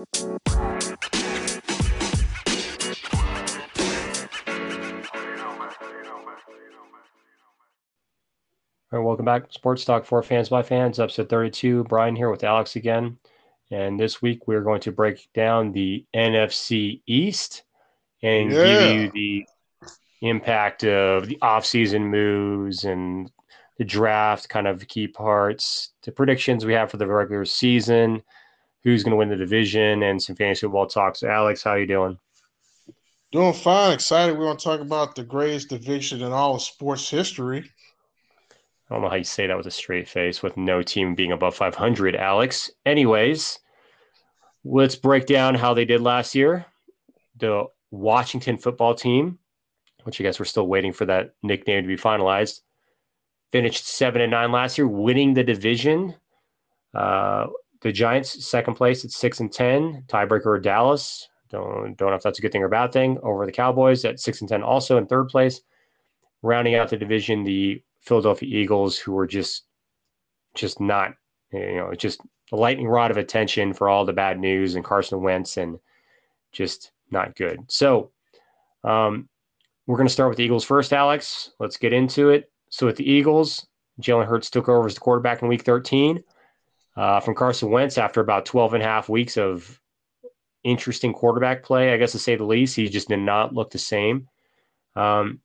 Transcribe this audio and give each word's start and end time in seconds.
All 0.00 0.08
right, 8.92 9.04
welcome 9.04 9.26
back. 9.26 9.52
Sports 9.52 9.84
Talk 9.84 10.06
for 10.06 10.22
Fans 10.22 10.48
by 10.48 10.62
Fans, 10.62 10.98
episode 10.98 11.28
32. 11.28 11.84
Brian 11.84 12.16
here 12.16 12.30
with 12.30 12.44
Alex 12.44 12.76
again. 12.76 13.18
And 13.70 14.00
this 14.00 14.22
week 14.22 14.48
we're 14.48 14.62
going 14.62 14.80
to 14.80 14.92
break 14.92 15.28
down 15.34 15.72
the 15.72 16.06
NFC 16.16 17.02
East 17.06 17.64
and 18.22 18.50
yeah. 18.50 18.64
give 18.64 18.94
you 18.94 19.10
the 19.12 19.46
impact 20.22 20.82
of 20.84 21.26
the 21.26 21.36
offseason 21.42 22.08
moves 22.08 22.84
and 22.84 23.30
the 23.76 23.84
draft, 23.84 24.48
kind 24.48 24.66
of 24.66 24.88
key 24.88 25.08
parts, 25.08 25.92
the 26.04 26.12
predictions 26.12 26.64
we 26.64 26.72
have 26.72 26.90
for 26.90 26.96
the 26.96 27.06
regular 27.06 27.44
season, 27.44 28.22
who's 28.82 29.02
going 29.02 29.12
to 29.12 29.16
win 29.16 29.28
the 29.28 29.36
division, 29.36 30.02
and 30.02 30.22
some 30.22 30.36
fantasy 30.36 30.62
football 30.62 30.86
talks. 30.86 31.22
Alex, 31.22 31.62
how 31.62 31.74
you 31.74 31.86
doing? 31.86 32.18
Doing 33.32 33.52
fine. 33.52 33.92
Excited. 33.92 34.36
We're 34.36 34.46
going 34.46 34.56
to 34.56 34.64
talk 34.64 34.80
about 34.80 35.14
the 35.14 35.22
greatest 35.22 35.68
division 35.68 36.22
in 36.22 36.32
all 36.32 36.56
of 36.56 36.62
sports 36.62 37.08
history. 37.08 37.70
I 38.90 38.94
don't 38.94 39.02
know 39.02 39.08
how 39.08 39.16
you 39.16 39.24
say 39.24 39.46
that 39.46 39.56
with 39.56 39.66
a 39.66 39.70
straight 39.70 40.08
face 40.08 40.42
with 40.42 40.56
no 40.56 40.82
team 40.82 41.14
being 41.14 41.30
above 41.30 41.54
500, 41.54 42.16
Alex. 42.16 42.72
Anyways, 42.84 43.60
let's 44.64 44.96
break 44.96 45.26
down 45.26 45.54
how 45.54 45.74
they 45.74 45.84
did 45.84 46.00
last 46.00 46.34
year. 46.34 46.66
The 47.36 47.66
Washington 47.92 48.58
football 48.58 48.96
team, 48.96 49.38
which 50.02 50.20
I 50.20 50.24
guess 50.24 50.40
we're 50.40 50.44
still 50.46 50.66
waiting 50.66 50.92
for 50.92 51.04
that 51.04 51.34
nickname 51.44 51.84
to 51.84 51.88
be 51.88 51.96
finalized, 51.96 52.62
finished 53.52 53.86
seven 53.86 54.22
and 54.22 54.32
nine 54.32 54.50
last 54.50 54.76
year, 54.76 54.88
winning 54.88 55.34
the 55.34 55.44
division. 55.44 56.16
Uh, 56.92 57.46
the 57.80 57.92
Giants, 57.92 58.44
second 58.44 58.74
place 58.74 59.04
at 59.04 59.10
six 59.10 59.40
and 59.40 59.52
ten, 59.52 60.04
tiebreaker 60.06 60.62
Dallas. 60.62 61.28
Don't 61.50 61.96
don't 61.96 62.10
know 62.10 62.16
if 62.16 62.22
that's 62.22 62.38
a 62.38 62.42
good 62.42 62.52
thing 62.52 62.62
or 62.62 62.68
bad 62.68 62.92
thing. 62.92 63.18
Over 63.22 63.46
the 63.46 63.52
Cowboys 63.52 64.04
at 64.04 64.20
six 64.20 64.40
and 64.40 64.48
ten, 64.48 64.62
also 64.62 64.98
in 64.98 65.06
third 65.06 65.28
place. 65.28 65.62
Rounding 66.42 66.74
out 66.74 66.88
the 66.88 66.96
division, 66.96 67.44
the 67.44 67.82
Philadelphia 68.00 68.48
Eagles, 68.48 68.98
who 68.98 69.12
were 69.12 69.26
just 69.26 69.64
just 70.54 70.80
not, 70.80 71.14
you 71.52 71.76
know, 71.76 71.94
just 71.94 72.20
a 72.52 72.56
lightning 72.56 72.88
rod 72.88 73.10
of 73.10 73.16
attention 73.16 73.72
for 73.72 73.88
all 73.88 74.04
the 74.04 74.12
bad 74.12 74.38
news 74.38 74.74
and 74.74 74.84
Carson 74.84 75.22
Wentz 75.22 75.56
and 75.56 75.78
just 76.52 76.92
not 77.10 77.36
good. 77.36 77.60
So 77.68 78.10
um, 78.84 79.28
we're 79.86 79.96
going 79.96 80.08
to 80.08 80.12
start 80.12 80.30
with 80.30 80.38
the 80.38 80.44
Eagles 80.44 80.64
first, 80.64 80.92
Alex. 80.92 81.52
Let's 81.60 81.76
get 81.76 81.92
into 81.92 82.30
it. 82.30 82.50
So 82.70 82.86
with 82.86 82.96
the 82.96 83.08
Eagles, 83.08 83.66
Jalen 84.00 84.26
Hurts 84.26 84.50
took 84.50 84.68
over 84.68 84.86
as 84.86 84.94
the 84.94 85.00
quarterback 85.00 85.42
in 85.42 85.48
week 85.48 85.62
13 85.62 86.22
uh, 86.96 87.20
from 87.20 87.34
Carson 87.34 87.70
Wentz 87.70 87.98
after 87.98 88.20
about 88.20 88.46
12 88.46 88.74
and 88.74 88.82
a 88.82 88.86
half 88.86 89.08
weeks 89.08 89.36
of 89.36 89.80
interesting 90.64 91.12
quarterback 91.12 91.62
play, 91.62 91.92
I 91.92 91.96
guess 91.96 92.12
to 92.12 92.18
say 92.18 92.36
the 92.36 92.44
least. 92.44 92.76
He 92.76 92.88
just 92.88 93.08
did 93.08 93.18
not 93.18 93.54
look 93.54 93.70
the 93.70 93.78
same. 93.78 94.28
Um, 94.96 95.40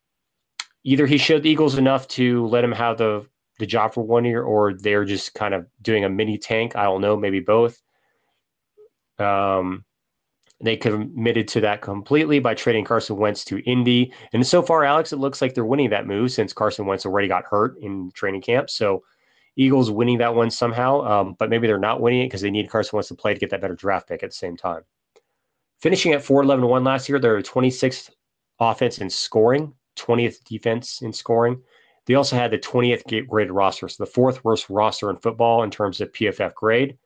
either 0.84 1.06
he 1.06 1.18
showed 1.18 1.44
the 1.44 1.50
Eagles 1.50 1.78
enough 1.78 2.08
to 2.10 2.46
let 2.48 2.64
him 2.64 2.72
have 2.72 2.98
the 2.98 3.26
the 3.58 3.66
job 3.66 3.94
for 3.94 4.04
one 4.04 4.26
year, 4.26 4.44
or 4.44 4.74
they're 4.74 5.06
just 5.06 5.34
kind 5.34 5.54
of 5.54 5.66
doing 5.82 6.04
a 6.04 6.10
mini 6.10 6.38
tank. 6.38 6.76
I 6.76 6.84
don't 6.84 7.00
know, 7.00 7.16
maybe 7.16 7.40
both. 7.40 7.82
Um, 9.18 9.86
they 10.62 10.76
committed 10.76 11.48
to 11.50 11.62
that 11.62 11.82
completely 11.82 12.40
by 12.40 12.54
trading 12.54 12.84
Carson 12.84 13.16
Wentz 13.16 13.46
to 13.46 13.60
Indy, 13.60 14.12
and 14.34 14.46
so 14.46 14.62
far, 14.62 14.84
Alex, 14.84 15.14
it 15.14 15.20
looks 15.20 15.42
like 15.42 15.54
they're 15.54 15.66
winning 15.66 15.90
that 15.92 16.08
move 16.08 16.32
since 16.32 16.54
Carson 16.54 16.86
Wentz 16.86 17.06
already 17.06 17.28
got 17.28 17.46
hurt 17.46 17.78
in 17.82 18.12
training 18.14 18.42
camp. 18.42 18.70
So, 18.70 19.04
Eagles 19.56 19.92
winning 19.92 20.18
that 20.18 20.36
one 20.36 20.50
somehow, 20.52 21.02
um, 21.02 21.36
but 21.40 21.50
maybe 21.50 21.68
they're 21.68 21.78
not 21.78 22.02
winning 22.02 22.22
it 22.22 22.26
because 22.28 22.42
they 22.42 22.52
need 22.52 22.70
Carson 22.70 22.98
Wentz 22.98 23.08
to 23.10 23.16
play 23.16 23.34
to 23.34 23.40
get 23.40 23.50
that 23.52 23.62
better 23.62 23.76
draft 23.76 24.08
pick 24.08 24.24
at 24.24 24.30
the 24.30 24.36
same 24.36 24.58
time. 24.58 24.82
Finishing 25.82 26.14
at 26.14 26.24
4 26.24 26.44
11 26.44 26.66
1 26.68 26.84
last 26.84 27.08
year, 27.08 27.20
they're 27.20 27.42
26th 27.42 28.10
offense 28.60 29.00
in 29.00 29.10
scoring 29.10 29.74
20th 29.96 30.44
defense 30.44 31.02
in 31.02 31.14
scoring. 31.14 31.62
They 32.06 32.16
also 32.16 32.36
had 32.36 32.52
the 32.52 32.58
20th 32.58 33.28
graded 33.28 33.52
roster, 33.52 33.88
so 33.88 34.04
the 34.04 34.12
fourth 34.12 34.44
worst 34.44 34.70
roster 34.70 35.10
in 35.10 35.18
football 35.18 35.64
in 35.64 35.72
terms 35.72 36.02
of 36.02 36.12
PFF 36.12 36.54
grade. 36.54 36.98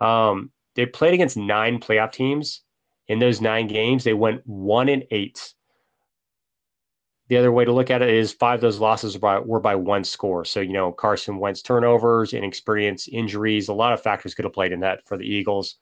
Um, 0.00 0.50
they 0.74 0.86
played 0.86 1.14
against 1.14 1.36
nine 1.36 1.80
playoff 1.80 2.12
teams. 2.12 2.62
In 3.08 3.18
those 3.18 3.40
nine 3.40 3.68
games, 3.68 4.04
they 4.04 4.12
went 4.12 4.46
one 4.46 4.90
and 4.90 5.04
eight. 5.10 5.54
The 7.28 7.36
other 7.36 7.52
way 7.52 7.64
to 7.64 7.72
look 7.72 7.90
at 7.90 8.00
it 8.00 8.08
is 8.08 8.32
five 8.32 8.56
of 8.56 8.60
those 8.62 8.80
losses 8.80 9.14
were 9.14 9.20
by, 9.20 9.38
were 9.38 9.60
by 9.60 9.74
one 9.74 10.02
score. 10.02 10.44
So, 10.46 10.60
you 10.60 10.72
know, 10.72 10.92
Carson 10.92 11.38
Wentz 11.38 11.60
turnovers, 11.60 12.32
inexperience, 12.32 13.06
injuries, 13.08 13.68
a 13.68 13.74
lot 13.74 13.92
of 13.92 14.02
factors 14.02 14.34
could 14.34 14.46
have 14.46 14.54
played 14.54 14.72
in 14.72 14.80
that 14.80 15.06
for 15.06 15.18
the 15.18 15.26
Eagles. 15.26 15.76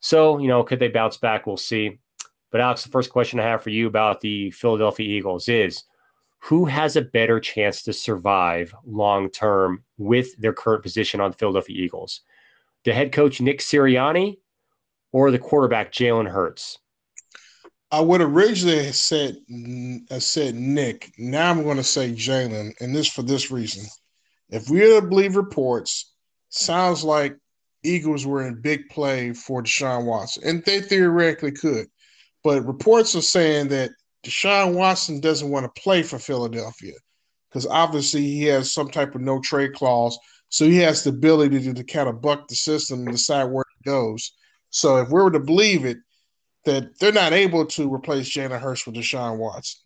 So, 0.00 0.38
you 0.38 0.48
know, 0.48 0.62
could 0.62 0.78
they 0.78 0.88
bounce 0.88 1.18
back? 1.18 1.46
We'll 1.46 1.58
see. 1.58 1.98
But 2.50 2.62
Alex, 2.62 2.82
the 2.82 2.90
first 2.90 3.10
question 3.10 3.38
I 3.38 3.44
have 3.44 3.62
for 3.62 3.70
you 3.70 3.86
about 3.86 4.22
the 4.22 4.50
Philadelphia 4.52 5.06
Eagles 5.06 5.48
is 5.48 5.84
who 6.38 6.64
has 6.64 6.96
a 6.96 7.02
better 7.02 7.38
chance 7.38 7.82
to 7.82 7.92
survive 7.92 8.74
long 8.86 9.30
term 9.30 9.84
with 9.98 10.34
their 10.38 10.54
current 10.54 10.82
position 10.82 11.20
on 11.20 11.30
the 11.30 11.36
Philadelphia 11.36 11.76
Eagles? 11.76 12.22
The 12.84 12.94
head 12.94 13.12
coach 13.12 13.42
Nick 13.42 13.60
Sirianni 13.60 14.38
or 15.12 15.30
the 15.30 15.38
quarterback 15.38 15.92
Jalen 15.92 16.30
Hurts? 16.30 16.78
I 17.92 18.00
would 18.00 18.20
originally 18.20 18.84
have 18.84 18.94
said 18.94 19.36
I 20.10 20.18
said 20.18 20.54
Nick. 20.54 21.12
Now 21.18 21.50
I'm 21.50 21.62
going 21.62 21.76
to 21.76 21.84
say 21.84 22.12
Jalen, 22.12 22.72
and 22.80 22.94
this 22.94 23.08
for 23.08 23.22
this 23.22 23.50
reason. 23.50 23.84
If 24.48 24.68
we 24.68 24.82
are 24.82 25.00
to 25.00 25.06
believe 25.06 25.36
reports, 25.36 26.12
sounds 26.50 27.02
like 27.04 27.36
Eagles 27.82 28.26
were 28.26 28.46
in 28.46 28.60
big 28.60 28.88
play 28.90 29.32
for 29.32 29.62
Deshaun 29.62 30.04
Watson, 30.04 30.42
and 30.46 30.64
they 30.64 30.80
theoretically 30.80 31.52
could. 31.52 31.86
But 32.44 32.66
reports 32.66 33.14
are 33.16 33.22
saying 33.22 33.68
that 33.68 33.90
Deshaun 34.24 34.74
Watson 34.74 35.20
doesn't 35.20 35.50
want 35.50 35.64
to 35.64 35.80
play 35.80 36.02
for 36.02 36.18
Philadelphia 36.18 36.94
because 37.48 37.66
obviously 37.66 38.22
he 38.22 38.44
has 38.44 38.72
some 38.72 38.88
type 38.88 39.14
of 39.14 39.20
no 39.20 39.40
trade 39.40 39.74
clause. 39.74 40.18
So 40.48 40.64
he 40.64 40.78
has 40.78 41.04
the 41.04 41.10
ability 41.10 41.60
to, 41.62 41.74
to 41.74 41.84
kind 41.84 42.08
of 42.08 42.20
buck 42.20 42.48
the 42.48 42.54
system 42.54 43.00
and 43.00 43.12
decide 43.12 43.44
where 43.44 43.62
it 43.62 43.84
goes. 43.84 44.32
So 44.70 44.98
if 44.98 45.08
we 45.08 45.14
were 45.14 45.30
to 45.30 45.40
believe 45.40 45.84
it, 45.84 45.98
that 46.64 46.98
they're 46.98 47.12
not 47.12 47.32
able 47.32 47.66
to 47.66 47.92
replace 47.92 48.28
Jalen 48.28 48.60
Hurts 48.60 48.86
with 48.86 48.96
Deshaun 48.96 49.38
Watson. 49.38 49.80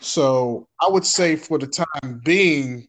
So 0.00 0.66
I 0.80 0.88
would 0.88 1.06
say 1.06 1.36
for 1.36 1.58
the 1.58 1.66
time 1.66 2.20
being, 2.24 2.88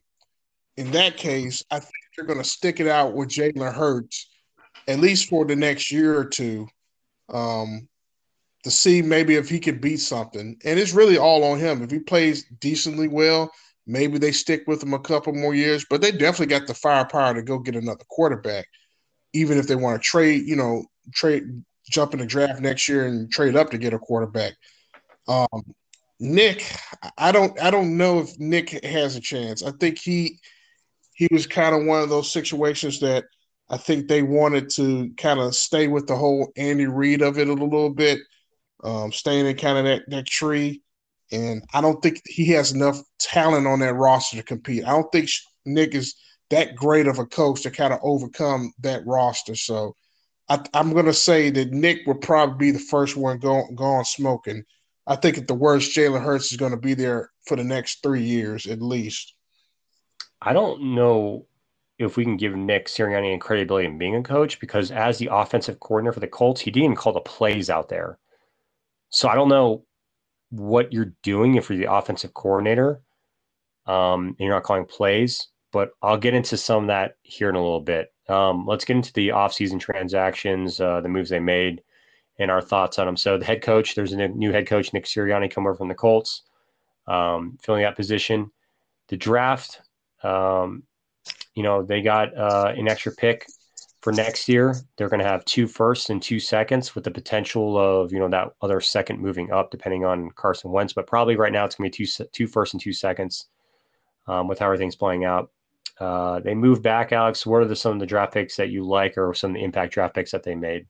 in 0.76 0.90
that 0.92 1.16
case, 1.16 1.64
I 1.70 1.78
think 1.78 1.92
they're 2.16 2.26
going 2.26 2.38
to 2.38 2.44
stick 2.44 2.80
it 2.80 2.88
out 2.88 3.14
with 3.14 3.28
Jalen 3.28 3.74
Hurts 3.74 4.28
at 4.88 4.98
least 4.98 5.28
for 5.28 5.44
the 5.44 5.54
next 5.54 5.92
year 5.92 6.18
or 6.18 6.24
two. 6.24 6.66
Um, 7.28 7.88
to 8.62 8.70
see 8.70 9.02
maybe 9.02 9.34
if 9.34 9.48
he 9.48 9.58
could 9.58 9.80
beat 9.80 9.98
something. 9.98 10.56
And 10.64 10.78
it's 10.78 10.92
really 10.92 11.18
all 11.18 11.44
on 11.44 11.58
him. 11.58 11.82
If 11.82 11.90
he 11.90 11.98
plays 11.98 12.44
decently 12.60 13.08
well, 13.08 13.50
maybe 13.86 14.18
they 14.18 14.32
stick 14.32 14.64
with 14.66 14.82
him 14.82 14.94
a 14.94 15.00
couple 15.00 15.32
more 15.32 15.54
years, 15.54 15.84
but 15.88 16.00
they 16.00 16.12
definitely 16.12 16.46
got 16.46 16.66
the 16.66 16.74
firepower 16.74 17.34
to 17.34 17.42
go 17.42 17.58
get 17.58 17.74
another 17.74 18.04
quarterback, 18.08 18.66
even 19.32 19.58
if 19.58 19.66
they 19.66 19.74
want 19.74 20.00
to 20.00 20.06
trade, 20.06 20.46
you 20.46 20.56
know, 20.56 20.84
trade, 21.12 21.42
jump 21.90 22.12
in 22.14 22.20
the 22.20 22.26
draft 22.26 22.60
next 22.60 22.88
year 22.88 23.06
and 23.06 23.30
trade 23.30 23.56
up 23.56 23.70
to 23.70 23.78
get 23.78 23.94
a 23.94 23.98
quarterback. 23.98 24.54
Um, 25.28 25.74
Nick, 26.20 26.74
I 27.18 27.32
don't, 27.32 27.60
I 27.60 27.70
don't 27.70 27.96
know 27.96 28.20
if 28.20 28.38
Nick 28.38 28.84
has 28.84 29.16
a 29.16 29.20
chance. 29.20 29.62
I 29.62 29.72
think 29.72 29.98
he, 29.98 30.38
he 31.14 31.28
was 31.30 31.46
kind 31.46 31.74
of 31.74 31.84
one 31.84 32.02
of 32.02 32.08
those 32.08 32.30
situations 32.32 33.00
that 33.00 33.24
I 33.68 33.76
think 33.76 34.06
they 34.06 34.22
wanted 34.22 34.70
to 34.76 35.10
kind 35.16 35.40
of 35.40 35.54
stay 35.54 35.88
with 35.88 36.06
the 36.06 36.16
whole 36.16 36.52
Andy 36.56 36.86
Reid 36.86 37.22
of 37.22 37.38
it 37.38 37.48
a 37.48 37.52
little 37.52 37.90
bit 37.90 38.20
um, 38.84 39.12
staying 39.12 39.46
in 39.46 39.56
kind 39.56 39.78
of 39.78 39.84
that, 39.84 40.02
that 40.08 40.26
tree. 40.26 40.82
And 41.30 41.64
I 41.72 41.80
don't 41.80 42.02
think 42.02 42.20
he 42.26 42.46
has 42.48 42.72
enough 42.72 43.00
talent 43.18 43.66
on 43.66 43.80
that 43.80 43.94
roster 43.94 44.36
to 44.36 44.42
compete. 44.42 44.84
I 44.84 44.90
don't 44.90 45.10
think 45.10 45.30
Nick 45.64 45.94
is 45.94 46.14
that 46.50 46.76
great 46.76 47.06
of 47.06 47.18
a 47.18 47.24
coach 47.24 47.62
to 47.62 47.70
kind 47.70 47.92
of 47.92 48.00
overcome 48.02 48.72
that 48.80 49.06
roster. 49.06 49.54
So 49.54 49.96
I, 50.52 50.80
am 50.80 50.92
going 50.92 51.06
to 51.06 51.14
say 51.14 51.48
that 51.48 51.70
Nick 51.70 52.06
will 52.06 52.16
probably 52.16 52.66
be 52.66 52.70
the 52.72 52.84
first 52.84 53.16
one 53.16 53.38
going 53.38 53.74
gone 53.74 54.04
smoking. 54.04 54.64
I 55.06 55.16
think 55.16 55.38
at 55.38 55.48
the 55.48 55.54
worst, 55.54 55.96
Jalen 55.96 56.22
Hurts 56.22 56.52
is 56.52 56.58
going 56.58 56.72
to 56.72 56.78
be 56.78 56.92
there 56.92 57.30
for 57.46 57.56
the 57.56 57.64
next 57.64 58.02
three 58.02 58.22
years 58.22 58.66
at 58.66 58.82
least. 58.82 59.34
I 60.42 60.52
don't 60.52 60.94
know 60.94 61.46
if 61.98 62.16
we 62.16 62.24
can 62.24 62.36
give 62.36 62.54
Nick 62.54 62.86
Sirianni 62.86 63.28
any 63.28 63.38
credibility 63.38 63.86
in 63.86 63.96
being 63.96 64.16
a 64.16 64.22
coach 64.22 64.60
because 64.60 64.90
as 64.90 65.16
the 65.16 65.30
offensive 65.32 65.80
coordinator 65.80 66.12
for 66.12 66.20
the 66.20 66.26
Colts, 66.26 66.60
he 66.60 66.70
didn't 66.70 66.84
even 66.84 66.96
call 66.96 67.14
the 67.14 67.20
plays 67.20 67.70
out 67.70 67.88
there. 67.88 68.18
So 69.08 69.28
I 69.28 69.34
don't 69.34 69.48
know 69.48 69.86
what 70.50 70.92
you're 70.92 71.14
doing 71.22 71.54
if 71.54 71.70
you're 71.70 71.78
the 71.78 71.92
offensive 71.92 72.34
coordinator. 72.34 73.00
Um, 73.86 74.28
and 74.28 74.36
you're 74.38 74.54
not 74.54 74.62
calling 74.62 74.84
plays, 74.84 75.48
but 75.72 75.90
I'll 76.02 76.18
get 76.18 76.34
into 76.34 76.56
some 76.56 76.84
of 76.84 76.88
that 76.88 77.14
here 77.22 77.48
in 77.48 77.56
a 77.56 77.62
little 77.62 77.80
bit. 77.80 78.11
Um, 78.28 78.66
let's 78.66 78.84
get 78.84 78.96
into 78.96 79.12
the 79.12 79.28
offseason 79.28 79.80
transactions, 79.80 80.80
uh, 80.80 81.00
the 81.00 81.08
moves 81.08 81.30
they 81.30 81.40
made, 81.40 81.82
and 82.38 82.50
our 82.50 82.62
thoughts 82.62 82.98
on 82.98 83.06
them. 83.06 83.16
So 83.16 83.36
the 83.36 83.44
head 83.44 83.62
coach, 83.62 83.94
there's 83.94 84.12
a 84.12 84.28
new 84.28 84.52
head 84.52 84.66
coach, 84.66 84.92
Nick 84.92 85.04
Sirianni, 85.04 85.50
come 85.50 85.66
over 85.66 85.74
from 85.74 85.88
the 85.88 85.94
Colts, 85.94 86.42
um, 87.06 87.58
filling 87.62 87.82
that 87.82 87.96
position. 87.96 88.50
The 89.08 89.16
draft, 89.16 89.80
um, 90.22 90.84
you 91.54 91.62
know, 91.62 91.82
they 91.82 92.00
got 92.00 92.36
uh, 92.36 92.72
an 92.76 92.88
extra 92.88 93.12
pick 93.12 93.46
for 94.02 94.12
next 94.12 94.48
year, 94.48 94.74
they're 94.96 95.08
going 95.08 95.22
to 95.22 95.26
have 95.26 95.44
two 95.44 95.68
firsts 95.68 96.10
and 96.10 96.20
two 96.20 96.40
seconds 96.40 96.94
with 96.94 97.04
the 97.04 97.10
potential 97.10 97.78
of, 97.78 98.12
you 98.12 98.18
know, 98.18 98.28
that 98.28 98.48
other 98.60 98.80
second 98.80 99.20
moving 99.20 99.52
up 99.52 99.70
depending 99.70 100.04
on 100.04 100.30
Carson 100.32 100.72
Wentz. 100.72 100.92
But 100.92 101.06
probably 101.06 101.36
right 101.36 101.52
now 101.52 101.64
it's 101.64 101.76
going 101.76 101.88
to 101.88 101.98
be 101.98 102.06
two, 102.06 102.24
two 102.32 102.48
firsts 102.48 102.74
and 102.74 102.82
two 102.82 102.92
seconds 102.92 103.46
um, 104.26 104.48
with 104.48 104.58
how 104.58 104.66
everything's 104.66 104.96
playing 104.96 105.24
out. 105.24 105.52
Uh, 106.02 106.40
they 106.40 106.52
move 106.52 106.82
back, 106.82 107.12
Alex. 107.12 107.46
What 107.46 107.62
are 107.62 107.66
the, 107.66 107.76
some 107.76 107.92
of 107.92 108.00
the 108.00 108.06
draft 108.06 108.34
picks 108.34 108.56
that 108.56 108.70
you 108.70 108.82
like 108.82 109.16
or 109.16 109.32
some 109.34 109.52
of 109.52 109.54
the 109.54 109.62
impact 109.62 109.94
draft 109.94 110.16
picks 110.16 110.32
that 110.32 110.42
they 110.42 110.56
made? 110.56 110.86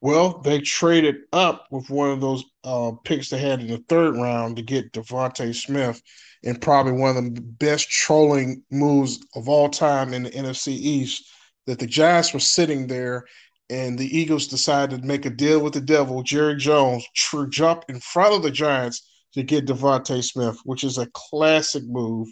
Well, 0.00 0.38
they 0.38 0.60
traded 0.60 1.16
up 1.34 1.66
with 1.70 1.90
one 1.90 2.08
of 2.08 2.22
those 2.22 2.42
uh, 2.64 2.92
picks 3.04 3.28
they 3.28 3.36
had 3.38 3.60
in 3.60 3.66
the 3.66 3.84
third 3.90 4.16
round 4.16 4.56
to 4.56 4.62
get 4.62 4.92
DeVonta 4.92 5.54
Smith, 5.54 6.00
and 6.42 6.62
probably 6.62 6.92
one 6.92 7.14
of 7.14 7.34
the 7.34 7.42
best 7.42 7.90
trolling 7.90 8.62
moves 8.70 9.20
of 9.34 9.50
all 9.50 9.68
time 9.68 10.14
in 10.14 10.22
the 10.22 10.30
NFC 10.30 10.68
East. 10.68 11.30
That 11.66 11.78
the 11.78 11.86
Giants 11.86 12.32
were 12.32 12.40
sitting 12.40 12.86
there, 12.86 13.26
and 13.68 13.98
the 13.98 14.18
Eagles 14.18 14.46
decided 14.46 15.02
to 15.02 15.06
make 15.06 15.26
a 15.26 15.30
deal 15.30 15.60
with 15.60 15.74
the 15.74 15.80
devil, 15.82 16.22
Jerry 16.22 16.56
Jones, 16.56 17.06
tr- 17.14 17.44
jump 17.44 17.84
in 17.90 18.00
front 18.00 18.34
of 18.34 18.42
the 18.42 18.50
Giants 18.50 19.06
to 19.34 19.42
get 19.42 19.66
DeVonta 19.66 20.24
Smith, 20.24 20.58
which 20.64 20.84
is 20.84 20.96
a 20.96 21.10
classic 21.12 21.82
move. 21.86 22.28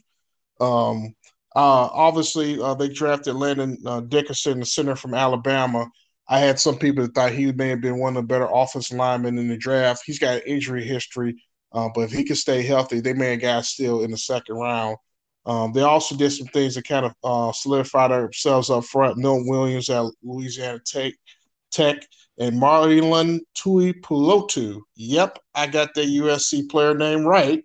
Um, 0.61 1.15
uh, 1.57 1.89
obviously, 1.93 2.61
uh, 2.61 2.75
they 2.75 2.89
drafted 2.89 3.35
Landon 3.35 3.79
uh, 3.87 4.01
Dickerson, 4.01 4.61
the 4.61 4.67
center 4.67 4.97
from 4.97 5.15
Alabama 5.15 5.91
I 6.29 6.41
had 6.41 6.61
some 6.61 6.77
people 6.77 7.05
that 7.05 7.15
thought 7.15 7.33
he 7.33 7.51
may 7.53 7.69
have 7.71 7.81
been 7.81 7.99
one 7.99 8.17
of 8.17 8.23
the 8.23 8.27
better 8.27 8.49
offensive 8.53 8.99
linemen 8.99 9.39
in 9.39 9.49
the 9.49 9.57
draft. 9.57 10.03
He's 10.05 10.19
got 10.19 10.37
an 10.37 10.43
injury 10.47 10.85
history, 10.85 11.43
uh, 11.73 11.89
but 11.95 12.03
if 12.03 12.13
he 12.13 12.23
can 12.23 12.37
stay 12.37 12.63
healthy, 12.63 13.01
they 13.01 13.15
may 13.15 13.31
have 13.31 13.41
got 13.41 13.65
still 13.65 14.03
in 14.03 14.11
the 14.11 14.19
second 14.19 14.57
round. 14.57 14.99
Um, 15.47 15.73
they 15.73 15.81
also 15.81 16.15
did 16.15 16.31
some 16.31 16.49
things 16.49 16.75
that 16.75 16.87
kind 16.87 17.07
of 17.07 17.15
uh, 17.25 17.53
solidified 17.53 18.11
themselves 18.11 18.69
up 18.69 18.85
front. 18.85 19.17
Noah 19.17 19.43
Williams 19.47 19.89
at 19.89 20.05
Louisiana 20.23 20.81
Tech, 20.85 21.15
Tech 21.71 21.97
and 22.39 22.61
Marlon 22.61 23.39
Tuipulotu. 23.57 24.81
Yep, 24.97 25.39
I 25.55 25.67
got 25.67 25.95
that 25.95 26.09
USC 26.09 26.69
player 26.69 26.95
name 26.95 27.25
right. 27.25 27.65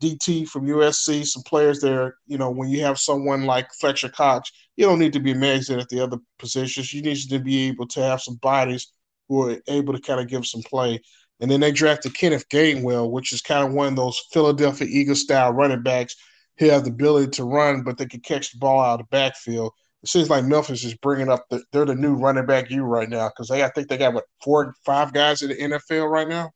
DT 0.00 0.48
from 0.48 0.66
USC, 0.66 1.26
some 1.26 1.42
players 1.42 1.80
there. 1.80 2.16
You 2.26 2.38
know, 2.38 2.50
when 2.50 2.68
you 2.68 2.82
have 2.82 2.98
someone 2.98 3.44
like 3.44 3.72
Fletcher 3.80 4.08
Cox, 4.08 4.50
you 4.76 4.86
don't 4.86 4.98
need 4.98 5.12
to 5.14 5.20
be 5.20 5.32
amazing 5.32 5.80
at 5.80 5.88
the 5.88 6.00
other 6.00 6.18
positions. 6.38 6.92
You 6.92 7.02
need 7.02 7.16
to 7.16 7.38
be 7.38 7.68
able 7.68 7.86
to 7.88 8.00
have 8.00 8.22
some 8.22 8.36
bodies 8.36 8.92
who 9.28 9.48
are 9.48 9.56
able 9.68 9.92
to 9.92 10.00
kind 10.00 10.20
of 10.20 10.28
give 10.28 10.46
some 10.46 10.62
play. 10.62 11.00
And 11.40 11.50
then 11.50 11.60
they 11.60 11.72
drafted 11.72 12.14
Kenneth 12.14 12.48
Gainwell, 12.48 13.10
which 13.10 13.32
is 13.32 13.40
kind 13.40 13.66
of 13.66 13.72
one 13.72 13.88
of 13.88 13.96
those 13.96 14.20
Philadelphia 14.32 14.88
Eagles 14.90 15.22
style 15.22 15.52
running 15.52 15.82
backs 15.82 16.16
who 16.58 16.68
have 16.70 16.84
the 16.84 16.90
ability 16.90 17.30
to 17.32 17.44
run, 17.44 17.82
but 17.82 17.98
they 17.98 18.06
can 18.06 18.20
catch 18.20 18.52
the 18.52 18.58
ball 18.58 18.80
out 18.80 19.00
of 19.00 19.06
the 19.06 19.16
backfield. 19.16 19.72
It 20.02 20.08
seems 20.08 20.30
like 20.30 20.44
Memphis 20.44 20.84
is 20.84 20.94
bringing 20.94 21.28
up 21.28 21.44
the, 21.50 21.62
they're 21.72 21.84
the 21.84 21.94
new 21.94 22.14
running 22.14 22.46
back 22.46 22.70
you 22.70 22.82
right 22.82 23.08
now 23.08 23.28
because 23.28 23.48
they 23.48 23.64
I 23.64 23.68
think 23.70 23.88
they 23.88 23.96
got 23.96 24.14
what 24.14 24.24
four 24.42 24.74
five 24.84 25.12
guys 25.12 25.42
in 25.42 25.48
the 25.48 25.56
NFL 25.56 26.08
right 26.08 26.28
now. 26.28 26.50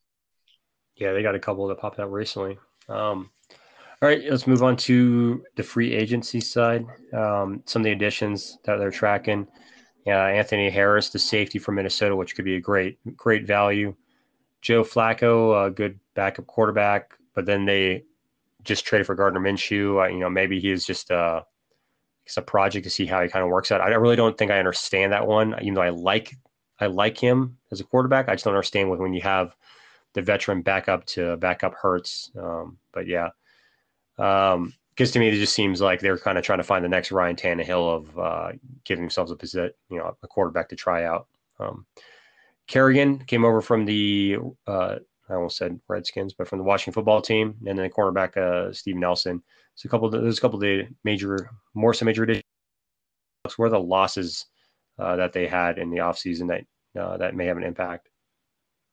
Yeah, 0.97 1.13
they 1.13 1.23
got 1.23 1.35
a 1.35 1.41
couple 1.41 1.67
that 1.69 1.79
popped 1.79 1.99
out 1.99 2.13
recently. 2.13 2.59
Um, 2.89 3.31
all 4.03 4.09
right, 4.09 4.23
let's 4.29 4.49
move 4.49 4.65
on 4.65 4.77
to 4.77 5.45
the 5.55 5.63
free 5.63 5.95
agency 5.95 6.41
side. 6.41 6.85
Um, 7.13 7.63
some 7.67 7.83
of 7.83 7.85
the 7.85 7.93
additions 7.93 8.59
that 8.65 8.77
they're 8.77 8.91
tracking. 8.91 9.47
Yeah, 10.05 10.25
Anthony 10.25 10.71
Harris, 10.71 11.11
the 11.11 11.21
safety 11.21 11.61
from 11.61 11.77
Minnesota, 11.77 12.17
which 12.17 12.35
could 12.35 12.45
be 12.45 12.57
a 12.57 12.61
great, 12.61 12.99
great 13.17 13.47
value. 13.47 13.95
Joe 14.61 14.83
Flacco, 14.83 15.67
a 15.67 15.71
good 15.71 16.01
backup 16.15 16.49
quarterback, 16.49 17.17
but 17.35 17.47
then 17.47 17.65
they 17.65 18.03
just 18.65 18.85
traded 18.85 19.07
for 19.07 19.15
Gardner 19.15 19.39
Minshew. 19.39 20.05
Uh, 20.05 20.09
you 20.09 20.19
know, 20.19 20.29
maybe 20.29 20.59
he 20.59 20.73
is 20.73 20.85
just 20.85 21.11
a, 21.11 21.17
uh, 21.17 21.43
it's 22.27 22.37
a 22.37 22.43
project 22.43 22.83
to 22.85 22.91
see 22.91 23.07
how 23.07 23.23
he 23.23 23.29
kind 23.29 23.45
of 23.45 23.51
works 23.51 23.71
out. 23.71 23.81
I 23.81 23.89
really 23.91 24.17
don't 24.17 24.37
think 24.37 24.51
I 24.51 24.59
understand 24.59 25.13
that 25.13 25.27
one, 25.27 25.55
even 25.61 25.75
though 25.75 25.83
I 25.83 25.91
like 25.91 26.35
I 26.81 26.87
like 26.87 27.19
him 27.19 27.57
as 27.71 27.81
a 27.81 27.85
quarterback. 27.85 28.29
I 28.29 28.35
just 28.35 28.45
don't 28.45 28.55
understand 28.55 28.91
when 28.91 29.15
you 29.15 29.23
have 29.23 29.55
the 30.15 30.23
veteran 30.23 30.63
backup 30.63 31.05
to 31.07 31.37
backup 31.37 31.75
Hurts. 31.75 32.31
Um, 32.37 32.79
but 32.93 33.07
yeah, 33.07 33.31
um, 34.19 34.75
because 34.91 35.11
to 35.13 35.19
me, 35.19 35.29
it 35.29 35.33
just 35.33 35.55
seems 35.55 35.81
like 35.81 36.01
they're 36.01 36.19
kind 36.19 36.37
of 36.37 36.45
trying 36.45 36.59
to 36.59 36.65
find 36.65 36.85
the 36.85 36.89
next 36.89 37.13
Ryan 37.13 37.35
Tannehill 37.35 37.97
of 37.97 38.19
uh, 38.19 38.53
giving 38.85 39.03
themselves 39.03 39.31
a 39.31 39.37
position, 39.37 39.73
you 39.89 39.99
know, 39.99 40.15
a 40.23 40.29
quarterback 40.29 40.69
to 40.69 40.77
try 40.77 41.05
out. 41.05 41.29
Um, 41.59 41.87
Kerrigan 42.67 43.25
came 43.25 43.45
over 43.45 43.63
from 43.63 43.87
the, 43.87 44.37
uh, 44.67 44.97
I 45.31 45.35
almost 45.35 45.57
said 45.57 45.81
Redskins, 45.89 46.35
but 46.35 46.47
from 46.47 46.59
the 46.59 46.65
Washington 46.65 46.93
football 46.93 47.23
team, 47.23 47.57
and 47.67 47.79
then 47.79 47.85
the 47.85 47.91
cornerback 47.91 48.37
uh, 48.37 48.73
Steve 48.73 48.97
Nelson. 48.97 49.43
So 49.77 49.87
a 49.87 49.91
couple, 49.91 50.15
of, 50.15 50.23
there's 50.23 50.39
a 50.39 50.41
couple 50.41 50.57
of 50.57 50.63
the 50.63 50.87
major, 51.05 51.51
more 51.75 51.95
some 51.95 52.07
major 52.07 52.25
additions. 52.25 52.43
Where 53.57 53.71
the 53.71 53.81
losses 53.81 54.47
uh, 55.01 55.17
that 55.17 55.33
they 55.33 55.49
had 55.49 55.79
in 55.79 55.91
the 55.91 55.99
offseason 55.99 56.47
that 56.49 57.01
uh, 57.01 57.17
that 57.17 57.35
may 57.35 57.47
have 57.47 57.57
an 57.57 57.65
impact. 57.65 58.09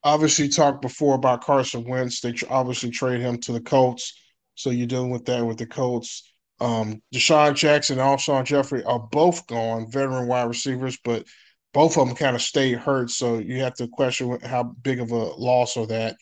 Obviously, 0.03 0.49
talked 0.49 0.81
before 0.81 1.13
about 1.13 1.43
Carson 1.43 1.83
Wentz. 1.87 2.19
They 2.21 2.33
obviously 2.49 2.89
trade 2.89 3.21
him 3.21 3.37
to 3.41 3.51
the 3.51 3.61
Colts 3.61 4.13
so 4.59 4.71
you're 4.71 4.87
dealing 4.87 5.09
with 5.09 5.23
that 5.25 5.45
with 5.45 5.57
the 5.57 5.65
Colts. 5.65 6.29
Um, 6.59 7.01
DeSean 7.15 7.55
Jackson 7.55 7.97
and 7.97 8.05
Alshon 8.05 8.43
Jeffery 8.43 8.83
are 8.83 8.99
both 8.99 9.47
gone, 9.47 9.89
veteran 9.89 10.27
wide 10.27 10.49
receivers, 10.49 10.97
but 11.05 11.25
both 11.73 11.97
of 11.97 12.05
them 12.05 12.17
kind 12.17 12.35
of 12.35 12.41
stayed 12.41 12.77
hurt. 12.77 13.09
So 13.09 13.37
you 13.37 13.61
have 13.61 13.75
to 13.75 13.87
question 13.87 14.37
how 14.43 14.75
big 14.81 14.99
of 14.99 15.11
a 15.11 15.15
loss 15.15 15.77
are 15.77 15.87
that. 15.87 16.17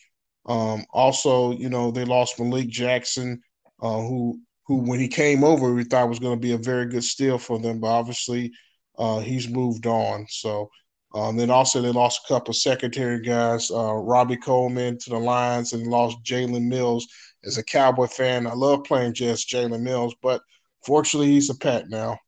Um, 0.46 0.84
also, 0.90 1.50
you 1.50 1.68
know, 1.68 1.90
they 1.90 2.04
lost 2.04 2.38
Malik 2.38 2.68
Jackson, 2.68 3.40
uh, 3.82 4.00
who 4.00 4.40
who 4.66 4.76
when 4.76 5.00
he 5.00 5.08
came 5.08 5.42
over, 5.42 5.74
we 5.74 5.82
thought 5.82 6.08
was 6.08 6.20
going 6.20 6.36
to 6.36 6.40
be 6.40 6.52
a 6.52 6.58
very 6.58 6.86
good 6.86 7.04
steal 7.04 7.38
for 7.38 7.58
them, 7.58 7.80
but 7.80 7.88
obviously 7.88 8.52
uh, 8.98 9.18
he's 9.18 9.48
moved 9.48 9.86
on. 9.86 10.26
So 10.28 10.70
um, 11.12 11.36
then 11.36 11.50
also 11.50 11.82
they 11.82 11.90
lost 11.90 12.20
a 12.24 12.28
couple 12.32 12.52
of 12.52 12.56
secondary 12.56 13.20
guys, 13.20 13.70
uh, 13.72 13.94
Robey-Coleman 13.94 14.98
to 14.98 15.10
the 15.10 15.18
Lions, 15.18 15.72
and 15.72 15.88
lost 15.88 16.22
Jalen 16.22 16.68
Mills 16.68 17.08
as 17.44 17.58
a 17.58 17.64
Cowboy 17.64 18.06
fan, 18.06 18.46
I 18.46 18.54
love 18.54 18.84
playing 18.84 19.14
just 19.14 19.48
Jalen 19.48 19.80
Mills, 19.82 20.14
but 20.22 20.42
fortunately, 20.84 21.32
he's 21.32 21.50
a 21.50 21.54
pet 21.54 21.88
now. 21.88 22.18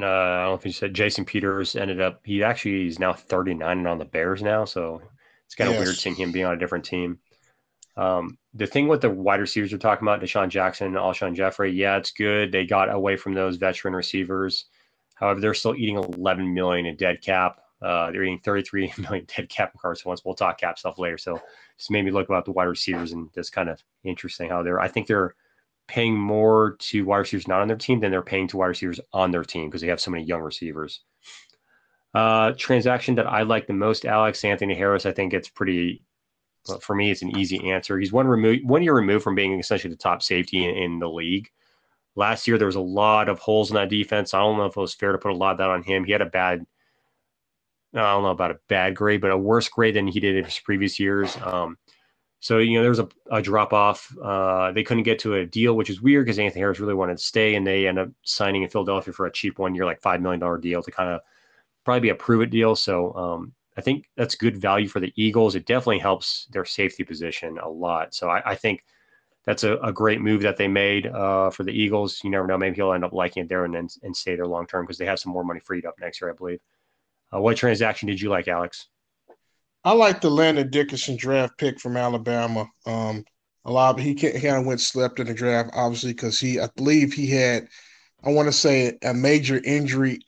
Uh, 0.00 0.06
I 0.06 0.42
don't 0.42 0.50
know 0.50 0.54
if 0.54 0.64
you 0.64 0.72
said 0.72 0.94
Jason 0.94 1.24
Peters 1.24 1.74
ended 1.74 2.00
up. 2.00 2.20
He 2.24 2.42
actually 2.44 2.86
is 2.86 3.00
now 3.00 3.12
39 3.12 3.78
and 3.78 3.88
on 3.88 3.98
the 3.98 4.04
Bears 4.04 4.42
now, 4.42 4.64
so 4.64 5.02
it's 5.44 5.56
kind 5.56 5.70
of 5.70 5.76
yes. 5.76 5.86
weird 5.86 5.96
seeing 5.96 6.14
him 6.14 6.30
being 6.30 6.44
on 6.44 6.54
a 6.54 6.58
different 6.58 6.84
team. 6.84 7.18
Um, 7.96 8.38
the 8.54 8.66
thing 8.66 8.86
with 8.86 9.00
the 9.00 9.10
wide 9.10 9.40
receivers 9.40 9.72
we're 9.72 9.78
talking 9.78 10.06
about, 10.06 10.20
DeSean 10.20 10.50
Jackson 10.50 10.86
and 10.86 10.96
Alshon 10.96 11.34
Jeffery, 11.34 11.72
yeah, 11.72 11.96
it's 11.96 12.12
good. 12.12 12.52
They 12.52 12.64
got 12.64 12.94
away 12.94 13.16
from 13.16 13.34
those 13.34 13.56
veteran 13.56 13.94
receivers. 13.94 14.66
However, 15.16 15.40
they're 15.40 15.54
still 15.54 15.74
eating 15.74 15.96
11 15.96 16.54
million 16.54 16.86
in 16.86 16.96
dead 16.96 17.22
cap. 17.22 17.58
Uh, 17.80 18.10
they're 18.10 18.24
eating 18.24 18.40
33 18.40 18.92
million 18.98 19.26
dead 19.36 19.48
cap 19.48 19.72
Carson 19.80 20.08
Wentz. 20.08 20.24
We'll 20.24 20.34
talk 20.34 20.58
cap 20.58 20.78
stuff 20.78 20.98
later. 20.98 21.18
So 21.18 21.40
just 21.76 21.90
made 21.90 22.04
me 22.04 22.10
look 22.10 22.28
about 22.28 22.44
the 22.44 22.52
wide 22.52 22.64
receivers 22.64 23.12
and 23.12 23.32
just 23.34 23.52
kind 23.52 23.68
of 23.68 23.82
interesting 24.04 24.50
how 24.50 24.62
they're. 24.62 24.80
I 24.80 24.88
think 24.88 25.06
they're 25.06 25.34
paying 25.86 26.18
more 26.18 26.76
to 26.78 27.04
wide 27.04 27.18
receivers 27.18 27.48
not 27.48 27.62
on 27.62 27.68
their 27.68 27.76
team 27.76 28.00
than 28.00 28.10
they're 28.10 28.22
paying 28.22 28.48
to 28.48 28.56
wide 28.56 28.66
receivers 28.66 29.00
on 29.12 29.30
their 29.30 29.44
team 29.44 29.68
because 29.68 29.80
they 29.80 29.88
have 29.88 30.00
so 30.00 30.10
many 30.10 30.24
young 30.24 30.40
receivers. 30.40 31.00
Uh, 32.14 32.52
transaction 32.56 33.14
that 33.16 33.26
I 33.26 33.42
like 33.42 33.66
the 33.66 33.72
most, 33.72 34.04
Alex 34.04 34.44
Anthony 34.44 34.74
Harris. 34.74 35.06
I 35.06 35.12
think 35.12 35.32
it's 35.32 35.48
pretty. 35.48 36.02
Well, 36.68 36.80
for 36.80 36.96
me, 36.96 37.10
it's 37.10 37.22
an 37.22 37.36
easy 37.38 37.70
answer. 37.70 37.98
He's 37.98 38.12
one 38.12 38.26
remove 38.26 38.60
one 38.64 38.82
year 38.82 38.94
removed 38.94 39.22
from 39.22 39.34
being 39.34 39.58
essentially 39.58 39.92
the 39.92 39.98
top 39.98 40.22
safety 40.22 40.64
in, 40.64 40.76
in 40.76 40.98
the 40.98 41.08
league. 41.08 41.48
Last 42.16 42.48
year, 42.48 42.58
there 42.58 42.66
was 42.66 42.76
a 42.76 42.80
lot 42.80 43.28
of 43.28 43.38
holes 43.38 43.70
in 43.70 43.76
that 43.76 43.88
defense. 43.88 44.34
I 44.34 44.40
don't 44.40 44.58
know 44.58 44.66
if 44.66 44.76
it 44.76 44.80
was 44.80 44.94
fair 44.94 45.12
to 45.12 45.18
put 45.18 45.30
a 45.30 45.36
lot 45.36 45.52
of 45.52 45.58
that 45.58 45.70
on 45.70 45.84
him. 45.84 46.04
He 46.04 46.10
had 46.10 46.20
a 46.20 46.26
bad 46.26 46.66
I 47.94 48.12
don't 48.12 48.22
know 48.22 48.30
about 48.30 48.50
a 48.50 48.60
bad 48.68 48.94
grade, 48.94 49.20
but 49.20 49.30
a 49.30 49.38
worse 49.38 49.68
grade 49.68 49.96
than 49.96 50.06
he 50.06 50.20
did 50.20 50.36
in 50.36 50.44
his 50.44 50.58
previous 50.58 51.00
years. 51.00 51.36
Um, 51.42 51.78
so 52.40 52.58
you 52.58 52.74
know 52.74 52.82
there 52.82 52.90
was 52.90 53.00
a, 53.00 53.08
a 53.30 53.42
drop 53.42 53.72
off. 53.72 54.14
Uh, 54.22 54.70
they 54.72 54.84
couldn't 54.84 55.02
get 55.02 55.18
to 55.20 55.34
a 55.34 55.46
deal, 55.46 55.74
which 55.74 55.90
is 55.90 56.00
weird 56.00 56.24
because 56.24 56.38
Anthony 56.38 56.60
Harris 56.60 56.80
really 56.80 56.94
wanted 56.94 57.18
to 57.18 57.24
stay, 57.24 57.54
and 57.54 57.66
they 57.66 57.88
end 57.88 57.98
up 57.98 58.08
signing 58.22 58.62
in 58.62 58.68
Philadelphia 58.68 59.12
for 59.12 59.26
a 59.26 59.32
cheap 59.32 59.58
one 59.58 59.74
year, 59.74 59.84
like 59.84 60.00
five 60.00 60.20
million 60.20 60.40
dollar 60.40 60.58
deal 60.58 60.82
to 60.82 60.90
kind 60.90 61.10
of 61.10 61.20
probably 61.84 62.00
be 62.00 62.08
a 62.10 62.14
prove 62.14 62.42
it 62.42 62.50
deal. 62.50 62.76
So 62.76 63.12
um, 63.14 63.52
I 63.76 63.80
think 63.80 64.08
that's 64.16 64.34
good 64.34 64.56
value 64.56 64.88
for 64.88 65.00
the 65.00 65.12
Eagles. 65.16 65.54
It 65.54 65.66
definitely 65.66 65.98
helps 65.98 66.46
their 66.52 66.64
safety 66.64 67.02
position 67.02 67.58
a 67.58 67.68
lot. 67.68 68.14
So 68.14 68.28
I, 68.28 68.50
I 68.50 68.54
think 68.54 68.84
that's 69.44 69.64
a, 69.64 69.78
a, 69.78 69.92
great 69.92 70.20
move 70.20 70.42
that 70.42 70.58
they 70.58 70.68
made 70.68 71.06
uh, 71.06 71.50
for 71.50 71.64
the 71.64 71.72
Eagles. 71.72 72.20
You 72.22 72.30
never 72.30 72.46
know; 72.46 72.58
maybe 72.58 72.76
he'll 72.76 72.92
end 72.92 73.04
up 73.04 73.12
liking 73.12 73.44
it 73.44 73.48
there 73.48 73.64
and 73.64 73.74
then 73.74 73.88
and 74.02 74.16
stay 74.16 74.36
there 74.36 74.46
long 74.46 74.66
term 74.66 74.84
because 74.84 74.98
they 74.98 75.06
have 75.06 75.18
some 75.18 75.32
more 75.32 75.44
money 75.44 75.60
freed 75.60 75.86
up 75.86 75.94
next 75.98 76.20
year, 76.20 76.30
I 76.30 76.34
believe. 76.34 76.60
Uh, 77.34 77.40
what 77.40 77.56
transaction 77.56 78.08
did 78.08 78.20
you 78.20 78.30
like, 78.30 78.48
Alex? 78.48 78.88
I 79.84 79.92
like 79.92 80.20
the 80.20 80.30
Landon 80.30 80.70
Dickerson 80.70 81.16
draft 81.16 81.58
pick 81.58 81.80
from 81.80 81.96
Alabama. 81.96 82.68
Um, 82.86 83.24
a 83.64 83.72
lot 83.72 83.98
of, 83.98 84.04
he, 84.04 84.14
kind 84.14 84.56
of 84.56 84.66
went 84.66 84.80
slept 84.80 85.20
in 85.20 85.26
the 85.26 85.34
draft, 85.34 85.70
obviously, 85.74 86.12
because 86.12 86.40
he 86.40 86.58
I 86.58 86.68
believe 86.76 87.12
he 87.12 87.26
had 87.26 87.68
I 88.24 88.30
want 88.30 88.48
to 88.48 88.52
say 88.52 88.98
a 89.02 89.14
major 89.14 89.60
injury 89.64 90.18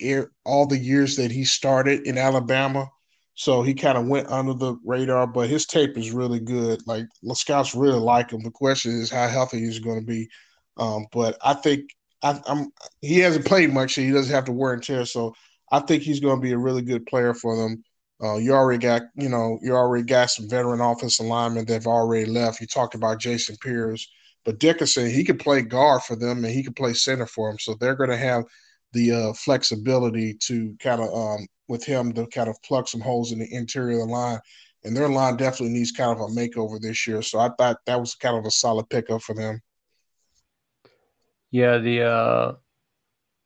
all 0.44 0.66
the 0.66 0.78
years 0.78 1.16
that 1.16 1.30
he 1.30 1.44
started 1.44 2.06
in 2.06 2.18
Alabama. 2.18 2.88
So 3.34 3.62
he 3.62 3.74
kind 3.74 3.98
of 3.98 4.06
went 4.06 4.28
under 4.28 4.54
the 4.54 4.76
radar, 4.84 5.26
but 5.26 5.48
his 5.48 5.66
tape 5.66 5.96
is 5.96 6.12
really 6.12 6.40
good. 6.40 6.86
Like 6.86 7.06
the 7.22 7.34
scouts 7.34 7.74
really 7.74 7.98
like 7.98 8.30
him. 8.30 8.42
The 8.42 8.50
question 8.50 8.92
is 8.92 9.10
how 9.10 9.26
healthy 9.28 9.60
he's 9.60 9.78
going 9.78 9.98
to 9.98 10.06
be. 10.06 10.28
Um, 10.76 11.06
but 11.10 11.36
I 11.42 11.54
think 11.54 11.90
I, 12.22 12.40
am 12.46 12.70
he 13.00 13.18
hasn't 13.18 13.46
played 13.46 13.72
much, 13.72 13.94
so 13.94 14.02
he 14.02 14.12
doesn't 14.12 14.34
have 14.34 14.44
to 14.44 14.52
wear 14.52 14.74
and 14.74 14.82
tear. 14.82 15.04
So 15.06 15.34
I 15.70 15.80
think 15.80 16.02
he's 16.02 16.20
going 16.20 16.40
to 16.40 16.42
be 16.42 16.52
a 16.52 16.58
really 16.58 16.82
good 16.82 17.06
player 17.06 17.34
for 17.34 17.56
them. 17.56 17.84
Uh, 18.22 18.36
you 18.36 18.52
already 18.52 18.78
got, 18.78 19.02
you 19.14 19.28
know, 19.28 19.58
you 19.62 19.74
already 19.74 20.04
got 20.04 20.30
some 20.30 20.48
veteran 20.48 20.80
offensive 20.80 21.26
linemen 21.26 21.64
that 21.64 21.72
have 21.72 21.86
already 21.86 22.26
left. 22.26 22.60
You 22.60 22.66
talked 22.66 22.94
about 22.94 23.18
Jason 23.18 23.56
Pierce, 23.62 24.06
but 24.44 24.58
Dickerson, 24.58 25.08
he 25.08 25.24
could 25.24 25.38
play 25.38 25.62
guard 25.62 26.02
for 26.02 26.16
them 26.16 26.44
and 26.44 26.52
he 26.52 26.62
could 26.62 26.76
play 26.76 26.92
center 26.92 27.26
for 27.26 27.48
them. 27.48 27.58
So 27.58 27.74
they're 27.74 27.94
going 27.94 28.10
to 28.10 28.16
have 28.16 28.44
the 28.92 29.12
uh, 29.12 29.32
flexibility 29.32 30.34
to 30.34 30.76
kind 30.80 31.00
of, 31.00 31.14
um, 31.14 31.46
with 31.68 31.84
him, 31.84 32.12
to 32.12 32.26
kind 32.26 32.48
of 32.48 32.60
plug 32.62 32.88
some 32.88 33.00
holes 33.00 33.32
in 33.32 33.38
the 33.38 33.54
interior 33.54 34.00
of 34.00 34.08
the 34.08 34.12
line. 34.12 34.40
And 34.84 34.96
their 34.96 35.08
line 35.08 35.36
definitely 35.36 35.74
needs 35.74 35.92
kind 35.92 36.10
of 36.10 36.20
a 36.20 36.32
makeover 36.32 36.80
this 36.80 37.06
year. 37.06 37.22
So 37.22 37.38
I 37.38 37.50
thought 37.56 37.78
that 37.86 38.00
was 38.00 38.14
kind 38.14 38.36
of 38.36 38.44
a 38.44 38.50
solid 38.50 38.88
pickup 38.88 39.22
for 39.22 39.34
them. 39.34 39.60
Yeah, 41.50 41.78
the 41.78 42.02
uh, 42.02 42.52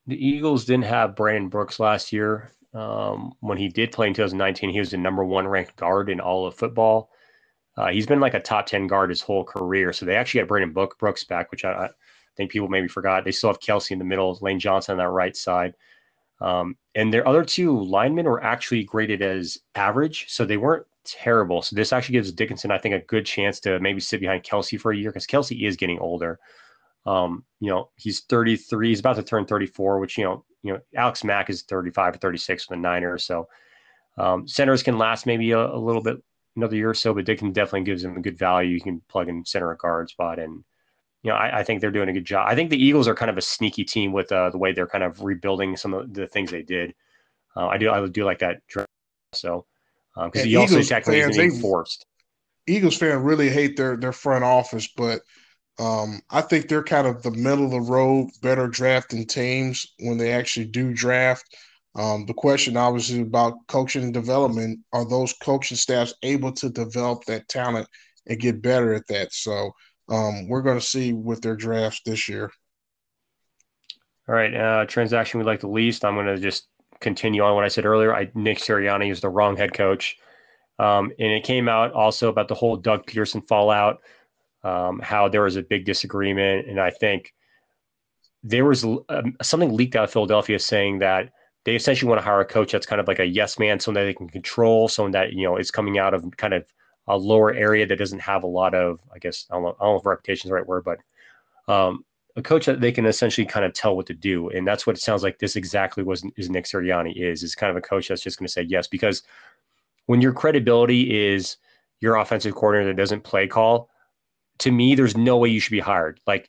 the 0.06 0.26
Eagles 0.26 0.64
didn't 0.64 0.84
have 0.84 1.16
Brandon 1.16 1.48
Brooks 1.48 1.80
last 1.80 2.12
year. 2.12 2.50
Um, 2.74 3.32
when 3.40 3.56
he 3.56 3.68
did 3.68 3.92
play 3.92 4.08
in 4.08 4.14
2019, 4.14 4.70
he 4.70 4.78
was 4.78 4.90
the 4.90 4.96
number 4.96 5.24
one 5.24 5.46
ranked 5.46 5.76
guard 5.76 6.10
in 6.10 6.20
all 6.20 6.46
of 6.46 6.54
football. 6.54 7.10
Uh, 7.76 7.88
he's 7.88 8.06
been 8.06 8.20
like 8.20 8.34
a 8.34 8.40
top 8.40 8.66
10 8.66 8.86
guard 8.86 9.10
his 9.10 9.20
whole 9.20 9.44
career. 9.44 9.92
So 9.92 10.06
they 10.06 10.16
actually 10.16 10.40
got 10.40 10.48
Brandon 10.48 10.72
Book, 10.72 10.98
Brooks 10.98 11.24
back, 11.24 11.50
which 11.50 11.64
I, 11.64 11.72
I, 11.72 11.90
think 12.36 12.50
people 12.50 12.68
maybe 12.68 12.88
forgot. 12.88 13.24
They 13.24 13.30
still 13.30 13.50
have 13.50 13.60
Kelce 13.60 13.92
in 13.92 13.98
the 14.00 14.04
middle, 14.04 14.36
Lane 14.40 14.58
Johnson 14.58 14.92
on 14.92 14.98
that 14.98 15.08
right 15.10 15.36
side. 15.36 15.74
Um, 16.40 16.76
and 16.96 17.14
their 17.14 17.26
other 17.28 17.44
two 17.44 17.80
linemen 17.80 18.26
were 18.26 18.42
actually 18.42 18.82
graded 18.82 19.22
as 19.22 19.58
average. 19.76 20.26
So 20.28 20.44
they 20.44 20.56
weren't 20.56 20.84
terrible. 21.04 21.62
So 21.62 21.76
this 21.76 21.92
actually 21.92 22.14
gives 22.14 22.32
Dickerson, 22.32 22.72
I 22.72 22.78
think, 22.78 22.94
a 22.94 23.06
good 23.06 23.24
chance 23.24 23.60
to 23.60 23.78
maybe 23.78 24.00
sit 24.00 24.20
behind 24.20 24.42
Kelce 24.42 24.80
for 24.80 24.90
a 24.90 24.96
year 24.96 25.10
because 25.10 25.28
Kelce 25.28 25.64
is 25.64 25.76
getting 25.76 26.00
older. 26.00 26.40
Um, 27.06 27.44
you 27.60 27.70
know, 27.70 27.90
he's 27.96 28.20
33, 28.20 28.88
he's 28.88 29.00
about 29.00 29.16
to 29.16 29.22
turn 29.22 29.44
34, 29.44 29.98
which, 29.98 30.16
you 30.16 30.24
know, 30.24 30.44
you 30.62 30.72
know, 30.72 30.80
Alex 30.96 31.24
Mack 31.24 31.50
is 31.50 31.62
35 31.62 32.14
or 32.14 32.18
36 32.18 32.68
with 32.68 32.76
the 32.76 32.80
Niners. 32.80 33.24
So 33.24 33.48
um, 34.16 34.48
centers 34.48 34.82
can 34.82 34.96
last 34.96 35.26
maybe 35.26 35.50
a, 35.50 35.60
a, 35.60 35.76
little 35.76 36.02
bit, 36.02 36.22
another 36.56 36.76
year 36.76 36.90
or 36.90 36.94
so, 36.94 37.12
but 37.12 37.26
Dickerson 37.26 37.52
definitely 37.52 37.82
gives 37.82 38.02
them 38.02 38.16
a 38.16 38.20
good 38.20 38.38
value. 38.38 38.70
You 38.70 38.80
can 38.80 39.02
plug 39.08 39.28
in 39.28 39.44
center 39.44 39.68
or 39.68 39.74
guard 39.74 40.08
spot. 40.08 40.38
And, 40.38 40.64
you 41.22 41.30
know, 41.30 41.36
I, 41.36 41.60
I, 41.60 41.64
think 41.64 41.80
they're 41.80 41.90
doing 41.90 42.08
a 42.08 42.12
good 42.12 42.24
job. 42.24 42.46
I 42.48 42.54
think 42.54 42.70
the 42.70 42.82
Eagles 42.82 43.08
are 43.08 43.14
kind 43.14 43.30
of 43.30 43.36
a 43.36 43.42
sneaky 43.42 43.84
team 43.84 44.12
with 44.12 44.32
uh, 44.32 44.50
the 44.50 44.58
way 44.58 44.72
they're 44.72 44.86
kind 44.86 45.04
of 45.04 45.22
rebuilding 45.22 45.76
some 45.76 45.92
of 45.92 46.14
the 46.14 46.26
things 46.26 46.50
they 46.50 46.62
did. 46.62 46.94
Uh, 47.56 47.66
I 47.66 47.76
do, 47.76 47.90
I 47.90 48.06
do 48.06 48.24
like 48.24 48.38
that. 48.38 48.60
So, 49.32 49.66
because 50.14 50.42
um, 50.42 50.48
he 50.48 50.56
also 50.56 50.80
technically 50.82 51.22
fans, 51.22 51.36
being 51.36 51.60
forced. 51.60 52.06
Eagles 52.66 52.96
fans 52.96 53.22
really 53.22 53.50
hate 53.50 53.76
their 53.76 53.96
their 53.96 54.12
front 54.12 54.44
office, 54.44 54.88
but 54.96 55.22
um, 55.78 56.20
I 56.30 56.40
think 56.40 56.68
they're 56.68 56.84
kind 56.84 57.06
of 57.06 57.22
the 57.22 57.32
middle 57.32 57.64
of 57.64 57.70
the 57.72 57.80
road, 57.80 58.30
better 58.42 58.68
drafting 58.68 59.26
teams 59.26 59.86
when 59.98 60.18
they 60.18 60.32
actually 60.32 60.66
do 60.66 60.92
draft. 60.92 61.44
Um, 61.96 62.26
the 62.26 62.34
question 62.34 62.76
obviously 62.76 63.20
about 63.20 63.54
coaching 63.68 64.02
and 64.02 64.14
development 64.14 64.80
are 64.92 65.08
those 65.08 65.32
coaching 65.34 65.76
staffs 65.76 66.14
able 66.22 66.52
to 66.52 66.68
develop 66.68 67.24
that 67.24 67.48
talent 67.48 67.88
and 68.26 68.40
get 68.40 68.62
better 68.62 68.94
at 68.94 69.06
that? 69.08 69.32
So 69.32 69.72
um, 70.08 70.48
we're 70.48 70.62
going 70.62 70.78
to 70.78 70.84
see 70.84 71.12
with 71.12 71.40
their 71.40 71.56
drafts 71.56 72.00
this 72.04 72.28
year. 72.28 72.50
All 74.28 74.34
right, 74.34 74.54
uh, 74.54 74.86
transaction 74.86 75.38
we 75.38 75.44
like 75.44 75.60
the 75.60 75.68
least. 75.68 76.04
I'm 76.04 76.14
going 76.14 76.26
to 76.26 76.38
just 76.38 76.68
continue 77.00 77.42
on 77.42 77.54
what 77.54 77.64
I 77.64 77.68
said 77.68 77.84
earlier. 77.84 78.14
I 78.14 78.30
Nick 78.34 78.58
Sirianni 78.58 79.10
is 79.10 79.20
the 79.20 79.28
wrong 79.28 79.56
head 79.56 79.74
coach, 79.74 80.16
um, 80.78 81.12
and 81.18 81.30
it 81.32 81.44
came 81.44 81.68
out 81.68 81.92
also 81.92 82.28
about 82.28 82.48
the 82.48 82.54
whole 82.54 82.76
Doug 82.76 83.06
Pederson 83.06 83.46
fallout 83.46 83.98
um, 84.64 84.98
how 85.00 85.28
there 85.28 85.42
was 85.42 85.56
a 85.56 85.62
big 85.62 85.84
disagreement. 85.84 86.66
And 86.68 86.80
I 86.80 86.90
think 86.90 87.32
there 88.42 88.64
was 88.64 88.84
um, 88.84 89.36
something 89.42 89.74
leaked 89.74 89.94
out 89.94 90.04
of 90.04 90.12
Philadelphia 90.12 90.58
saying 90.58 90.98
that 90.98 91.30
they 91.64 91.76
essentially 91.76 92.08
want 92.08 92.20
to 92.20 92.24
hire 92.24 92.40
a 92.40 92.44
coach 92.44 92.72
that's 92.72 92.86
kind 92.86 93.00
of 93.00 93.08
like 93.08 93.20
a 93.20 93.24
yes 93.24 93.58
man, 93.58 93.78
someone 93.78 94.02
that 94.02 94.06
they 94.06 94.14
can 94.14 94.28
control, 94.28 94.88
someone 94.88 95.12
that, 95.12 95.32
you 95.32 95.44
know, 95.44 95.56
is 95.56 95.70
coming 95.70 95.98
out 95.98 96.12
of 96.12 96.24
kind 96.36 96.54
of 96.54 96.64
a 97.06 97.16
lower 97.16 97.54
area 97.54 97.86
that 97.86 97.98
doesn't 97.98 98.18
have 98.18 98.42
a 98.42 98.46
lot 98.46 98.74
of, 98.74 98.98
I 99.14 99.18
guess, 99.18 99.46
I 99.50 99.54
don't 99.54 99.62
know, 99.62 99.76
I 99.80 99.84
don't 99.84 99.94
know 99.94 100.00
if 100.00 100.06
reputation 100.06 100.48
is 100.48 100.50
the 100.50 100.54
right 100.54 100.66
word, 100.66 100.84
but 100.84 100.98
um, 101.72 102.04
a 102.36 102.42
coach 102.42 102.66
that 102.66 102.80
they 102.80 102.92
can 102.92 103.06
essentially 103.06 103.46
kind 103.46 103.64
of 103.64 103.72
tell 103.72 103.96
what 103.96 104.06
to 104.06 104.14
do. 104.14 104.48
And 104.50 104.66
that's 104.66 104.86
what 104.86 104.96
it 104.96 105.00
sounds 105.00 105.22
like 105.22 105.38
this 105.38 105.56
exactly 105.56 106.02
was 106.02 106.24
is 106.36 106.50
Nick 106.50 106.64
Sirianni 106.64 107.16
is, 107.16 107.42
is 107.42 107.54
kind 107.54 107.70
of 107.70 107.76
a 107.76 107.80
coach 107.80 108.08
that's 108.08 108.22
just 108.22 108.38
going 108.38 108.46
to 108.46 108.52
say 108.52 108.62
yes. 108.62 108.86
Because 108.86 109.22
when 110.06 110.20
your 110.20 110.32
credibility 110.32 111.32
is 111.32 111.56
your 112.00 112.16
offensive 112.16 112.54
coordinator 112.54 112.90
that 112.90 113.00
doesn't 113.00 113.22
play 113.22 113.46
call, 113.46 113.88
to 114.58 114.70
me, 114.70 114.94
there's 114.94 115.16
no 115.16 115.36
way 115.36 115.48
you 115.48 115.60
should 115.60 115.72
be 115.72 115.80
hired. 115.80 116.20
Like, 116.26 116.48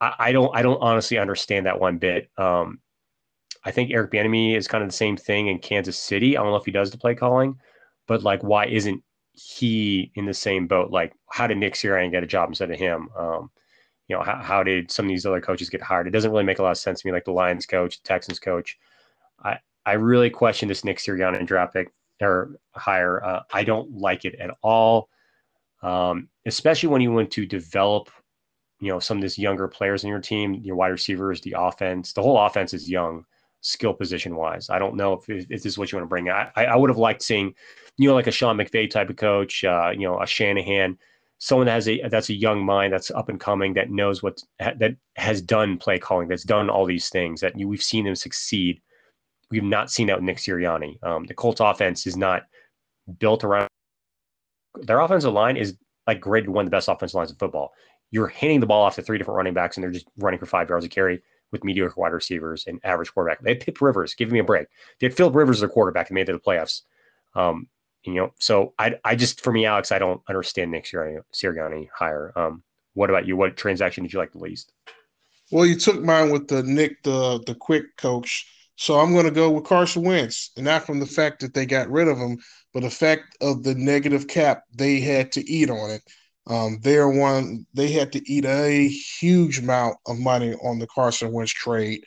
I, 0.00 0.14
I 0.18 0.32
don't, 0.32 0.54
I 0.56 0.62
don't 0.62 0.80
honestly 0.80 1.18
understand 1.18 1.66
that 1.66 1.80
one 1.80 1.98
bit. 1.98 2.30
Um, 2.38 2.80
I 3.64 3.70
think 3.70 3.90
Eric 3.90 4.12
Bieniemy 4.12 4.56
is 4.56 4.68
kind 4.68 4.84
of 4.84 4.90
the 4.90 4.96
same 4.96 5.16
thing 5.16 5.48
in 5.48 5.58
Kansas 5.58 5.98
City. 5.98 6.36
I 6.36 6.42
don't 6.42 6.50
know 6.50 6.56
if 6.56 6.66
he 6.66 6.70
does 6.70 6.90
the 6.90 6.98
play 6.98 7.14
calling, 7.14 7.58
but 8.06 8.22
like, 8.22 8.42
why 8.42 8.66
isn't 8.66 9.02
he 9.32 10.12
in 10.14 10.26
the 10.26 10.34
same 10.34 10.66
boat? 10.66 10.90
Like, 10.90 11.12
how 11.30 11.46
did 11.46 11.58
Nick 11.58 11.74
Sirianni 11.74 12.10
get 12.10 12.22
a 12.22 12.26
job 12.26 12.48
instead 12.48 12.70
of 12.70 12.78
him? 12.78 13.08
Um, 13.16 13.50
you 14.08 14.16
know, 14.16 14.22
how, 14.22 14.36
how 14.36 14.62
did 14.62 14.90
some 14.90 15.06
of 15.06 15.08
these 15.08 15.24
other 15.24 15.40
coaches 15.40 15.70
get 15.70 15.80
hired? 15.80 16.06
It 16.06 16.10
doesn't 16.10 16.30
really 16.30 16.44
make 16.44 16.58
a 16.58 16.62
lot 16.62 16.72
of 16.72 16.78
sense 16.78 17.00
to 17.00 17.08
me. 17.08 17.12
Like 17.12 17.24
the 17.24 17.32
Lions 17.32 17.66
coach, 17.66 18.02
the 18.02 18.06
Texans 18.06 18.38
coach. 18.38 18.78
I 19.42 19.58
I 19.86 19.94
really 19.94 20.30
question 20.30 20.68
this 20.68 20.84
Nick 20.84 20.98
Sirianni 20.98 21.44
draft 21.46 21.72
pick 21.72 21.88
or 22.20 22.58
hire. 22.72 23.24
Uh, 23.24 23.40
I 23.52 23.64
don't 23.64 23.98
like 23.98 24.24
it 24.24 24.34
at 24.36 24.50
all 24.62 25.08
um, 25.84 26.28
especially 26.46 26.88
when 26.88 27.02
you 27.02 27.12
want 27.12 27.30
to 27.30 27.44
develop, 27.46 28.10
you 28.80 28.88
know, 28.88 28.98
some 28.98 29.18
of 29.18 29.22
these 29.22 29.38
younger 29.38 29.68
players 29.68 30.02
in 30.02 30.08
your 30.08 30.18
team, 30.20 30.54
your 30.54 30.76
wide 30.76 30.88
receivers, 30.88 31.42
the 31.42 31.54
offense. 31.56 32.14
The 32.14 32.22
whole 32.22 32.38
offense 32.38 32.72
is 32.72 32.90
young, 32.90 33.24
skill 33.60 33.92
position 33.92 34.34
wise. 34.34 34.70
I 34.70 34.78
don't 34.78 34.96
know 34.96 35.12
if, 35.12 35.28
if 35.28 35.48
this 35.48 35.66
is 35.66 35.78
what 35.78 35.92
you 35.92 35.98
want 35.98 36.06
to 36.06 36.08
bring. 36.08 36.30
I, 36.30 36.50
I 36.56 36.74
would 36.74 36.90
have 36.90 36.98
liked 36.98 37.22
seeing, 37.22 37.54
you 37.98 38.08
know, 38.08 38.14
like 38.14 38.26
a 38.26 38.32
Sean 38.32 38.56
McVay 38.56 38.90
type 38.90 39.10
of 39.10 39.16
coach, 39.16 39.62
uh, 39.62 39.90
you 39.92 40.08
know, 40.08 40.20
a 40.20 40.26
Shanahan, 40.26 40.98
someone 41.38 41.66
that 41.66 41.74
has 41.74 41.88
a 41.88 42.00
that's 42.08 42.30
a 42.30 42.34
young 42.34 42.64
mind 42.64 42.92
that's 42.92 43.10
up 43.10 43.28
and 43.28 43.38
coming 43.38 43.74
that 43.74 43.90
knows 43.90 44.22
what 44.22 44.42
that 44.58 44.96
has 45.16 45.42
done 45.42 45.76
play 45.76 45.98
calling, 45.98 46.28
that's 46.28 46.44
done 46.44 46.70
all 46.70 46.86
these 46.86 47.10
things 47.10 47.42
that 47.42 47.58
you, 47.58 47.68
we've 47.68 47.82
seen 47.82 48.06
them 48.06 48.14
succeed. 48.14 48.80
We've 49.50 49.62
not 49.62 49.90
seen 49.90 50.06
that 50.06 50.16
with 50.16 50.24
Nick 50.24 50.38
Sirianni. 50.38 51.02
Um, 51.04 51.24
the 51.24 51.34
Colts 51.34 51.60
offense 51.60 52.06
is 52.06 52.16
not 52.16 52.44
built 53.18 53.44
around 53.44 53.68
their 54.76 55.00
offensive 55.00 55.32
line 55.32 55.56
is 55.56 55.76
like 56.06 56.20
graded 56.20 56.50
one 56.50 56.64
of 56.64 56.70
the 56.70 56.74
best 56.74 56.88
offensive 56.88 57.14
lines 57.14 57.30
in 57.30 57.36
football. 57.36 57.72
You're 58.10 58.28
handing 58.28 58.60
the 58.60 58.66
ball 58.66 58.84
off 58.84 58.96
to 58.96 59.02
three 59.02 59.18
different 59.18 59.36
running 59.36 59.54
backs, 59.54 59.76
and 59.76 59.84
they're 59.84 59.90
just 59.90 60.06
running 60.18 60.38
for 60.38 60.46
five 60.46 60.68
yards 60.68 60.84
a 60.84 60.88
carry 60.88 61.22
with 61.50 61.64
mediocre 61.64 61.94
wide 61.96 62.12
receivers 62.12 62.64
and 62.66 62.80
average 62.84 63.12
quarterback. 63.12 63.40
They 63.42 63.50
had 63.50 63.60
Pip 63.60 63.80
Rivers, 63.80 64.14
give 64.14 64.30
me 64.30 64.38
a 64.38 64.44
break. 64.44 64.66
They 64.98 65.06
had 65.06 65.16
Philip 65.16 65.34
Rivers 65.34 65.56
as 65.56 65.60
their 65.60 65.68
quarterback 65.68 66.10
and 66.10 66.14
made 66.14 66.22
it 66.22 66.26
to 66.26 66.32
the 66.32 66.38
playoffs. 66.38 66.82
Um, 67.34 67.68
you 68.04 68.14
know, 68.14 68.34
so 68.38 68.74
I, 68.78 68.96
I 69.04 69.16
just 69.16 69.40
for 69.40 69.52
me, 69.52 69.64
Alex, 69.64 69.90
I 69.90 69.98
don't 69.98 70.20
understand 70.28 70.70
Nick 70.70 70.84
Sirianni 70.84 71.88
hire. 71.96 72.32
Um, 72.36 72.62
what 72.92 73.10
about 73.10 73.26
you? 73.26 73.36
What 73.36 73.56
transaction 73.56 74.04
did 74.04 74.12
you 74.12 74.18
like 74.18 74.32
the 74.32 74.38
least? 74.38 74.72
Well, 75.50 75.66
you 75.66 75.78
took 75.78 76.02
mine 76.02 76.30
with 76.30 76.48
the 76.48 76.62
Nick, 76.62 77.02
the 77.02 77.42
the 77.46 77.54
quick 77.54 77.96
coach. 77.96 78.46
So 78.76 78.98
I'm 78.98 79.12
going 79.12 79.24
to 79.26 79.30
go 79.30 79.50
with 79.50 79.64
Carson 79.64 80.02
Wentz, 80.02 80.50
and 80.56 80.64
not 80.64 80.84
from 80.84 80.98
the 81.00 81.06
fact 81.06 81.40
that 81.40 81.54
they 81.54 81.66
got 81.66 81.90
rid 81.90 82.08
of 82.08 82.18
him, 82.18 82.38
but 82.72 82.82
the 82.82 82.90
fact 82.90 83.36
of 83.40 83.62
the 83.62 83.74
negative 83.74 84.26
cap 84.26 84.64
they 84.74 85.00
had 85.00 85.32
to 85.32 85.48
eat 85.48 85.70
on 85.70 85.90
it. 85.90 86.02
Um, 86.46 86.78
they're 86.82 87.08
one 87.08 87.66
they 87.72 87.90
had 87.90 88.12
to 88.12 88.30
eat 88.30 88.44
a 88.44 88.88
huge 88.88 89.60
amount 89.60 89.96
of 90.06 90.18
money 90.18 90.54
on 90.54 90.78
the 90.78 90.86
Carson 90.86 91.32
Wentz 91.32 91.52
trade. 91.52 92.04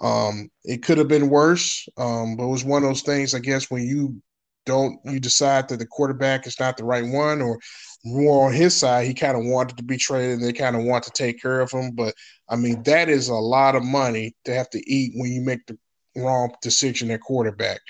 Um, 0.00 0.50
it 0.64 0.82
could 0.82 0.98
have 0.98 1.08
been 1.08 1.30
worse, 1.30 1.88
um, 1.96 2.36
but 2.36 2.44
it 2.44 2.48
was 2.48 2.64
one 2.64 2.82
of 2.82 2.88
those 2.88 3.02
things. 3.02 3.34
I 3.34 3.38
guess 3.38 3.70
when 3.70 3.84
you 3.84 4.20
don't 4.66 4.98
you 5.04 5.20
decide 5.20 5.68
that 5.68 5.78
the 5.78 5.86
quarterback 5.86 6.46
is 6.46 6.60
not 6.60 6.76
the 6.76 6.84
right 6.84 7.06
one, 7.06 7.40
or 7.40 7.58
more 8.04 8.46
on 8.46 8.52
his 8.52 8.76
side, 8.76 9.06
he 9.06 9.14
kind 9.14 9.36
of 9.36 9.44
wanted 9.44 9.76
to 9.78 9.82
be 9.84 9.96
traded, 9.96 10.38
and 10.38 10.44
they 10.44 10.52
kind 10.52 10.76
of 10.76 10.84
want 10.84 11.04
to 11.04 11.10
take 11.12 11.40
care 11.40 11.60
of 11.60 11.70
him. 11.70 11.92
But 11.92 12.14
I 12.48 12.56
mean, 12.56 12.82
that 12.84 13.08
is 13.08 13.28
a 13.28 13.34
lot 13.34 13.76
of 13.76 13.84
money 13.84 14.34
to 14.44 14.54
have 14.54 14.68
to 14.70 14.90
eat 14.90 15.12
when 15.16 15.32
you 15.32 15.40
make 15.42 15.64
the 15.66 15.78
wrong 16.22 16.52
decision 16.62 17.10
at 17.10 17.20
quarterback 17.20 17.80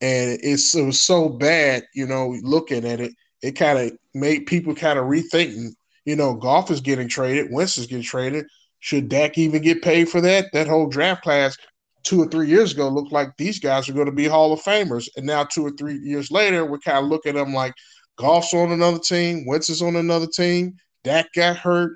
and 0.00 0.38
it's 0.42 0.74
it 0.74 0.84
was 0.84 1.00
so 1.00 1.28
bad, 1.28 1.84
you 1.94 2.06
know, 2.06 2.36
looking 2.42 2.86
at 2.86 3.00
it, 3.00 3.12
it 3.42 3.52
kind 3.52 3.78
of 3.78 3.92
made 4.14 4.46
people 4.46 4.74
kind 4.74 4.98
of 4.98 5.06
rethinking. 5.06 5.70
You 6.06 6.16
know, 6.16 6.34
Goff 6.34 6.70
is 6.70 6.80
getting 6.80 7.08
traded, 7.08 7.48
Winston's 7.50 7.86
getting 7.86 8.02
traded. 8.02 8.46
Should 8.80 9.10
Dak 9.10 9.36
even 9.36 9.60
get 9.60 9.82
paid 9.82 10.08
for 10.08 10.20
that? 10.22 10.46
That 10.54 10.66
whole 10.66 10.88
draft 10.88 11.22
class 11.22 11.56
two 12.02 12.22
or 12.22 12.26
three 12.26 12.48
years 12.48 12.72
ago 12.72 12.88
looked 12.88 13.12
like 13.12 13.36
these 13.36 13.58
guys 13.58 13.88
are 13.88 13.92
going 13.92 14.06
to 14.06 14.12
be 14.12 14.24
Hall 14.24 14.54
of 14.54 14.62
Famers, 14.62 15.08
and 15.16 15.26
now 15.26 15.44
two 15.44 15.66
or 15.66 15.70
three 15.72 15.98
years 15.98 16.30
later, 16.30 16.64
we're 16.64 16.78
kind 16.78 16.98
of 16.98 17.10
looking 17.10 17.36
at 17.36 17.44
them 17.44 17.52
like 17.52 17.74
Goff's 18.16 18.54
on 18.54 18.72
another 18.72 18.98
team, 18.98 19.44
Wentz 19.46 19.68
is 19.68 19.82
on 19.82 19.96
another 19.96 20.26
team, 20.26 20.76
Dak 21.04 21.26
got 21.34 21.56
hurt. 21.56 21.92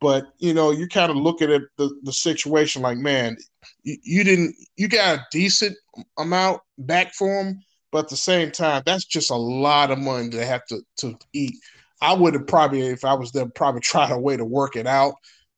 But 0.00 0.26
you 0.38 0.52
know, 0.54 0.72
you 0.72 0.88
kind 0.88 1.10
of 1.10 1.16
look 1.16 1.40
at 1.40 1.48
the, 1.78 2.00
the 2.02 2.12
situation 2.12 2.82
like, 2.82 2.98
man, 2.98 3.36
you, 3.84 3.96
you 4.02 4.24
didn't 4.24 4.56
you 4.76 4.88
got 4.88 5.18
a 5.18 5.26
decent 5.30 5.76
amount 6.18 6.60
back 6.78 7.14
for 7.14 7.42
him, 7.42 7.60
but 7.92 8.04
at 8.04 8.08
the 8.08 8.16
same 8.16 8.50
time, 8.50 8.82
that's 8.84 9.04
just 9.04 9.30
a 9.30 9.36
lot 9.36 9.92
of 9.92 9.98
money 9.98 10.30
to 10.30 10.44
have 10.44 10.66
to 10.66 10.82
to 10.98 11.16
eat. 11.32 11.54
I 12.00 12.12
would 12.12 12.34
have 12.34 12.46
probably, 12.46 12.80
if 12.82 13.04
I 13.04 13.14
was 13.14 13.30
there, 13.32 13.46
probably 13.46 13.80
tried 13.82 14.10
a 14.10 14.18
way 14.18 14.36
to 14.36 14.44
work 14.44 14.76
it 14.76 14.86
out. 14.86 15.14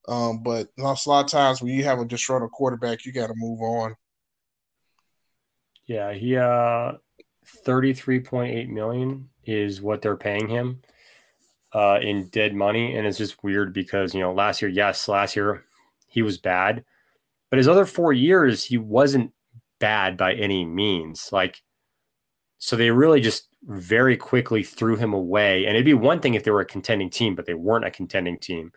Um, 0.09 0.42
but 0.42 0.68
a 0.78 0.83
lot 0.83 1.25
of 1.25 1.26
times 1.26 1.61
when 1.61 1.73
you 1.73 1.83
have 1.85 1.99
a 1.99 2.04
disgruntled 2.04 2.52
quarterback, 2.52 3.04
you 3.04 3.12
got 3.12 3.26
to 3.28 3.35
move 3.37 3.61
on. 3.61 3.97
Yeah, 5.87 6.12
he 6.12 6.37
uh 6.37 6.92
33.8 7.64 8.68
million 8.68 9.28
is 9.45 9.80
what 9.80 10.02
they're 10.02 10.16
paying 10.16 10.49
him 10.49 10.83
uh 11.73 11.99
in 12.02 12.28
dead 12.28 12.54
money 12.54 12.97
and 12.97 13.06
it's 13.06 13.18
just 13.18 13.42
weird 13.45 13.73
because, 13.73 14.14
you 14.14 14.21
know, 14.21 14.33
last 14.33 14.62
year, 14.62 14.68
yes, 14.68 15.09
last 15.09 15.37
year 15.37 15.64
he 16.09 16.23
was 16.23 16.38
bad, 16.38 16.85
but 17.56 17.58
his 17.58 17.68
other 17.68 17.86
4 17.86 18.12
years 18.12 18.62
he 18.62 18.76
wasn't 18.76 19.32
bad 19.80 20.18
by 20.18 20.34
any 20.34 20.62
means. 20.66 21.30
Like 21.32 21.62
so 22.58 22.76
they 22.76 22.90
really 22.90 23.22
just 23.22 23.48
very 23.62 24.14
quickly 24.14 24.62
threw 24.62 24.94
him 24.94 25.14
away. 25.14 25.64
And 25.64 25.75
it'd 25.75 25.86
be 25.86 25.94
one 25.94 26.20
thing 26.20 26.34
if 26.34 26.44
they 26.44 26.50
were 26.50 26.60
a 26.60 26.66
contending 26.66 27.08
team, 27.08 27.34
but 27.34 27.46
they 27.46 27.54
weren't 27.54 27.86
a 27.86 27.90
contending 27.90 28.38
team. 28.38 28.72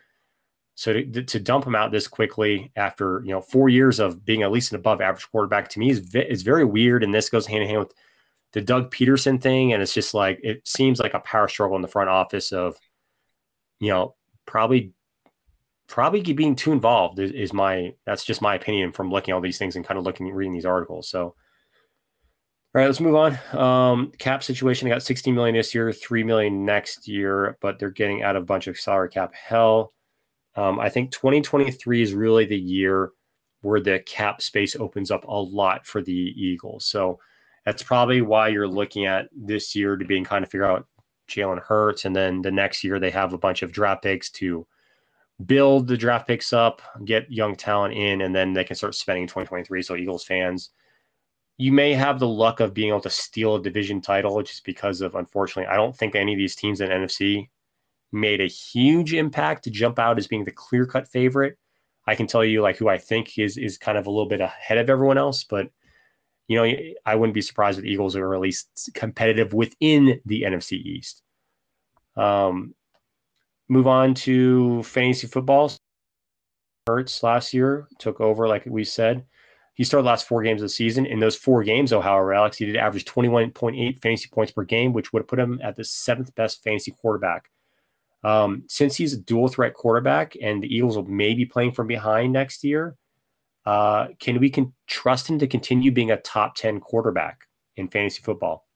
So 0.76 0.94
to, 0.94 1.22
to 1.22 1.40
dump 1.40 1.66
him 1.66 1.74
out 1.74 1.92
this 1.92 2.08
quickly 2.08 2.72
after 2.74 3.20
you 3.22 3.32
know 3.32 3.42
four 3.42 3.68
years 3.68 4.00
of 4.00 4.24
being 4.24 4.42
at 4.42 4.50
least 4.50 4.72
an 4.72 4.78
above 4.78 5.02
average 5.02 5.30
quarterback 5.30 5.68
to 5.70 5.78
me 5.78 5.90
is 5.90 6.14
is 6.14 6.40
very 6.40 6.64
weird. 6.64 7.04
And 7.04 7.12
this 7.12 7.28
goes 7.28 7.46
hand 7.46 7.62
in 7.62 7.68
hand 7.68 7.80
with 7.80 7.92
the 8.54 8.62
Doug 8.62 8.90
Pederson 8.90 9.38
thing, 9.42 9.74
and 9.74 9.82
it's 9.82 9.92
just 9.92 10.14
like 10.14 10.40
it 10.42 10.66
seems 10.66 11.00
like 11.00 11.12
a 11.12 11.20
power 11.20 11.48
struggle 11.48 11.76
in 11.76 11.82
the 11.82 11.88
front 11.88 12.08
office 12.08 12.50
of 12.50 12.78
you 13.78 13.90
know 13.90 14.14
probably 14.46 14.94
probably 15.90 16.20
being 16.20 16.54
too 16.54 16.72
involved 16.72 17.18
is, 17.18 17.32
is 17.32 17.52
my 17.52 17.92
that's 18.06 18.24
just 18.24 18.40
my 18.40 18.54
opinion 18.54 18.92
from 18.92 19.10
looking 19.10 19.32
at 19.32 19.34
all 19.34 19.40
these 19.40 19.58
things 19.58 19.76
and 19.76 19.84
kind 19.84 19.98
of 19.98 20.04
looking 20.04 20.30
reading 20.32 20.54
these 20.54 20.64
articles. 20.64 21.08
So. 21.08 21.34
All 22.72 22.80
right, 22.80 22.86
let's 22.86 23.00
move 23.00 23.16
on. 23.16 23.36
Um, 23.58 24.12
cap 24.18 24.44
situation. 24.44 24.88
They 24.88 24.94
got 24.94 25.02
16 25.02 25.34
million 25.34 25.56
this 25.56 25.74
year, 25.74 25.92
3 25.92 26.22
million 26.22 26.64
next 26.64 27.08
year, 27.08 27.58
but 27.60 27.80
they're 27.80 27.90
getting 27.90 28.22
out 28.22 28.36
of 28.36 28.44
a 28.44 28.46
bunch 28.46 28.68
of 28.68 28.78
salary 28.78 29.08
cap 29.08 29.34
hell. 29.34 29.92
Um, 30.54 30.78
I 30.78 30.88
think 30.88 31.10
2023 31.10 32.00
is 32.00 32.14
really 32.14 32.44
the 32.44 32.56
year 32.56 33.10
where 33.62 33.80
the 33.80 33.98
cap 34.06 34.40
space 34.40 34.76
opens 34.76 35.10
up 35.10 35.24
a 35.24 35.34
lot 35.34 35.84
for 35.84 36.00
the 36.00 36.12
Eagles. 36.12 36.86
So 36.86 37.18
that's 37.64 37.82
probably 37.82 38.22
why 38.22 38.46
you're 38.48 38.68
looking 38.68 39.04
at 39.04 39.28
this 39.36 39.74
year 39.74 39.96
to 39.96 40.04
being 40.04 40.24
kind 40.24 40.44
of 40.44 40.50
figure 40.50 40.64
out 40.64 40.86
Jalen 41.28 41.60
Hurts, 41.60 42.04
and 42.04 42.14
then 42.14 42.40
the 42.40 42.52
next 42.52 42.84
year 42.84 43.00
they 43.00 43.10
have 43.10 43.32
a 43.32 43.38
bunch 43.38 43.62
of 43.62 43.72
draft 43.72 44.04
picks 44.04 44.30
to 44.32 44.64
build 45.46 45.86
the 45.86 45.96
draft 45.96 46.26
picks 46.26 46.52
up, 46.52 46.82
get 47.04 47.30
young 47.30 47.56
talent 47.56 47.94
in, 47.94 48.22
and 48.22 48.34
then 48.34 48.52
they 48.52 48.64
can 48.64 48.76
start 48.76 48.94
spending 48.94 49.22
in 49.22 49.28
2023. 49.28 49.82
So 49.82 49.96
Eagles 49.96 50.24
fans 50.24 50.70
you 51.60 51.72
may 51.72 51.92
have 51.92 52.18
the 52.18 52.26
luck 52.26 52.60
of 52.60 52.72
being 52.72 52.88
able 52.88 53.02
to 53.02 53.10
steal 53.10 53.56
a 53.56 53.62
division 53.62 54.00
title 54.00 54.42
just 54.42 54.64
because 54.64 55.02
of 55.02 55.14
unfortunately 55.14 55.66
i 55.70 55.76
don't 55.76 55.94
think 55.94 56.14
any 56.14 56.32
of 56.32 56.38
these 56.38 56.56
teams 56.56 56.80
in 56.80 56.88
nfc 56.88 57.46
made 58.12 58.40
a 58.40 58.46
huge 58.46 59.12
impact 59.12 59.62
to 59.62 59.70
jump 59.70 59.98
out 59.98 60.16
as 60.16 60.26
being 60.26 60.42
the 60.42 60.50
clear 60.50 60.86
cut 60.86 61.06
favorite 61.06 61.58
i 62.06 62.14
can 62.14 62.26
tell 62.26 62.42
you 62.42 62.62
like 62.62 62.78
who 62.78 62.88
i 62.88 62.96
think 62.96 63.38
is 63.38 63.58
is 63.58 63.76
kind 63.76 63.98
of 63.98 64.06
a 64.06 64.10
little 64.10 64.28
bit 64.28 64.40
ahead 64.40 64.78
of 64.78 64.88
everyone 64.88 65.18
else 65.18 65.44
but 65.44 65.68
you 66.48 66.56
know 66.56 66.74
i 67.04 67.14
wouldn't 67.14 67.34
be 67.34 67.42
surprised 67.42 67.78
if 67.78 67.84
the 67.84 67.90
eagles 67.90 68.16
are 68.16 68.34
at 68.34 68.40
least 68.40 68.88
competitive 68.94 69.52
within 69.52 70.18
the 70.24 70.42
nfc 70.42 70.72
east 70.72 71.22
um 72.16 72.74
move 73.70 73.86
on 73.86 74.12
to 74.14 74.82
fantasy 74.82 75.26
football 75.26 75.72
Hurts 76.86 77.22
last 77.22 77.54
year 77.54 77.88
took 77.98 78.20
over 78.20 78.48
like 78.48 78.66
we 78.66 78.84
said 78.84 79.24
he 79.80 79.84
started 79.84 80.04
the 80.04 80.10
last 80.10 80.28
four 80.28 80.42
games 80.42 80.60
of 80.60 80.66
the 80.66 80.74
season. 80.74 81.06
In 81.06 81.20
those 81.20 81.36
four 81.36 81.64
games, 81.64 81.88
though, 81.88 82.02
however, 82.02 82.34
Alex, 82.34 82.58
he 82.58 82.66
did 82.66 82.76
average 82.76 83.06
21.8 83.06 84.02
fantasy 84.02 84.28
points 84.30 84.52
per 84.52 84.62
game, 84.62 84.92
which 84.92 85.10
would 85.10 85.20
have 85.20 85.26
put 85.26 85.38
him 85.38 85.58
at 85.62 85.74
the 85.74 85.84
seventh 85.84 86.34
best 86.34 86.62
fantasy 86.62 86.90
quarterback. 86.90 87.48
Um, 88.22 88.64
since 88.68 88.94
he's 88.94 89.14
a 89.14 89.18
dual 89.18 89.48
threat 89.48 89.72
quarterback 89.72 90.36
and 90.42 90.62
the 90.62 90.66
Eagles 90.66 90.96
will 90.96 91.06
maybe 91.06 91.46
playing 91.46 91.72
from 91.72 91.86
behind 91.86 92.30
next 92.30 92.62
year, 92.62 92.94
uh, 93.64 94.08
can 94.18 94.38
we 94.38 94.50
can 94.50 94.74
trust 94.86 95.30
him 95.30 95.38
to 95.38 95.46
continue 95.46 95.90
being 95.90 96.10
a 96.10 96.20
top 96.20 96.56
10 96.56 96.80
quarterback 96.80 97.46
in 97.76 97.88
fantasy 97.88 98.20
football? 98.22 98.66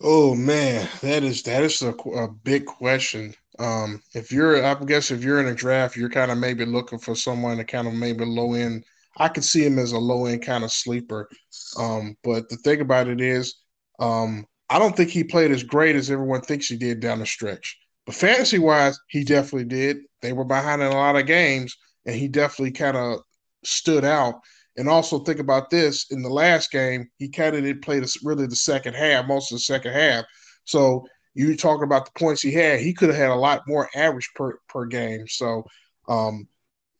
Oh 0.00 0.34
man, 0.34 0.88
that 1.02 1.24
is 1.24 1.42
that 1.42 1.62
is 1.64 1.82
a, 1.82 1.90
a 1.90 2.28
big 2.28 2.66
question. 2.66 3.34
Um, 3.58 4.00
if 4.14 4.30
you're, 4.30 4.64
I 4.64 4.74
guess, 4.84 5.10
if 5.10 5.24
you're 5.24 5.40
in 5.40 5.48
a 5.48 5.54
draft, 5.54 5.96
you're 5.96 6.08
kind 6.10 6.30
of 6.30 6.38
maybe 6.38 6.64
looking 6.64 6.98
for 7.00 7.16
someone 7.16 7.56
to 7.56 7.64
kind 7.64 7.88
of 7.88 7.94
maybe 7.94 8.24
low 8.24 8.54
end 8.54 8.84
I 9.16 9.28
could 9.28 9.42
see 9.44 9.66
him 9.66 9.78
as 9.80 9.90
a 9.92 9.98
low 9.98 10.26
end 10.26 10.42
kind 10.42 10.62
of 10.62 10.70
sleeper. 10.72 11.28
Um, 11.76 12.16
but 12.22 12.48
the 12.48 12.56
thing 12.56 12.80
about 12.80 13.08
it 13.08 13.20
is, 13.20 13.56
um, 13.98 14.46
I 14.70 14.78
don't 14.78 14.96
think 14.96 15.10
he 15.10 15.24
played 15.24 15.50
as 15.50 15.64
great 15.64 15.96
as 15.96 16.08
everyone 16.10 16.42
thinks 16.42 16.68
he 16.68 16.76
did 16.76 17.00
down 17.00 17.18
the 17.18 17.26
stretch. 17.26 17.76
But 18.06 18.14
fantasy 18.14 18.60
wise, 18.60 18.96
he 19.08 19.24
definitely 19.24 19.64
did. 19.64 19.98
They 20.22 20.32
were 20.32 20.44
behind 20.44 20.82
in 20.82 20.88
a 20.88 20.94
lot 20.94 21.16
of 21.16 21.26
games, 21.26 21.76
and 22.06 22.14
he 22.14 22.28
definitely 22.28 22.72
kind 22.72 22.96
of 22.96 23.20
stood 23.64 24.04
out. 24.04 24.36
And 24.78 24.88
also 24.88 25.18
think 25.18 25.40
about 25.40 25.70
this: 25.70 26.06
in 26.10 26.22
the 26.22 26.30
last 26.30 26.70
game, 26.70 27.08
he 27.18 27.28
kind 27.28 27.56
of 27.56 27.64
didn't 27.64 27.82
play 27.84 28.00
this, 28.00 28.24
really 28.24 28.46
the 28.46 28.56
second 28.56 28.94
half, 28.94 29.26
most 29.26 29.52
of 29.52 29.56
the 29.56 29.60
second 29.60 29.92
half. 29.92 30.24
So 30.64 31.06
you 31.34 31.56
talk 31.56 31.82
about 31.82 32.06
the 32.06 32.18
points 32.18 32.40
he 32.42 32.52
had; 32.52 32.80
he 32.80 32.94
could 32.94 33.08
have 33.08 33.18
had 33.18 33.30
a 33.30 33.34
lot 33.34 33.62
more 33.66 33.90
average 33.94 34.30
per 34.34 34.58
per 34.68 34.86
game. 34.86 35.26
So 35.28 35.64
um, 36.08 36.48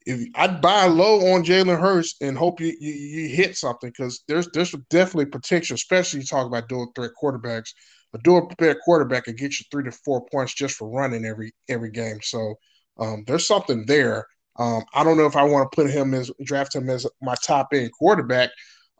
if 0.06 0.28
I'd 0.34 0.60
buy 0.60 0.86
low 0.86 1.34
on 1.34 1.44
Jalen 1.44 1.78
Hurts 1.78 2.16
and 2.20 2.36
hope 2.36 2.60
you, 2.60 2.74
you, 2.80 2.92
you 2.92 3.28
hit 3.28 3.56
something 3.56 3.90
because 3.90 4.24
there's 4.26 4.48
there's 4.54 4.74
definitely 4.90 5.26
potential, 5.26 5.74
especially 5.74 6.20
you 6.20 6.26
talk 6.26 6.46
about 6.46 6.68
dual 6.68 6.90
threat 6.94 7.12
quarterbacks. 7.22 7.70
A 8.14 8.18
dual 8.18 8.50
threat 8.58 8.78
quarterback 8.84 9.24
can 9.24 9.36
get 9.36 9.58
you 9.58 9.66
three 9.70 9.84
to 9.84 9.92
four 9.92 10.24
points 10.32 10.54
just 10.54 10.76
for 10.76 10.88
running 10.88 11.24
every 11.26 11.52
every 11.68 11.90
game. 11.90 12.18
So 12.22 12.54
um, 12.98 13.24
there's 13.26 13.46
something 13.46 13.84
there. 13.86 14.26
Um, 14.58 14.84
I 14.94 15.04
don't 15.04 15.16
know 15.16 15.26
if 15.26 15.36
I 15.36 15.44
want 15.44 15.70
to 15.70 15.76
put 15.76 15.90
him 15.90 16.14
as 16.14 16.30
draft 16.44 16.74
him 16.74 16.90
as 16.90 17.06
my 17.22 17.34
top 17.42 17.68
end 17.72 17.92
quarterback, 17.92 18.50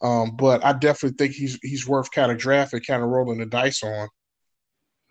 um, 0.03 0.37
but 0.37 0.65
I 0.65 0.73
definitely 0.73 1.17
think 1.17 1.35
he's 1.35 1.59
he's 1.63 1.87
worth 1.87 2.11
kind 2.11 2.31
of 2.31 2.39
drafting, 2.39 2.81
kind 2.81 3.03
of 3.03 3.09
rolling 3.09 3.39
the 3.39 3.47
dice 3.47 3.83
on. 3.83 4.09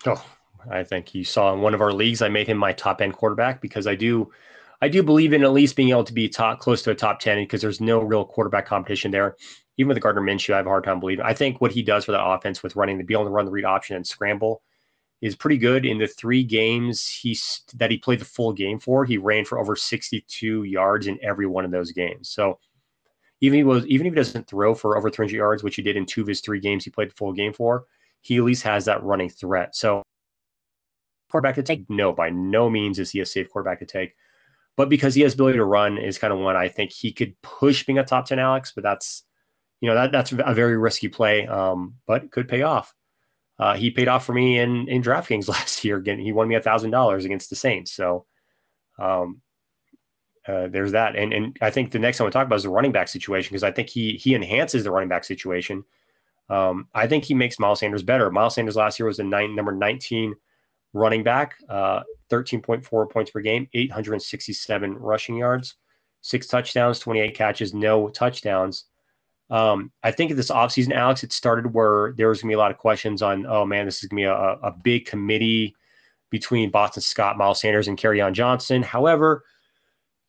Oh, 0.05 0.25
I 0.71 0.83
think 0.83 1.13
you 1.13 1.23
saw 1.23 1.53
in 1.53 1.61
one 1.61 1.73
of 1.73 1.81
our 1.81 1.91
leagues, 1.91 2.21
I 2.21 2.29
made 2.29 2.47
him 2.47 2.57
my 2.57 2.73
top 2.73 3.01
end 3.01 3.13
quarterback 3.13 3.61
because 3.61 3.87
I 3.87 3.95
do 3.95 4.31
I 4.81 4.89
do 4.89 5.03
believe 5.03 5.33
in 5.33 5.43
at 5.43 5.53
least 5.53 5.75
being 5.75 5.89
able 5.89 6.03
to 6.03 6.13
be 6.13 6.29
top 6.29 6.59
close 6.59 6.81
to 6.83 6.91
a 6.91 6.95
top 6.95 7.19
10 7.19 7.43
because 7.43 7.61
there's 7.61 7.81
no 7.81 7.99
real 7.99 8.23
quarterback 8.23 8.67
competition 8.67 9.11
there. 9.11 9.35
Even 9.77 9.89
with 9.89 10.01
Gardner 10.01 10.21
Minshew, 10.21 10.53
I 10.53 10.57
have 10.57 10.65
a 10.65 10.69
hard 10.69 10.83
time 10.83 10.99
believing. 10.99 11.25
I 11.25 11.33
think 11.33 11.61
what 11.61 11.71
he 11.71 11.81
does 11.83 12.05
for 12.05 12.11
the 12.11 12.23
offense 12.23 12.63
with 12.63 12.75
running 12.75 12.97
the 12.97 13.03
be 13.03 13.13
able 13.13 13.25
to 13.25 13.31
run 13.31 13.45
the 13.45 13.51
read 13.51 13.65
option 13.65 13.95
and 13.95 14.05
scramble 14.05 14.61
is 15.21 15.35
pretty 15.35 15.57
good. 15.57 15.85
In 15.85 15.97
the 15.97 16.07
three 16.07 16.43
games 16.43 17.07
he 17.07 17.37
that 17.75 17.91
he 17.91 17.97
played 17.97 18.19
the 18.19 18.25
full 18.25 18.53
game 18.53 18.79
for, 18.79 19.05
he 19.05 19.17
ran 19.17 19.45
for 19.45 19.59
over 19.59 19.75
62 19.75 20.63
yards 20.63 21.07
in 21.07 21.19
every 21.23 21.47
one 21.47 21.65
of 21.65 21.71
those 21.71 21.91
games. 21.91 22.29
So 22.29 22.59
even 23.41 23.57
he 23.57 23.63
was 23.63 23.85
even 23.87 24.07
if 24.07 24.13
he 24.13 24.17
doesn't 24.17 24.47
throw 24.47 24.73
for 24.73 24.97
over 24.97 25.09
300 25.09 25.35
yards, 25.35 25.63
which 25.63 25.75
he 25.75 25.81
did 25.81 25.97
in 25.97 26.05
two 26.05 26.21
of 26.21 26.27
his 26.27 26.41
three 26.41 26.59
games 26.59 26.83
he 26.83 26.91
played 26.91 27.09
the 27.09 27.15
full 27.15 27.33
game 27.33 27.53
for, 27.53 27.85
he 28.21 28.37
at 28.37 28.43
least 28.43 28.63
has 28.63 28.85
that 28.85 29.03
running 29.03 29.29
threat. 29.29 29.75
So 29.75 30.03
quarterback 31.29 31.55
to 31.55 31.63
take? 31.63 31.89
No, 31.89 32.13
by 32.13 32.29
no 32.29 32.69
means 32.69 32.99
is 32.99 33.11
he 33.11 33.19
a 33.19 33.25
safe 33.25 33.49
quarterback 33.49 33.79
to 33.79 33.85
take 33.85 34.15
but 34.77 34.89
because 34.89 35.15
he 35.15 35.21
has 35.21 35.33
ability 35.33 35.57
to 35.57 35.65
run 35.65 35.97
is 35.97 36.19
kind 36.19 36.31
of 36.31 36.39
one 36.39 36.55
I 36.55 36.69
think 36.69 36.93
he 36.93 37.11
could 37.11 37.39
push 37.41 37.83
being 37.83 37.97
a 37.97 38.05
top 38.05 38.27
10 38.27 38.39
Alex, 38.39 38.71
but 38.73 38.83
that's, 38.83 39.23
you 39.81 39.89
know, 39.89 39.95
that 39.95 40.11
that's 40.11 40.31
a 40.31 40.53
very 40.53 40.77
risky 40.77 41.09
play, 41.09 41.47
um, 41.47 41.95
but 42.05 42.31
could 42.31 42.47
pay 42.47 42.61
off. 42.61 42.93
Uh, 43.59 43.75
he 43.75 43.89
paid 43.89 44.07
off 44.07 44.25
for 44.25 44.33
me 44.33 44.59
in, 44.59 44.87
in 44.87 45.01
DraftKings 45.01 45.47
last 45.49 45.83
year. 45.83 45.97
Again, 45.97 46.19
he 46.19 46.31
won 46.31 46.47
me 46.47 46.55
a 46.55 46.61
thousand 46.61 46.91
dollars 46.91 47.25
against 47.25 47.49
the 47.49 47.55
Saints. 47.55 47.91
So, 47.91 48.25
um, 48.99 49.41
uh, 50.47 50.67
there's 50.67 50.93
that. 50.93 51.15
And, 51.15 51.33
and 51.33 51.57
I 51.61 51.69
think 51.69 51.91
the 51.91 51.99
next 51.99 52.19
one 52.19 52.27
we 52.27 52.31
talk 52.31 52.45
about 52.45 52.55
is 52.55 52.63
the 52.63 52.69
running 52.69 52.93
back 52.93 53.09
situation 53.09 53.51
because 53.51 53.63
I 53.63 53.71
think 53.71 53.89
he 53.89 54.13
he 54.13 54.33
enhances 54.33 54.83
the 54.83 54.91
running 54.91 55.09
back 55.09 55.25
situation. 55.25 55.83
Um, 56.49 56.87
I 56.93 57.07
think 57.07 57.25
he 57.25 57.33
makes 57.33 57.59
Miles 57.59 57.81
Sanders 57.81 58.03
better. 58.03 58.31
Miles 58.31 58.55
Sanders 58.55 58.77
last 58.77 58.99
year 58.99 59.07
was 59.07 59.17
the 59.17 59.23
nine, 59.23 59.53
number 59.55 59.73
19 59.73 60.33
running 60.93 61.23
back, 61.23 61.55
uh, 61.69 62.01
13.4 62.31 63.09
points 63.11 63.31
per 63.31 63.41
game, 63.41 63.67
867 63.73 64.95
rushing 64.95 65.35
yards, 65.35 65.75
six 66.21 66.47
touchdowns, 66.47 66.99
28 66.99 67.35
catches, 67.35 67.73
no 67.73 68.07
touchdowns. 68.09 68.85
Um, 69.49 69.91
I 70.03 70.11
think 70.11 70.35
this 70.35 70.51
offseason, 70.51 70.93
Alex, 70.93 71.23
it 71.23 71.31
started 71.31 71.73
where 71.73 72.13
there 72.17 72.29
was 72.29 72.41
going 72.41 72.49
to 72.49 72.51
be 72.53 72.57
a 72.57 72.59
lot 72.59 72.71
of 72.71 72.77
questions 72.77 73.21
on, 73.21 73.45
oh 73.45 73.65
man, 73.65 73.85
this 73.85 74.03
is 74.03 74.09
going 74.09 74.23
to 74.23 74.27
be 74.27 74.31
a, 74.31 74.67
a 74.67 74.71
big 74.71 75.05
committee 75.05 75.75
between 76.29 76.69
Boston 76.69 77.01
Scott, 77.01 77.37
Miles 77.37 77.61
Sanders, 77.61 77.87
and 77.87 77.97
Kerryon 77.97 78.33
Johnson. 78.33 78.83
However, 78.83 79.45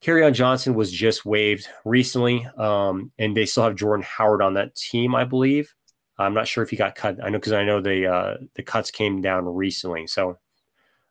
Kerryon 0.02 0.32
Johnson 0.32 0.74
was 0.74 0.92
just 0.92 1.26
waived 1.26 1.68
recently, 1.84 2.46
um, 2.56 3.10
and 3.18 3.36
they 3.36 3.46
still 3.46 3.64
have 3.64 3.74
Jordan 3.74 4.06
Howard 4.08 4.42
on 4.42 4.54
that 4.54 4.76
team, 4.76 5.14
I 5.14 5.24
believe. 5.24 5.74
I'm 6.18 6.34
not 6.34 6.48
sure 6.48 6.62
if 6.64 6.70
he 6.70 6.76
got 6.76 6.94
cut. 6.94 7.18
I 7.22 7.30
know 7.30 7.38
because 7.38 7.52
I 7.52 7.64
know 7.64 7.80
the 7.80 8.06
uh, 8.06 8.36
the 8.54 8.62
cuts 8.62 8.90
came 8.90 9.20
down 9.20 9.44
recently. 9.46 10.06
So 10.06 10.38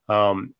um, 0.09 0.53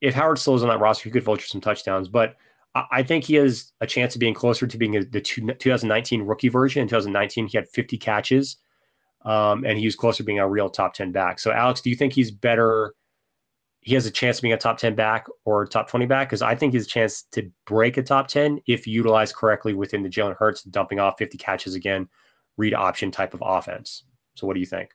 if 0.00 0.14
Howard 0.14 0.38
still 0.38 0.54
is 0.54 0.62
on 0.62 0.68
that 0.68 0.80
roster, 0.80 1.04
he 1.04 1.10
could 1.12 1.24
vulture 1.24 1.46
some 1.46 1.60
touchdowns. 1.60 2.08
But 2.08 2.36
I, 2.74 3.02
think 3.02 3.24
he 3.24 3.34
has 3.34 3.72
a 3.80 3.86
chance 3.86 4.14
of 4.14 4.20
being 4.20 4.34
closer 4.34 4.66
to 4.66 4.78
being 4.78 4.92
the 4.92 5.20
two, 5.20 5.40
2019 5.46 6.22
rookie 6.22 6.48
version. 6.48 6.82
In 6.82 6.88
2019, 6.88 7.46
he 7.46 7.56
had 7.56 7.68
50 7.68 7.98
catches, 7.98 8.58
um, 9.24 9.64
and 9.64 9.78
he 9.78 9.84
was 9.84 9.96
closer 9.96 10.18
to 10.18 10.22
being 10.24 10.38
a 10.38 10.48
real 10.48 10.68
top 10.68 10.94
10 10.94 11.12
back. 11.12 11.38
So, 11.38 11.50
Alex, 11.50 11.80
do 11.80 11.90
you 11.90 11.96
think 11.96 12.12
he's 12.12 12.30
better? 12.30 12.94
He 13.80 13.94
has 13.94 14.06
a 14.06 14.10
chance 14.10 14.38
of 14.38 14.42
being 14.42 14.54
a 14.54 14.58
top 14.58 14.78
10 14.78 14.94
back 14.94 15.26
or 15.44 15.66
top 15.66 15.88
20 15.88 16.06
back? 16.06 16.28
Because 16.28 16.42
I 16.42 16.54
think 16.54 16.74
has 16.74 16.84
a 16.84 16.88
chance 16.88 17.22
to 17.32 17.50
break 17.66 17.96
a 17.96 18.02
top 18.02 18.28
10 18.28 18.60
if 18.66 18.86
utilized 18.86 19.34
correctly 19.34 19.74
within 19.74 20.02
the 20.02 20.08
Jalen 20.08 20.36
Hurts 20.36 20.62
dumping 20.62 21.00
off 21.00 21.18
50 21.18 21.38
catches 21.38 21.74
again 21.74 22.08
read 22.56 22.74
option 22.74 23.10
type 23.10 23.34
of 23.34 23.42
offense. 23.44 24.04
So, 24.34 24.46
what 24.46 24.54
do 24.54 24.60
you 24.60 24.66
think? 24.66 24.90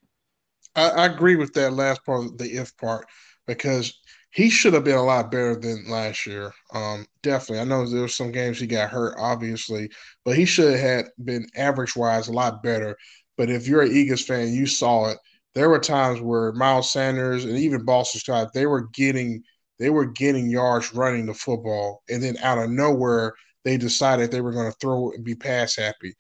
I, 0.76 0.90
I 0.90 1.06
agree 1.06 1.36
with 1.36 1.54
that 1.54 1.74
last 1.74 2.06
part, 2.06 2.38
the 2.38 2.46
if 2.46 2.76
part, 2.78 3.08
because 3.48 4.00
he 4.34 4.50
should 4.50 4.74
have 4.74 4.84
been 4.84 4.98
a 4.98 5.04
lot 5.04 5.30
better 5.30 5.56
than 5.56 5.88
last 5.88 6.26
year. 6.26 6.52
Um, 6.74 7.06
definitely. 7.22 7.60
I 7.60 7.66
know 7.66 7.88
there 7.88 8.02
were 8.02 8.08
some 8.08 8.32
games 8.32 8.60
he 8.60 8.66
got 8.66 8.90
hurt, 8.90 9.16
obviously, 9.20 9.90
but 10.26 10.36
he 10.36 10.44
should 10.44 10.78
have 10.80 11.06
been 11.24 11.46
average 11.56 11.96
wise 11.96 12.28
a 12.28 12.34
lot 12.34 12.64
better. 12.64 12.98
But 13.38 13.52
if 13.52 13.68
you're 13.68 13.84
an 13.84 13.96
Eagles 13.96 14.26
fan, 14.26 14.52
you 14.52 14.66
saw 14.66 15.12
it. 15.12 15.20
There 15.54 15.70
were 15.70 15.80
times 15.80 16.20
where 16.20 16.52
Miles 16.54 16.92
Sanders 16.92 17.46
and 17.46 17.58
even 17.58 17.86
Boston 17.86 18.22
Scott, 18.22 18.54
they 18.54 18.66
were 18.66 18.88
getting 18.94 19.44
they 19.80 19.92
were 19.92 20.06
getting 20.06 20.50
yards 20.50 20.94
running 20.94 21.26
the 21.26 21.34
football, 21.34 22.04
and 22.10 22.22
then 22.22 22.38
out 22.38 22.58
of 22.58 22.70
nowhere, 22.70 23.34
they 23.64 23.78
decided 23.78 24.32
they 24.32 24.42
were 24.42 24.54
going 24.54 24.72
to 24.72 24.78
throw 24.80 25.12
and 25.12 25.24
be 25.24 25.36
pass 25.36 25.76
happy. 25.76 26.14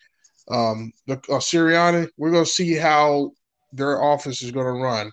Um, 0.52 0.92
the 1.08 1.14
uh, 1.14 1.40
Sirianni, 1.40 2.10
we're 2.18 2.32
going 2.32 2.46
to 2.46 2.50
see 2.50 2.74
how 2.74 3.32
their 3.72 4.02
offense 4.02 4.44
is 4.44 4.52
going 4.52 4.66
to 4.66 4.84
run. 4.84 5.12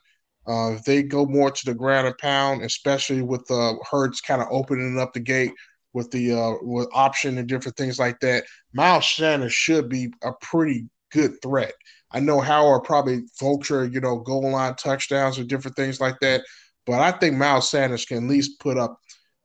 Uh, 0.51 0.73
if 0.73 0.83
they 0.83 1.01
go 1.01 1.25
more 1.27 1.49
to 1.49 1.65
the 1.65 1.75
ground 1.75 2.09
and 2.09 2.19
pound, 2.19 2.63
especially 2.63 3.23
with 3.23 3.47
the 3.47 3.55
uh, 3.55 3.75
Hurts 3.89 4.21
kind 4.21 4.43
of 4.43 4.49
opening 4.51 4.99
up 4.99 5.13
the 5.13 5.21
gate 5.21 5.53
with 5.93 6.11
the 6.11 6.33
uh, 6.33 6.55
with 6.63 6.89
option 6.93 7.39
and 7.39 7.49
different 7.49 7.77
things 7.77 8.01
like 8.01 8.19
that, 8.19 8.43
Miles 8.73 9.09
Sanders 9.09 9.53
should 9.53 9.89
be 9.89 10.13
a 10.25 10.33
pretty 10.41 10.89
good 11.13 11.41
threat. 11.41 11.75
I 12.11 12.19
know 12.19 12.41
Howard 12.41 12.83
probably 12.83 13.23
vulture, 13.39 13.85
you 13.85 14.01
know, 14.01 14.19
goal 14.19 14.51
line 14.51 14.75
touchdowns 14.75 15.39
or 15.39 15.45
different 15.45 15.77
things 15.77 16.01
like 16.01 16.19
that, 16.21 16.43
but 16.85 16.99
I 16.99 17.13
think 17.13 17.37
Miles 17.37 17.71
Sanders 17.71 18.05
can 18.05 18.17
at 18.25 18.31
least 18.31 18.59
put 18.59 18.77
up, 18.77 18.99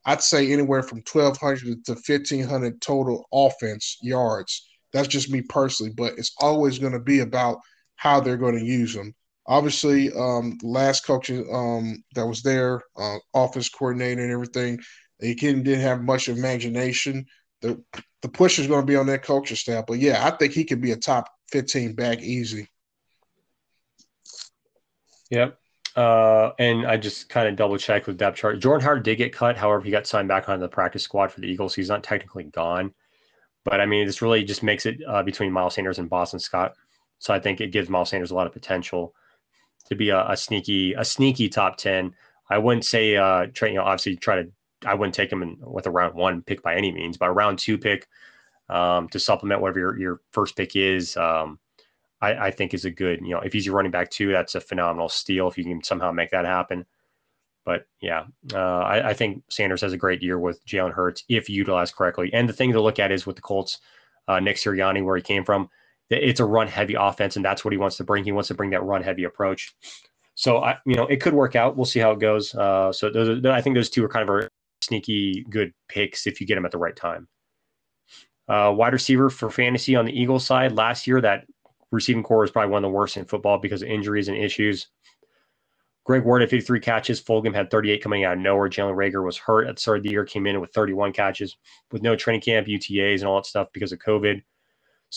I'd 0.06 0.24
say 0.24 0.52
anywhere 0.52 0.82
from 0.82 1.04
1,200 1.12 1.86
to 1.86 1.92
1,500 1.92 2.82
total 2.82 3.28
offense 3.32 4.00
yards. 4.02 4.68
That's 4.92 5.08
just 5.08 5.30
me 5.30 5.44
personally, 5.44 5.92
but 5.96 6.14
it's 6.18 6.34
always 6.40 6.80
going 6.80 6.94
to 6.94 7.00
be 7.00 7.20
about 7.20 7.60
how 7.96 8.20
they're 8.20 8.38
going 8.38 8.58
to 8.58 8.66
use 8.66 8.96
them. 8.96 9.14
Obviously, 9.48 10.12
um, 10.14 10.58
last 10.64 11.06
coaching 11.06 11.48
um, 11.54 12.04
that 12.16 12.26
was 12.26 12.42
there, 12.42 12.82
uh, 12.98 13.18
office 13.34 13.70
coordinator 13.70 14.24
and 14.24 14.32
everything, 14.32 14.80
he 15.20 15.36
didn't 15.36 15.66
have 15.80 16.02
much 16.02 16.30
imagination. 16.30 17.26
The 17.62 17.82
the 18.22 18.30
push 18.30 18.58
is 18.58 18.68
going 18.68 18.82
to 18.82 18.86
be 18.86 18.96
on 18.96 19.06
that 19.08 19.24
coaching 19.24 19.56
staff, 19.56 19.86
but 19.88 20.00
yeah, 20.00 20.26
I 20.26 20.32
think 20.32 20.54
he 20.54 20.64
could 20.64 20.82
be 20.82 20.92
a 20.92 20.98
top 20.98 21.30
15 21.52 21.94
back 21.94 22.22
easy. 22.22 22.68
Yep. 25.30 25.58
Uh, 25.96 26.52
and 26.60 26.86
I 26.86 26.98
just 26.98 27.30
kind 27.30 27.48
of 27.48 27.56
double 27.56 27.78
checked 27.78 28.08
with 28.08 28.18
depth 28.18 28.38
chart. 28.38 28.60
Jordan 28.60 28.84
Howard 28.84 29.04
did 29.04 29.18
get 29.18 29.32
cut. 29.32 29.56
However, 29.56 29.82
he 29.82 29.92
got 29.92 30.08
signed 30.08 30.28
back 30.28 30.50
on 30.50 30.60
the 30.60 30.68
practice 30.68 31.04
squad 31.04 31.32
for 31.32 31.40
the 31.40 31.48
Eagles. 31.48 31.74
He's 31.74 31.88
not 31.88 32.04
technically 32.04 32.44
gone, 32.46 32.94
but 33.64 33.80
I 33.80 33.86
mean, 33.86 34.06
this 34.06 34.22
really 34.22 34.44
just 34.44 34.64
makes 34.64 34.86
it 34.86 35.00
uh, 35.08 35.24
between 35.24 35.52
Miles 35.52 35.76
Sanders 35.76 36.00
and 36.00 36.10
Boston 36.10 36.40
Scott. 36.40 36.74
So 37.20 37.34
I 37.34 37.40
think 37.40 37.62
it 37.62 37.72
gives 37.72 37.90
Miles 37.90 38.10
Sanders 38.10 38.32
a 38.32 38.36
lot 38.36 38.48
of 38.48 38.54
potential 38.54 39.14
to 39.86 39.96
be 39.96 40.10
a, 40.10 40.30
a 40.30 40.38
sneaky, 40.38 40.94
a 40.94 41.06
sneaky 41.06 41.50
top 41.50 41.78
ten. 41.78 42.14
I 42.50 42.58
wouldn't 42.58 42.86
say 42.86 43.16
uh, 43.16 43.48
try, 43.54 43.70
you 43.70 43.76
know, 43.76 43.84
obviously 43.84 44.16
try 44.16 44.44
to. 44.44 44.52
I 44.86 44.94
wouldn't 44.94 45.16
take 45.16 45.32
him 45.32 45.42
in, 45.42 45.58
with 45.62 45.88
a 45.88 45.92
round 45.92 46.14
one 46.16 46.44
pick 46.44 46.62
by 46.62 46.76
any 46.76 46.92
means, 46.92 47.18
but 47.18 47.30
a 47.30 47.32
round 47.32 47.58
two 47.58 47.78
pick 47.78 48.08
um, 48.70 49.08
to 49.10 49.20
supplement 49.20 49.62
whatever 49.62 49.80
your, 49.80 50.00
your 50.00 50.22
first 50.32 50.56
pick 50.56 50.76
is. 50.76 51.18
Um, 51.18 51.60
I, 52.22 52.48
I, 52.48 52.52
think 52.52 52.74
is 52.74 52.86
a 52.86 52.92
good, 52.92 53.22
you 53.22 53.34
know, 53.34 53.40
if 53.40 53.54
he's 53.54 53.66
your 53.66 53.76
running 53.76 53.92
back 53.92 54.10
two, 54.10 54.32
that's 54.32 54.56
a 54.56 54.62
phenomenal 54.62 55.10
steal 55.10 55.48
if 55.48 55.58
you 55.58 55.64
can 55.64 55.84
somehow 55.84 56.12
make 56.12 56.32
that 56.32 56.46
happen. 56.46 56.86
But 57.66 57.88
yeah, 58.00 58.26
uh, 58.54 58.58
I, 58.58 59.10
I, 59.10 59.14
think 59.14 59.44
Sanders 59.50 59.82
has 59.82 59.94
a 59.94 59.98
great 59.98 60.22
year 60.22 60.40
with 60.40 60.64
Jalen 60.66 60.94
Hurts 60.94 61.24
if 61.30 61.50
utilized 61.50 61.96
correctly. 61.96 62.32
And 62.32 62.48
the 62.48 62.54
thing 62.54 62.72
to 62.72 62.82
look 62.82 63.00
at 63.00 63.12
is 63.12 63.26
with 63.26 63.36
the 63.36 63.42
Colts, 63.42 63.80
uh, 64.28 64.40
Nick 64.40 64.58
Sirianni, 64.58 65.04
where 65.04 65.18
he 65.18 65.24
came 65.24 65.44
from, 65.44 65.70
it's 66.10 66.40
a 66.40 66.46
run 66.46 66.68
heavy 66.68 66.96
offense, 66.96 67.36
and 67.36 67.44
that's 67.44 67.66
what 67.66 67.72
he 67.72 67.78
wants 67.78 67.98
to 67.98 68.04
bring. 68.04 68.24
He 68.24 68.32
wants 68.32 68.48
to 68.50 68.54
bring 68.54 68.70
that 68.72 68.84
run 68.84 69.02
heavy 69.02 69.24
approach. 69.24 69.76
So 70.36 70.58
I, 70.58 70.78
you 70.86 70.96
know, 70.96 71.08
it 71.08 71.22
could 71.22 71.34
work 71.34 71.56
out. 71.56 71.76
We'll 71.78 71.86
see 71.86 72.00
how 72.00 72.12
it 72.12 72.20
goes. 72.20 72.54
Uh, 72.54 72.92
so 72.92 73.10
those 73.10 73.44
I 73.46 73.62
think 73.62 73.76
those 73.76 73.90
two 73.90 74.04
are 74.04 74.10
kind 74.10 74.30
of 74.30 74.36
a 74.36 74.50
sneaky 74.82 75.46
good 75.50 75.72
picks 75.88 76.28
if 76.28 76.40
you 76.40 76.48
get 76.48 76.56
them 76.56 76.66
at 76.66 76.72
the 76.72 76.78
right 76.78 76.96
time. 76.96 77.28
Uh, 78.48 78.72
wide 78.76 78.94
receiver 78.94 79.30
for 79.30 79.50
fantasy 79.50 79.96
on 79.96 80.06
the 80.06 80.12
Eagles 80.12 80.46
side 80.46 80.74
last 80.74 81.08
year, 81.08 81.20
that 81.22 81.46
receiving 81.92 82.22
core 82.22 82.42
was 82.42 82.52
probably 82.52 82.72
one 82.72 82.84
of 82.84 82.90
the 82.90 82.96
worst 82.96 83.18
in 83.18 83.26
football 83.26 83.58
because 83.58 83.82
of 83.82 83.88
injuries 83.88 84.28
and 84.28 84.38
issues. 84.38 84.88
Greg 86.04 86.24
Ward 86.24 86.42
had 86.42 86.52
53 86.52 86.80
catches. 86.80 87.22
Fulgham 87.22 87.56
had 87.56 87.72
38 87.72 88.04
coming 88.04 88.24
out 88.24 88.34
of 88.34 88.40
nowhere. 88.40 88.70
Jalen 88.70 88.96
Reagor 88.96 89.26
was 89.26 89.38
hurt 89.38 89.68
at 89.68 89.76
the 89.76 89.82
start 89.82 89.98
of 89.98 90.04
the 90.04 90.12
year, 90.12 90.24
came 90.24 90.46
in 90.46 90.62
with 90.62 90.72
31 90.72 91.14
catches 91.14 91.58
with 91.92 92.04
no 92.04 92.16
training 92.16 92.42
camp, 92.42 92.68
OTAs, 92.68 93.20
and 93.20 93.24
all 93.24 93.38
that 93.38 93.48
stuff 93.48 93.70
because 93.74 93.92
of 93.92 93.98
COVID. 94.00 94.44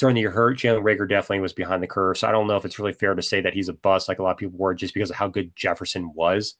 Year 0.00 0.30
hurt, 0.30 0.58
Jalen 0.58 0.82
Reagor 0.82 1.08
definitely 1.08 1.40
was 1.40 1.52
behind 1.52 1.82
the 1.82 1.86
curve. 1.86 2.18
So 2.18 2.28
I 2.28 2.32
don't 2.32 2.46
know 2.46 2.56
if 2.56 2.64
it's 2.64 2.78
really 2.78 2.92
fair 2.92 3.14
to 3.14 3.22
say 3.22 3.40
that 3.40 3.54
he's 3.54 3.68
a 3.68 3.72
bust 3.72 4.08
like 4.08 4.18
a 4.18 4.22
lot 4.22 4.32
of 4.32 4.36
people 4.36 4.58
were 4.58 4.74
just 4.74 4.94
because 4.94 5.10
of 5.10 5.16
how 5.16 5.28
good 5.28 5.50
Jefferson 5.56 6.12
was. 6.14 6.54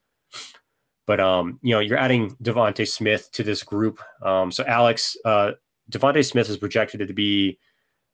But 1.07 1.21
um, 1.21 1.59
you 1.63 1.75
know, 1.75 1.81
you're 1.81 1.99
adding 1.99 2.37
DeVonta 2.43 2.87
Smith 2.87 3.31
to 3.33 3.43
this 3.43 3.63
group. 3.63 4.01
Um, 4.23 4.53
so 4.53 4.65
Alex, 4.65 5.17
uh, 5.25 5.53
DeVonta 5.91 6.25
Smith 6.25 6.51
is 6.51 6.57
projected 6.57 7.07
to 7.07 7.15
be 7.15 7.59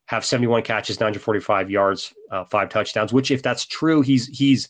have 0.06 0.24
71 0.24 0.62
catches, 0.62 1.00
945 1.00 1.70
yards, 1.70 2.12
uh, 2.30 2.44
five 2.44 2.68
touchdowns. 2.68 3.12
Which, 3.12 3.30
if 3.30 3.42
that's 3.42 3.64
true, 3.64 4.02
he's 4.02 4.26
he's 4.26 4.68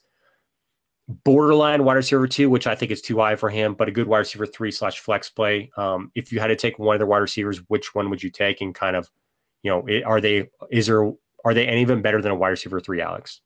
borderline 1.09 1.85
wide 1.85 1.95
receiver 1.95 2.27
two, 2.27 2.49
which 2.49 2.67
I 2.67 2.75
think 2.75 2.91
is 2.91 3.03
too 3.03 3.19
high 3.19 3.37
for 3.37 3.51
him, 3.51 3.75
but 3.75 3.89
a 3.89 3.93
good 3.93 4.07
wide 4.07 4.19
receiver 4.19 4.47
three 4.47 4.71
slash 4.71 5.01
flex 5.01 5.29
play. 5.29 5.71
Um, 5.77 6.11
if 6.15 6.33
you 6.33 6.41
had 6.41 6.47
to 6.47 6.57
take 6.57 6.79
one 6.79 6.95
of 6.95 7.01
the 7.01 7.07
wide 7.07 7.19
receivers, 7.19 7.59
which 7.69 7.95
one 7.95 8.09
would 8.11 8.23
you 8.23 8.31
take? 8.31 8.61
And 8.61 8.75
kind 8.75 8.97
of, 8.97 9.11
you 9.65 9.71
know, 9.71 9.85
are 10.07 10.21
they 10.21 10.51
is 10.71 10.87
there 10.87 11.11
are 11.45 11.55
they 11.55 11.67
any 11.67 11.83
of 11.83 11.89
them 11.89 12.03
better 12.03 12.23
than 12.23 12.31
a 12.31 12.37
wide 12.37 12.51
receiver 12.51 12.79
three, 12.79 13.01
Alex? 13.01 13.41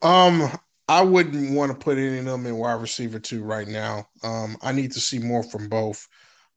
Um, 0.00 0.50
I 0.88 1.02
wouldn't 1.02 1.50
want 1.54 1.72
to 1.72 1.78
put 1.78 1.98
any 1.98 2.18
of 2.18 2.24
them 2.24 2.46
in 2.46 2.56
wide 2.56 2.80
receiver 2.80 3.18
two 3.18 3.42
right 3.42 3.66
now. 3.66 4.06
Um, 4.22 4.56
I 4.62 4.72
need 4.72 4.92
to 4.92 5.00
see 5.00 5.18
more 5.18 5.42
from 5.42 5.68
both. 5.68 6.06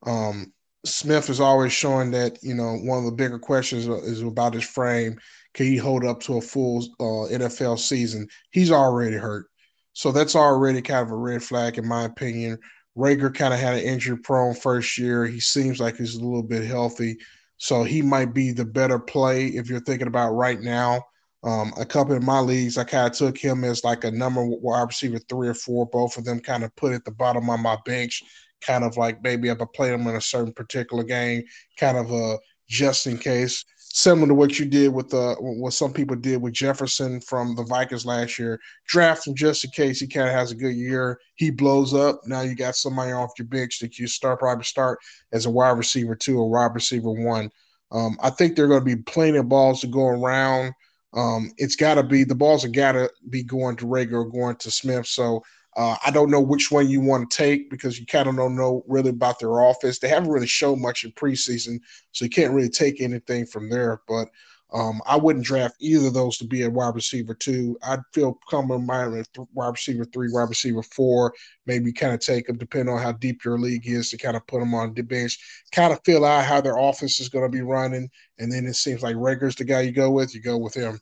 Um, 0.06 0.52
Smith 0.84 1.28
is 1.28 1.40
always 1.40 1.72
showing 1.72 2.12
that 2.12 2.38
you 2.42 2.54
know 2.54 2.76
one 2.76 2.98
of 2.98 3.04
the 3.04 3.12
bigger 3.12 3.38
questions 3.38 3.88
is 3.88 4.22
about 4.22 4.54
his 4.54 4.64
frame. 4.64 5.18
Can 5.54 5.66
he 5.66 5.76
hold 5.76 6.04
up 6.04 6.20
to 6.20 6.38
a 6.38 6.40
full 6.40 6.84
uh, 7.00 7.28
NFL 7.34 7.78
season? 7.80 8.28
He's 8.50 8.70
already 8.70 9.16
hurt, 9.16 9.46
so 9.94 10.12
that's 10.12 10.36
already 10.36 10.80
kind 10.80 11.04
of 11.04 11.10
a 11.10 11.16
red 11.16 11.42
flag 11.42 11.76
in 11.76 11.88
my 11.88 12.04
opinion. 12.04 12.58
Reagor 12.96 13.34
kind 13.34 13.54
of 13.54 13.60
had 13.60 13.74
an 13.74 13.84
injury 13.84 14.18
prone 14.18 14.54
first 14.54 14.98
year. 14.98 15.24
He 15.26 15.40
seems 15.40 15.80
like 15.80 15.96
he's 15.96 16.16
a 16.16 16.24
little 16.24 16.42
bit 16.42 16.64
healthy, 16.64 17.18
so 17.58 17.84
he 17.84 18.02
might 18.02 18.32
be 18.32 18.52
the 18.52 18.64
better 18.64 18.98
play 18.98 19.46
if 19.46 19.68
you're 19.68 19.80
thinking 19.80 20.08
about 20.08 20.32
right 20.32 20.60
now. 20.60 21.02
Um, 21.44 21.72
a 21.78 21.84
couple 21.86 22.16
of 22.16 22.22
my 22.22 22.40
leagues, 22.40 22.78
I 22.78 22.84
kind 22.84 23.06
of 23.06 23.16
took 23.16 23.38
him 23.38 23.62
as 23.62 23.84
like 23.84 24.02
a 24.04 24.10
number 24.10 24.44
wide 24.44 24.88
receiver 24.88 25.18
three 25.28 25.48
or 25.48 25.54
four. 25.54 25.86
Both 25.86 26.16
of 26.16 26.24
them 26.24 26.40
kind 26.40 26.64
of 26.64 26.74
put 26.74 26.92
at 26.92 27.04
the 27.04 27.12
bottom 27.12 27.48
of 27.48 27.60
my 27.60 27.76
bench 27.84 28.22
kind 28.60 28.84
of 28.84 28.96
like 28.96 29.22
maybe 29.22 29.48
if 29.48 29.60
I 29.60 29.66
play 29.74 29.90
them 29.90 30.06
in 30.06 30.16
a 30.16 30.20
certain 30.20 30.52
particular 30.52 31.04
game, 31.04 31.42
kind 31.78 31.96
of 31.96 32.10
a 32.10 32.38
just 32.68 33.06
in 33.06 33.18
case. 33.18 33.64
Similar 33.90 34.28
to 34.28 34.34
what 34.34 34.58
you 34.58 34.66
did 34.66 34.92
with 34.92 35.12
uh, 35.14 35.36
what 35.36 35.72
some 35.72 35.92
people 35.92 36.14
did 36.14 36.42
with 36.42 36.52
Jefferson 36.52 37.20
from 37.20 37.56
the 37.56 37.64
Vikings 37.64 38.04
last 38.04 38.38
year. 38.38 38.60
Draft 38.86 39.26
him 39.26 39.34
just 39.34 39.64
in 39.64 39.70
case 39.70 39.98
he 39.98 40.06
kind 40.06 40.28
of 40.28 40.34
has 40.34 40.52
a 40.52 40.56
good 40.56 40.76
year. 40.76 41.18
He 41.36 41.50
blows 41.50 41.94
up. 41.94 42.20
Now 42.26 42.42
you 42.42 42.54
got 42.54 42.76
somebody 42.76 43.12
off 43.12 43.32
your 43.38 43.48
bench 43.48 43.78
that 43.80 43.98
you 43.98 44.06
start 44.06 44.40
probably 44.40 44.64
start 44.64 44.98
as 45.32 45.46
a 45.46 45.50
wide 45.50 45.78
receiver 45.78 46.14
two 46.14 46.38
or 46.38 46.50
wide 46.50 46.74
receiver 46.74 47.10
one. 47.10 47.50
Um, 47.90 48.18
I 48.22 48.30
think 48.30 48.54
there 48.54 48.66
are 48.66 48.68
going 48.68 48.80
to 48.80 48.96
be 48.96 49.02
plenty 49.02 49.38
of 49.38 49.48
balls 49.48 49.80
to 49.80 49.86
go 49.86 50.06
around. 50.06 50.74
Um, 51.14 51.52
it's 51.56 51.76
got 51.76 51.94
to 51.94 52.02
be 52.02 52.24
the 52.24 52.34
balls 52.34 52.62
have 52.62 52.72
got 52.72 52.92
to 52.92 53.10
be 53.30 53.42
going 53.42 53.76
to 53.76 53.86
Reagor 53.86 54.12
or 54.12 54.30
going 54.30 54.56
to 54.56 54.70
Smith. 54.70 55.06
So 55.06 55.42
uh, 55.78 55.96
I 56.04 56.10
don't 56.10 56.30
know 56.30 56.40
which 56.40 56.72
one 56.72 56.88
you 56.88 57.00
want 57.00 57.30
to 57.30 57.36
take 57.36 57.70
because 57.70 58.00
you 58.00 58.04
kind 58.04 58.28
of 58.28 58.34
don't 58.34 58.56
know 58.56 58.82
really 58.88 59.10
about 59.10 59.38
their 59.38 59.60
offense. 59.60 60.00
They 60.00 60.08
haven't 60.08 60.30
really 60.30 60.48
shown 60.48 60.82
much 60.82 61.04
in 61.04 61.12
preseason, 61.12 61.78
so 62.10 62.24
you 62.24 62.30
can't 62.30 62.52
really 62.52 62.68
take 62.68 63.00
anything 63.00 63.46
from 63.46 63.70
there. 63.70 64.00
But 64.08 64.26
um, 64.74 65.00
I 65.06 65.16
wouldn't 65.16 65.44
draft 65.44 65.76
either 65.78 66.08
of 66.08 66.14
those 66.14 66.36
to 66.38 66.44
be 66.44 66.62
a 66.62 66.70
wide 66.70 66.96
receiver 66.96 67.32
two. 67.32 67.78
I'd 67.84 68.00
feel 68.12 68.40
coming 68.50 68.84
mind 68.84 69.24
wide 69.54 69.68
receiver 69.68 70.04
three, 70.04 70.32
wide 70.32 70.48
receiver 70.48 70.82
four, 70.82 71.32
maybe 71.64 71.92
kind 71.92 72.12
of 72.12 72.18
take 72.18 72.48
them 72.48 72.58
depending 72.58 72.92
on 72.92 73.00
how 73.00 73.12
deep 73.12 73.44
your 73.44 73.56
league 73.56 73.86
is 73.86 74.10
to 74.10 74.18
kind 74.18 74.36
of 74.36 74.44
put 74.48 74.58
them 74.58 74.74
on 74.74 74.94
the 74.94 75.02
bench, 75.02 75.38
kind 75.70 75.92
of 75.92 76.00
feel 76.04 76.24
out 76.24 76.44
how 76.44 76.60
their 76.60 76.76
offense 76.76 77.20
is 77.20 77.28
going 77.28 77.48
to 77.48 77.56
be 77.56 77.62
running, 77.62 78.10
and 78.40 78.50
then 78.50 78.66
it 78.66 78.74
seems 78.74 79.04
like 79.04 79.14
Reagor's 79.14 79.54
the 79.54 79.64
guy 79.64 79.82
you 79.82 79.92
go 79.92 80.10
with, 80.10 80.34
you 80.34 80.42
go 80.42 80.58
with 80.58 80.74
him. 80.74 81.00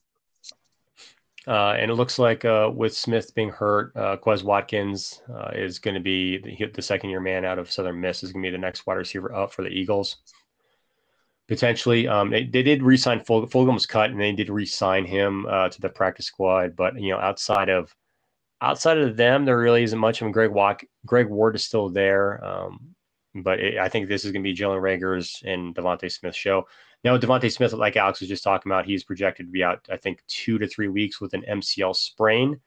Uh, 1.47 1.77
and 1.79 1.91
it 1.91 1.95
looks 1.95 2.19
like 2.19 2.45
uh, 2.45 2.71
with 2.75 2.97
Smith 2.97 3.33
being 3.35 3.51
hurt, 3.51 3.93
uh, 3.95 4.17
Quez 4.17 4.43
Watkins 4.43 5.23
uh, 5.33 5.51
is 5.55 5.79
going 5.79 5.95
to 5.95 6.01
be 6.01 6.39
the, 6.39 6.67
the, 6.75 6.83
second 6.83 7.11
year 7.11 7.21
man 7.21 7.45
out 7.45 7.61
of 7.61 7.71
Southern 7.71 8.01
Miss 8.01 8.25
is 8.25 8.33
going 8.33 8.43
to 8.43 8.49
be 8.49 8.51
the 8.51 8.59
next 8.59 8.85
wide 8.85 8.95
receiver 8.95 9.33
up 9.33 9.53
for 9.53 9.63
the 9.63 9.69
Eagles. 9.69 10.17
Potentially, 11.47 12.09
um, 12.09 12.31
they, 12.31 12.43
they, 12.43 12.65
did 12.65 12.83
re-sign 12.83 13.21
Fulgham. 13.21 13.49
Fulgham 13.49 13.75
was 13.75 13.87
cut, 13.87 14.11
and 14.11 14.21
they 14.21 14.33
did 14.33 14.51
re-sign 14.51 15.05
him 15.05 15.47
uh, 15.49 15.69
to 15.69 15.81
the 15.81 15.89
practice 15.89 16.27
squad. 16.27 16.75
But 16.75 17.01
you 17.01 17.11
know, 17.11 17.19
outside 17.19 17.69
of 17.69 17.95
outside 18.61 18.99
of 18.99 19.17
them, 19.17 19.45
there 19.45 19.57
really 19.57 19.85
isn't 19.85 19.99
much. 19.99 20.23
of 20.23 20.33
Greg 20.33 20.51
Walk, 20.51 20.83
Greg 21.05 21.29
Ward 21.29 21.55
is 21.55 21.65
still 21.65 21.89
there, 21.89 22.45
um, 22.45 22.97
but 23.37 23.61
it, 23.61 23.79
I 23.79 23.89
think 23.89 24.09
this 24.09 24.25
is 24.25 24.33
going 24.33 24.43
to 24.43 24.51
be 24.51 24.57
Jalen 24.57 24.81
Reagor's 24.81 25.41
and 25.45 25.73
DeVonta 25.77 26.11
Smith's 26.11 26.37
show. 26.37 26.67
Now, 27.05 27.17
DeVonta 27.17 27.53
Smith, 27.53 27.73
like 27.73 27.97
Alex 27.97 28.21
was 28.21 28.29
just 28.29 28.43
talking 28.43 28.71
about, 28.71 28.87
he's 28.87 29.05
projected 29.05 29.47
to 29.47 29.53
be 29.53 29.63
out, 29.63 29.87
I 29.91 29.97
think, 29.97 30.23
two 30.27 30.59
to 30.59 30.67
three 30.67 30.89
weeks 30.89 31.21
with 31.21 31.35
an 31.35 31.45
MCL 31.49 31.95
sprain. 31.95 32.61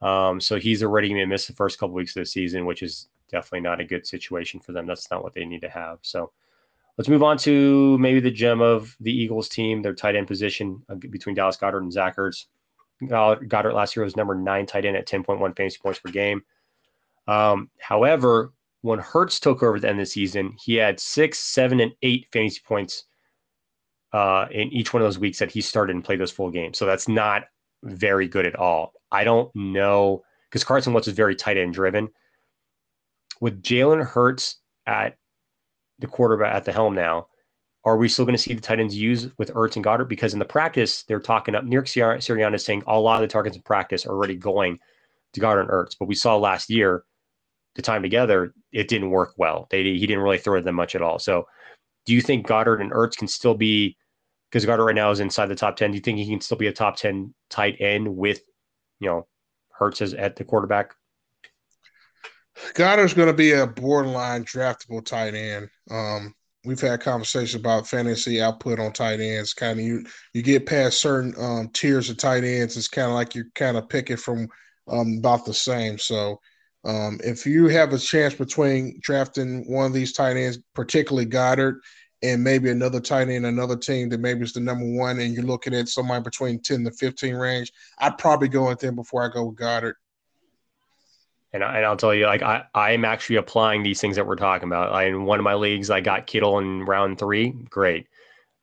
Um, 0.00 0.40
so 0.40 0.58
he's 0.58 0.82
already 0.82 1.08
going 1.08 1.20
to 1.20 1.26
miss 1.26 1.46
the 1.46 1.52
first 1.52 1.78
couple 1.78 1.94
weeks 1.94 2.16
of 2.16 2.22
the 2.22 2.26
season, 2.26 2.66
which 2.66 2.82
is 2.82 3.08
definitely 3.30 3.60
not 3.60 3.80
a 3.80 3.84
good 3.84 4.06
situation 4.06 4.60
for 4.60 4.72
them. 4.72 4.86
That's 4.86 5.10
not 5.10 5.22
what 5.22 5.34
they 5.34 5.44
need 5.44 5.60
to 5.62 5.68
have. 5.68 5.98
So 6.02 6.32
let's 6.96 7.08
move 7.08 7.22
on 7.22 7.36
to 7.38 7.98
maybe 7.98 8.20
the 8.20 8.30
gem 8.30 8.60
of 8.60 8.96
the 9.00 9.12
Eagles 9.12 9.48
team, 9.48 9.82
their 9.82 9.94
tight 9.94 10.16
end 10.16 10.26
position 10.26 10.82
uh, 10.88 10.94
between 10.94 11.34
Dallas 11.34 11.56
Goedert 11.56 11.82
and 11.82 11.92
Zach 11.92 12.16
Ertz. 12.16 12.46
Goedert 13.02 13.74
last 13.74 13.94
year 13.94 14.04
was 14.04 14.16
number 14.16 14.34
nine 14.34 14.66
tight 14.66 14.84
end 14.84 14.96
at 14.96 15.06
10.1 15.06 15.56
fantasy 15.56 15.78
points 15.80 16.00
per 16.00 16.10
game. 16.10 16.42
Um, 17.28 17.70
however, 17.78 18.52
when 18.82 18.98
Hurts 18.98 19.38
took 19.38 19.62
over 19.62 19.76
at 19.76 19.82
the 19.82 19.88
end 19.88 20.00
of 20.00 20.06
the 20.06 20.10
season, 20.10 20.56
he 20.62 20.74
had 20.74 20.98
six, 20.98 21.38
seven, 21.38 21.80
and 21.80 21.92
eight 22.02 22.26
fantasy 22.32 22.60
points 22.66 23.04
uh, 24.12 24.46
in 24.50 24.72
each 24.72 24.92
one 24.92 25.02
of 25.02 25.06
those 25.06 25.18
weeks 25.18 25.38
that 25.38 25.50
he 25.50 25.60
started 25.60 25.94
and 25.94 26.04
played 26.04 26.20
those 26.20 26.30
full 26.30 26.50
games. 26.50 26.78
So 26.78 26.86
that's 26.86 27.08
not 27.08 27.44
very 27.82 28.28
good 28.28 28.46
at 28.46 28.56
all. 28.56 28.92
I 29.10 29.24
don't 29.24 29.54
know 29.54 30.22
because 30.48 30.64
Carson 30.64 30.92
Wentz 30.92 31.08
is 31.08 31.14
very 31.14 31.36
tight 31.36 31.56
end 31.56 31.74
driven. 31.74 32.08
With 33.40 33.62
Jalen 33.62 34.04
Hurts 34.04 34.56
at 34.86 35.16
the 35.98 36.06
quarterback 36.06 36.54
at 36.54 36.64
the 36.64 36.72
helm 36.72 36.94
now, 36.94 37.28
are 37.84 37.96
we 37.96 38.08
still 38.08 38.24
going 38.24 38.36
to 38.36 38.42
see 38.42 38.54
the 38.54 38.60
tight 38.60 38.80
ends 38.80 38.96
used 38.96 39.30
with 39.38 39.52
Ertz 39.54 39.76
and 39.76 39.84
Goedert? 39.84 40.08
Because 40.08 40.32
in 40.32 40.38
the 40.38 40.44
practice, 40.44 41.04
they're 41.04 41.20
talking 41.20 41.54
up. 41.54 41.64
Nick 41.64 41.84
Sirianni 41.84 42.54
is 42.54 42.64
saying 42.64 42.82
a 42.86 42.98
lot 42.98 43.16
of 43.16 43.28
the 43.28 43.32
targets 43.32 43.56
in 43.56 43.62
practice 43.62 44.04
are 44.04 44.10
already 44.10 44.34
going 44.34 44.78
to 45.34 45.40
Goedert 45.40 45.60
and 45.60 45.70
Ertz. 45.70 45.96
But 45.98 46.08
we 46.08 46.14
saw 46.14 46.36
last 46.36 46.68
year, 46.68 47.04
the 47.76 47.82
time 47.82 48.02
together, 48.02 48.52
it 48.72 48.88
didn't 48.88 49.10
work 49.10 49.34
well. 49.36 49.68
They 49.70 49.84
he 49.84 50.06
didn't 50.06 50.22
really 50.22 50.38
throw 50.38 50.60
them 50.60 50.74
much 50.74 50.96
at 50.96 51.02
all. 51.02 51.18
So, 51.18 51.46
do 52.06 52.14
you 52.14 52.20
think 52.20 52.46
Goedert 52.46 52.80
and 52.80 52.92
Ertz 52.92 53.16
can 53.16 53.28
still 53.28 53.54
be? 53.54 53.96
Because 54.50 54.64
Goedert 54.64 54.86
right 54.86 54.94
now 54.94 55.10
is 55.10 55.20
inside 55.20 55.46
the 55.46 55.54
top 55.54 55.76
ten. 55.76 55.90
Do 55.90 55.96
you 55.96 56.02
think 56.02 56.18
he 56.18 56.26
can 56.26 56.40
still 56.40 56.56
be 56.56 56.68
a 56.68 56.72
top 56.72 56.96
ten 56.96 57.34
tight 57.50 57.76
end 57.80 58.16
with, 58.16 58.40
you 59.00 59.08
know, 59.08 59.26
Hurts 59.70 60.02
as 60.02 60.14
at 60.14 60.36
the 60.36 60.44
quarterback? 60.44 60.94
Goedert's 62.74 63.14
going 63.14 63.28
to 63.28 63.34
be 63.34 63.52
a 63.52 63.66
borderline 63.66 64.44
draftable 64.44 65.04
tight 65.04 65.34
end. 65.34 65.68
Um, 65.90 66.34
we've 66.64 66.80
had 66.80 67.00
conversations 67.00 67.54
about 67.54 67.86
fantasy 67.86 68.42
output 68.42 68.80
on 68.80 68.92
tight 68.92 69.20
ends. 69.20 69.54
Kind 69.54 69.78
of 69.78 69.84
you 69.84 70.04
you 70.34 70.42
get 70.42 70.66
past 70.66 71.00
certain 71.00 71.34
um, 71.38 71.68
tiers 71.72 72.10
of 72.10 72.16
tight 72.16 72.42
ends, 72.42 72.76
it's 72.76 72.88
kind 72.88 73.08
of 73.08 73.14
like 73.14 73.34
you're 73.34 73.46
kind 73.54 73.76
of 73.76 73.88
picking 73.88 74.16
from 74.16 74.48
um, 74.88 75.18
about 75.18 75.44
the 75.44 75.54
same. 75.54 75.98
So 75.98 76.40
um, 76.84 77.18
if 77.24 77.44
you 77.44 77.66
have 77.68 77.92
a 77.92 77.98
chance 77.98 78.34
between 78.34 78.98
drafting 79.02 79.70
one 79.70 79.86
of 79.86 79.92
these 79.92 80.12
tight 80.12 80.36
ends, 80.36 80.58
particularly 80.74 81.26
Goedert, 81.26 81.80
and 82.22 82.42
maybe 82.42 82.70
another 82.70 83.00
tight 83.00 83.28
end, 83.28 83.46
another 83.46 83.76
team 83.76 84.08
that 84.08 84.20
maybe 84.20 84.42
is 84.42 84.52
the 84.52 84.60
number 84.60 84.86
one, 84.86 85.20
and 85.20 85.34
you're 85.34 85.44
looking 85.44 85.74
at 85.74 85.88
somewhere 85.88 86.20
between 86.20 86.60
10 86.60 86.84
to 86.84 86.90
15 86.90 87.34
range, 87.34 87.72
I'd 87.98 88.18
probably 88.18 88.48
go 88.48 88.68
with 88.68 88.80
them 88.80 88.96
before 88.96 89.24
I 89.24 89.32
go 89.32 89.46
with 89.46 89.56
Goedert. 89.56 89.94
And, 91.52 91.64
I, 91.64 91.76
and 91.76 91.86
I'll 91.86 91.96
tell 91.96 92.14
you, 92.14 92.26
like 92.26 92.42
I, 92.42 92.64
I'm 92.74 93.04
actually 93.04 93.36
applying 93.36 93.82
these 93.82 94.00
things 94.00 94.16
that 94.16 94.26
we're 94.26 94.36
talking 94.36 94.68
about. 94.68 94.92
I, 94.92 95.04
in 95.04 95.24
one 95.24 95.38
of 95.38 95.44
my 95.44 95.54
leagues, 95.54 95.90
I 95.90 96.00
got 96.00 96.26
Kittle 96.26 96.58
in 96.58 96.84
round 96.84 97.18
three. 97.18 97.50
Great. 97.50 98.06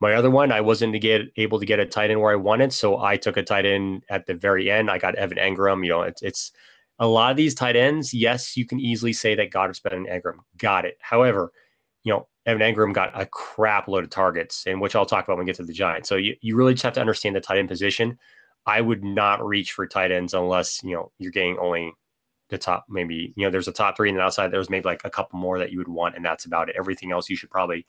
My 0.01 0.13
other 0.13 0.30
one, 0.30 0.51
I 0.51 0.62
wasn't 0.62 0.93
to 0.93 0.99
get 0.99 1.21
able 1.38 1.60
to 1.60 1.65
get 1.65 1.80
a 1.80 1.86
tight 1.86 2.12
end 2.12 2.21
where 2.21 2.32
I 2.32 2.36
wanted, 2.36 2.73
so 2.73 3.01
I 3.01 3.17
took 3.17 3.38
a 3.38 3.43
tight 3.43 3.65
end 3.65 4.04
at 4.10 4.25
the 4.28 4.36
very 4.36 4.69
end. 4.69 4.91
I 4.91 4.97
got 4.97 5.15
Evan 5.15 5.38
Engram. 5.38 5.84
You 5.84 5.91
know, 5.91 6.01
it's 6.01 6.21
it's 6.21 6.51
a 6.99 7.08
lot 7.08 7.31
of 7.31 7.38
these 7.38 7.55
tight 7.55 7.75
ends. 7.75 8.13
Yes, 8.13 8.55
you 8.55 8.65
can 8.65 8.79
easily 8.79 9.13
say 9.13 9.36
that 9.36 9.51
Goedert's 9.51 9.79
better 9.79 9.95
than 9.95 10.05
Engram. 10.05 10.38
Got 10.58 10.86
it. 10.86 10.97
However, 11.01 11.51
you 12.03 12.13
know, 12.13 12.27
Evan 12.45 12.62
Engram 12.62 12.93
got 12.93 13.19
a 13.19 13.25
crap 13.25 13.88
load 13.88 14.03
of 14.03 14.10
targets, 14.10 14.65
and 14.67 14.79
which 14.79 14.95
I'll 14.95 15.05
talk 15.05 15.25
about 15.25 15.38
when 15.38 15.45
we 15.45 15.49
get 15.49 15.55
to 15.58 15.63
the 15.63 15.73
Giants. 15.73 16.08
So 16.08 16.15
you, 16.15 16.36
you 16.41 16.55
really 16.55 16.73
just 16.73 16.84
have 16.84 16.93
to 16.93 17.01
understand 17.01 17.36
the 17.36 17.41
tight 17.41 17.58
end 17.58 17.69
position. 17.69 18.17
I 18.65 18.81
would 18.81 19.03
not 19.03 19.45
reach 19.45 19.73
for 19.73 19.88
tight 19.88 20.12
ends 20.12 20.34
unless 20.34 20.84
you 20.84 20.95
know 20.95 21.12
you're 21.19 21.31
getting 21.31 21.58
only 21.58 21.93
the 22.49 22.58
top 22.58 22.86
maybe 22.89 23.34
you 23.36 23.43
know 23.45 23.49
there's 23.49 23.67
a 23.67 23.71
top 23.71 23.97
three 23.97 24.10
and 24.10 24.17
then 24.17 24.25
outside 24.25 24.51
there's 24.51 24.69
maybe 24.69 24.86
like 24.86 25.01
a 25.03 25.10
couple 25.10 25.39
more 25.39 25.58
that 25.58 25.71
you 25.71 25.77
would 25.79 25.88
want 25.88 26.15
and 26.15 26.23
that's 26.23 26.45
about 26.45 26.69
it 26.69 26.75
everything 26.77 27.12
else 27.12 27.29
you 27.29 27.36
should 27.36 27.49
probably 27.49 27.86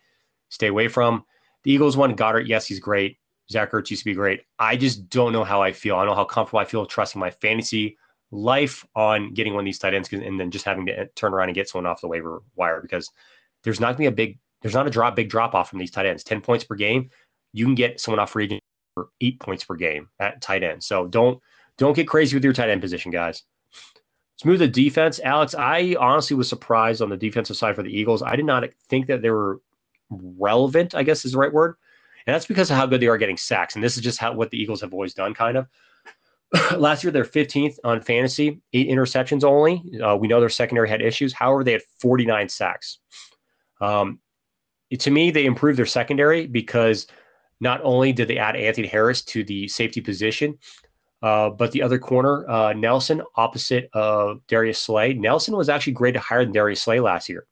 stay 0.48 0.68
away 0.68 0.88
from 0.88 1.24
the 1.64 1.72
eagles 1.72 1.96
one 1.96 2.16
Goedert, 2.16 2.48
yes 2.48 2.66
he's 2.66 2.80
great 2.80 3.18
zach 3.50 3.72
ertz 3.72 3.90
used 3.90 4.02
to 4.02 4.06
be 4.06 4.14
great 4.14 4.42
i 4.58 4.74
just 4.74 5.10
don't 5.10 5.32
know 5.32 5.44
how 5.44 5.60
i 5.60 5.72
feel 5.72 5.96
i 5.96 5.98
don't 5.98 6.12
know 6.12 6.14
how 6.14 6.24
comfortable 6.24 6.58
i 6.58 6.64
feel 6.64 6.86
trusting 6.86 7.20
my 7.20 7.30
fantasy 7.30 7.98
life 8.30 8.84
on 8.94 9.32
getting 9.34 9.54
one 9.54 9.60
of 9.60 9.64
these 9.64 9.78
tight 9.78 9.94
ends 9.94 10.12
and 10.12 10.38
then 10.38 10.50
just 10.50 10.64
having 10.64 10.86
to 10.86 10.98
eh, 10.98 11.04
turn 11.14 11.32
around 11.32 11.48
and 11.48 11.54
get 11.54 11.68
someone 11.68 11.86
off 11.86 12.00
the 12.00 12.08
waiver 12.08 12.42
wire 12.56 12.80
because 12.80 13.10
there's 13.62 13.80
not 13.80 13.96
going 13.96 13.96
to 13.96 13.98
be 13.98 14.06
a 14.06 14.26
big 14.26 14.38
there's 14.62 14.74
not 14.74 14.86
a 14.86 14.90
drop 14.90 15.14
big 15.14 15.28
drop 15.28 15.54
off 15.54 15.70
from 15.70 15.78
these 15.78 15.90
tight 15.90 16.06
ends 16.06 16.24
10 16.24 16.40
points 16.40 16.64
per 16.64 16.74
game 16.74 17.08
you 17.52 17.64
can 17.64 17.74
get 17.74 18.00
someone 18.00 18.18
off 18.18 18.30
free 18.30 18.60
for 18.94 19.08
eight 19.20 19.38
points 19.38 19.64
per 19.64 19.76
game 19.76 20.08
at 20.18 20.40
tight 20.40 20.64
end 20.64 20.82
so 20.82 21.06
don't 21.06 21.40
don't 21.78 21.94
get 21.94 22.08
crazy 22.08 22.34
with 22.34 22.42
your 22.42 22.52
tight 22.52 22.68
end 22.68 22.80
position 22.80 23.12
guys 23.12 23.44
Let's 24.36 24.44
move 24.44 24.58
to 24.58 24.68
defense. 24.68 25.18
Alex, 25.24 25.54
I 25.54 25.96
honestly 25.98 26.36
was 26.36 26.46
surprised 26.46 27.00
on 27.00 27.08
the 27.08 27.16
defensive 27.16 27.56
side 27.56 27.74
for 27.74 27.82
the 27.82 27.88
Eagles. 27.88 28.22
I 28.22 28.36
did 28.36 28.44
not 28.44 28.64
think 28.90 29.06
that 29.06 29.22
they 29.22 29.30
were 29.30 29.62
relevant, 30.10 30.94
I 30.94 31.04
guess 31.04 31.24
is 31.24 31.32
the 31.32 31.38
right 31.38 31.52
word. 31.52 31.76
And 32.26 32.34
that's 32.34 32.44
because 32.44 32.70
of 32.70 32.76
how 32.76 32.84
good 32.84 33.00
they 33.00 33.06
are 33.06 33.16
getting 33.16 33.38
sacks. 33.38 33.76
And 33.76 33.82
this 33.82 33.96
is 33.96 34.02
just 34.02 34.18
how 34.18 34.34
what 34.34 34.50
the 34.50 34.60
Eagles 34.60 34.82
have 34.82 34.92
always 34.92 35.14
done, 35.14 35.32
kind 35.32 35.56
of. 35.56 35.68
Last 36.76 37.02
year, 37.02 37.10
they're 37.10 37.24
15th 37.24 37.78
on 37.84 38.00
fantasy, 38.00 38.60
eight 38.72 38.88
interceptions 38.88 39.44
only. 39.44 39.82
Uh, 40.02 40.16
we 40.16 40.28
know 40.28 40.40
their 40.40 40.48
secondary 40.48 40.88
had 40.88 41.02
issues. 41.02 41.32
However, 41.32 41.64
they 41.64 41.72
had 41.72 41.82
49 42.00 42.48
sacks. 42.48 42.98
Um, 43.80 44.20
to 44.96 45.10
me, 45.10 45.30
they 45.30 45.44
improved 45.44 45.78
their 45.78 45.86
secondary 45.86 46.46
because 46.46 47.06
not 47.60 47.80
only 47.82 48.12
did 48.12 48.28
they 48.28 48.38
add 48.38 48.56
Anthony 48.56 48.86
Harris 48.86 49.22
to 49.22 49.42
the 49.42 49.66
safety 49.68 50.00
position, 50.00 50.56
uh, 51.22 51.50
but 51.50 51.72
the 51.72 51.82
other 51.82 51.98
corner, 51.98 52.48
uh, 52.48 52.72
Nelson, 52.72 53.22
opposite 53.36 53.88
of 53.94 54.46
Darius 54.46 54.78
Slay. 54.78 55.14
Nelson 55.14 55.56
was 55.56 55.68
actually 55.68 55.94
graded 55.94 56.20
higher 56.20 56.44
than 56.44 56.52
Darius 56.52 56.82
Slay 56.82 57.00
last 57.00 57.28
year. 57.28 57.46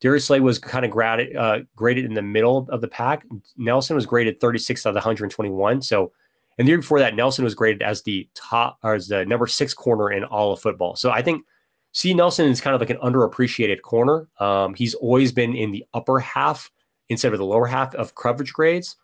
Darius 0.00 0.26
Slay 0.26 0.40
was 0.40 0.58
kind 0.58 0.84
of 0.84 0.90
graded, 0.90 1.36
uh, 1.36 1.60
graded 1.76 2.04
in 2.04 2.14
the 2.14 2.22
middle 2.22 2.66
of 2.70 2.80
the 2.80 2.88
pack. 2.88 3.24
Nelson 3.56 3.94
was 3.94 4.06
graded 4.06 4.40
36 4.40 4.84
out 4.84 4.90
of 4.90 4.94
the 4.94 4.98
121. 4.98 5.82
So, 5.82 6.12
and 6.58 6.66
the 6.66 6.70
year 6.70 6.78
before 6.78 6.98
that, 6.98 7.14
Nelson 7.14 7.44
was 7.44 7.54
graded 7.54 7.82
as 7.82 8.02
the 8.02 8.28
top 8.34 8.78
or 8.82 8.94
as 8.94 9.08
the 9.08 9.24
number 9.24 9.46
six 9.46 9.72
corner 9.72 10.10
in 10.10 10.24
all 10.24 10.52
of 10.52 10.60
football. 10.60 10.96
So 10.96 11.10
I 11.10 11.22
think 11.22 11.44
C. 11.92 12.14
Nelson 12.14 12.46
is 12.46 12.60
kind 12.60 12.74
of 12.74 12.80
like 12.80 12.90
an 12.90 12.98
underappreciated 12.98 13.82
corner. 13.82 14.28
Um, 14.38 14.74
he's 14.74 14.94
always 14.94 15.32
been 15.32 15.54
in 15.56 15.72
the 15.72 15.84
upper 15.94 16.20
half 16.20 16.70
instead 17.08 17.32
of 17.32 17.38
the 17.38 17.44
lower 17.44 17.66
half 17.66 17.94
of 17.94 18.14
coverage 18.14 18.52
grades. 18.52 18.96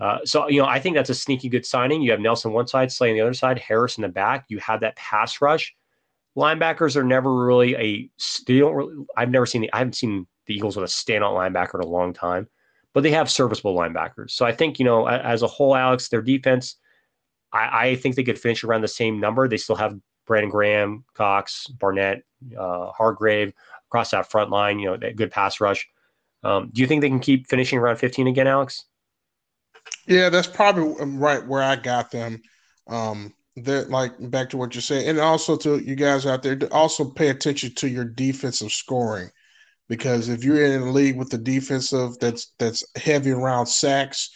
Uh, 0.00 0.18
so 0.24 0.48
you 0.48 0.60
know, 0.60 0.68
I 0.68 0.78
think 0.78 0.94
that's 0.94 1.10
a 1.10 1.14
sneaky 1.14 1.48
good 1.48 1.66
signing. 1.66 2.02
You 2.02 2.12
have 2.12 2.20
Nelson 2.20 2.52
one 2.52 2.68
side, 2.68 2.92
Slay 2.92 3.10
on 3.10 3.16
the 3.16 3.20
other 3.20 3.34
side, 3.34 3.58
Harris 3.58 3.98
in 3.98 4.02
the 4.02 4.08
back. 4.08 4.44
You 4.48 4.58
have 4.58 4.80
that 4.80 4.96
pass 4.96 5.40
rush. 5.40 5.74
Linebackers 6.36 6.94
are 6.94 7.02
never 7.02 7.34
really 7.34 7.74
a. 7.74 8.10
They 8.46 8.58
don't 8.60 8.74
really. 8.74 9.04
I've 9.16 9.30
never 9.30 9.46
seen. 9.46 9.62
The, 9.62 9.72
I 9.72 9.78
haven't 9.78 9.96
seen 9.96 10.26
the 10.46 10.54
Eagles 10.54 10.76
with 10.76 10.84
a 10.84 10.88
standout 10.88 11.34
linebacker 11.34 11.74
in 11.74 11.80
a 11.80 11.90
long 11.90 12.12
time, 12.12 12.46
but 12.92 13.02
they 13.02 13.10
have 13.10 13.28
serviceable 13.28 13.74
linebackers. 13.74 14.30
So 14.30 14.46
I 14.46 14.52
think 14.52 14.78
you 14.78 14.84
know, 14.84 15.08
as 15.08 15.42
a 15.42 15.48
whole, 15.48 15.74
Alex, 15.74 16.08
their 16.08 16.22
defense. 16.22 16.76
I, 17.52 17.88
I 17.88 17.94
think 17.96 18.16
they 18.16 18.24
could 18.24 18.38
finish 18.38 18.64
around 18.64 18.82
the 18.82 18.88
same 18.88 19.20
number. 19.20 19.48
They 19.48 19.56
still 19.56 19.76
have 19.76 19.98
Brandon 20.26 20.50
Graham, 20.50 21.04
Cox, 21.14 21.66
Barnett, 21.66 22.22
uh, 22.56 22.90
Hargrave 22.92 23.52
across 23.88 24.10
that 24.10 24.30
front 24.30 24.50
line. 24.50 24.78
You 24.78 24.90
know, 24.90 24.96
that 24.96 25.16
good 25.16 25.30
pass 25.30 25.60
rush. 25.60 25.88
Um, 26.44 26.70
do 26.72 26.80
you 26.80 26.86
think 26.86 27.00
they 27.00 27.08
can 27.08 27.20
keep 27.20 27.48
finishing 27.48 27.78
around 27.78 27.96
15 27.96 28.26
again, 28.26 28.46
Alex? 28.46 28.84
Yeah, 30.06 30.28
that's 30.28 30.46
probably 30.46 31.00
um, 31.00 31.18
right 31.18 31.44
where 31.44 31.62
I 31.62 31.76
got 31.76 32.10
them. 32.10 32.42
Um, 32.86 33.34
that 33.64 33.90
like 33.90 34.12
back 34.30 34.50
to 34.50 34.56
what 34.56 34.74
you 34.74 34.80
said, 34.80 35.06
and 35.06 35.18
also 35.18 35.56
to 35.56 35.78
you 35.78 35.96
guys 35.96 36.26
out 36.26 36.42
there, 36.42 36.58
also 36.70 37.04
pay 37.04 37.28
attention 37.28 37.74
to 37.76 37.88
your 37.88 38.04
defensive 38.04 38.70
scoring, 38.70 39.30
because 39.88 40.28
if 40.28 40.44
you're 40.44 40.64
in 40.64 40.82
a 40.82 40.92
league 40.92 41.16
with 41.16 41.30
the 41.30 41.38
defensive 41.38 42.18
that's 42.20 42.52
that's 42.58 42.84
heavy 42.96 43.32
around 43.32 43.66
sacks, 43.66 44.30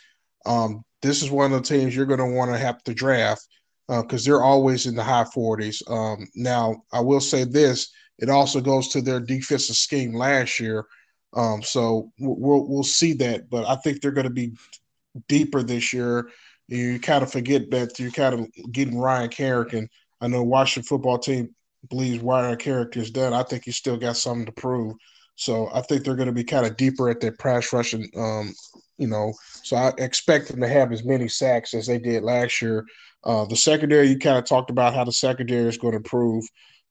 um, 0.44 0.84
this 1.02 1.22
is 1.22 1.30
one 1.30 1.52
of 1.52 1.62
the 1.62 1.68
teams 1.68 1.94
you're 1.94 2.06
going 2.06 2.18
to 2.20 2.36
want 2.36 2.50
to 2.52 2.58
have 2.58 2.82
to 2.84 2.94
draft 2.94 3.46
because 3.88 4.26
uh, 4.26 4.30
they're 4.30 4.42
always 4.42 4.86
in 4.86 4.94
the 4.94 5.02
high 5.02 5.24
40s. 5.24 5.82
Um, 5.90 6.26
now, 6.34 6.82
I 6.92 7.00
will 7.00 7.20
say 7.20 7.44
this: 7.44 7.90
it 8.18 8.30
also 8.30 8.60
goes 8.60 8.88
to 8.88 9.02
their 9.02 9.20
defensive 9.20 9.76
scheme 9.76 10.14
last 10.14 10.60
year. 10.60 10.86
Um, 11.34 11.62
so 11.62 12.12
we'll 12.18 12.66
we'll 12.68 12.82
see 12.82 13.14
that, 13.14 13.50
but 13.50 13.66
I 13.66 13.76
think 13.76 14.00
they're 14.00 14.10
going 14.10 14.24
to 14.24 14.30
be 14.30 14.52
deeper 15.28 15.62
this 15.62 15.92
year. 15.92 16.28
You 16.68 17.00
kind 17.00 17.22
of 17.22 17.32
forget 17.32 17.70
that 17.70 17.98
you're 17.98 18.10
kind 18.10 18.34
of 18.34 18.72
getting 18.72 18.98
Ryan 18.98 19.28
Kerrigan, 19.28 19.78
and 19.78 19.88
I 20.20 20.26
know 20.28 20.42
Washington 20.42 20.86
football 20.86 21.18
team 21.18 21.54
believes 21.88 22.22
Ryan 22.22 22.56
Kerrigan 22.56 23.02
is 23.02 23.10
done. 23.10 23.32
I 23.32 23.42
think 23.42 23.64
he's 23.64 23.76
still 23.76 23.96
got 23.96 24.16
something 24.16 24.46
to 24.46 24.52
prove. 24.52 24.94
So 25.36 25.70
I 25.72 25.80
think 25.80 26.04
they're 26.04 26.14
going 26.14 26.26
to 26.26 26.32
be 26.32 26.44
kind 26.44 26.66
of 26.66 26.76
deeper 26.76 27.08
at 27.08 27.20
their 27.20 27.32
pass 27.32 27.72
rushing. 27.72 28.08
Um, 28.16 28.54
you 28.98 29.06
know, 29.06 29.32
so 29.62 29.76
I 29.76 29.92
expect 29.98 30.48
them 30.48 30.60
to 30.60 30.68
have 30.68 30.92
as 30.92 31.04
many 31.04 31.28
sacks 31.28 31.74
as 31.74 31.86
they 31.86 31.98
did 31.98 32.22
last 32.22 32.60
year. 32.62 32.84
Uh, 33.24 33.44
the 33.44 33.56
secondary, 33.56 34.08
you 34.08 34.18
kind 34.18 34.38
of 34.38 34.44
talked 34.44 34.70
about 34.70 34.94
how 34.94 35.04
the 35.04 35.12
secondary 35.12 35.68
is 35.68 35.78
going 35.78 35.92
to 35.92 35.98
improve. 35.98 36.44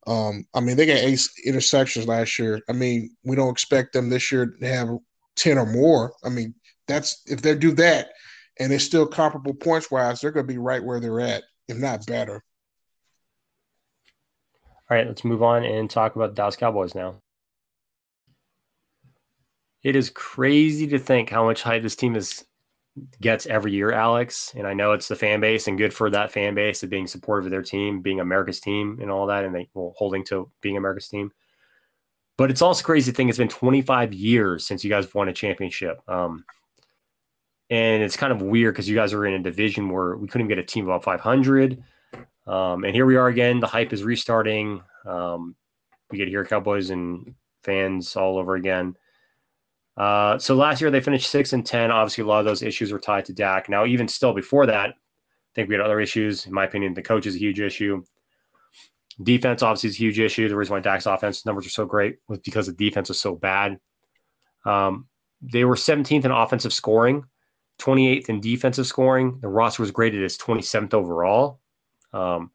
Um, 0.08 0.46
I 0.54 0.62
mean, 0.62 0.78
they 0.78 0.86
got 0.86 0.98
eight 0.98 1.20
interceptions 1.46 2.08
last 2.08 2.40
year. 2.40 2.62
I 2.70 2.74
mean, 2.74 3.16
we 3.24 3.36
don't 3.36 3.52
expect 3.52 3.94
them 3.94 4.10
this 4.10 4.32
year 4.32 4.48
to 4.48 4.68
have 4.68 4.90
ten 5.36 5.58
or 5.58 5.66
more. 5.66 6.14
I 6.24 6.30
mean, 6.30 6.56
that's 6.88 7.22
if 7.26 7.42
they 7.42 7.56
do 7.56 7.72
that 7.74 8.10
and 8.60 8.72
it's 8.72 8.84
still 8.84 9.08
comparable 9.08 9.54
points 9.54 9.90
wise, 9.92 10.22
they're 10.22 10.32
going 10.32 10.46
to 10.46 10.54
be 10.54 10.60
right 10.60 10.84
where 10.84 11.00
they're 11.00 11.20
at, 11.20 11.44
if 11.68 11.78
not 11.78 12.06
better. 12.06 12.44
All 14.90 14.98
right, 14.98 15.08
let's 15.08 15.24
move 15.24 15.42
on 15.42 15.64
and 15.64 15.90
talk 15.90 16.16
about 16.16 16.32
the 16.32 16.36
Dallas 16.36 16.58
Cowboys 16.58 16.96
now. 16.96 17.22
It 19.84 19.96
is 19.96 20.10
crazy 20.10 20.88
to 20.88 21.00
think 21.00 21.30
how 21.30 21.46
much 21.46 21.64
hype 21.64 21.82
this 21.82 21.96
team 21.96 22.16
is 22.16 22.46
gets 23.22 23.46
every 23.46 23.72
year, 23.72 23.92
Alex. 23.92 24.54
And 24.56 24.68
I 24.68 24.74
know 24.74 24.92
it's 24.92 25.08
the 25.08 25.16
fan 25.16 25.40
base 25.40 25.68
and 25.68 25.78
good 25.78 25.94
for 25.94 26.10
that 26.10 26.32
fan 26.32 26.54
base 26.56 26.84
of 26.84 26.90
being 26.90 27.08
supportive 27.08 27.46
of 27.46 27.52
their 27.52 27.62
team, 27.62 28.02
being 28.02 28.20
America's 28.20 28.60
team 28.60 29.00
and 29.02 29.10
all 29.10 29.26
that, 29.28 29.46
and 29.46 29.56
they 29.56 29.70
well, 29.74 29.94
holding 29.98 30.24
to 30.26 30.50
being 30.62 30.78
America's 30.78 31.08
team. 31.08 31.32
But 32.38 32.52
it's 32.52 32.62
also 32.62 32.84
crazy 32.84 33.12
to 33.12 33.16
think 33.16 33.30
it's 33.30 33.38
been 33.38 33.48
25 33.48 34.14
years 34.14 34.66
since 34.66 34.84
you 34.84 34.90
guys 34.90 35.14
won 35.14 35.30
a 35.30 35.34
championship. 35.34 36.02
Um, 36.10 36.44
and 37.70 38.04
it's 38.04 38.18
kind 38.18 38.34
of 38.34 38.42
weird 38.42 38.74
because 38.74 38.90
you 38.90 38.96
guys 38.96 39.14
are 39.14 39.26
in 39.26 39.34
a 39.34 39.40
division 39.40 39.90
where 39.90 40.18
we 40.18 40.28
couldn't 40.28 40.48
even 40.48 40.58
get 40.58 40.64
a 40.64 40.66
team 40.66 40.86
above 40.86 41.04
500. 41.04 41.82
Um, 42.48 42.84
and 42.84 42.94
here 42.94 43.06
we 43.06 43.16
are 43.16 43.28
again. 43.28 43.60
The 43.60 43.68
hype 43.68 43.94
is 43.94 44.04
restarting. 44.04 44.82
Um, 45.06 45.56
we 46.10 46.18
get 46.18 46.26
to 46.26 46.32
hear 46.32 46.44
Cowboys 46.44 46.90
and 46.90 47.34
fans 47.64 48.16
all 48.16 48.38
over 48.38 48.56
again. 48.56 48.96
Uh, 49.98 50.38
so 50.38 50.56
last 50.56 50.82
year 50.82 50.90
they 50.90 51.02
finished 51.02 51.30
six 51.30 51.54
and 51.54 51.66
ten. 51.66 51.92
Obviously, 51.92 52.24
a 52.24 52.28
lot 52.28 52.40
of 52.40 52.46
those 52.46 52.64
issues 52.64 52.92
were 52.92 53.00
tied 53.00 53.26
to 53.26 53.34
Dak. 53.34 53.70
Now, 53.70 53.86
even 53.86 54.08
still 54.08 54.34
before 54.34 54.66
that, 54.66 54.90
I 54.90 55.54
think 55.56 55.70
we 55.70 55.76
had 55.76 55.84
other 55.84 56.00
issues. 56.00 56.46
In 56.46 56.54
my 56.54 56.66
opinion, 56.66 56.94
the 56.94 57.02
coach 57.02 57.26
is 57.26 57.36
a 57.36 57.40
huge 57.40 57.60
issue. 57.60 58.04
Defense 59.22 59.62
obviously 59.62 59.90
is 59.90 59.96
a 59.96 60.00
huge 60.00 60.20
issue. 60.20 60.48
The 60.48 60.56
reason 60.56 60.74
why 60.74 60.80
Dak's 60.80 61.06
offense 61.06 61.46
numbers 61.46 61.66
are 61.66 61.72
so 61.72 61.86
great 61.86 62.18
was 62.28 62.40
because 62.40 62.68
the 62.68 62.74
defense 62.74 63.10
was 63.10 63.20
so 63.20 63.36
bad. 63.36 63.78
Um, 64.66 65.08
they 65.42 65.66
were 65.66 65.76
17th 65.76 66.26
in 66.26 66.32
offensive 66.32 66.74
scoring. 66.74 67.24
28th 67.80 68.30
in 68.30 68.42
defensive 68.42 68.88
scoring. 68.88 69.40
The 69.42 69.48
roster 69.48 69.84
was 69.84 69.92
graded 69.92 70.24
as 70.24 70.38
27th 70.38 70.94
overall. 70.94 71.60
Um, 72.14 72.52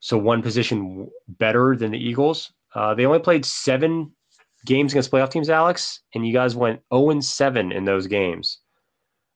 so 0.00 0.18
one 0.18 0.42
position 0.42 1.08
better 1.28 1.76
than 1.76 1.92
the 1.92 1.98
Eagles. 1.98 2.52
Uh, 2.74 2.94
they 2.94 3.06
only 3.06 3.20
played 3.20 3.44
seven 3.44 4.12
games 4.64 4.92
against 4.92 5.10
playoff 5.10 5.30
teams, 5.30 5.50
Alex, 5.50 6.00
and 6.14 6.26
you 6.26 6.32
guys 6.32 6.56
went 6.56 6.80
0 6.92 7.10
and 7.10 7.24
7 7.24 7.72
in 7.72 7.84
those 7.84 8.06
games. 8.06 8.58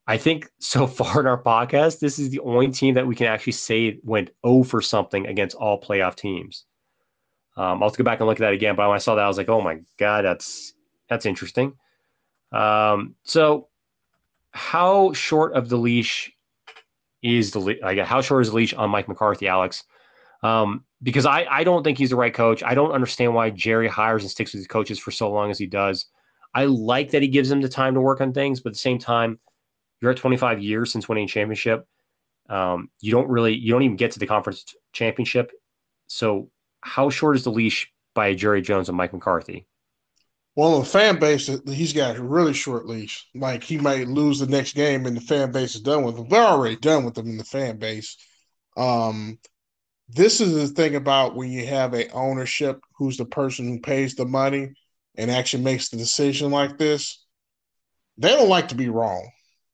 I 0.07 0.17
think 0.17 0.49
so 0.59 0.87
far 0.99 1.21
in 1.21 1.27
our 1.27 1.43
podcast, 1.43 2.01
this 2.01 2.19
is 2.19 2.31
the 2.31 2.41
only 2.41 2.71
team 2.71 2.95
that 2.95 3.07
we 3.07 3.15
can 3.15 3.27
actually 3.27 3.53
say 3.53 3.99
went 4.03 4.31
0 4.47 4.63
for 4.65 4.81
something 4.81 5.27
against 5.27 5.57
all 5.57 5.81
playoff 5.81 6.15
teams. 6.17 6.65
Um, 7.59 7.83
I'll 7.83 7.89
have 7.89 7.93
to 7.93 7.99
go 7.99 8.05
back 8.05 8.21
and 8.21 8.29
look 8.29 8.39
at 8.39 8.45
that 8.45 8.53
again. 8.53 8.77
But 8.77 8.89
when 8.89 8.95
I 8.95 8.99
saw 8.99 9.17
that, 9.17 9.25
I 9.25 9.29
was 9.29 9.37
like, 9.37 9.49
"Oh 9.49 9.61
my 9.61 9.81
god, 9.99 10.25
that's 10.25 10.75
that's 11.09 11.27
interesting." 11.27 11.73
Um, 12.53 13.17
so 13.25 13.69
how 14.53 15.13
short 15.13 15.55
of 15.55 15.69
the 15.69 15.77
leash 15.77 16.33
is 17.21 17.51
the 17.51 17.59
like 17.83 17.99
how 17.99 18.21
short 18.21 18.43
is 18.43 18.51
the 18.51 18.57
leash 18.57 18.75
on 18.75 18.91
Mike 18.91 19.09
McCarthy, 19.09 19.49
Alex? 19.49 19.83
Um, 20.45 20.85
because 21.03 21.27
I 21.27 21.47
I 21.51 21.65
don't 21.65 21.83
think 21.83 21.99
he's 21.99 22.11
the 22.11 22.17
right 22.17 22.35
coach. 22.35 22.63
I 22.63 22.75
don't 22.75 22.93
understand 22.93 23.35
why 23.35 23.51
Jerry 23.51 23.89
hires 23.89 24.23
and 24.23 24.31
sticks 24.31 24.53
with 24.53 24.61
his 24.61 24.67
coaches 24.67 24.99
for 24.99 25.11
so 25.11 25.31
long 25.31 25.51
as 25.51 25.59
he 25.59 25.67
does. 25.67 26.07
I 26.55 26.65
like 26.65 27.11
that 27.13 27.23
he 27.23 27.29
gives 27.29 27.49
them 27.49 27.61
the 27.61 27.69
time 27.69 27.95
to 27.95 28.01
work 28.01 28.21
on 28.21 28.33
things, 28.33 28.61
but 28.61 28.71
at 28.71 28.75
the 28.75 28.79
same 28.79 28.99
time, 28.99 29.39
you're 30.01 30.11
at 30.11 30.17
25 30.17 30.63
years 30.63 30.93
since 30.93 31.09
winning 31.09 31.25
a 31.25 31.29
championship. 31.29 31.87
Um, 32.49 32.91
you 33.01 33.13
don't 33.13 33.29
really 33.29 33.55
you 33.55 33.73
don't 33.73 33.83
even 33.83 33.97
get 33.97 34.13
to 34.13 34.19
the 34.19 34.27
conference 34.27 34.65
championship. 34.93 35.53
So 36.07 36.51
how 36.81 37.11
short 37.11 37.37
is 37.37 37.45
the 37.45 37.51
leash 37.51 37.93
by 38.15 38.35
Jerry 38.35 38.63
Jones 38.63 38.89
and 38.89 38.97
Mike 38.97 39.13
McCarthy? 39.13 39.67
well, 40.59 40.81
the 40.81 40.87
fan 40.87 41.21
base, 41.21 41.47
he's 41.67 41.93
got 41.93 42.17
a 42.17 42.23
really 42.23 42.53
short 42.53 42.85
leash. 42.85 43.29
Like 43.33 43.63
he 43.63 43.79
might 43.79 44.09
lose 44.09 44.41
the 44.41 44.47
next 44.49 44.75
game, 44.75 45.07
and 45.07 45.17
the 45.17 45.21
fan 45.21 45.53
base 45.53 45.77
is 45.77 45.83
done 45.83 46.03
with 46.03 46.19
him. 46.19 46.29
They're 46.29 46.43
already 46.43 46.75
done 46.75 47.05
with 47.05 47.17
him 47.17 47.29
in 47.29 47.37
the 47.37 47.45
fan 47.45 47.79
base. 47.79 48.17
Um, 48.77 49.39
this 50.09 50.41
is 50.41 50.55
the 50.55 50.69
thing 50.69 50.95
about 50.95 51.37
when 51.37 51.51
you 51.51 51.67
have 51.67 51.95
a 51.95 52.09
ownership 52.11 52.81
who's 52.97 53.17
the 53.17 53.25
person 53.25 53.69
who 53.69 53.81
pays 53.81 54.15
the 54.15 54.25
money 54.25 54.73
and 55.17 55.31
actually 55.31 55.63
makes 55.63 55.89
the 55.89 55.97
decision 55.97 56.51
like 56.51 56.79
this. 56.79 57.25
They 58.17 58.31
don't 58.31 58.49
like 58.49 58.69
to 58.69 58.75
be 58.75 58.89
wrong. 58.89 59.29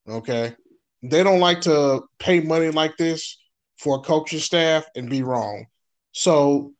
Okay, 0.09 0.55
they 1.03 1.23
don't 1.23 1.41
like 1.41 1.63
to 1.63 2.03
pay 2.19 2.41
money 2.41 2.71
like 2.71 2.97
this 2.97 3.39
for 3.79 3.97
a 3.97 4.01
coaching 4.01 4.39
staff 4.39 4.85
and 4.97 5.09
be 5.09 5.23
wrong. 5.23 5.67
So 6.13 6.75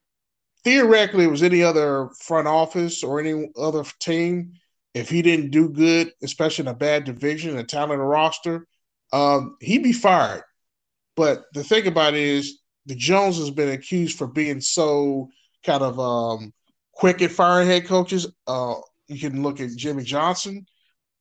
theoretically, 0.65 1.25
it 1.25 1.31
was 1.31 1.43
any 1.43 1.63
other 1.63 2.11
front 2.21 2.49
office 2.49 3.03
or 3.03 3.21
any 3.21 3.51
other 3.57 3.85
team, 4.01 4.53
if 4.95 5.09
he 5.09 5.23
didn't 5.23 5.51
do 5.51 5.69
good, 5.69 6.13
especially 6.23 6.65
in 6.65 6.69
a 6.69 6.75
bad 6.75 7.05
division, 7.05 7.59
a 7.59 7.65
talented 7.65 7.99
roster, 7.99 8.67
um, 9.13 9.57
he'd 9.61 9.83
be 9.83 9.93
fired. 9.93 10.43
But 11.17 11.45
the 11.53 11.65
thing 11.65 11.87
about 11.87 12.15
it 12.15 12.21
is, 12.21 12.61
the 12.87 12.95
Jones 12.95 13.39
has 13.39 13.51
been 13.51 13.71
accused 13.71 14.19
for 14.19 14.27
being 14.27 14.61
so 14.61 15.29
kind 15.65 15.83
of 15.83 15.99
um, 15.99 16.53
quick 16.93 17.23
at 17.23 17.31
firing 17.31 17.69
head 17.69 17.87
coaches. 17.87 18.27
Uh, 18.47 18.75
you 19.09 19.19
can 19.19 19.43
look 19.43 19.61
at 19.61 19.77
Jimmy 19.77 20.03
Johnson. 20.03 20.67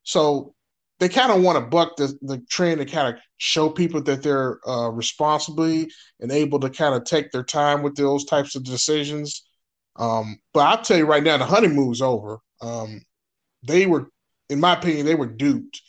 So 0.04 0.54
they 1.00 1.10
kind 1.10 1.32
of 1.32 1.42
want 1.42 1.58
to 1.58 1.66
buck 1.66 1.96
the, 1.98 2.18
the 2.22 2.40
trend 2.50 2.82
and 2.82 2.92
kind 2.92 3.14
of 3.14 3.22
show 3.38 3.70
people 3.70 4.02
that 4.04 4.24
they're 4.24 4.60
uh, 4.68 4.90
responsibly 4.90 5.90
and 6.20 6.32
able 6.32 6.60
to 6.60 6.70
kind 6.70 6.96
of 6.96 7.04
take 7.04 7.32
their 7.32 7.44
time 7.44 7.82
with 7.82 7.96
those 7.96 8.26
types 8.26 8.56
of 8.56 8.64
decisions. 8.64 9.44
Um, 9.96 10.40
but 10.54 10.62
I'll 10.62 10.82
tell 10.82 10.98
you 10.98 11.06
right 11.06 11.24
now, 11.24 11.38
the 11.38 11.46
honeymoon's 11.46 12.02
over. 12.02 12.40
Um, 12.62 13.02
they 13.64 13.86
were, 13.86 14.10
in 14.50 14.60
my 14.60 14.74
opinion, 14.74 15.06
they 15.06 15.16
were 15.16 15.28
duped. 15.28 15.82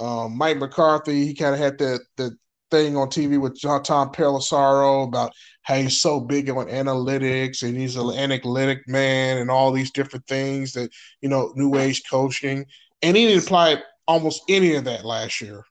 Um, 0.00 0.36
Mike 0.36 0.58
McCarthy, 0.58 1.26
he 1.26 1.34
kind 1.34 1.54
of 1.54 1.60
had 1.60 1.78
that 1.78 2.00
that 2.16 2.36
thing 2.70 2.96
on 2.96 3.08
TV 3.08 3.40
with 3.40 3.58
John 3.58 3.82
Tom 3.82 4.10
Pelissero 4.10 5.06
about 5.06 5.32
how 5.62 5.76
he's 5.76 6.00
so 6.00 6.20
big 6.20 6.48
on 6.50 6.66
analytics 6.66 7.62
and 7.62 7.76
he's 7.76 7.96
an 7.96 8.10
analytic 8.10 8.88
man 8.88 9.38
and 9.38 9.50
all 9.50 9.70
these 9.70 9.90
different 9.90 10.26
things 10.26 10.72
that 10.72 10.90
you 11.20 11.28
know, 11.28 11.52
new 11.56 11.76
age 11.76 12.02
coaching, 12.08 12.64
and 13.02 13.16
he 13.16 13.26
didn't 13.26 13.44
apply 13.44 13.82
almost 14.06 14.42
any 14.48 14.74
of 14.74 14.84
that 14.84 15.04
last 15.04 15.40
year. 15.40 15.62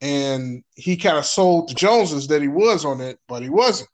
And 0.00 0.64
he 0.74 0.96
kind 0.96 1.18
of 1.18 1.26
sold 1.26 1.68
the 1.68 1.74
Joneses 1.74 2.26
that 2.28 2.42
he 2.42 2.48
was 2.48 2.84
on 2.84 3.00
it, 3.00 3.18
but 3.28 3.42
he 3.42 3.50
wasn't. 3.50 3.90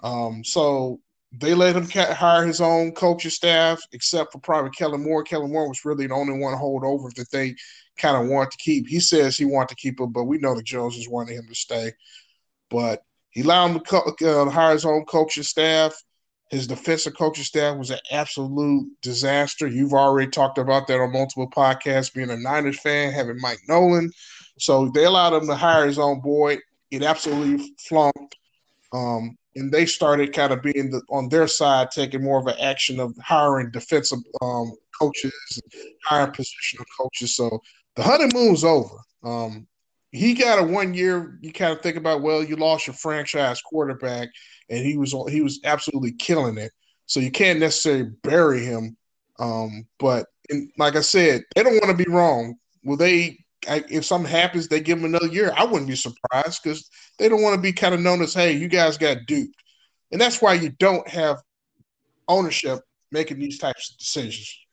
Um, 0.00 0.44
so 0.44 1.00
they 1.40 1.54
let 1.54 1.76
him 1.76 1.88
hire 1.90 2.46
his 2.46 2.60
own 2.60 2.92
coaching 2.92 3.30
staff, 3.30 3.80
except 3.92 4.32
for 4.32 4.38
probably 4.38 4.70
Kellen 4.70 5.02
Moore. 5.02 5.24
Kellen 5.24 5.50
Moore 5.52 5.68
was 5.68 5.84
really 5.84 6.06
the 6.06 6.14
only 6.14 6.38
one 6.38 6.56
holdover 6.56 7.12
that 7.14 7.30
they 7.32 7.56
kind 7.96 8.16
of 8.16 8.30
want 8.30 8.50
to 8.50 8.58
keep. 8.58 8.86
He 8.88 9.00
says 9.00 9.36
he 9.36 9.44
wanted 9.44 9.70
to 9.70 9.76
keep 9.76 10.00
him, 10.00 10.12
but 10.12 10.24
we 10.24 10.38
know 10.38 10.54
the 10.54 10.62
Joneses 10.62 11.08
wanted 11.08 11.34
him 11.34 11.46
to 11.48 11.54
stay. 11.54 11.92
But 12.70 13.02
he 13.30 13.42
allowed 13.42 13.66
him 13.66 13.80
to 13.80 13.80
co- 13.80 14.46
uh, 14.46 14.50
hire 14.50 14.72
his 14.72 14.84
own 14.84 15.04
coaching 15.04 15.42
staff. 15.42 15.94
His 16.50 16.66
defensive 16.66 17.16
coaching 17.16 17.44
staff 17.44 17.76
was 17.76 17.90
an 17.90 17.98
absolute 18.10 18.86
disaster. 19.02 19.66
You've 19.66 19.94
already 19.94 20.30
talked 20.30 20.58
about 20.58 20.86
that 20.86 21.00
on 21.00 21.12
multiple 21.12 21.50
podcasts, 21.50 22.14
being 22.14 22.30
a 22.30 22.36
Niners 22.36 22.78
fan, 22.78 23.12
having 23.12 23.40
Mike 23.40 23.60
Nolan. 23.68 24.10
So 24.58 24.90
they 24.94 25.04
allowed 25.04 25.34
him 25.34 25.48
to 25.48 25.54
hire 25.54 25.86
his 25.86 25.98
own 25.98 26.20
boy. 26.20 26.58
It 26.90 27.02
absolutely 27.02 27.74
flunked. 27.88 28.36
Um, 28.92 29.36
and 29.56 29.72
they 29.72 29.86
started 29.86 30.32
kind 30.32 30.52
of 30.52 30.62
being 30.62 30.90
the, 30.90 31.02
on 31.10 31.28
their 31.28 31.48
side, 31.48 31.90
taking 31.90 32.22
more 32.22 32.38
of 32.38 32.46
an 32.46 32.58
action 32.60 33.00
of 33.00 33.16
hiring 33.18 33.70
defensive 33.70 34.18
um, 34.42 34.72
coaches, 35.00 35.32
hiring 36.04 36.32
positional 36.32 36.84
coaches. 36.98 37.36
So 37.36 37.60
the 37.96 38.02
honeymoon's 38.02 38.64
over. 38.64 38.96
Um, 39.22 39.66
he 40.10 40.34
got 40.34 40.60
a 40.60 40.62
one 40.62 40.94
year. 40.94 41.38
You 41.40 41.52
kind 41.52 41.72
of 41.72 41.80
think 41.82 41.96
about, 41.96 42.22
well, 42.22 42.42
you 42.42 42.56
lost 42.56 42.86
your 42.86 42.94
franchise 42.94 43.60
quarterback 43.60 44.28
and 44.68 44.84
he 44.84 44.96
was 44.96 45.14
he 45.28 45.40
was 45.40 45.60
absolutely 45.64 46.12
killing 46.12 46.58
it. 46.58 46.72
So 47.06 47.20
you 47.20 47.30
can't 47.30 47.60
necessarily 47.60 48.10
bury 48.22 48.64
him. 48.64 48.96
Um, 49.38 49.86
but 49.98 50.26
like 50.78 50.96
I 50.96 51.00
said, 51.00 51.42
they 51.54 51.62
don't 51.62 51.74
want 51.74 51.96
to 51.96 52.04
be 52.04 52.10
wrong. 52.10 52.54
Will 52.84 52.96
they? 52.96 53.38
If 53.66 54.04
something 54.04 54.30
happens, 54.30 54.68
they 54.68 54.80
give 54.80 54.98
him 54.98 55.06
another 55.06 55.28
year. 55.28 55.52
I 55.56 55.64
wouldn't 55.64 55.88
be 55.88 55.96
surprised 55.96 56.60
because 56.62 56.88
they 57.18 57.30
don't 57.30 57.42
want 57.42 57.54
to 57.54 57.60
be 57.60 57.72
kind 57.72 57.94
of 57.94 58.00
known 58.00 58.20
as, 58.20 58.34
"Hey, 58.34 58.52
you 58.52 58.68
guys 58.68 58.98
got 58.98 59.24
duped," 59.26 59.56
and 60.12 60.20
that's 60.20 60.42
why 60.42 60.52
you 60.54 60.68
don't 60.68 61.08
have 61.08 61.38
ownership 62.28 62.80
making 63.10 63.38
these 63.38 63.58
types 63.58 63.90
of 63.90 63.98
decisions. 63.98 64.63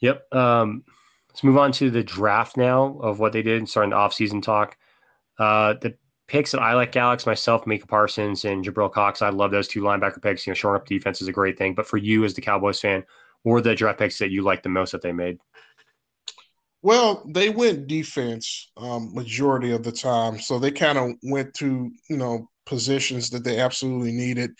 Yep. 0.00 0.32
Um, 0.34 0.84
let's 1.30 1.44
move 1.44 1.58
on 1.58 1.72
to 1.72 1.90
the 1.90 2.02
draft 2.02 2.56
now 2.56 2.98
of 3.00 3.18
what 3.18 3.32
they 3.32 3.42
did 3.42 3.58
and 3.58 3.68
starting 3.68 3.90
the 3.90 3.96
offseason 3.96 4.42
talk. 4.42 4.76
Uh, 5.38 5.74
the 5.80 5.96
picks 6.26 6.52
that 6.52 6.60
I 6.60 6.74
like, 6.74 6.96
Alex, 6.96 7.26
myself, 7.26 7.66
Micah 7.66 7.86
Parsons, 7.86 8.44
and 8.44 8.64
Jabril 8.64 8.92
Cox. 8.92 9.22
I 9.22 9.30
love 9.30 9.50
those 9.50 9.68
two 9.68 9.82
linebacker 9.82 10.22
picks. 10.22 10.46
You 10.46 10.52
know, 10.52 10.54
shoring 10.54 10.80
up 10.80 10.86
defense 10.86 11.20
is 11.20 11.28
a 11.28 11.32
great 11.32 11.58
thing. 11.58 11.74
But 11.74 11.86
for 11.86 11.96
you 11.96 12.24
as 12.24 12.34
the 12.34 12.40
Cowboys 12.40 12.80
fan, 12.80 13.04
or 13.44 13.60
the 13.60 13.74
draft 13.74 13.98
picks 13.98 14.18
that 14.18 14.30
you 14.30 14.42
like 14.42 14.62
the 14.62 14.68
most 14.68 14.92
that 14.92 15.02
they 15.02 15.12
made? 15.12 15.38
Well, 16.82 17.24
they 17.26 17.48
went 17.48 17.86
defense 17.86 18.70
um, 18.76 19.14
majority 19.14 19.70
of 19.70 19.84
the 19.84 19.92
time, 19.92 20.38
so 20.38 20.58
they 20.58 20.70
kind 20.70 20.98
of 20.98 21.12
went 21.22 21.54
to 21.54 21.90
you 22.10 22.16
know 22.16 22.48
positions 22.66 23.30
that 23.30 23.44
they 23.44 23.58
absolutely 23.58 24.12
needed. 24.12 24.50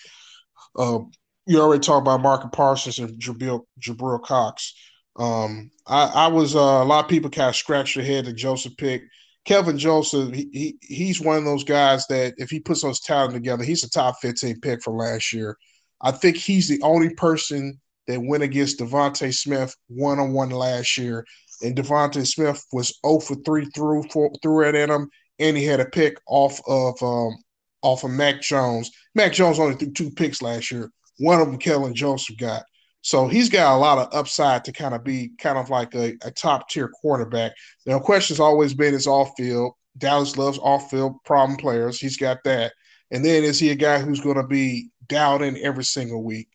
Uh, 0.77 1.01
you 1.47 1.61
already 1.61 1.81
talked 1.81 2.07
about 2.07 2.23
Marcus 2.23 2.51
Parsons 2.53 2.99
and 2.99 3.21
Jabril, 3.21 3.65
Jabril 3.79 4.23
Cox. 4.23 4.75
Um, 5.17 5.71
I, 5.87 6.07
I 6.07 6.27
was 6.29 6.57
uh, 6.57 6.59
a 6.59 6.85
lot 6.85 7.05
of 7.05 7.11
people 7.11 7.31
kind 7.31 7.49
of 7.49 7.57
scratched 7.57 7.97
their 7.97 8.05
head 8.05 8.27
that 8.27 8.35
Joseph 8.35 8.77
pick. 8.77 9.03
Kelvin 9.45 9.79
Joseph, 9.79 10.35
he, 10.35 10.49
he 10.53 10.79
he's 10.81 11.21
one 11.21 11.37
of 11.37 11.45
those 11.45 11.65
guys 11.65 12.07
that 12.07 12.35
if 12.39 12.51
he 12.51 12.61
puts 12.61 12.83
those 12.83 13.01
talent 13.01 13.35
together, 13.35 13.63
he's 13.63 13.85
a 13.85 13.91
top 13.91 14.17
15 14.23 14.61
pick 14.61 14.83
from 14.83 14.97
last 14.97 15.33
year. 15.33 15.57
I 16.01 16.13
think 16.13 16.37
he's 16.37 16.69
the 16.69 16.81
only 16.83 17.15
person 17.15 17.81
that 18.07 18.23
went 18.23 18.43
against 18.43 18.79
DeVonta 18.79 19.35
Smith 19.35 19.75
one 19.89 20.19
on 20.19 20.33
one 20.33 20.51
last 20.51 20.97
year. 20.99 21.25
And 21.63 21.77
DeVonta 21.77 22.27
Smith 22.27 22.65
was 22.73 22.99
0 23.07 23.21
for 23.21 23.37
3 23.37 23.67
through 23.67 24.05
for, 24.11 24.31
threw 24.43 24.69
it 24.69 24.75
at 24.75 24.91
him, 24.91 25.09
and 25.39 25.57
he 25.57 25.65
had 25.65 25.81
a 25.81 25.87
pick 25.87 26.19
off 26.27 26.61
of 26.67 27.03
um, 27.03 27.37
off 27.83 28.05
of 28.05 28.11
Mac 28.11 28.41
Jones. 28.41 28.91
Mac 29.15 29.33
Jones 29.33 29.59
only 29.59 29.77
threw 29.77 29.93
two 29.93 30.11
picks 30.11 30.43
last 30.43 30.71
year. 30.71 30.91
One 31.19 31.41
of 31.41 31.47
them 31.47 31.59
Kelvin 31.59 31.95
Joseph 31.95 32.37
got. 32.39 32.65
So 33.05 33.29
he's 33.29 33.51
got 33.51 33.77
a 33.77 33.77
lot 33.77 33.99
of 33.99 34.15
upside 34.15 34.65
to 34.65 34.73
kind 34.73 34.95
of 34.95 35.05
be 35.05 35.33
kind 35.39 35.59
of 35.59 35.69
like 35.69 35.95
a, 35.95 36.15
a 36.23 36.31
top 36.31 36.71
tier 36.71 36.89
quarterback. 36.89 37.53
The 37.85 38.01
question's 38.01 38.41
always 38.41 38.73
been 38.73 38.95
his 38.95 39.07
off 39.07 39.33
field. 39.37 39.75
Dallas 39.99 40.39
loves 40.39 40.59
off 40.59 40.91
field 40.91 41.23
problem 41.27 41.59
players. 41.59 42.01
He's 42.01 42.17
got 42.17 42.39
that. 42.45 42.73
And 43.11 43.23
then 43.23 43.45
is 43.45 43.61
he 43.61 43.71
a 43.71 43.75
guy 43.75 43.99
who's 43.99 44.23
going 44.23 44.39
to 44.39 44.47
be 44.47 44.89
dialed 45.07 45.43
in 45.43 45.59
every 45.59 45.85
single 45.85 46.25
week? 46.25 46.49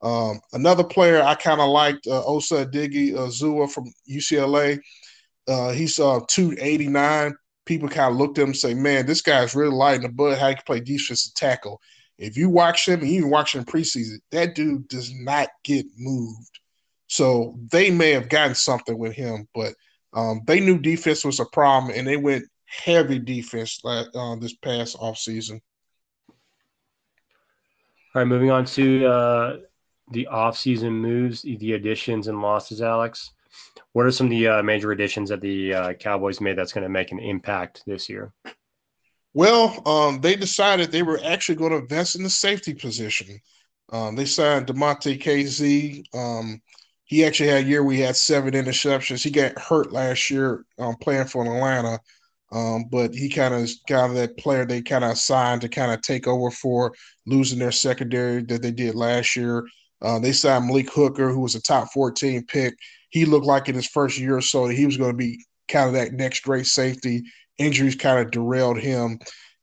Um, 0.00 0.38
another 0.52 0.84
player 0.84 1.20
I 1.20 1.34
kind 1.34 1.60
of 1.60 1.70
liked, 1.70 2.06
uh, 2.06 2.24
Osa 2.24 2.66
Diggy 2.66 3.12
uh, 3.16 3.26
Zua 3.26 3.68
from 3.68 3.92
UCLA. 4.08 4.78
Uh, 5.48 5.72
he's 5.72 5.98
uh, 5.98 6.20
289. 6.28 7.34
People 7.64 7.88
kind 7.88 8.12
of 8.12 8.16
looked 8.16 8.38
at 8.38 8.42
him 8.42 8.50
and 8.50 8.56
say, 8.56 8.74
man, 8.74 9.06
this 9.06 9.22
guy's 9.22 9.56
really 9.56 9.74
light 9.74 9.96
in 9.96 10.02
the 10.02 10.08
butt. 10.08 10.38
How 10.38 10.50
he 10.50 10.54
can 10.54 10.62
play 10.64 10.78
defensive 10.78 11.34
tackle. 11.34 11.80
If 12.18 12.36
you 12.36 12.48
watch 12.48 12.88
him, 12.88 13.04
even 13.04 13.30
watch 13.30 13.54
him 13.54 13.64
preseason, 13.64 14.18
that 14.32 14.54
dude 14.54 14.88
does 14.88 15.12
not 15.14 15.48
get 15.64 15.86
moved. 15.98 16.60
So 17.08 17.58
they 17.70 17.90
may 17.90 18.10
have 18.12 18.28
gotten 18.28 18.54
something 18.54 18.98
with 18.98 19.12
him, 19.12 19.46
but 19.54 19.74
um, 20.12 20.40
they 20.46 20.60
knew 20.60 20.78
defense 20.78 21.24
was 21.24 21.40
a 21.40 21.44
problem, 21.44 21.92
and 21.94 22.06
they 22.06 22.16
went 22.16 22.44
heavy 22.64 23.18
defense 23.18 23.80
uh, 23.84 24.36
this 24.36 24.54
past 24.56 24.96
offseason. 24.96 25.60
All 28.14 28.22
right, 28.22 28.24
moving 28.24 28.50
on 28.50 28.64
to 28.64 29.06
uh, 29.06 29.56
the 30.10 30.26
offseason 30.32 30.92
moves, 30.92 31.42
the 31.42 31.74
additions 31.74 32.28
and 32.28 32.40
losses, 32.40 32.80
Alex. 32.80 33.32
What 33.92 34.06
are 34.06 34.10
some 34.10 34.26
of 34.26 34.30
the 34.30 34.48
uh, 34.48 34.62
major 34.62 34.92
additions 34.92 35.28
that 35.28 35.40
the 35.40 35.74
uh, 35.74 35.92
Cowboys 35.94 36.40
made 36.40 36.56
that's 36.56 36.72
going 36.72 36.82
to 36.82 36.88
make 36.88 37.12
an 37.12 37.18
impact 37.18 37.82
this 37.86 38.08
year? 38.08 38.32
Well, 39.36 39.82
um, 39.86 40.22
they 40.22 40.34
decided 40.34 40.90
they 40.90 41.02
were 41.02 41.20
actually 41.22 41.56
going 41.56 41.72
to 41.72 41.76
invest 41.76 42.16
in 42.16 42.22
the 42.22 42.30
safety 42.30 42.72
position. 42.72 43.38
Um, 43.92 44.16
they 44.16 44.24
signed 44.24 44.66
Damontae 44.66 45.22
Kazee. 45.22 46.04
Um, 46.14 46.62
he 47.04 47.22
actually 47.22 47.50
had 47.50 47.64
a 47.64 47.68
year 47.68 47.84
we 47.84 48.00
had 48.00 48.16
seven 48.16 48.54
interceptions. 48.54 49.22
He 49.22 49.30
got 49.30 49.58
hurt 49.58 49.92
last 49.92 50.30
year 50.30 50.64
um, 50.78 50.96
playing 51.02 51.26
for 51.26 51.44
Atlanta, 51.44 51.98
um, 52.50 52.86
but 52.90 53.14
he 53.14 53.28
kind 53.28 53.52
of 53.52 53.68
kind 53.86 54.10
of 54.10 54.14
that 54.16 54.38
player 54.38 54.64
they 54.64 54.80
kind 54.80 55.04
of 55.04 55.18
signed 55.18 55.60
to 55.60 55.68
kind 55.68 55.92
of 55.92 56.00
take 56.00 56.26
over 56.26 56.50
for 56.50 56.94
losing 57.26 57.58
their 57.58 57.72
secondary 57.72 58.42
that 58.44 58.62
they 58.62 58.70
did 58.70 58.94
last 58.94 59.36
year. 59.36 59.66
Uh, 60.00 60.18
they 60.18 60.32
signed 60.32 60.66
Malik 60.66 60.90
Hooker, 60.90 61.28
who 61.28 61.40
was 61.40 61.54
a 61.54 61.60
top 61.60 61.92
14 61.92 62.46
pick. 62.46 62.74
He 63.10 63.26
looked 63.26 63.44
like 63.44 63.68
in 63.68 63.74
his 63.74 63.86
first 63.86 64.18
year 64.18 64.38
or 64.38 64.40
so 64.40 64.66
that 64.66 64.76
he 64.76 64.86
was 64.86 64.96
going 64.96 65.12
to 65.12 65.16
be 65.16 65.44
kind 65.68 65.88
of 65.88 65.92
that 65.92 66.14
next 66.14 66.40
great 66.40 66.64
safety 66.64 67.22
injuries 67.58 67.96
kind 67.96 68.18
of 68.18 68.30
derailed 68.30 68.78
him. 68.78 69.18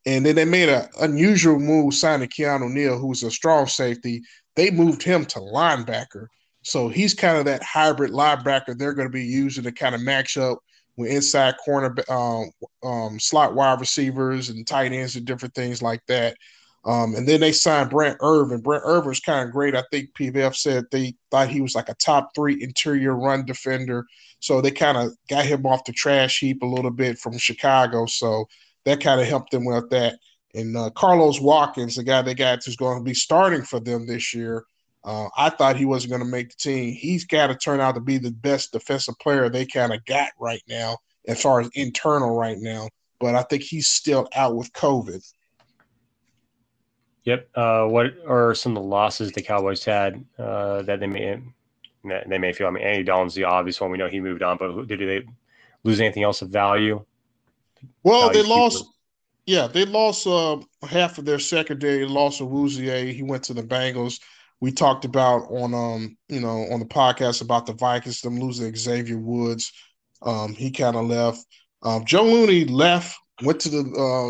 And 0.05 0.25
then 0.25 0.35
they 0.35 0.45
made 0.45 0.69
an 0.69 0.87
unusual 0.99 1.59
move 1.59 1.93
signing 1.93 2.27
Keanu 2.27 2.69
Neal, 2.69 2.97
who's 2.97 3.23
a 3.23 3.31
strong 3.31 3.67
safety. 3.67 4.21
They 4.55 4.69
moved 4.69 5.01
him 5.01 5.25
to 5.27 5.39
linebacker. 5.39 6.27
So 6.63 6.89
he's 6.89 7.13
kind 7.13 7.37
of 7.37 7.45
that 7.45 7.63
hybrid 7.63 8.11
linebacker 8.11 8.77
they're 8.77 8.93
going 8.93 9.07
to 9.07 9.13
be 9.13 9.25
using 9.25 9.63
to 9.63 9.71
kind 9.71 9.95
of 9.95 10.01
match 10.01 10.37
up 10.37 10.59
with 10.95 11.11
inside 11.11 11.55
corner, 11.63 11.95
um, 12.09 12.51
um, 12.83 13.19
slot 13.19 13.55
wide 13.55 13.79
receivers 13.79 14.49
and 14.49 14.65
tight 14.67 14.91
ends 14.91 15.15
and 15.15 15.25
different 15.25 15.55
things 15.55 15.81
like 15.81 16.01
that. 16.07 16.35
Um, 16.85 17.15
and 17.15 17.27
then 17.27 17.39
they 17.39 17.53
signed 17.53 17.89
Brent 17.89 18.17
Urban. 18.21 18.59
Brent 18.59 18.83
Urban's 18.85 19.21
kind 19.21 19.47
of 19.47 19.53
great. 19.53 19.75
I 19.75 19.83
think 19.89 20.13
PFF 20.13 20.55
said 20.55 20.85
they 20.91 21.15
thought 21.31 21.47
he 21.47 21.61
was 21.61 21.75
like 21.75 21.89
a 21.89 21.95
top 21.95 22.35
three 22.35 22.61
interior 22.61 23.15
run 23.15 23.45
defender. 23.45 24.05
So 24.39 24.59
they 24.59 24.71
kind 24.71 24.97
of 24.97 25.13
got 25.29 25.45
him 25.45 25.65
off 25.65 25.85
the 25.85 25.93
trash 25.93 26.39
heap 26.39 26.61
a 26.61 26.65
little 26.65 26.91
bit 26.91 27.17
from 27.17 27.37
Chicago. 27.37 28.05
So 28.05 28.45
that 28.83 29.01
kind 29.01 29.21
of 29.21 29.27
helped 29.27 29.51
them 29.51 29.63
with 29.63 29.89
that. 29.91 30.19
And 30.55 30.75
uh, 30.75 30.89
Carlos 30.91 31.39
Watkins, 31.39 31.95
the 31.95 32.03
guy 32.03 32.21
they 32.21 32.35
got 32.35 32.63
who's 32.63 32.75
going 32.75 32.97
to 32.97 33.03
be 33.03 33.13
starting 33.13 33.63
for 33.63 33.79
them 33.79 34.05
this 34.05 34.33
year, 34.33 34.65
uh, 35.05 35.27
I 35.37 35.49
thought 35.49 35.77
he 35.77 35.85
wasn't 35.85 36.11
going 36.11 36.23
to 36.23 36.29
make 36.29 36.49
the 36.49 36.55
team. 36.55 36.93
He's 36.93 37.25
got 37.25 37.47
to 37.47 37.55
turn 37.55 37.79
out 37.79 37.95
to 37.95 38.01
be 38.01 38.17
the 38.17 38.31
best 38.31 38.71
defensive 38.71 39.17
player 39.19 39.49
they 39.49 39.65
kind 39.65 39.93
of 39.93 40.03
got 40.05 40.29
right 40.39 40.61
now, 40.67 40.97
as 41.27 41.41
far 41.41 41.59
as 41.59 41.69
internal 41.73 42.35
right 42.35 42.57
now. 42.57 42.87
But 43.19 43.35
I 43.35 43.43
think 43.43 43.63
he's 43.63 43.87
still 43.87 44.27
out 44.35 44.55
with 44.55 44.71
COVID. 44.73 45.23
Yep. 47.25 47.49
Uh, 47.55 47.85
what 47.85 48.13
are 48.27 48.53
some 48.53 48.75
of 48.75 48.83
the 48.83 48.89
losses 48.89 49.31
the 49.31 49.41
Cowboys 49.41 49.83
had 49.83 50.23
uh, 50.37 50.81
that 50.83 50.99
they 50.99 51.07
may 51.07 51.39
they 52.03 52.37
may 52.37 52.51
feel? 52.51 52.67
I 52.67 52.71
mean, 52.71 52.83
Andy 52.83 53.03
Dalton's 53.03 53.33
the 53.33 53.45
obvious 53.45 53.79
one. 53.79 53.91
We 53.91 53.97
know 53.97 54.09
he 54.09 54.19
moved 54.19 54.43
on, 54.43 54.57
but 54.57 54.87
did 54.87 54.99
they 54.99 55.25
lose 55.83 56.01
anything 56.01 56.23
else 56.23 56.41
of 56.41 56.49
value? 56.49 57.03
Well, 58.03 58.27
value 58.27 58.43
they 58.43 58.49
lost. 58.49 58.77
Keeper? 58.77 58.89
Yeah, 59.45 59.67
they 59.67 59.85
lost 59.85 60.25
uh, 60.25 60.59
half 60.87 61.17
of 61.17 61.25
their 61.25 61.39
secondary. 61.39 62.05
Lost 62.05 62.41
Awuzie. 62.41 63.13
He 63.13 63.23
went 63.23 63.43
to 63.43 63.53
the 63.53 63.63
Bengals. 63.63 64.19
We 64.59 64.71
talked 64.71 65.03
about 65.03 65.43
on 65.49 65.73
um 65.73 66.17
you 66.29 66.39
know 66.39 66.65
on 66.71 66.79
the 66.79 66.85
podcast 66.85 67.41
about 67.41 67.65
the 67.65 67.73
Vikings 67.73 68.21
them 68.21 68.39
losing 68.39 68.75
Xavier 68.75 69.17
Woods. 69.17 69.71
Um, 70.21 70.53
he 70.53 70.71
kind 70.71 70.95
of 70.95 71.05
left. 71.05 71.45
Um, 71.81 72.05
Joe 72.05 72.23
Looney 72.23 72.63
left 72.65 73.17
went 73.41 73.59
to 73.61 73.69
the 73.69 73.83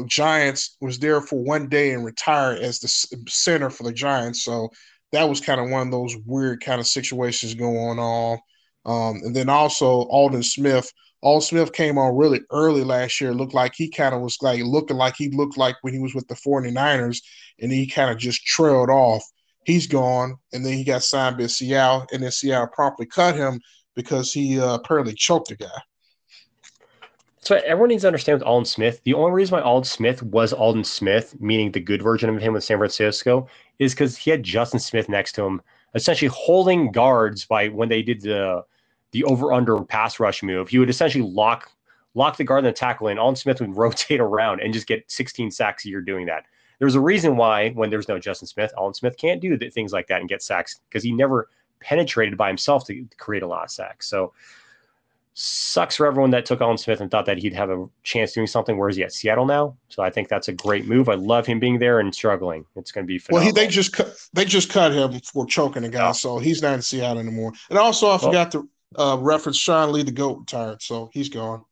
uh, 0.03 0.07
Giants, 0.07 0.77
was 0.81 0.99
there 0.99 1.21
for 1.21 1.43
one 1.43 1.67
day 1.67 1.91
and 1.91 2.05
retired 2.05 2.59
as 2.59 2.79
the 2.79 2.87
center 3.27 3.69
for 3.69 3.83
the 3.83 3.91
Giants. 3.91 4.43
So 4.43 4.69
that 5.11 5.27
was 5.27 5.41
kind 5.41 5.59
of 5.59 5.69
one 5.69 5.87
of 5.87 5.91
those 5.91 6.15
weird 6.25 6.63
kind 6.63 6.79
of 6.79 6.87
situations 6.87 7.53
going 7.53 7.99
on. 7.99 8.39
Um, 8.85 9.21
and 9.23 9.35
then 9.35 9.49
also 9.49 10.03
Aldon 10.09 10.43
Smith. 10.43 10.91
Aldon 11.21 11.41
Smith 11.41 11.73
came 11.73 11.97
on 11.97 12.17
really 12.17 12.41
early 12.51 12.83
last 12.83 13.21
year. 13.21 13.33
Looked 13.33 13.53
like 13.53 13.73
he 13.75 13.89
kind 13.89 14.13
of 14.13 14.21
was 14.21 14.37
like 14.41 14.61
looking 14.63 14.97
like 14.97 15.15
he 15.15 15.29
looked 15.29 15.57
like 15.57 15.75
when 15.81 15.93
he 15.93 15.99
was 15.99 16.13
with 16.13 16.27
the 16.27 16.35
49ers, 16.35 17.21
and 17.61 17.71
he 17.71 17.87
kind 17.87 18.11
of 18.11 18.17
just 18.17 18.45
trailed 18.45 18.89
off. 18.89 19.23
He's 19.65 19.87
gone, 19.87 20.35
and 20.51 20.65
then 20.65 20.73
he 20.73 20.83
got 20.83 21.03
signed 21.03 21.37
by 21.37 21.47
Seattle, 21.47 22.05
and 22.11 22.21
then 22.21 22.31
Seattle 22.31 22.67
promptly 22.73 23.05
cut 23.05 23.35
him 23.35 23.61
because 23.95 24.33
he 24.33 24.59
uh, 24.59 24.73
apparently 24.75 25.13
choked 25.13 25.51
a 25.51 25.55
guy. 25.55 25.67
So 27.43 27.57
everyone 27.65 27.89
needs 27.89 28.03
to 28.03 28.07
understand 28.07 28.39
with 28.39 28.47
Aldon 28.47 28.63
Smith, 28.63 29.01
the 29.03 29.13
only 29.13 29.33
reason 29.33 29.57
why 29.57 29.61
Aldon 29.61 29.83
Smith 29.83 30.23
was 30.23 30.53
Aldon 30.53 30.85
Smith, 30.85 31.35
meaning 31.41 31.73
the 31.73 31.81
good 31.81 32.01
version 32.01 32.29
of 32.29 32.41
him 32.41 32.53
with 32.53 32.63
San 32.63 32.77
Francisco, 32.77 33.49
is 33.79 33.93
because 33.93 34.15
he 34.15 34.31
had 34.31 34.43
Justin 34.43 34.79
Smith 34.79 35.09
next 35.09 35.33
to 35.33 35.43
him, 35.43 35.61
essentially 35.93 36.29
holding 36.33 36.89
guards 36.89 37.43
by 37.43 37.67
when 37.67 37.89
they 37.89 38.01
did 38.01 38.21
the 38.21 38.63
the 39.11 39.25
over 39.25 39.51
under 39.51 39.83
pass 39.83 40.21
rush 40.21 40.41
move. 40.41 40.69
He 40.69 40.79
would 40.79 40.89
essentially 40.89 41.21
lock 41.21 41.69
lock 42.15 42.37
the 42.37 42.45
guard 42.45 42.59
and 42.59 42.67
the 42.67 42.71
tackle 42.71 43.09
in. 43.09 43.19
Aldon 43.19 43.35
Smith 43.35 43.59
would 43.59 43.75
rotate 43.75 44.21
around 44.21 44.61
and 44.61 44.73
just 44.73 44.87
get 44.87 45.11
16 45.11 45.51
sacks 45.51 45.85
a 45.85 45.89
year 45.89 45.99
doing 45.99 46.25
that. 46.27 46.45
There's 46.79 46.95
a 46.95 47.01
reason 47.01 47.35
why 47.35 47.71
when 47.71 47.89
there's 47.89 48.07
no 48.07 48.19
Justin 48.19 48.47
Smith, 48.47 48.71
Aldon 48.77 48.93
Smith 48.93 49.17
can't 49.17 49.41
do 49.41 49.57
things 49.57 49.91
like 49.91 50.07
that 50.07 50.21
and 50.21 50.29
get 50.29 50.41
sacks 50.41 50.79
because 50.87 51.03
he 51.03 51.11
never 51.11 51.49
penetrated 51.81 52.37
by 52.37 52.47
himself 52.47 52.85
to 52.87 53.05
create 53.17 53.43
a 53.43 53.47
lot 53.47 53.65
of 53.65 53.69
sacks. 53.69 54.07
So 54.07 54.31
sucks 55.35 55.95
for 55.95 56.05
everyone 56.05 56.29
that 56.29 56.45
took 56.45 56.61
Aldon 56.61 56.77
Smith 56.77 57.01
and 57.01 57.09
thought 57.09 57.25
that 57.25 57.37
he'd 57.37 57.53
have 57.53 57.69
a 57.69 57.87
chance 58.03 58.33
doing 58.33 58.47
something. 58.47 58.77
Where 58.77 58.89
is 58.89 58.95
he 58.95 59.03
at 59.03 59.11
Seattle 59.11 59.45
now? 59.45 59.75
So 59.89 60.03
I 60.03 60.09
think 60.09 60.29
that's 60.29 60.47
a 60.47 60.53
great 60.53 60.87
move. 60.87 61.09
I 61.09 61.15
love 61.15 61.45
him 61.45 61.59
being 61.59 61.79
there 61.79 61.99
and 61.99 62.13
struggling. 62.13 62.65
It's 62.75 62.91
going 62.91 63.05
to 63.05 63.07
be 63.07 63.17
phenomenal. 63.17 63.53
well. 63.53 63.63
He, 63.63 63.67
they 63.67 63.71
just 63.71 63.93
cut, 63.93 64.15
they 64.33 64.45
just 64.45 64.69
cut 64.69 64.93
him 64.93 65.19
for 65.21 65.45
choking 65.45 65.83
a 65.83 65.89
guy, 65.89 66.11
so 66.11 66.37
he's 66.37 66.61
not 66.61 66.75
in 66.75 66.81
Seattle 66.81 67.19
anymore. 67.19 67.53
And 67.69 67.79
also, 67.79 68.07
I 68.07 68.09
well, 68.09 68.19
forgot 68.19 68.51
to 68.51 68.69
uh, 68.95 69.17
reference 69.19 69.57
Sean 69.57 69.91
Lee, 69.91 70.03
the 70.03 70.11
goat, 70.11 70.39
retired, 70.39 70.81
so 70.81 71.09
he's 71.13 71.29
gone. 71.29 71.65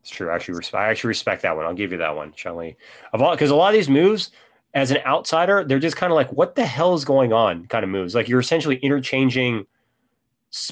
It's 0.00 0.10
true. 0.10 0.30
I 0.30 0.34
actually, 0.34 0.56
respect, 0.56 0.82
I 0.82 0.90
actually 0.90 1.08
respect 1.08 1.42
that 1.42 1.56
one. 1.56 1.64
I'll 1.64 1.74
give 1.74 1.92
you 1.92 1.98
that 1.98 2.14
one, 2.14 2.32
Sean 2.34 2.56
Lee. 2.56 2.76
Of 3.12 3.22
all, 3.22 3.30
because 3.30 3.50
a 3.50 3.54
lot 3.54 3.68
of 3.68 3.74
these 3.74 3.88
moves, 3.88 4.32
as 4.74 4.90
an 4.90 4.98
outsider, 5.06 5.64
they're 5.64 5.78
just 5.78 5.96
kind 5.96 6.12
of 6.12 6.16
like, 6.16 6.32
what 6.32 6.56
the 6.56 6.66
hell 6.66 6.94
is 6.94 7.04
going 7.04 7.32
on? 7.32 7.66
Kind 7.66 7.84
of 7.84 7.90
moves. 7.90 8.14
Like 8.14 8.28
you're 8.28 8.40
essentially 8.40 8.76
interchanging 8.76 9.64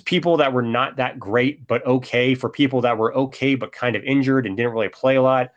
people 0.04 0.36
that 0.36 0.52
were 0.52 0.62
not 0.62 0.96
that 0.96 1.18
great 1.18 1.66
but 1.66 1.84
okay 1.84 2.34
for 2.34 2.48
people 2.48 2.80
that 2.80 2.96
were 2.96 3.14
okay 3.14 3.54
but 3.54 3.72
kind 3.72 3.96
of 3.96 4.04
injured 4.04 4.46
and 4.46 4.56
didn't 4.56 4.72
really 4.72 4.88
play 4.88 5.16
a 5.16 5.22
lot. 5.22 5.50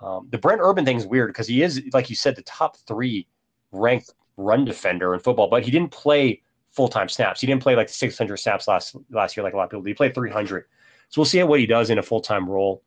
Um, 0.00 0.28
the 0.30 0.38
Brent 0.38 0.60
Urban 0.62 0.84
thing 0.84 0.96
is 0.96 1.06
weird 1.06 1.30
because 1.30 1.46
he 1.46 1.62
is, 1.62 1.80
like 1.92 2.10
you 2.10 2.16
said, 2.16 2.34
the 2.34 2.42
top 2.42 2.76
three 2.88 3.26
ranked 3.70 4.12
run 4.36 4.64
defender 4.64 5.14
in 5.14 5.20
football, 5.20 5.48
but 5.48 5.62
he 5.62 5.70
didn't 5.70 5.92
play 5.92 6.42
full 6.70 6.88
time 6.88 7.08
snaps. 7.08 7.40
He 7.40 7.46
didn't 7.46 7.62
play 7.62 7.76
like 7.76 7.88
600 7.88 8.36
snaps 8.36 8.66
last 8.66 8.96
last 9.10 9.36
year 9.36 9.44
like 9.44 9.54
a 9.54 9.56
lot 9.56 9.64
of 9.64 9.70
people. 9.70 9.84
He 9.84 9.94
played 9.94 10.14
300. 10.14 10.64
So 11.08 11.20
we'll 11.20 11.26
see 11.26 11.42
what 11.42 11.60
he 11.60 11.66
does 11.66 11.90
in 11.90 11.98
a 11.98 12.02
full 12.02 12.20
time 12.20 12.48
role. 12.48 12.82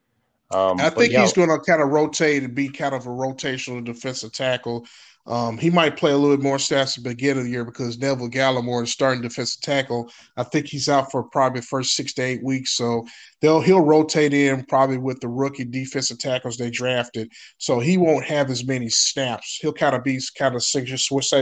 Um, 0.51 0.79
I 0.79 0.89
think 0.89 1.13
yeah, 1.13 1.21
he's 1.21 1.33
going 1.33 1.49
to 1.49 1.59
kind 1.59 1.81
of 1.81 1.89
rotate 1.89 2.43
and 2.43 2.53
be 2.53 2.69
kind 2.69 2.93
of 2.93 3.07
a 3.07 3.09
rotational 3.09 3.83
defensive 3.83 4.31
tackle. 4.31 4.85
Um, 5.27 5.57
he 5.57 5.71
might 5.71 5.97
play 5.97 6.11
a 6.11 6.17
little 6.17 6.37
bit 6.37 6.43
more 6.43 6.57
stats 6.57 6.97
at 6.97 7.03
the 7.03 7.09
beginning 7.09 7.39
of 7.39 7.43
the 7.45 7.51
year 7.51 7.65
because 7.65 7.97
Neville 7.97 8.29
Gallimore 8.29 8.83
is 8.83 8.91
starting 8.91 9.23
defensive 9.23 9.61
tackle. 9.61 10.11
I 10.37 10.43
think 10.43 10.67
he's 10.67 10.87
out 10.87 11.11
for 11.11 11.23
probably 11.23 11.61
first 11.61 11.95
six 11.95 12.13
to 12.13 12.21
eight 12.21 12.43
weeks. 12.43 12.77
So 12.77 13.05
they'll 13.41 13.61
he'll 13.61 13.81
rotate 13.81 14.33
in 14.33 14.65
probably 14.65 14.99
with 14.99 15.19
the 15.21 15.27
rookie 15.27 15.65
defensive 15.65 16.19
tackles 16.19 16.57
they 16.57 16.69
drafted. 16.69 17.31
So 17.57 17.79
he 17.79 17.97
won't 17.97 18.25
have 18.25 18.51
as 18.51 18.65
many 18.65 18.89
snaps. 18.89 19.57
He'll 19.59 19.73
kind 19.73 19.95
of 19.95 20.03
be 20.03 20.19
kind 20.37 20.53
of 20.53 20.63
same 20.63 20.85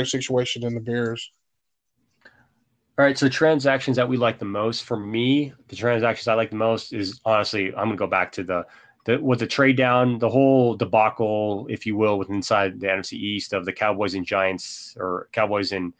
situation 0.06 0.64
in 0.64 0.74
the 0.74 0.82
Bears. 0.82 1.30
All 2.96 3.04
right, 3.04 3.18
so 3.18 3.28
transactions 3.28 3.98
that 3.98 4.08
we 4.08 4.18
like 4.18 4.38
the 4.38 4.46
most 4.46 4.84
for 4.84 4.98
me, 4.98 5.52
the 5.68 5.76
transactions 5.76 6.28
I 6.28 6.36
like 6.36 6.52
the 6.52 6.58
most 6.58 6.94
is 6.94 7.20
honestly, 7.26 7.70
I'm 7.70 7.88
gonna 7.88 7.96
go 7.96 8.06
back 8.06 8.32
to 8.34 8.44
the 8.44 8.66
the 9.06 9.18
with 9.20 9.40
the 9.40 9.48
trade 9.48 9.78
down, 9.78 10.20
the 10.20 10.30
whole 10.30 10.76
debacle, 10.76 11.68
if 11.70 11.86
you 11.86 11.96
will, 11.96 12.18
with 12.18 12.30
inside 12.30 12.80
the 12.80 12.88
NFC 12.88 13.14
East 13.14 13.54
of 13.54 13.66
the 13.66 13.74
Cowboys 13.74 14.14
and 14.14 14.26
Giants 14.26 14.96
or 15.00 15.30
Cowboys 15.32 15.72
and 15.72 15.94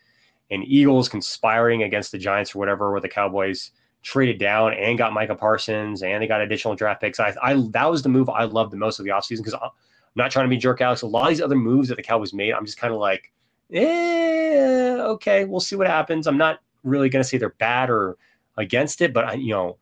and 0.52 0.64
Eagles 0.66 1.10
conspiring 1.10 1.84
against 1.84 2.12
the 2.12 2.18
Giants 2.18 2.56
or 2.56 2.60
whatever, 2.60 2.92
where 2.92 3.02
the 3.02 3.10
Cowboys 3.10 3.72
traded 4.04 4.38
down 4.38 4.74
and 4.74 4.98
got 4.98 5.14
Micah 5.14 5.36
Parsons 5.36 6.04
and 6.04 6.22
they 6.22 6.28
got 6.28 6.42
additional 6.42 6.76
draft 6.76 7.02
picks. 7.02 7.20
I, 7.20 7.34
I 7.42 7.54
that 7.72 7.90
was 7.90 8.04
the 8.04 8.10
move 8.10 8.30
I 8.30 8.44
loved 8.44 8.72
the 8.72 8.78
most 8.78 9.00
of 9.00 9.06
the 9.06 9.12
offseason 9.12 9.38
because 9.38 9.54
I'm 9.54 9.70
not 10.16 10.32
trying 10.32 10.46
to 10.46 10.50
be 10.50 10.58
jerk 10.58 10.82
Alex. 10.82 11.02
A 11.02 11.08
lot 11.08 11.24
of 11.24 11.30
these 11.30 11.42
other 11.42 11.56
moves 11.56 11.90
that 11.90 11.96
the 11.96 12.04
Cowboys 12.04 12.34
made, 12.34 12.54
I'm 12.54 12.66
just 12.66 12.78
kind 12.78 12.94
of 12.94 13.00
like, 13.00 13.32
eh, 13.72 14.98
okay, 15.00 15.46
we'll 15.46 15.60
see 15.60 15.76
what 15.76 15.88
happens. 15.88 16.28
I'm 16.28 16.38
not 16.38 16.60
really 16.84 17.10
going 17.10 17.24
to 17.24 17.28
say 17.28 17.38
they're 17.38 17.50
bad 17.50 17.90
or 17.90 18.18
against 18.58 19.02
it, 19.02 19.14
but 19.14 19.26
I, 19.26 19.34
you 19.34 19.52
know, 19.52 19.78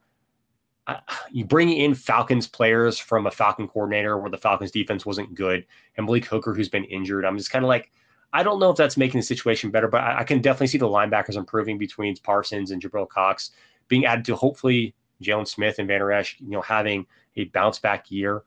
you 1.31 1.45
bring 1.45 1.69
in 1.69 1.93
Falcons 1.93 2.47
players 2.47 2.97
from 2.97 3.27
a 3.27 3.31
Falcon 3.31 3.67
coordinator 3.67 4.17
where 4.17 4.29
the 4.29 4.37
Falcons 4.37 4.71
defense 4.71 5.05
wasn't 5.05 5.35
good, 5.35 5.65
and 5.97 6.05
Malik 6.05 6.25
Hooker 6.25 6.53
who's 6.53 6.69
been 6.69 6.85
injured. 6.85 7.25
I'm 7.25 7.37
just 7.37 7.51
kind 7.51 7.63
of 7.65 7.69
like, 7.69 7.91
I 8.33 8.43
don't 8.43 8.59
know 8.59 8.69
if 8.69 8.77
that's 8.77 8.97
making 8.97 9.19
the 9.19 9.25
situation 9.25 9.71
better, 9.71 9.87
but 9.87 10.01
I, 10.01 10.19
I, 10.19 10.23
can 10.23 10.41
definitely 10.41 10.67
see 10.67 10.77
the 10.77 10.87
linebackers 10.87 11.35
improving 11.35 11.77
between 11.77 12.15
Parsons 12.17 12.71
and 12.71 12.81
Jabril 12.81 13.09
Cox 13.09 13.51
being 13.87 14.05
added 14.05 14.25
to 14.25 14.35
hopefully 14.35 14.95
Jaylon 15.21 15.47
Smith 15.47 15.79
and 15.79 15.87
Vander 15.87 16.11
Esch, 16.11 16.37
you 16.39 16.51
know, 16.51 16.61
having 16.61 17.05
a 17.35 17.45
bounce 17.45 17.79
back 17.79 18.09
year. 18.09 18.43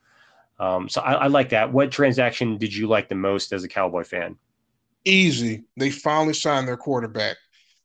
Um, 0.58 0.88
so 0.88 1.00
I, 1.00 1.12
I 1.12 1.26
like 1.26 1.50
that. 1.50 1.72
What 1.72 1.90
transaction 1.90 2.56
did 2.56 2.74
you 2.74 2.86
like 2.86 3.08
the 3.08 3.14
most 3.14 3.52
as 3.52 3.64
a 3.64 3.68
Cowboy 3.68 4.04
fan? 4.04 4.36
Easy. 5.04 5.64
They 5.76 5.90
finally 5.90 6.34
signed 6.34 6.66
their 6.66 6.76
quarterback. 6.76 7.36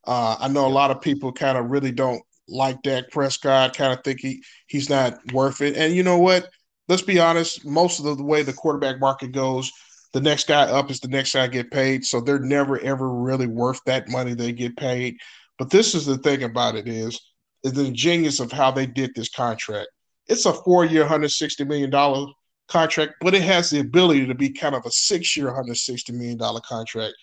Uh, 0.06 0.38
I 0.40 0.48
know 0.48 0.66
a 0.66 0.70
lot 0.70 0.92
of 0.92 1.02
people 1.02 1.32
kind 1.32 1.58
of 1.58 1.70
really 1.70 1.92
don't 1.92 2.24
like 2.50 2.82
Dak 2.82 3.10
Prescott, 3.12 3.76
kind 3.76 3.94
of 3.94 4.04
think 4.04 4.20
he 4.20 4.44
he's 4.68 4.90
not 4.90 5.20
worth 5.34 5.62
it. 5.62 5.78
And 5.78 5.94
you 5.94 6.04
know 6.04 6.18
what? 6.18 6.50
Let's 6.88 7.02
be 7.02 7.20
honest. 7.20 7.66
Most 7.66 8.00
of 8.00 8.18
the 8.18 8.24
way 8.24 8.44
the 8.44 8.54
quarterback 8.54 9.00
market 9.00 9.32
goes, 9.32 9.72
the 10.14 10.22
next 10.22 10.48
guy 10.48 10.64
up 10.64 10.90
is 10.90 11.00
the 11.00 11.08
next 11.08 11.34
guy 11.34 11.48
get 11.48 11.72
paid. 11.72 12.06
So 12.06 12.22
they're 12.22 12.40
never 12.40 12.80
ever 12.80 13.10
really 13.10 13.48
worth 13.48 13.80
that 13.86 14.10
money 14.10 14.34
they 14.34 14.52
get 14.52 14.76
paid. 14.78 15.18
But 15.58 15.70
this 15.70 15.94
is 15.94 16.06
the 16.06 16.18
thing 16.18 16.44
about 16.44 16.76
it 16.76 16.88
is, 16.88 17.20
is 17.64 17.74
the 17.74 17.92
genius 17.92 18.40
of 18.40 18.52
how 18.52 18.72
they 18.72 18.86
did 18.86 19.12
this 19.14 19.30
contract. 19.30 19.90
It's 20.28 20.46
a 20.46 20.54
four-year, 20.54 21.06
hundred 21.06 21.32
sixty 21.32 21.64
million 21.64 21.90
dollar 21.90 22.28
contract, 22.68 23.16
but 23.22 23.34
it 23.34 23.42
has 23.42 23.70
the 23.70 23.80
ability 23.80 24.28
to 24.28 24.36
be 24.36 24.50
kind 24.50 24.76
of 24.76 24.86
a 24.86 24.92
six-year, 24.92 25.54
hundred 25.54 25.78
sixty 25.78 26.14
million 26.14 26.38
dollar 26.38 26.62
contract. 26.62 27.16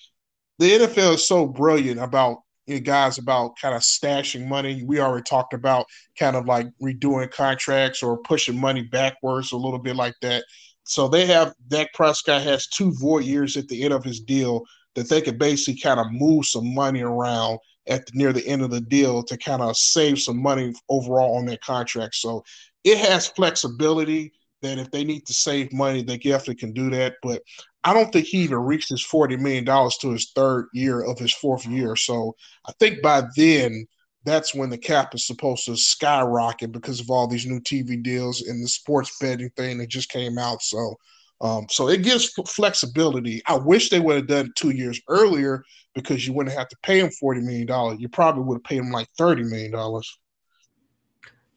The 0.58 0.70
NFL 0.70 1.14
is 1.14 1.26
so 1.26 1.46
brilliant 1.46 2.00
about 2.00 2.38
guys 2.66 3.18
about 3.18 3.56
kind 3.60 3.74
of 3.74 3.82
stashing 3.82 4.46
money. 4.46 4.82
We 4.84 5.00
already 5.00 5.22
talked 5.22 5.54
about 5.54 5.86
kind 6.18 6.36
of 6.36 6.46
like 6.46 6.66
redoing 6.82 7.30
contracts 7.30 8.02
or 8.02 8.18
pushing 8.18 8.58
money 8.58 8.82
backwards 8.82 9.52
a 9.52 9.56
little 9.56 9.78
bit 9.78 9.96
like 9.96 10.14
that. 10.22 10.44
So 10.84 11.08
they 11.08 11.26
have 11.26 11.52
Dak 11.68 11.92
Prescott 11.94 12.42
has 12.42 12.68
two 12.68 12.92
void 12.92 13.24
years 13.24 13.56
at 13.56 13.68
the 13.68 13.82
end 13.82 13.92
of 13.92 14.04
his 14.04 14.20
deal 14.20 14.64
that 14.94 15.08
they 15.08 15.20
could 15.20 15.38
basically 15.38 15.80
kind 15.80 16.00
of 16.00 16.06
move 16.10 16.46
some 16.46 16.74
money 16.74 17.02
around 17.02 17.58
at 17.88 18.06
the, 18.06 18.12
near 18.14 18.32
the 18.32 18.46
end 18.46 18.62
of 18.62 18.70
the 18.70 18.80
deal 18.80 19.22
to 19.22 19.36
kind 19.36 19.62
of 19.62 19.76
save 19.76 20.20
some 20.20 20.40
money 20.40 20.72
overall 20.88 21.36
on 21.36 21.46
their 21.46 21.58
contract. 21.58 22.14
So 22.14 22.44
it 22.84 22.98
has 22.98 23.26
flexibility 23.28 24.32
that 24.62 24.78
if 24.78 24.90
they 24.90 25.04
need 25.04 25.26
to 25.26 25.34
save 25.34 25.72
money, 25.72 26.02
they 26.02 26.18
definitely 26.18 26.56
can 26.56 26.72
do 26.72 26.90
that. 26.90 27.14
But 27.22 27.42
I 27.86 27.94
don't 27.94 28.12
think 28.12 28.26
he 28.26 28.38
even 28.38 28.58
reached 28.58 28.88
his 28.88 29.06
$40 29.06 29.38
million 29.38 29.64
to 29.64 30.10
his 30.10 30.32
third 30.34 30.66
year 30.74 31.02
of 31.02 31.20
his 31.20 31.32
fourth 31.32 31.64
year. 31.64 31.94
So 31.94 32.34
I 32.66 32.72
think 32.80 33.00
by 33.00 33.22
then, 33.36 33.86
that's 34.24 34.52
when 34.52 34.70
the 34.70 34.76
cap 34.76 35.14
is 35.14 35.24
supposed 35.24 35.66
to 35.66 35.76
skyrocket 35.76 36.72
because 36.72 36.98
of 36.98 37.10
all 37.10 37.28
these 37.28 37.46
new 37.46 37.60
TV 37.60 38.02
deals 38.02 38.42
and 38.42 38.60
the 38.60 38.68
sports 38.68 39.16
betting 39.20 39.50
thing 39.50 39.78
that 39.78 39.88
just 39.88 40.10
came 40.10 40.36
out. 40.36 40.62
So, 40.62 40.96
um, 41.40 41.66
so 41.70 41.88
it 41.88 42.02
gives 42.02 42.32
flexibility. 42.48 43.40
I 43.46 43.56
wish 43.56 43.88
they 43.88 44.00
would 44.00 44.16
have 44.16 44.26
done 44.26 44.46
it 44.46 44.56
two 44.56 44.70
years 44.70 45.00
earlier 45.08 45.62
because 45.94 46.26
you 46.26 46.32
wouldn't 46.32 46.58
have 46.58 46.68
to 46.70 46.76
pay 46.82 46.98
him 46.98 47.10
forty 47.10 47.40
million 47.40 47.68
dollars. 47.68 47.98
You 48.00 48.08
probably 48.08 48.42
would 48.42 48.56
have 48.56 48.64
paid 48.64 48.78
him 48.78 48.90
like 48.90 49.06
thirty 49.16 49.44
million 49.44 49.70
dollars. 49.70 50.18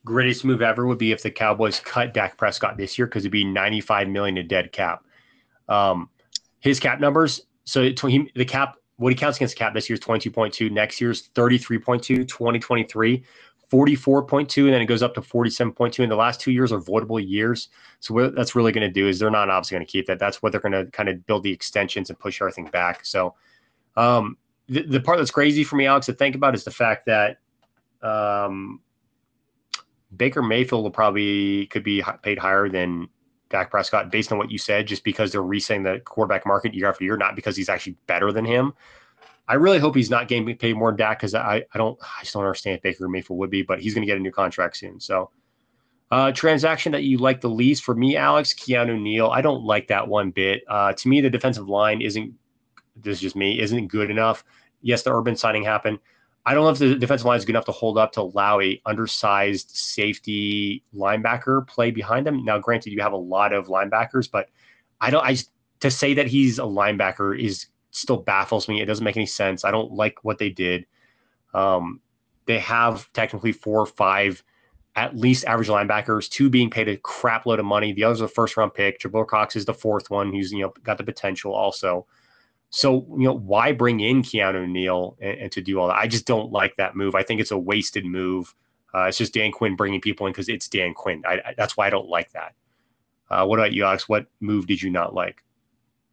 Greatest 0.06 0.46
move 0.46 0.62
ever 0.62 0.86
would 0.86 1.00
be 1.00 1.12
if 1.12 1.24
the 1.24 1.32
Cowboys 1.32 1.80
cut 1.80 2.14
Dak 2.14 2.38
Prescott 2.38 2.78
this 2.78 3.00
year 3.00 3.08
because 3.08 3.24
it'd 3.24 3.32
be 3.32 3.46
ninety-five 3.46 4.08
million 4.08 4.38
in 4.38 4.48
dead 4.48 4.72
cap. 4.72 5.04
Um, 5.68 6.10
his 6.60 6.80
cap 6.80 7.00
numbers. 7.00 7.42
So 7.66 7.84
he, 7.84 8.32
the 8.36 8.46
cap, 8.46 8.76
what 8.98 9.12
he 9.12 9.16
counts 9.16 9.38
against 9.38 9.56
the 9.56 9.60
cap 9.60 9.74
this 9.74 9.90
year 9.90 9.96
is 9.96 10.00
22.2. 10.00 10.72
Next 10.72 11.00
year's 11.00 11.30
33.2, 11.30 12.28
2023, 12.28 13.24
44.2, 13.72 14.66
and 14.66 14.74
then 14.74 14.82
it 14.82 14.88
goes 14.88 15.04
up 15.04 15.14
to 15.14 15.22
47.2. 15.22 16.00
And 16.00 16.12
the 16.12 16.16
last 16.16 16.42
two 16.42 16.52
years 16.52 16.72
are 16.72 16.80
voidable 16.80 17.24
years. 17.26 17.70
So 18.00 18.14
what 18.14 18.36
that's 18.36 18.56
really 18.56 18.72
going 18.72 18.88
to 18.88 18.94
do 18.94 19.08
is 19.08 19.20
they're 19.20 19.30
not 19.30 19.50
obviously 19.50 19.76
going 19.76 19.86
to 19.86 19.92
keep 19.92 20.08
that. 20.08 20.20
That's 20.20 20.42
what 20.42 20.52
they're 20.52 20.62
going 20.62 20.72
to 20.72 20.86
kind 20.92 21.08
of 21.10 21.26
build 21.28 21.44
the 21.44 21.52
extensions 21.52 22.10
and 22.10 22.18
push 22.18 22.42
everything 22.42 22.66
back. 22.66 23.06
So 23.06 23.36
um, 23.96 24.38
the, 24.68 24.84
the 24.84 25.00
part 25.00 25.20
that's 25.20 25.32
crazy 25.32 25.64
for 25.64 25.76
me, 25.76 25.86
Alex, 25.86 26.08
to 26.08 26.14
think 26.14 26.36
about 26.36 26.56
is 26.56 26.64
the 26.64 26.72
fact 26.72 27.06
that 27.06 27.38
um, 28.02 28.82
Baker 30.16 30.42
Mayfield 30.42 30.84
will 30.84 30.92
probably 30.92 31.68
could 31.68 31.84
be 31.84 32.04
paid 32.24 32.40
higher 32.40 32.70
than 32.70 33.08
Dak 33.50 33.72
Prescott 33.72 34.12
based 34.12 34.32
on 34.32 34.38
what 34.38 34.52
you 34.52 34.58
said, 34.58 34.88
just 34.88 35.04
because 35.04 35.32
they're 35.32 35.42
resetting 35.42 35.84
the 35.84 36.00
quarterback 36.06 36.46
market 36.46 36.74
year 36.74 36.88
after 36.88 37.04
year, 37.04 37.18
not 37.18 37.36
because 37.36 37.56
he's 37.56 37.70
actually 37.70 37.96
better 38.08 38.32
than 38.32 38.46
him. 38.46 38.74
I 39.48 39.56
really 39.56 39.80
hope 39.80 39.96
he's 39.96 40.12
not 40.12 40.28
getting 40.28 40.56
paid 40.58 40.78
more 40.78 40.92
than 40.92 40.98
Dak 40.98 41.20
because 41.20 41.34
I, 41.34 41.66
I 41.74 41.78
don't 41.78 42.00
I 42.02 42.22
just 42.22 42.34
don't 42.34 42.44
understand 42.44 42.78
if 42.78 42.84
Baker 42.84 43.10
Mayfield 43.10 43.40
would 43.40 43.50
be, 43.50 43.64
but 43.64 43.80
he's 43.80 43.96
going 43.96 44.04
to 44.04 44.06
get 44.06 44.18
a 44.18 44.22
new 44.22 44.32
contract 44.32 44.78
soon. 44.78 45.00
So, 45.00 45.32
uh, 46.12 46.32
transaction 46.32 46.92
that 46.92 47.04
you 47.04 47.18
like 47.18 47.42
the 47.42 47.50
least 47.50 47.84
for 47.84 47.96
me, 47.96 48.16
Alex 48.16 48.54
Keanu 48.54 49.02
Neal. 49.02 49.28
I 49.28 49.42
don't 49.42 49.64
like 49.64 49.88
that 49.88 50.08
one 50.08 50.30
bit. 50.30 50.64
Uh, 50.68 50.94
to 50.94 51.08
me, 51.08 51.20
the 51.20 51.30
defensive 51.30 51.68
line 51.68 52.02
isn't. 52.02 52.34
This 52.96 53.18
is 53.18 53.22
just 53.22 53.36
me. 53.36 53.60
Isn't 53.60 53.88
good 53.88 54.12
enough. 54.12 54.44
Yes, 54.82 55.02
the 55.02 55.16
Urban 55.16 55.36
signing 55.36 55.64
happened. 55.64 56.00
I 56.50 56.56
don't 56.56 56.64
know 56.64 56.72
if 56.72 56.80
the 56.80 56.96
defensive 56.96 57.28
line 57.28 57.38
is 57.38 57.46
good 57.46 57.52
enough 57.52 57.66
to 57.66 57.72
hold 57.72 58.00
up 58.00 58.12
to 58.14 58.22
allow 58.22 58.60
a 58.60 58.82
undersized 58.88 59.70
safety 59.70 60.84
linebacker 60.96 61.68
play 61.68 61.92
behind 61.92 62.26
him. 62.28 62.44
Now, 62.44 62.58
granted, 62.58 62.92
you 62.92 63.00
have 63.02 63.14
a 63.14 63.18
lot 63.18 63.54
of 63.54 63.68
linebackers, 63.68 64.32
but 64.32 64.50
I 65.00 65.12
don't. 65.12 65.24
I 65.24 65.38
to 65.82 65.92
say 65.92 66.16
that 66.16 66.26
he's 66.26 66.58
a 66.58 66.64
linebacker 66.64 67.40
is 67.40 67.68
still 67.92 68.18
baffles 68.18 68.68
me. 68.68 68.82
It 68.82 68.88
doesn't 68.88 69.04
make 69.04 69.16
any 69.16 69.28
sense. 69.28 69.64
I 69.64 69.70
don't 69.70 69.92
like 69.92 70.24
what 70.24 70.40
they 70.40 70.50
did. 70.50 70.88
Um, 71.54 72.02
they 72.48 72.58
have 72.58 73.14
technically 73.14 73.52
four 73.52 73.82
or 73.82 73.86
five 73.86 74.44
at 74.96 75.16
least 75.16 75.46
average 75.46 75.68
linebackers, 75.68 76.28
two 76.32 76.50
being 76.50 76.72
paid 76.72 76.90
a 76.90 76.98
crap 76.98 77.46
load 77.46 77.60
of 77.60 77.66
money. 77.66 77.94
The 77.94 78.06
other's 78.06 78.22
a 78.22 78.28
first 78.28 78.58
round 78.58 78.74
pick. 78.74 79.00
Jabril 79.00 79.28
Cox 79.28 79.56
is 79.56 79.66
the 79.66 79.74
fourth 79.76 80.10
one 80.10 80.34
who's 80.34 80.52
you 80.52 80.64
know 80.64 80.74
got 80.82 80.98
the 80.98 81.04
potential 81.04 81.54
also. 81.54 82.08
So, 82.72 83.06
you 83.18 83.26
know, 83.26 83.34
why 83.34 83.72
bring 83.72 84.00
in 84.00 84.22
Keanu 84.22 84.70
Neal 84.70 85.18
and, 85.20 85.40
and, 85.40 85.52
to 85.54 85.62
do 85.62 85.80
all 85.80 85.88
that? 85.88 85.98
I 85.98 86.08
just 86.08 86.28
don't 86.28 86.52
like 86.52 86.76
that 86.78 86.96
move. 86.96 87.16
I 87.16 87.24
think 87.24 87.42
it's 87.42 87.52
a 87.52 87.58
wasted 87.58 88.06
move. 88.06 88.54
Uh, 88.94 89.06
it's 89.06 89.18
just 89.18 89.34
Dan 89.34 89.52
Quinn 89.52 89.76
bringing 89.76 90.02
people 90.02 90.28
in 90.28 90.34
because 90.34 90.50
it's 90.50 90.68
Dan 90.68 90.94
Quinn. 90.94 91.24
I, 91.28 91.34
I, 91.34 91.54
that's 91.58 91.76
why 91.76 91.88
I 91.88 91.90
don't 91.90 92.08
like 92.08 92.32
that. 92.34 92.54
Uh, 93.30 93.46
what 93.46 93.60
about 93.60 93.74
you, 93.74 93.86
Alex? 93.86 94.08
What 94.08 94.28
move 94.40 94.68
did 94.68 94.82
you 94.82 94.90
not 94.90 95.14
like? 95.14 95.44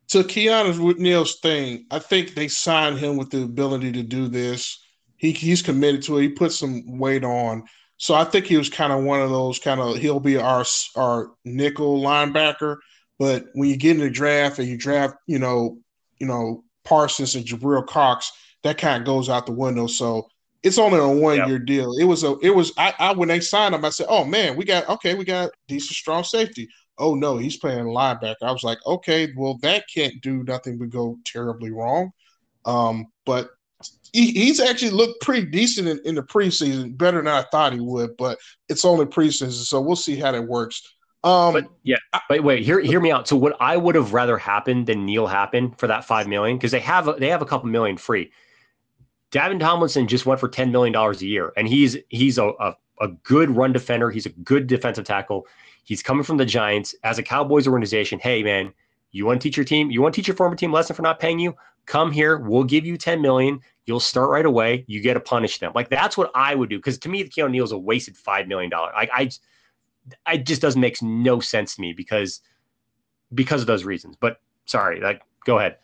So 0.08 0.22
Keanu 0.22 0.96
Neal's 0.98 1.40
thing, 1.40 1.86
I 1.90 1.98
think 1.98 2.34
they 2.34 2.48
signed 2.48 2.98
him 2.98 3.16
with 3.16 3.30
the 3.30 3.42
ability 3.42 3.92
to 3.92 4.02
do 4.02 4.28
this. 4.28 4.82
He 5.16 5.32
he's 5.32 5.62
committed 5.62 6.02
to 6.02 6.18
it. 6.18 6.22
He 6.22 6.28
put 6.28 6.52
some 6.52 6.98
weight 6.98 7.24
on. 7.24 7.64
So 7.96 8.14
I 8.14 8.24
think 8.24 8.46
he 8.46 8.56
was 8.56 8.68
kind 8.68 8.92
of 8.92 9.02
one 9.02 9.20
of 9.20 9.30
those 9.30 9.58
kind 9.58 9.80
of 9.80 9.96
he'll 9.96 10.20
be 10.20 10.36
our 10.36 10.64
our 10.94 11.32
nickel 11.44 12.00
linebacker. 12.00 12.76
But 13.18 13.46
when 13.54 13.68
you 13.68 13.76
get 13.76 13.96
in 13.96 14.02
the 14.02 14.10
draft 14.10 14.58
and 14.58 14.68
you 14.68 14.76
draft, 14.76 15.16
you 15.26 15.38
know, 15.38 15.78
you 16.18 16.26
know, 16.26 16.64
Parsons 16.84 17.34
and 17.34 17.44
Jabril 17.44 17.86
Cox, 17.86 18.32
that 18.62 18.78
kind 18.78 19.02
of 19.02 19.06
goes 19.06 19.28
out 19.28 19.46
the 19.46 19.52
window. 19.52 19.86
So 19.86 20.28
it's 20.62 20.78
only 20.78 20.98
a 20.98 21.08
one 21.08 21.36
yep. 21.36 21.48
year 21.48 21.58
deal. 21.58 21.96
It 21.98 22.04
was 22.04 22.24
a 22.24 22.36
it 22.42 22.50
was 22.50 22.72
I, 22.76 22.94
I 22.98 23.12
when 23.12 23.28
they 23.28 23.40
signed 23.40 23.74
him, 23.74 23.84
I 23.84 23.90
said, 23.90 24.06
Oh 24.08 24.24
man, 24.24 24.56
we 24.56 24.64
got 24.64 24.88
okay, 24.88 25.14
we 25.14 25.24
got 25.24 25.50
decent 25.68 25.96
strong 25.96 26.24
safety. 26.24 26.68
Oh 26.98 27.14
no, 27.14 27.36
he's 27.36 27.56
playing 27.56 27.84
linebacker. 27.84 28.36
I 28.42 28.52
was 28.52 28.64
like, 28.64 28.78
okay, 28.86 29.28
well, 29.36 29.58
that 29.62 29.84
can't 29.92 30.20
do 30.22 30.42
nothing 30.44 30.78
but 30.78 30.90
go 30.90 31.18
terribly 31.24 31.70
wrong. 31.70 32.10
Um, 32.64 33.06
but 33.26 33.50
he, 34.12 34.32
he's 34.32 34.60
actually 34.60 34.92
looked 34.92 35.20
pretty 35.20 35.46
decent 35.46 35.88
in, 35.88 36.00
in, 36.04 36.14
the 36.14 36.22
preseason, 36.22 36.96
better 36.96 37.18
than 37.18 37.28
I 37.28 37.44
thought 37.52 37.74
he 37.74 37.80
would, 37.80 38.16
but 38.16 38.38
it's 38.68 38.84
only 38.84 39.04
preseason, 39.04 39.52
so 39.52 39.80
we'll 39.80 39.94
see 39.94 40.16
how 40.16 40.32
that 40.32 40.42
works. 40.42 40.82
Um, 41.26 41.52
but 41.52 41.68
yeah, 41.82 41.96
but 42.28 42.44
wait, 42.44 42.64
hear 42.64 42.78
hear 42.78 43.00
me 43.00 43.10
out. 43.10 43.26
So 43.26 43.34
what 43.34 43.56
I 43.58 43.76
would 43.76 43.96
have 43.96 44.12
rather 44.12 44.38
happened 44.38 44.86
than 44.86 45.04
Neal 45.04 45.26
happen 45.26 45.72
for 45.72 45.88
that 45.88 46.04
five 46.04 46.28
million 46.28 46.56
because 46.56 46.70
they 46.70 46.78
have 46.78 47.08
a, 47.08 47.14
they 47.14 47.28
have 47.28 47.42
a 47.42 47.44
couple 47.44 47.68
million 47.68 47.96
free. 47.96 48.30
Dalvin 49.32 49.58
Tomlinson 49.58 50.06
just 50.06 50.24
went 50.24 50.38
for 50.38 50.48
ten 50.48 50.70
million 50.70 50.92
dollars 50.92 51.20
a 51.22 51.26
year, 51.26 51.52
and 51.56 51.66
he's 51.66 51.96
he's 52.10 52.38
a, 52.38 52.50
a 52.60 52.76
a 53.00 53.08
good 53.24 53.50
run 53.50 53.72
defender. 53.72 54.08
He's 54.08 54.26
a 54.26 54.30
good 54.30 54.68
defensive 54.68 55.04
tackle. 55.04 55.48
He's 55.82 56.00
coming 56.00 56.22
from 56.22 56.36
the 56.36 56.44
Giants 56.44 56.94
as 57.02 57.18
a 57.18 57.24
Cowboys 57.24 57.66
organization. 57.66 58.20
Hey 58.20 58.44
man, 58.44 58.72
you 59.10 59.26
want 59.26 59.40
to 59.40 59.48
teach 59.48 59.56
your 59.56 59.64
team? 59.64 59.90
You 59.90 60.02
want 60.02 60.14
to 60.14 60.20
teach 60.20 60.28
your 60.28 60.36
former 60.36 60.54
team 60.54 60.70
lesson 60.70 60.94
for 60.94 61.02
not 61.02 61.18
paying 61.18 61.40
you? 61.40 61.56
Come 61.86 62.12
here. 62.12 62.38
We'll 62.38 62.62
give 62.62 62.86
you 62.86 62.96
ten 62.96 63.20
million. 63.20 63.60
You'll 63.86 63.98
start 63.98 64.30
right 64.30 64.46
away. 64.46 64.84
You 64.86 65.00
get 65.00 65.14
to 65.14 65.20
punish 65.20 65.58
them. 65.58 65.72
Like 65.74 65.88
that's 65.88 66.16
what 66.16 66.30
I 66.36 66.54
would 66.54 66.70
do 66.70 66.78
because 66.78 66.98
to 66.98 67.08
me, 67.08 67.24
the 67.24 67.30
Keanu 67.30 67.50
Neal's 67.50 67.72
a 67.72 67.78
wasted 67.78 68.16
five 68.16 68.46
million 68.46 68.70
dollar. 68.70 68.94
I, 68.94 69.08
I 69.12 69.30
it 70.28 70.46
just 70.46 70.62
doesn't 70.62 70.80
make 70.80 71.00
no 71.02 71.40
sense 71.40 71.74
to 71.74 71.80
me 71.80 71.92
because 71.92 72.40
because 73.34 73.60
of 73.60 73.66
those 73.66 73.84
reasons. 73.84 74.16
But 74.20 74.38
sorry, 74.66 75.00
like 75.00 75.22
go 75.44 75.58
ahead. 75.58 75.76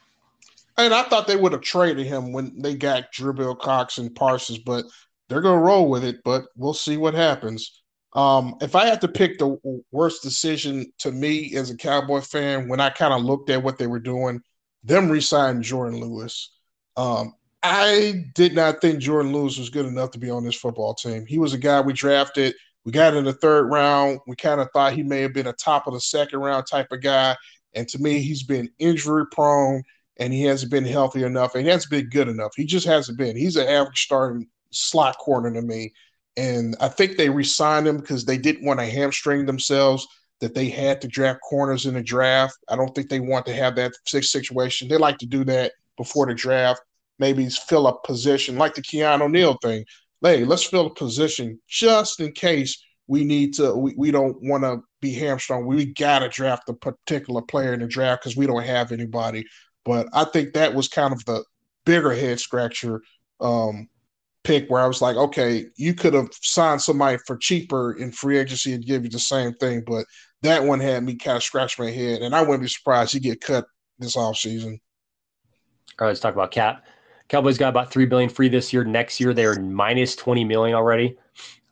And 0.79 0.95
I 0.95 1.03
thought 1.05 1.27
they 1.27 1.37
would 1.37 1.53
have 1.53 1.61
traded 1.61 2.07
him 2.07 2.33
when 2.33 2.61
they 2.61 2.75
got 2.75 3.13
Jabril 3.13 3.59
Cox 3.59 3.99
and 3.99 4.15
Parsons, 4.15 4.59
but 4.59 4.87
they're 5.29 5.41
to 5.41 5.51
roll 5.51 5.89
with 5.89 6.05
it. 6.05 6.23
But 6.25 6.45
we'll 6.57 6.75
see 6.75 6.97
what 6.97 7.15
happens. 7.15 7.83
Um, 8.15 8.57
if 8.61 8.75
I 8.75 8.87
had 8.87 9.01
to 9.03 9.09
pick 9.09 9.39
the 9.39 9.59
worst 9.91 10.23
decision 10.23 10.93
to 10.99 11.11
me 11.11 11.55
as 11.57 11.71
a 11.71 11.77
Cowboy 11.77 12.21
fan, 12.21 12.69
when 12.69 12.81
I 12.81 12.91
kind 12.91 13.15
of 13.15 13.23
looked 13.23 13.49
at 13.51 13.63
what 13.63 13.79
they 13.79 13.87
were 13.87 14.01
doing, 14.01 14.41
them 14.85 15.11
resigning 15.11 15.63
Jourdan 15.63 15.99
Lewis. 15.99 16.51
Um, 16.97 17.35
I 17.63 18.27
did 18.35 18.55
not 18.55 18.81
think 18.81 19.01
Jourdan 19.01 19.33
Lewis 19.33 19.57
was 19.57 19.71
good 19.71 19.87
enough 19.87 20.11
to 20.11 20.19
be 20.19 20.31
on 20.31 20.45
this 20.45 20.57
football 20.57 20.95
team. 20.95 21.25
He 21.27 21.39
was 21.39 21.55
a 21.55 21.59
guy 21.59 21.81
we 21.81 21.93
drafted 21.93 22.55
we 22.85 22.93
got 22.93 23.15
in 23.15 23.25
the 23.25 23.33
third 23.33 23.71
round. 23.71 24.21
We 24.27 24.37
kind 24.37 24.61
of 24.61 24.69
thought 24.73 24.93
he 24.93 25.03
may 25.03 25.21
have 25.21 25.33
been 25.33 25.47
a 25.47 25.53
top 25.53 25.87
of 25.87 25.95
the 25.95 26.01
second 26.01 26.41
round 26.41 26.67
type 26.67 26.91
of 26.91 27.03
guy. 27.03 27.37
And 27.75 27.89
to 27.89 27.99
me, 27.99 28.21
he's 28.21 28.43
been 28.43 28.71
injury 28.79 29.25
prone 29.31 29.83
and 30.19 30.33
he 30.33 30.43
hasn't 30.43 30.71
been 30.71 30.85
healthy 30.85 31.23
enough 31.23 31.55
and 31.55 31.65
he 31.65 31.71
hasn't 31.71 31.91
been 31.91 32.09
good 32.11 32.29
enough. 32.29 32.53
He 32.57 32.65
just 32.65 32.87
hasn't 32.87 33.19
been. 33.19 33.37
He's 33.37 33.57
an 33.57 33.69
average 33.69 34.03
starting 34.03 34.47
slot 34.71 35.17
corner 35.19 35.53
to 35.53 35.63
me. 35.63 35.93
And 36.37 36.77
I 36.81 36.89
think 36.89 37.17
they 37.17 37.29
re-signed 37.29 37.87
him 37.87 37.99
because 37.99 38.25
they 38.25 38.39
didn't 38.39 38.65
want 38.65 38.81
to 38.81 38.87
hamstring 38.87 39.47
themselves 39.47 40.07
that 40.41 40.55
they 40.55 40.69
had 40.69 41.01
to 41.03 41.09
draft 41.09 41.41
corners 41.49 41.87
in 41.87 41.95
the 41.95 42.03
draft. 42.03 42.57
I 42.69 42.77
don't 42.77 42.93
think 42.95 43.09
they 43.09 43.21
want 43.21 43.47
to 43.47 43.55
have 43.55 43.77
that 43.77 43.93
situation. 44.05 44.89
They 44.89 44.97
like 44.97 45.19
to 45.19 45.27
do 45.27 45.45
that 45.45 45.73
before 45.97 46.27
the 46.27 46.35
draft. 46.35 46.81
Maybe 47.19 47.49
fill 47.49 47.87
a 47.87 48.01
position 48.03 48.57
like 48.59 48.75
the 48.75 48.83
Keanu 48.83 49.31
Neal 49.31 49.57
thing 49.63 49.85
hey, 50.23 50.45
let's 50.45 50.65
fill 50.65 50.87
a 50.87 50.95
position 50.95 51.61
just 51.69 52.21
in 52.21 52.33
case 52.33 52.83
we 53.07 53.25
need 53.25 53.55
to. 53.55 53.75
We, 53.75 53.95
we 53.97 54.11
don't 54.11 54.37
want 54.43 54.65
to 54.65 54.81
be 55.01 55.13
hamstrung. 55.13 55.67
We 55.67 55.87
got 55.87 56.21
to 56.21 56.29
draft 56.29 56.69
a 56.69 56.75
particular 56.75 57.43
player 57.43 57.75
in 57.75 57.81
the 57.81 57.87
draft 57.87 58.23
because 58.23 58.37
we 58.37 58.47
don't 58.47 58.65
have 58.65 58.93
anybody. 58.93 59.45
But 59.85 60.09
I 60.13 60.25
think 60.25 60.53
that 60.53 60.75
was 60.75 60.89
kind 60.89 61.13
of 61.13 61.25
the 61.25 61.45
bigger 61.85 62.15
head 62.15 62.39
scratcher 62.39 63.03
um, 63.41 63.89
pick 64.45 64.69
where 64.69 64.81
I 64.81 64.87
was 64.87 65.03
like, 65.03 65.17
okay, 65.17 65.67
you 65.77 65.95
could 65.95 66.15
have 66.15 66.29
signed 66.41 66.81
somebody 66.81 67.19
for 67.27 67.37
cheaper 67.37 67.95
in 67.95 68.13
free 68.13 68.39
agency 68.39 68.73
and 68.73 68.85
give 68.85 69.05
you 69.05 69.11
the 69.11 69.19
same 69.19 69.53
thing. 69.55 69.83
But 69.87 70.07
that 70.43 70.63
one 70.63 70.81
had 70.81 71.05
me 71.05 71.17
kind 71.17 71.37
of 71.37 71.43
scratch 71.43 71.79
my 71.79 71.91
head. 71.91 72.23
And 72.23 72.35
I 72.35 72.43
wouldn't 72.43 72.63
be 72.63 72.69
surprised 72.69 73.13
he 73.13 73.21
get 73.21 73.41
cut 73.41 73.67
this 73.99 74.17
offseason. 74.17 74.79
All 75.99 76.07
right, 76.07 76.09
let's 76.09 76.21
talk 76.21 76.35
about 76.35 76.51
Cap. 76.51 76.85
Cowboys 77.33 77.57
got 77.57 77.71
about 77.71 77.91
three 77.91 78.05
billion 78.05 78.29
free 78.29 78.51
this 78.51 78.75
year. 78.75 78.85
Next 78.85 79.19
year 79.19 79.33
they're 79.33 79.59
minus 79.59 80.15
twenty 80.15 80.45
million 80.45 80.77
already. 80.77 81.17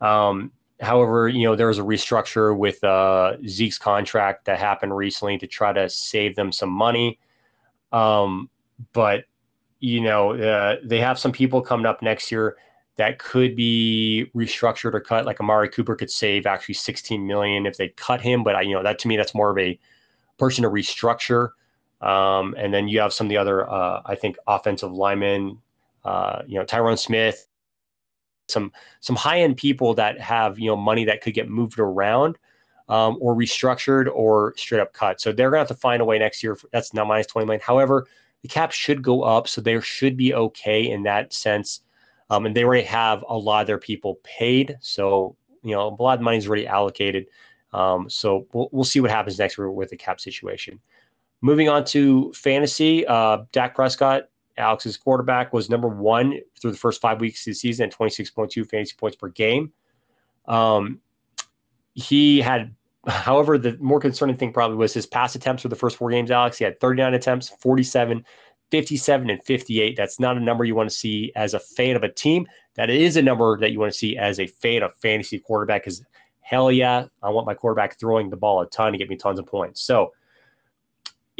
Um, 0.00 0.52
however, 0.80 1.28
you 1.28 1.44
know 1.44 1.54
there 1.54 1.66
was 1.66 1.78
a 1.78 1.82
restructure 1.82 2.56
with 2.56 2.82
uh, 2.82 3.36
Zeke's 3.46 3.76
contract 3.76 4.46
that 4.46 4.58
happened 4.58 4.96
recently 4.96 5.36
to 5.36 5.46
try 5.46 5.70
to 5.74 5.90
save 5.90 6.34
them 6.34 6.50
some 6.50 6.70
money. 6.70 7.18
Um, 7.92 8.48
but 8.94 9.24
you 9.80 10.00
know 10.00 10.32
uh, 10.32 10.76
they 10.82 10.98
have 10.98 11.18
some 11.18 11.30
people 11.30 11.60
coming 11.60 11.84
up 11.84 12.00
next 12.00 12.32
year 12.32 12.56
that 12.96 13.18
could 13.18 13.54
be 13.54 14.30
restructured 14.34 14.94
or 14.94 15.00
cut. 15.00 15.26
Like 15.26 15.40
Amari 15.40 15.68
Cooper 15.68 15.94
could 15.94 16.10
save 16.10 16.46
actually 16.46 16.76
16 16.76 17.26
million 17.26 17.66
if 17.66 17.76
they 17.76 17.88
cut 17.90 18.22
him, 18.22 18.42
but 18.42 18.56
I, 18.56 18.62
you 18.62 18.74
know 18.74 18.82
that 18.82 18.98
to 19.00 19.08
me 19.08 19.18
that's 19.18 19.34
more 19.34 19.50
of 19.50 19.58
a 19.58 19.78
person 20.38 20.62
to 20.62 20.70
restructure. 20.70 21.50
Um, 22.00 22.54
and 22.56 22.72
then 22.72 22.88
you 22.88 23.00
have 23.00 23.12
some 23.12 23.26
of 23.26 23.28
the 23.28 23.36
other, 23.36 23.68
uh, 23.70 24.02
I 24.06 24.14
think, 24.14 24.36
offensive 24.46 24.92
linemen, 24.92 25.58
uh, 26.04 26.42
you 26.46 26.58
know, 26.58 26.64
Tyron 26.64 26.98
Smith, 26.98 27.46
some 28.50 28.72
some 29.00 29.16
high 29.16 29.40
end 29.40 29.56
people 29.56 29.94
that 29.94 30.20
have 30.20 30.58
you 30.58 30.68
know 30.68 30.76
money 30.76 31.04
that 31.04 31.22
could 31.22 31.34
get 31.34 31.48
moved 31.48 31.78
around 31.78 32.36
um, 32.88 33.16
or 33.20 33.34
restructured 33.34 34.10
or 34.12 34.54
straight 34.56 34.80
up 34.80 34.92
cut. 34.92 35.20
So 35.20 35.32
they're 35.32 35.50
gonna 35.50 35.60
have 35.60 35.68
to 35.68 35.74
find 35.74 36.02
a 36.02 36.04
way 36.04 36.18
next 36.18 36.42
year. 36.42 36.56
For, 36.56 36.68
that's 36.72 36.92
not 36.92 37.06
minus 37.06 37.28
twenty 37.28 37.46
million. 37.46 37.62
However, 37.64 38.06
the 38.42 38.48
cap 38.48 38.72
should 38.72 39.02
go 39.02 39.22
up, 39.22 39.48
so 39.48 39.60
they 39.60 39.80
should 39.80 40.16
be 40.16 40.34
okay 40.34 40.90
in 40.90 41.02
that 41.04 41.32
sense. 41.32 41.82
Um, 42.28 42.46
and 42.46 42.54
they 42.54 42.64
already 42.64 42.84
have 42.84 43.24
a 43.28 43.36
lot 43.36 43.60
of 43.62 43.66
their 43.66 43.78
people 43.78 44.18
paid, 44.22 44.76
so 44.80 45.36
you 45.62 45.74
know 45.74 45.96
a 45.98 46.02
lot 46.02 46.18
of 46.18 46.24
money 46.24 46.38
is 46.38 46.46
already 46.46 46.66
allocated. 46.66 47.26
Um, 47.72 48.10
so 48.10 48.48
we'll, 48.52 48.68
we'll 48.72 48.84
see 48.84 49.00
what 49.00 49.10
happens 49.12 49.38
next 49.38 49.56
year 49.56 49.70
with 49.70 49.90
the 49.90 49.96
cap 49.96 50.20
situation. 50.20 50.80
Moving 51.42 51.68
on 51.68 51.84
to 51.86 52.32
fantasy, 52.32 53.06
uh, 53.06 53.38
Dak 53.52 53.74
Prescott, 53.74 54.24
Alex's 54.58 54.96
quarterback, 54.96 55.52
was 55.52 55.70
number 55.70 55.88
one 55.88 56.38
through 56.60 56.72
the 56.72 56.76
first 56.76 57.00
five 57.00 57.20
weeks 57.20 57.40
of 57.46 57.52
the 57.52 57.54
season 57.54 57.86
at 57.86 57.96
26.2 57.96 58.68
fantasy 58.68 58.94
points 58.98 59.16
per 59.16 59.28
game. 59.28 59.72
Um, 60.46 61.00
he 61.94 62.40
had, 62.40 62.74
however, 63.06 63.56
the 63.56 63.76
more 63.80 64.00
concerning 64.00 64.36
thing 64.36 64.52
probably 64.52 64.76
was 64.76 64.92
his 64.92 65.06
pass 65.06 65.34
attempts 65.34 65.62
for 65.62 65.68
the 65.68 65.76
first 65.76 65.96
four 65.96 66.10
games, 66.10 66.30
Alex. 66.30 66.58
He 66.58 66.64
had 66.64 66.78
39 66.78 67.14
attempts, 67.14 67.48
47, 67.48 68.24
57, 68.70 69.30
and 69.30 69.42
58. 69.42 69.96
That's 69.96 70.20
not 70.20 70.36
a 70.36 70.40
number 70.40 70.64
you 70.64 70.74
want 70.74 70.90
to 70.90 70.94
see 70.94 71.32
as 71.36 71.54
a 71.54 71.60
fan 71.60 71.96
of 71.96 72.02
a 72.02 72.12
team. 72.12 72.46
That 72.74 72.90
is 72.90 73.16
a 73.16 73.22
number 73.22 73.58
that 73.58 73.72
you 73.72 73.80
want 73.80 73.92
to 73.92 73.98
see 73.98 74.16
as 74.16 74.38
a 74.38 74.46
fan 74.46 74.82
of 74.82 74.92
fantasy 75.00 75.38
quarterback 75.38 75.82
because 75.82 76.04
hell 76.40 76.70
yeah, 76.70 77.06
I 77.22 77.30
want 77.30 77.46
my 77.46 77.54
quarterback 77.54 77.98
throwing 77.98 78.28
the 78.28 78.36
ball 78.36 78.60
a 78.60 78.66
ton 78.68 78.92
to 78.92 78.98
get 78.98 79.08
me 79.08 79.16
tons 79.16 79.38
of 79.38 79.46
points. 79.46 79.82
So, 79.82 80.12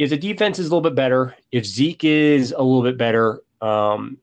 if 0.01 0.09
the 0.09 0.17
defense 0.17 0.57
is 0.57 0.65
a 0.65 0.69
little 0.69 0.81
bit 0.81 0.95
better, 0.95 1.35
if 1.51 1.63
Zeke 1.63 2.05
is 2.05 2.51
a 2.51 2.63
little 2.63 2.81
bit 2.81 2.97
better, 2.97 3.43
um, 3.61 4.17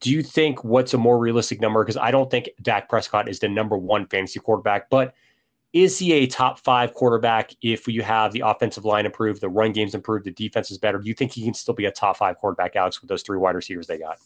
do 0.00 0.10
you 0.10 0.24
think 0.24 0.64
what's 0.64 0.92
a 0.92 0.98
more 0.98 1.18
realistic 1.18 1.60
number? 1.60 1.84
Because 1.84 1.96
I 1.96 2.10
don't 2.10 2.28
think 2.28 2.50
Dak 2.62 2.88
Prescott 2.88 3.28
is 3.28 3.38
the 3.38 3.48
number 3.48 3.78
one 3.78 4.06
fantasy 4.06 4.40
quarterback, 4.40 4.90
but 4.90 5.14
is 5.72 5.96
he 5.96 6.12
a 6.14 6.26
top 6.26 6.58
five 6.58 6.94
quarterback 6.94 7.52
if 7.62 7.86
you 7.86 8.02
have 8.02 8.32
the 8.32 8.40
offensive 8.40 8.84
line 8.84 9.06
improved, 9.06 9.40
the 9.40 9.48
run 9.48 9.70
game's 9.70 9.94
improved, 9.94 10.24
the 10.24 10.32
defense 10.32 10.72
is 10.72 10.78
better? 10.78 10.98
Do 10.98 11.06
you 11.06 11.14
think 11.14 11.30
he 11.30 11.44
can 11.44 11.54
still 11.54 11.74
be 11.74 11.84
a 11.84 11.92
top 11.92 12.16
five 12.16 12.36
quarterback, 12.38 12.74
Alex, 12.74 13.00
with 13.00 13.08
those 13.08 13.22
three 13.22 13.38
wide 13.38 13.54
receivers 13.54 13.86
they 13.86 13.98
got? 13.98 14.18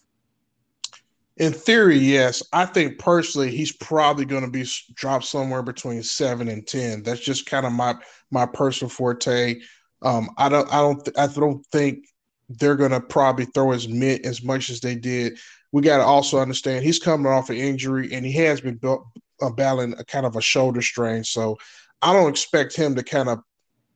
In 1.36 1.52
theory, 1.52 1.98
yes. 1.98 2.42
I 2.52 2.64
think 2.64 2.98
personally, 2.98 3.50
he's 3.50 3.72
probably 3.72 4.24
going 4.24 4.44
to 4.44 4.50
be 4.50 4.64
dropped 4.94 5.26
somewhere 5.26 5.62
between 5.62 6.02
seven 6.02 6.48
and 6.48 6.66
ten. 6.66 7.02
That's 7.02 7.20
just 7.20 7.44
kind 7.44 7.66
of 7.66 7.72
my 7.72 7.96
my 8.30 8.46
personal 8.46 8.88
forte. 8.88 9.60
Um, 10.04 10.30
I 10.36 10.48
don't, 10.48 10.72
I 10.72 10.80
don't, 10.80 11.08
I 11.18 11.26
don't 11.26 11.64
think 11.66 12.06
they're 12.48 12.76
gonna 12.76 13.00
probably 13.00 13.46
throw 13.46 13.72
as 13.72 13.88
mid 13.88 14.24
as 14.26 14.42
much 14.42 14.70
as 14.70 14.80
they 14.80 14.94
did. 14.94 15.38
We 15.72 15.82
got 15.82 15.96
to 15.96 16.04
also 16.04 16.38
understand 16.38 16.84
he's 16.84 17.00
coming 17.00 17.26
off 17.26 17.50
an 17.50 17.56
injury 17.56 18.12
and 18.12 18.24
he 18.24 18.32
has 18.34 18.60
been 18.60 18.76
built, 18.76 19.04
uh, 19.42 19.50
battling 19.50 19.94
a 19.98 20.04
kind 20.04 20.24
of 20.24 20.36
a 20.36 20.40
shoulder 20.40 20.80
strain. 20.80 21.24
So 21.24 21.58
I 22.00 22.12
don't 22.12 22.30
expect 22.30 22.76
him 22.76 22.94
to 22.94 23.02
kind 23.02 23.28
of 23.28 23.40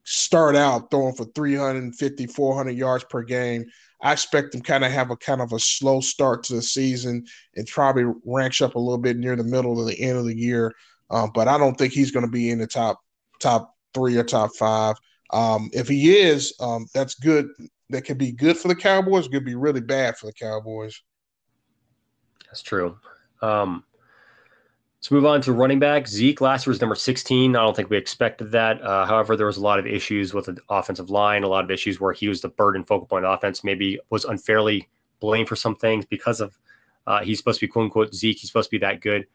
start 0.02 0.56
out 0.56 0.90
throwing 0.90 1.14
for 1.14 1.26
350, 1.36 2.26
400 2.26 2.70
yards 2.72 3.04
per 3.04 3.22
game. 3.22 3.64
I 4.02 4.12
expect 4.12 4.54
him 4.54 4.62
kind 4.62 4.84
of 4.84 4.90
have 4.90 5.10
a 5.10 5.16
kind 5.16 5.40
of 5.40 5.52
a 5.52 5.58
slow 5.58 6.00
start 6.00 6.44
to 6.44 6.54
the 6.54 6.62
season 6.62 7.26
and 7.56 7.66
probably 7.66 8.06
ranks 8.24 8.60
up 8.60 8.74
a 8.74 8.78
little 8.80 8.98
bit 8.98 9.16
near 9.16 9.36
the 9.36 9.44
middle 9.44 9.78
of 9.80 9.86
the 9.86 10.00
end 10.00 10.18
of 10.18 10.24
the 10.24 10.36
year. 10.36 10.74
Um, 11.10 11.30
but 11.34 11.46
I 11.46 11.58
don't 11.58 11.74
think 11.76 11.92
he's 11.92 12.10
going 12.10 12.24
to 12.24 12.30
be 12.30 12.50
in 12.50 12.58
the 12.58 12.66
top 12.66 13.00
top 13.38 13.74
three 13.94 14.16
or 14.16 14.24
top 14.24 14.56
five. 14.56 14.96
Um, 15.30 15.70
if 15.72 15.88
he 15.88 16.16
is, 16.16 16.54
um, 16.60 16.86
that's 16.94 17.14
good. 17.14 17.48
That 17.90 18.02
could 18.02 18.18
be 18.18 18.32
good 18.32 18.56
for 18.56 18.68
the 18.68 18.74
Cowboys. 18.74 19.28
Could 19.28 19.44
be 19.44 19.54
really 19.54 19.80
bad 19.80 20.16
for 20.16 20.26
the 20.26 20.32
Cowboys. 20.32 21.00
That's 22.46 22.62
true. 22.62 22.98
Um, 23.42 23.84
let's 24.98 25.10
move 25.10 25.26
on 25.26 25.40
to 25.42 25.52
running 25.52 25.78
back. 25.78 26.08
Zeke 26.08 26.40
last 26.40 26.66
year 26.66 26.72
was 26.72 26.80
number 26.80 26.94
16. 26.94 27.54
I 27.54 27.60
don't 27.60 27.76
think 27.76 27.90
we 27.90 27.96
expected 27.96 28.50
that. 28.52 28.82
Uh, 28.82 29.06
however, 29.06 29.36
there 29.36 29.46
was 29.46 29.58
a 29.58 29.62
lot 29.62 29.78
of 29.78 29.86
issues 29.86 30.34
with 30.34 30.46
the 30.46 30.58
offensive 30.68 31.10
line, 31.10 31.44
a 31.44 31.48
lot 31.48 31.64
of 31.64 31.70
issues 31.70 32.00
where 32.00 32.12
he 32.12 32.28
was 32.28 32.40
the 32.40 32.48
burden 32.48 32.84
focal 32.84 33.06
point 33.06 33.24
offense, 33.26 33.64
maybe 33.64 33.98
was 34.10 34.24
unfairly 34.24 34.88
blamed 35.20 35.48
for 35.48 35.56
some 35.56 35.76
things 35.76 36.04
because 36.06 36.40
of 36.40 36.58
uh, 37.06 37.22
he's 37.22 37.38
supposed 37.38 37.60
to 37.60 37.66
be 37.66 37.70
quote 37.70 37.84
unquote 37.84 38.14
Zeke. 38.14 38.38
He's 38.38 38.50
supposed 38.50 38.70
to 38.70 38.76
be 38.76 38.80
that 38.80 39.00
good. 39.00 39.26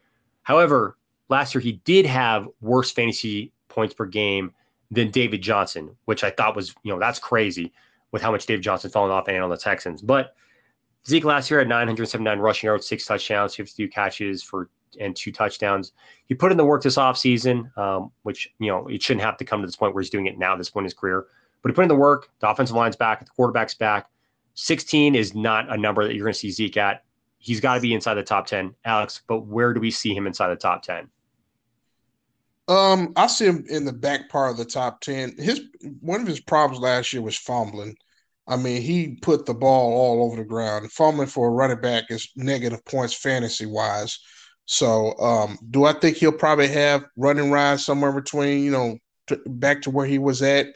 However, 0.43 0.97
last 1.29 1.55
year 1.55 1.61
he 1.61 1.73
did 1.85 2.05
have 2.05 2.47
worse 2.61 2.91
fantasy 2.91 3.51
points 3.67 3.93
per 3.93 4.05
game 4.05 4.53
than 4.91 5.11
David 5.11 5.41
Johnson, 5.41 5.95
which 6.05 6.23
I 6.23 6.29
thought 6.29 6.55
was, 6.55 6.75
you 6.83 6.93
know, 6.93 6.99
that's 6.99 7.19
crazy 7.19 7.73
with 8.11 8.21
how 8.21 8.31
much 8.31 8.45
David 8.45 8.63
Johnson 8.63 8.91
falling 8.91 9.11
off 9.11 9.27
and 9.27 9.43
on 9.43 9.49
the 9.49 9.57
Texans. 9.57 10.01
But 10.01 10.35
Zeke 11.07 11.25
last 11.25 11.49
year 11.49 11.59
had 11.59 11.67
979 11.67 12.39
rushing 12.39 12.67
yards, 12.67 12.87
six 12.87 13.05
touchdowns, 13.05 13.55
52 13.55 13.89
catches 13.89 14.43
for 14.43 14.69
and 14.99 15.15
two 15.15 15.31
touchdowns. 15.31 15.93
He 16.25 16.35
put 16.35 16.51
in 16.51 16.57
the 16.57 16.65
work 16.65 16.83
this 16.83 16.97
offseason, 16.97 17.75
um, 17.77 18.11
which, 18.23 18.53
you 18.59 18.67
know, 18.67 18.87
it 18.87 19.01
shouldn't 19.01 19.25
have 19.25 19.37
to 19.37 19.45
come 19.45 19.61
to 19.61 19.65
this 19.65 19.75
point 19.75 19.93
where 19.93 20.01
he's 20.01 20.09
doing 20.09 20.27
it 20.27 20.37
now, 20.37 20.55
this 20.55 20.69
point 20.69 20.83
in 20.83 20.85
his 20.85 20.93
career. 20.93 21.25
But 21.61 21.71
he 21.71 21.75
put 21.75 21.83
in 21.83 21.87
the 21.87 21.95
work. 21.95 22.29
The 22.39 22.49
offensive 22.49 22.75
line's 22.75 22.95
back, 22.95 23.19
the 23.19 23.31
quarterback's 23.31 23.73
back. 23.73 24.07
16 24.55 25.15
is 25.15 25.33
not 25.33 25.71
a 25.71 25.77
number 25.77 26.05
that 26.05 26.13
you're 26.13 26.25
going 26.25 26.33
to 26.33 26.39
see 26.39 26.51
Zeke 26.51 26.77
at. 26.77 27.03
He's 27.39 27.59
got 27.59 27.75
to 27.75 27.81
be 27.81 27.93
inside 27.93 28.13
the 28.15 28.23
top 28.23 28.45
10, 28.45 28.73
Alex. 28.85 29.21
But 29.27 29.47
where 29.47 29.73
do 29.73 29.79
we 29.79 29.91
see 29.91 30.13
him 30.13 30.27
inside 30.27 30.49
the 30.49 30.55
top 30.55 30.83
10? 30.83 31.09
Um, 32.67 33.11
I 33.15 33.27
see 33.27 33.45
him 33.45 33.65
in 33.69 33.85
the 33.85 33.93
back 33.93 34.29
part 34.29 34.51
of 34.51 34.57
the 34.57 34.65
top 34.65 35.01
10. 35.01 35.35
His 35.37 35.61
one 35.99 36.21
of 36.21 36.27
his 36.27 36.39
problems 36.39 36.81
last 36.81 37.11
year 37.11 37.21
was 37.21 37.37
fumbling. 37.37 37.95
I 38.47 38.57
mean, 38.57 38.81
he 38.81 39.17
put 39.21 39.45
the 39.45 39.53
ball 39.53 39.93
all 39.93 40.25
over 40.25 40.37
the 40.37 40.47
ground. 40.47 40.91
Fumbling 40.91 41.27
for 41.27 41.47
a 41.47 41.51
running 41.51 41.81
back 41.81 42.05
is 42.09 42.29
negative 42.35 42.83
points 42.85 43.13
fantasy 43.13 43.65
wise. 43.65 44.19
So, 44.65 45.17
um, 45.19 45.57
do 45.71 45.85
I 45.85 45.93
think 45.93 46.17
he'll 46.17 46.31
probably 46.31 46.69
have 46.69 47.03
running 47.17 47.51
rides 47.51 47.85
somewhere 47.85 48.13
between, 48.13 48.63
you 48.63 48.71
know, 48.71 48.97
t- 49.27 49.37
back 49.45 49.81
to 49.83 49.89
where 49.89 50.05
he 50.05 50.19
was 50.19 50.41
at, 50.41 50.67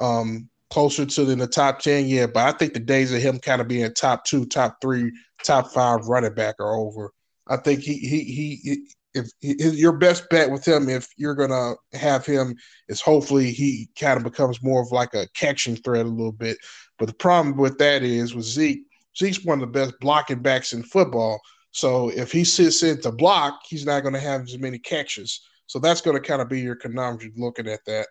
um, 0.00 0.48
closer 0.70 1.04
to 1.04 1.24
the, 1.24 1.36
the 1.36 1.46
top 1.46 1.80
10? 1.80 2.06
Yeah, 2.06 2.26
but 2.26 2.46
I 2.46 2.56
think 2.56 2.72
the 2.72 2.80
days 2.80 3.12
of 3.12 3.20
him 3.20 3.38
kind 3.38 3.60
of 3.60 3.68
being 3.68 3.92
top 3.92 4.24
two, 4.24 4.46
top 4.46 4.78
three, 4.80 5.12
top 5.44 5.72
five 5.72 6.06
running 6.06 6.34
back 6.34 6.56
are 6.60 6.76
over. 6.76 7.12
I 7.46 7.58
think 7.58 7.80
he, 7.80 7.94
he, 7.98 8.24
he, 8.24 8.88
if, 9.16 9.30
if 9.40 9.74
your 9.74 9.92
best 9.92 10.28
bet 10.30 10.50
with 10.50 10.66
him, 10.66 10.88
if 10.88 11.08
you're 11.16 11.34
gonna 11.34 11.74
have 11.92 12.24
him, 12.24 12.56
is 12.88 13.00
hopefully 13.00 13.50
he 13.50 13.88
kind 13.98 14.16
of 14.16 14.22
becomes 14.22 14.62
more 14.62 14.82
of 14.82 14.92
like 14.92 15.14
a 15.14 15.26
catching 15.34 15.76
threat 15.76 16.06
a 16.06 16.08
little 16.08 16.32
bit. 16.32 16.58
But 16.98 17.08
the 17.08 17.14
problem 17.14 17.56
with 17.56 17.78
that 17.78 18.02
is 18.02 18.34
with 18.34 18.44
Zeke, 18.44 18.84
Zeke's 19.16 19.44
one 19.44 19.62
of 19.62 19.72
the 19.72 19.78
best 19.78 19.94
blocking 20.00 20.40
backs 20.40 20.72
in 20.72 20.82
football. 20.82 21.40
So 21.72 22.10
if 22.10 22.32
he 22.32 22.44
sits 22.44 22.82
in 22.82 23.00
to 23.02 23.12
block, 23.12 23.60
he's 23.68 23.84
not 23.84 24.00
going 24.00 24.14
to 24.14 24.20
have 24.20 24.42
as 24.42 24.58
many 24.58 24.78
catches. 24.78 25.42
So 25.66 25.78
that's 25.78 26.00
going 26.00 26.16
to 26.16 26.26
kind 26.26 26.40
of 26.40 26.48
be 26.48 26.60
your 26.60 26.76
conundrum 26.76 27.32
looking 27.36 27.68
at 27.68 27.80
that. 27.86 28.06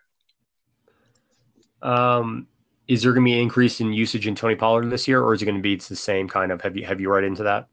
Um, 1.82 2.46
is 2.88 3.02
there 3.02 3.12
going 3.12 3.24
to 3.24 3.28
be 3.30 3.34
an 3.34 3.40
increase 3.40 3.80
in 3.80 3.92
usage 3.92 4.26
in 4.26 4.34
Tony 4.34 4.54
Pollard 4.54 4.88
this 4.90 5.08
year, 5.08 5.22
or 5.22 5.34
is 5.34 5.42
it 5.42 5.46
going 5.46 5.56
to 5.56 5.62
be 5.62 5.76
the 5.76 5.96
same 5.96 6.28
kind 6.28 6.52
of? 6.52 6.60
Have 6.60 6.76
you 6.76 6.84
have 6.84 7.00
you 7.00 7.12
read 7.12 7.24
into 7.24 7.42
that? 7.42 7.68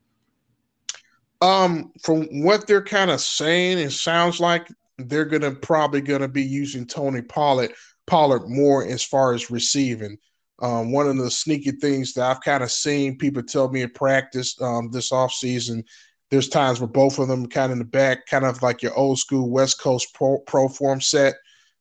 Um, 1.44 1.92
from 2.02 2.24
what 2.42 2.68
they're 2.68 2.82
kind 2.82 3.12
of 3.12 3.20
saying, 3.20 3.78
it 3.78 3.92
sounds 3.92 4.40
like 4.40 4.66
they're 4.98 5.26
to 5.42 5.52
probably 5.52 6.00
to 6.22 6.30
be 6.30 6.42
using 6.42 6.86
Tony 6.86 7.22
Pollard 7.22 7.74
Pollard 8.08 8.48
more 8.48 8.86
as 8.86 9.04
far 9.04 9.34
as 9.34 9.52
receiving. 9.52 10.18
Um, 10.62 10.94
one 10.94 11.08
of 11.08 11.18
the 11.18 11.30
sneaky 11.30 11.72
things 11.72 12.14
that 12.14 12.30
I've 12.30 12.42
kind 12.42 12.64
of 12.64 12.72
seen 12.72 13.18
people 13.18 13.44
tell 13.44 13.70
me 13.70 13.82
in 13.82 13.90
practice 13.90 14.56
um, 14.62 14.90
this 14.92 15.12
offseason, 15.12 15.84
there's 16.32 16.48
times 16.48 16.80
where 16.80 16.88
both 16.88 17.20
of 17.20 17.28
them 17.28 17.48
kind 17.48 17.66
of 17.66 17.74
in 17.74 17.80
the 17.80 17.86
back, 17.86 18.26
kind 18.28 18.46
of 18.46 18.62
like 18.62 18.82
your 18.82 18.94
old 18.94 19.20
school 19.20 19.50
West 19.50 19.82
Coast 19.82 20.14
pro, 20.14 20.38
pro 20.40 20.70
form 20.70 21.02
set. 21.02 21.36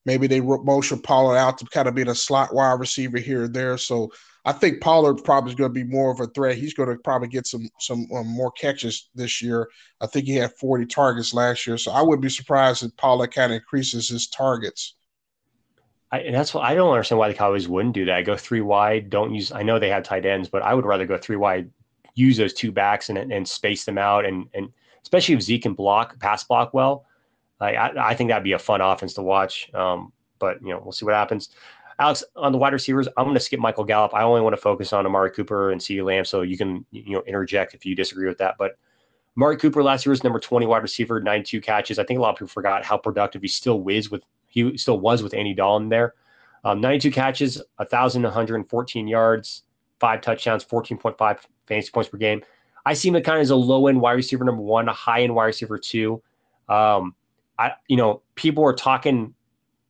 Maybe 0.05 0.27
they 0.27 0.41
motion 0.41 1.01
Pollard 1.01 1.37
out 1.37 1.59
to 1.59 1.67
kind 1.67 1.87
of 1.87 1.95
be 1.95 2.03
a 2.03 2.15
slot 2.17 2.53
wide 2.53 2.81
receiver 2.81 3.19
here 3.19 3.45
or 3.45 3.49
there. 3.49 3.79
So 3.79 4.11
I 4.45 4.53
think 4.53 4.81
Pollard 4.81 5.23
probably 5.23 5.53
is 5.53 5.55
going 5.57 5.71
to 5.71 5.75
be 5.75 5.85
more 5.85 6.11
of 6.11 6.21
a 6.21 6.27
threat. 6.27 6.57
He's 6.57 6.75
going 6.75 6.89
to 6.89 6.97
probably 6.97 7.29
get 7.29 7.47
some 7.47 7.69
some 7.79 8.09
um, 8.13 8.27
more 8.27 8.51
catches 8.51 9.09
this 9.15 9.41
year. 9.41 9.69
I 10.01 10.07
think 10.07 10.27
he 10.27 10.35
had 10.35 10.53
40 10.55 10.87
targets 10.87 11.33
last 11.33 11.67
year, 11.67 11.79
so 11.79 11.93
I 11.93 12.03
wouldn't 12.03 12.23
be 12.23 12.29
surprised 12.29 12.83
if 12.83 12.97
Pollard 12.97 13.33
kind 13.33 13.53
of 13.53 13.57
increases 13.57 14.09
his 14.09 14.27
targets. 14.27 14.95
I, 16.11 16.21
and 16.21 16.35
that's 16.35 16.53
what 16.53 16.65
I 16.65 16.75
don't 16.75 16.91
understand 16.91 17.21
why 17.21 17.29
the 17.29 17.35
Cowboys 17.35 17.69
wouldn't 17.69 17.95
do 17.95 18.05
that. 18.07 18.25
Go 18.25 18.37
three 18.37 18.61
wide. 18.61 19.11
Don't 19.11 19.33
use. 19.33 19.53
I 19.53 19.63
know 19.63 19.79
they 19.79 19.91
have 19.91 20.03
tight 20.03 20.27
ends, 20.27 20.49
but 20.49 20.63
I 20.63 20.75
would 20.75 20.85
rather 20.85 21.07
go 21.07 21.17
three 21.17 21.37
wide. 21.37 21.71
Use 22.15 22.37
those 22.37 22.53
two 22.53 22.73
backs 22.73 23.11
and 23.11 23.19
and 23.19 23.49
space 23.49 23.85
them 23.85 23.97
out, 23.97 24.25
and 24.25 24.49
and 24.55 24.71
especially 25.03 25.37
if 25.37 25.43
Zeke 25.43 25.63
can 25.63 25.75
block 25.75 26.19
pass 26.19 26.43
block 26.43 26.75
well. 26.75 27.07
I 27.61 27.75
I, 27.75 28.11
I 28.11 28.15
think 28.15 28.29
that'd 28.29 28.45
be 28.45 28.53
a 28.53 28.59
fun 28.59 28.81
offense 28.81 29.15
to 29.15 29.23
watch. 29.23 29.73
Um, 29.73 30.13
but 30.43 30.61
you 30.61 30.71
know 30.71 30.81
we'll 30.83 30.93
see 30.93 31.07
what 31.07 31.15
happens. 31.15 31.51
Alex, 31.99 32.25
on 32.37 32.53
the 32.53 32.59
wide 32.59 32.73
receivers, 32.73 33.09
I'm 33.17 33.25
going 33.25 33.35
to 33.35 33.41
skip 33.41 33.61
Michael 33.61 33.85
Gallup. 33.85 34.15
I 34.15 34.23
only 34.23 34.41
want 34.41 34.55
to 34.55 34.61
focus 34.61 34.93
on 34.93 35.07
Amari 35.07 35.31
Cooper 35.31 35.71
and 35.71 35.81
CeeDee 35.81 36.05
Lamb, 36.05 36.25
so 36.25 36.43
you 36.43 36.57
can 36.57 36.85
you 36.91 37.13
know 37.13 37.23
interject 37.27 37.75
if 37.75 37.85
you 37.85 37.95
disagree 37.95 38.29
with 38.29 38.39
that. 38.39 38.57
But 38.59 38.79
Amari 39.37 39.57
Cooper 39.57 39.83
last 39.83 40.05
year 40.05 40.11
was 40.11 40.25
number 40.25 40.41
20 40.41 40.67
wide 40.67 40.83
receiver, 40.83 41.21
92 41.21 41.61
catches. 41.61 41.99
I 41.99 42.05
think 42.05 42.19
a 42.19 42.23
lot 42.23 42.31
of 42.31 42.37
people 42.37 42.49
forgot 42.49 42.85
how 42.85 42.97
productive 42.97 43.43
he 43.43 43.49
still 43.49 43.81
was 43.81 44.11
with 44.11 44.23
he 44.49 44.77
still 44.77 45.01
was 45.01 45.23
with 45.23 45.35
Andy 45.35 45.55
Dalton 45.55 45.89
there. 45.89 46.15
Um, 46.65 46.81
92 46.81 47.11
catches, 47.11 47.63
1,114 47.77 49.09
yards, 49.09 49.63
five 49.99 50.21
touchdowns, 50.21 50.65
14.5 50.65 51.39
fantasy 51.67 51.91
points 51.91 52.11
per 52.11 52.19
game. 52.19 52.43
I 52.85 52.95
see 52.95 53.09
him 53.09 53.15
kind 53.23 53.39
of 53.39 53.43
as 53.43 53.51
a 53.51 53.57
low 53.57 53.87
end 53.87 54.01
wide 54.01 54.13
receiver 54.13 54.45
number 54.45 54.63
one, 54.63 54.89
a 54.89 54.93
high 54.93 55.23
end 55.23 55.35
wide 55.35 55.47
receiver 55.47 55.79
two. 55.79 56.23
Um, 56.69 57.15
I, 57.59 57.73
you 57.89 57.97
know, 57.97 58.23
people 58.35 58.65
are 58.65 58.73
talking 58.73 59.35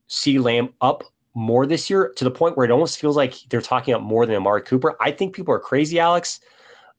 C 0.07 0.39
Lamb 0.39 0.75
up 0.81 1.05
more 1.35 1.67
this 1.67 1.89
year 1.89 2.13
to 2.17 2.25
the 2.25 2.31
point 2.31 2.57
where 2.57 2.65
it 2.65 2.71
almost 2.71 2.99
feels 2.99 3.17
like 3.17 3.35
they're 3.49 3.63
talking 3.63 3.95
up 3.95 4.03
more 4.03 4.27
than 4.27 4.37
Amari 4.37 4.63
Cooper. 4.63 4.97
I 5.01 5.11
think 5.11 5.35
people 5.35 5.55
are 5.55 5.61
crazy, 5.61 5.99
Alex. 5.99 6.41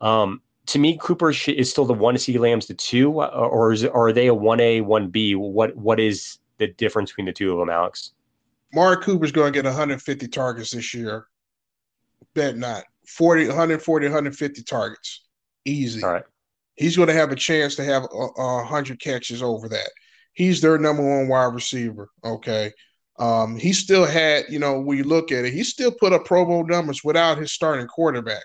Um, 0.01 0.41
to 0.67 0.79
me, 0.79 0.97
Cooper 1.01 1.31
is 1.31 1.69
still 1.69 1.85
the 1.85 1.93
one. 1.93 2.17
C 2.17 2.37
Lamb's 2.37 2.67
the 2.67 2.73
two, 2.73 3.19
uh, 3.19 3.27
or 3.27 3.73
is 3.73 3.83
or 3.83 4.07
are 4.07 4.13
they 4.13 4.27
a 4.27 4.33
one 4.33 4.59
A, 4.59 4.81
one 4.81 5.09
B? 5.09 5.35
What 5.35 5.75
what 5.75 5.99
is 5.99 6.39
the 6.57 6.67
difference 6.67 7.11
between 7.11 7.25
the 7.25 7.33
two 7.33 7.51
of 7.51 7.59
them, 7.59 7.69
Alex? 7.69 8.11
Mark 8.73 9.03
Cooper's 9.03 9.31
going 9.31 9.53
to 9.53 9.57
get 9.57 9.65
150 9.65 10.27
targets 10.29 10.71
this 10.71 10.93
year. 10.93 11.27
Bet 12.33 12.57
not 12.57 12.85
40, 13.07 13.47
140, 13.47 14.07
150 14.07 14.63
targets, 14.63 15.25
easy. 15.65 16.01
All 16.01 16.13
right. 16.13 16.23
He's 16.75 16.95
going 16.95 17.09
to 17.09 17.13
have 17.13 17.31
a 17.31 17.35
chance 17.35 17.75
to 17.75 17.83
have 17.83 18.03
a, 18.03 18.41
a 18.41 18.63
hundred 18.63 18.99
catches 18.99 19.43
over 19.43 19.69
that. 19.69 19.89
He's 20.33 20.61
their 20.61 20.79
number 20.79 21.03
one 21.03 21.27
wide 21.27 21.53
receiver. 21.53 22.09
Okay. 22.23 22.71
Um, 23.19 23.57
he 23.57 23.73
still 23.73 24.05
had, 24.05 24.45
you 24.49 24.59
know, 24.59 24.79
when 24.79 24.97
you 24.97 25.03
look 25.03 25.31
at 25.31 25.45
it, 25.45 25.53
he 25.53 25.63
still 25.63 25.91
put 25.91 26.13
up 26.13 26.25
Pro 26.25 26.45
Bowl 26.45 26.65
numbers 26.65 27.03
without 27.03 27.37
his 27.37 27.51
starting 27.51 27.87
quarterback. 27.87 28.43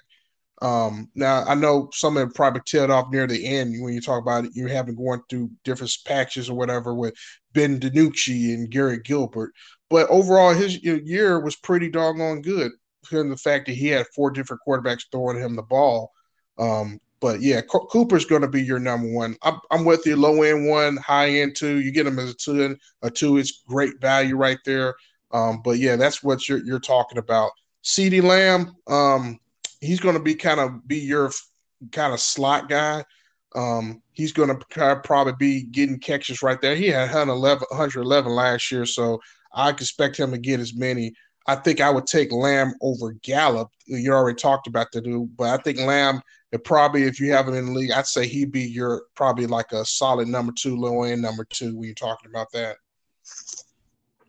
Um, 0.61 1.09
now 1.15 1.45
I 1.45 1.55
know 1.55 1.89
some 1.93 2.17
of 2.17 2.29
it 2.29 2.35
probably 2.35 2.63
tailed 2.67 2.91
off 2.91 3.13
near 3.13 3.27
the 3.27 3.47
end 3.47 3.81
when 3.81 3.95
you 3.95 4.01
talk 4.01 4.21
about 4.21 4.45
it, 4.45 4.51
you 4.55 4.67
having 4.67 4.97
going 4.97 5.23
through 5.31 5.51
different 5.65 5.97
patches 6.05 6.51
or 6.51 6.57
whatever 6.57 6.95
with 6.95 7.15
Ben 7.53 7.79
DiNucci 7.79 8.55
and 8.55 8.71
Garrett 8.71 9.05
Gilbert. 9.05 9.53
But 9.89 10.09
overall, 10.11 10.53
his 10.53 10.83
year 10.83 11.41
was 11.41 11.57
pretty 11.57 11.89
doggone 11.89 12.43
good, 12.43 12.73
given 13.09 13.31
the 13.31 13.37
fact 13.37 13.67
that 13.67 13.75
he 13.75 13.87
had 13.89 14.07
four 14.15 14.31
different 14.31 14.63
quarterbacks 14.67 15.05
throwing 15.11 15.39
him 15.39 15.55
the 15.55 15.63
ball. 15.63 16.11
Um, 16.59 17.01
but 17.21 17.41
yeah, 17.41 17.61
C- 17.61 17.87
Cooper's 17.91 18.25
going 18.25 18.43
to 18.43 18.49
be 18.49 18.63
your 18.63 18.79
number 18.79 19.09
one. 19.09 19.37
I'm, 19.43 19.59
I'm, 19.71 19.85
with 19.85 20.07
you, 20.07 20.17
low 20.17 20.43
end 20.43 20.69
one, 20.69 20.97
high 20.99 21.31
end 21.31 21.57
two. 21.57 21.81
You 21.81 21.91
get 21.91 22.07
him 22.07 22.19
as 22.19 22.31
a 22.31 22.35
two, 22.35 22.77
a 23.03 23.11
two 23.11 23.39
is 23.39 23.63
great 23.67 24.01
value 24.01 24.37
right 24.37 24.59
there. 24.65 24.95
Um, 25.33 25.61
but 25.63 25.79
yeah, 25.79 25.97
that's 25.97 26.23
what 26.23 26.49
you're 26.49 26.65
you're 26.65 26.81
talking 26.81 27.19
about. 27.19 27.51
CeeDee 27.85 28.23
Lamb, 28.23 28.75
um, 28.87 29.39
he's 29.81 30.01
going 30.01 30.17
to 30.17 30.23
be 30.23 30.35
kind 30.35 30.61
of 30.61 30.87
be 30.87 30.99
your 30.99 31.31
kind 31.93 32.13
of 32.13 32.21
slot 32.21 32.69
guy. 32.69 33.05
Um, 33.55 34.03
he's 34.13 34.33
going 34.33 34.51
to 34.51 35.01
probably 35.05 35.33
be 35.39 35.63
getting 35.65 35.99
catches 35.99 36.43
right 36.43 36.61
there. 36.61 36.77
He 36.77 36.89
had 36.89 37.03
111, 37.03 37.67
111 37.71 38.33
last 38.33 38.71
year, 38.71 38.85
so 38.85 39.21
I 39.55 39.71
expect 39.71 40.19
him 40.19 40.31
to 40.33 40.39
get 40.39 40.61
as 40.61 40.75
many. 40.75 41.13
I 41.47 41.57
think 41.57 41.81
I 41.81 41.89
would 41.89 42.07
take 42.07 42.31
Lamb 42.31 42.75
over 42.83 43.13
Gallup. 43.23 43.71
You 43.87 44.13
already 44.13 44.37
talked 44.37 44.67
about 44.67 44.89
the 44.93 45.01
dude, 45.01 45.35
but 45.35 45.49
I 45.49 45.63
think 45.63 45.79
Lamb, 45.79 46.21
it 46.53 46.65
probably 46.65 47.05
if 47.05 47.21
you 47.21 47.33
have 47.33 47.47
him 47.47 47.55
in 47.55 47.67
the 47.67 47.73
league, 47.73 47.91
I'd 47.91 48.07
say 48.07 48.27
he'd 48.27 48.53
be 48.53 48.63
your 48.63 49.03
probably 49.15 49.47
like 49.47 49.73
a 49.73 49.85
solid 49.85 50.29
number 50.29 50.53
two, 50.53 50.77
low 50.77 51.03
end 51.03 51.21
number 51.21 51.45
two 51.45 51.77
when 51.77 51.85
you're 51.85 51.95
talking 51.95 52.31
about 52.31 52.51
that. 52.53 52.77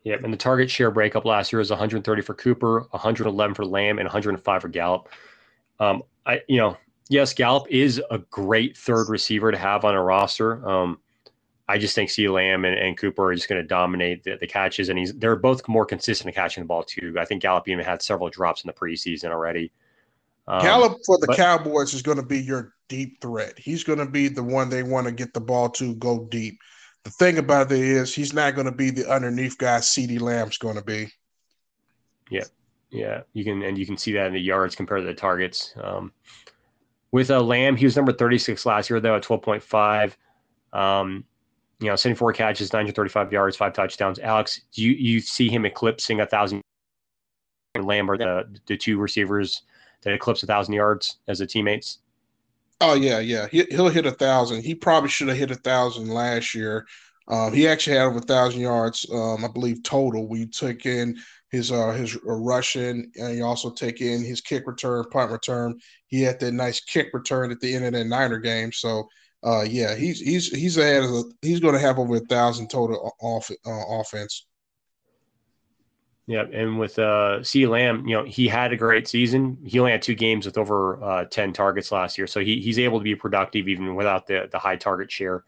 Yep, 0.04 0.24
and 0.24 0.32
the 0.32 0.38
target 0.38 0.70
share 0.70 0.90
breakup 0.90 1.24
last 1.24 1.52
year 1.52 1.58
was 1.58 1.70
130 1.70 2.22
for 2.22 2.34
Cooper, 2.34 2.86
111 2.90 3.54
for 3.54 3.66
Lamb, 3.66 3.98
and 3.98 4.06
105 4.06 4.62
for 4.62 4.68
Gallup. 4.68 5.08
Um, 5.78 6.02
I, 6.24 6.40
you 6.48 6.56
know, 6.56 6.76
yes, 7.08 7.34
Gallup 7.34 7.66
is 7.70 8.00
a 8.10 8.18
great 8.18 8.76
third 8.76 9.08
receiver 9.08 9.50
to 9.50 9.58
have 9.58 9.84
on 9.84 9.94
a 9.94 10.02
roster. 10.02 10.66
Um, 10.66 10.98
I 11.68 11.78
just 11.78 11.94
think 11.94 12.10
C. 12.10 12.28
Lamb 12.28 12.64
and, 12.64 12.78
and 12.78 12.96
Cooper 12.96 13.26
are 13.26 13.34
just 13.34 13.48
going 13.48 13.60
to 13.60 13.66
dominate 13.66 14.24
the, 14.24 14.36
the, 14.40 14.46
catches, 14.46 14.88
and 14.88 14.98
he's 14.98 15.14
they're 15.14 15.36
both 15.36 15.66
more 15.68 15.86
consistent 15.86 16.28
at 16.28 16.34
catching 16.34 16.64
the 16.64 16.66
ball 16.66 16.82
too. 16.82 17.14
I 17.18 17.24
think 17.24 17.42
Gallup 17.42 17.68
even 17.68 17.84
had 17.84 18.02
several 18.02 18.28
drops 18.28 18.64
in 18.64 18.68
the 18.68 18.72
preseason 18.72 19.30
already. 19.30 19.70
Um, 20.50 20.62
Gallup 20.62 20.98
for 21.06 21.16
the 21.18 21.28
but, 21.28 21.36
Cowboys 21.36 21.94
is 21.94 22.02
going 22.02 22.16
to 22.16 22.24
be 22.24 22.40
your 22.40 22.74
deep 22.88 23.20
threat. 23.20 23.56
He's 23.56 23.84
going 23.84 24.00
to 24.00 24.06
be 24.06 24.26
the 24.26 24.42
one 24.42 24.68
they 24.68 24.82
want 24.82 25.06
to 25.06 25.12
get 25.12 25.32
the 25.32 25.40
ball 25.40 25.68
to 25.70 25.94
go 25.94 26.26
deep. 26.28 26.58
The 27.04 27.10
thing 27.10 27.38
about 27.38 27.70
it 27.70 27.78
is 27.78 28.12
he's 28.12 28.32
not 28.32 28.56
going 28.56 28.64
to 28.64 28.72
be 28.72 28.90
the 28.90 29.08
underneath 29.08 29.56
guy. 29.58 29.78
CeeDee 29.78 30.20
Lamb's 30.20 30.58
going 30.58 30.74
to 30.74 30.82
be. 30.82 31.06
Yeah, 32.30 32.46
yeah, 32.90 33.20
you 33.32 33.44
can 33.44 33.62
and 33.62 33.78
you 33.78 33.86
can 33.86 33.96
see 33.96 34.12
that 34.14 34.26
in 34.26 34.32
the 34.32 34.40
yards 34.40 34.74
compared 34.74 35.02
to 35.02 35.06
the 35.06 35.14
targets. 35.14 35.72
Um, 35.80 36.12
with 37.12 37.30
a 37.30 37.36
uh, 37.36 37.42
Lamb, 37.42 37.76
he 37.76 37.84
was 37.84 37.94
number 37.94 38.12
36 38.12 38.66
last 38.66 38.90
year 38.90 38.98
though 38.98 39.14
at 39.14 39.22
12.5. 39.22 40.14
Um, 40.72 41.24
you 41.78 41.86
know, 41.86 41.96
74 41.96 42.32
catches, 42.32 42.72
935 42.72 43.32
yards, 43.32 43.56
five 43.56 43.72
touchdowns. 43.72 44.18
Alex, 44.18 44.62
do 44.74 44.82
you, 44.82 44.92
you 44.94 45.20
see 45.20 45.48
him 45.48 45.64
eclipsing 45.64 46.20
a 46.20 46.26
thousand? 46.26 46.60
Lamb 47.80 48.10
are 48.10 48.18
the 48.18 48.58
the 48.66 48.76
two 48.76 48.98
receivers 48.98 49.62
that 50.02 50.14
eclipse 50.14 50.42
a 50.42 50.46
thousand 50.46 50.74
yards 50.74 51.18
as 51.28 51.40
a 51.40 51.46
teammates. 51.46 51.98
Oh 52.80 52.94
yeah, 52.94 53.18
yeah. 53.18 53.46
He, 53.48 53.64
will 53.70 53.90
hit 53.90 54.06
a 54.06 54.12
thousand. 54.12 54.62
He 54.62 54.74
probably 54.74 55.10
should 55.10 55.28
have 55.28 55.36
hit 55.36 55.50
a 55.50 55.56
thousand 55.56 56.08
last 56.08 56.54
year. 56.54 56.86
Um, 57.28 57.52
he 57.52 57.68
actually 57.68 57.96
had 57.96 58.06
over 58.06 58.18
a 58.18 58.22
thousand 58.22 58.62
yards, 58.62 59.06
um, 59.12 59.44
I 59.44 59.48
believe, 59.48 59.82
total. 59.82 60.26
We 60.26 60.46
took 60.46 60.86
in 60.86 61.16
his 61.50 61.70
uh, 61.70 61.90
his 61.90 62.16
uh, 62.16 62.32
rushing, 62.32 63.12
and 63.20 63.36
you 63.36 63.44
also 63.44 63.70
take 63.70 64.00
in 64.00 64.24
his 64.24 64.40
kick 64.40 64.66
return, 64.66 65.04
punt 65.10 65.30
return. 65.30 65.78
He 66.06 66.22
had 66.22 66.40
that 66.40 66.52
nice 66.52 66.80
kick 66.80 67.10
return 67.12 67.50
at 67.50 67.60
the 67.60 67.74
end 67.74 67.84
of 67.84 67.92
that 67.92 68.06
Niner 68.06 68.38
game. 68.38 68.72
So 68.72 69.08
uh, 69.44 69.62
yeah, 69.62 69.94
he's 69.94 70.20
he's 70.20 70.48
he's 70.48 70.76
ahead 70.76 71.04
of 71.04 71.24
he's 71.42 71.60
going 71.60 71.74
to 71.74 71.80
have 71.80 71.98
over 71.98 72.16
a 72.16 72.20
thousand 72.20 72.68
total 72.68 73.14
off 73.20 73.50
uh, 73.50 74.00
offense. 74.00 74.46
Yeah, 76.30 76.44
and 76.52 76.78
with 76.78 76.96
uh, 76.96 77.42
C. 77.42 77.66
Lamb, 77.66 78.06
you 78.06 78.14
know, 78.14 78.22
he 78.22 78.46
had 78.46 78.72
a 78.72 78.76
great 78.76 79.08
season. 79.08 79.58
He 79.64 79.80
only 79.80 79.90
had 79.90 80.00
two 80.00 80.14
games 80.14 80.46
with 80.46 80.58
over 80.58 81.02
uh, 81.02 81.24
ten 81.24 81.52
targets 81.52 81.90
last 81.90 82.16
year, 82.16 82.28
so 82.28 82.38
he, 82.38 82.60
he's 82.60 82.78
able 82.78 83.00
to 83.00 83.02
be 83.02 83.16
productive 83.16 83.66
even 83.66 83.96
without 83.96 84.28
the 84.28 84.48
the 84.52 84.56
high 84.56 84.76
target 84.76 85.10
share. 85.10 85.42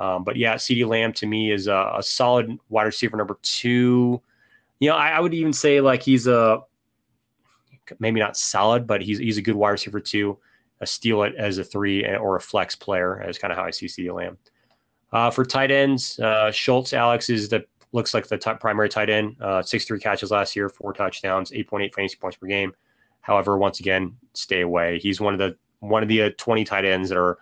Um, 0.00 0.24
but 0.24 0.34
yeah, 0.34 0.56
CeeDee 0.56 0.84
Lamb 0.84 1.12
to 1.12 1.26
me 1.26 1.52
is 1.52 1.68
a, 1.68 1.92
a, 1.98 2.02
solid 2.02 2.58
wide 2.70 2.86
receiver 2.86 3.16
number 3.16 3.38
two. 3.42 4.20
You 4.80 4.90
know, 4.90 4.96
I, 4.96 5.10
I, 5.10 5.20
would 5.20 5.32
even 5.32 5.52
say 5.52 5.80
like 5.80 6.02
he's 6.02 6.26
a 6.26 6.60
maybe 8.00 8.18
not 8.18 8.36
solid, 8.36 8.84
but 8.84 9.02
he's 9.02 9.18
he's 9.18 9.38
a 9.38 9.42
good 9.42 9.54
wide 9.54 9.70
receiver 9.70 10.00
two. 10.00 10.38
A 10.80 10.86
steal 10.88 11.22
it 11.22 11.36
as 11.36 11.58
a 11.58 11.64
three 11.64 12.04
or 12.04 12.34
a 12.34 12.40
flex 12.40 12.74
player 12.74 13.22
is 13.28 13.38
kind 13.38 13.52
of 13.52 13.58
how 13.58 13.64
I 13.64 13.70
see 13.70 13.86
CeeDee 13.86 14.12
Lamb. 14.12 14.38
Uh, 15.12 15.30
for 15.30 15.44
tight 15.44 15.70
ends, 15.70 16.18
uh, 16.18 16.50
Schultz 16.50 16.92
Alex 16.92 17.30
is 17.30 17.48
the 17.48 17.64
looks 17.92 18.14
like 18.14 18.26
the 18.26 18.38
primary 18.60 18.88
tight 18.88 19.10
end. 19.10 19.36
Uh, 19.40 19.62
six 19.62 19.84
three 19.84 19.98
catches 19.98 20.30
last 20.30 20.56
year, 20.56 20.68
four 20.68 20.92
touchdowns, 20.92 21.52
eight 21.52 21.68
point 21.68 21.84
eight 21.84 21.94
fantasy 21.94 22.16
points 22.16 22.36
per 22.36 22.46
game. 22.46 22.72
However, 23.20 23.58
once 23.58 23.80
again, 23.80 24.16
stay 24.34 24.60
away. 24.60 24.98
He's 24.98 25.20
one 25.20 25.32
of 25.32 25.38
the 25.38 25.56
one 25.80 26.02
of 26.02 26.08
the 26.08 26.22
uh, 26.22 26.30
twenty 26.36 26.64
tight 26.64 26.84
ends 26.84 27.08
that 27.08 27.18
are 27.18 27.38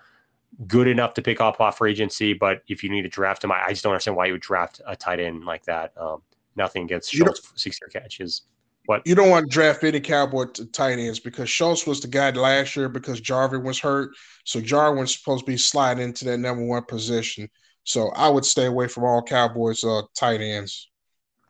good 0.66 0.86
enough 0.86 1.14
to 1.14 1.22
pick 1.22 1.40
up 1.40 1.61
off 1.61 1.78
for 1.78 1.86
agency. 1.86 2.32
But 2.32 2.62
if 2.68 2.82
you 2.84 2.90
need 2.90 3.03
to 3.03 3.09
draft 3.09 3.42
him, 3.42 3.53
I, 3.53 3.64
I 3.66 3.70
just 3.70 3.82
don't 3.82 3.92
understand 3.92 4.16
why 4.16 4.26
you 4.26 4.32
would 4.32 4.40
draft 4.40 4.80
a 4.86 4.97
tight 4.97 5.20
end 5.20 5.45
like 5.45 5.64
that. 5.64 5.92
Um, 5.97 6.22
nothing 6.57 6.84
against 6.84 7.12
Schultz 7.12 7.53
six 7.57 7.78
year 7.80 7.88
catches. 7.88 8.42
What 8.86 9.07
you 9.07 9.14
don't 9.14 9.30
want 9.30 9.51
to 9.51 9.53
draft 9.53 9.82
any 9.82 10.01
Cowboy 10.01 10.45
tight 10.72 10.99
ends 10.99 11.18
because 11.18 11.49
Schultz 11.49 11.86
was 11.86 12.01
the 12.01 12.09
guy 12.09 12.30
last 12.30 12.76
year 12.76 12.90
because 12.90 13.20
Jarwin 13.20 13.62
was 13.62 13.78
hurt. 13.78 14.11
So 14.45 14.61
Jarwin 14.61 15.01
was 15.01 15.16
supposed 15.16 15.47
to 15.47 15.51
be 15.51 15.57
sliding 15.57 16.05
into 16.05 16.26
that 16.26 16.38
number 16.38 16.64
one 16.64 16.84
position. 16.84 17.49
So 17.85 18.09
I 18.11 18.28
would 18.28 18.45
stay 18.45 18.66
away 18.66 18.89
from 18.89 19.05
all 19.05 19.22
Cowboys 19.22 19.85
uh, 19.85 20.03
tight 20.16 20.41
ends. 20.41 20.91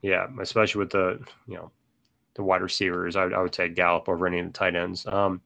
Yeah, 0.03 0.27
especially 0.41 0.81
with 0.81 0.91
the 0.91 1.21
you 1.47 1.55
know 1.55 1.71
the 2.35 2.43
wide 2.43 2.63
receivers. 2.63 3.17
I, 3.17 3.25
I 3.25 3.41
would 3.41 3.53
take 3.53 3.75
Gallup 3.75 4.09
over 4.09 4.27
any 4.27 4.41
of 4.41 4.47
the 4.47 4.53
tight 4.53 4.75
ends. 4.75 5.07
Um, 5.07 5.41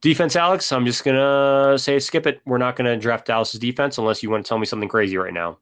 defense, 0.00 0.34
Alex. 0.36 0.72
I'm 0.72 0.86
just 0.86 1.04
gonna 1.04 1.78
say 1.78 1.98
skip 1.98 2.26
it. 2.26 2.40
We're 2.46 2.58
not 2.58 2.76
gonna 2.76 2.96
draft 2.96 3.26
Dallas's 3.26 3.60
defense 3.60 3.98
unless 3.98 4.22
you 4.22 4.30
want 4.30 4.44
to 4.44 4.48
tell 4.48 4.58
me 4.58 4.66
something 4.66 4.88
crazy 4.88 5.16
right 5.16 5.32
now. 5.32 5.58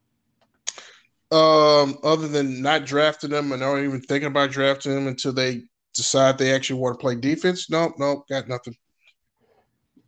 Um, 1.32 1.98
other 2.04 2.28
than 2.28 2.62
not 2.62 2.84
drafting 2.84 3.30
them 3.30 3.52
and 3.52 3.60
not 3.62 3.78
even 3.78 4.00
thinking 4.02 4.28
about 4.28 4.50
drafting 4.50 4.94
them 4.94 5.06
until 5.06 5.32
they 5.32 5.62
decide 5.94 6.38
they 6.38 6.54
actually 6.54 6.78
want 6.78 6.98
to 6.98 7.02
play 7.02 7.14
defense. 7.14 7.70
Nope, 7.70 7.94
nope, 7.98 8.28
got 8.28 8.48
nothing. 8.48 8.76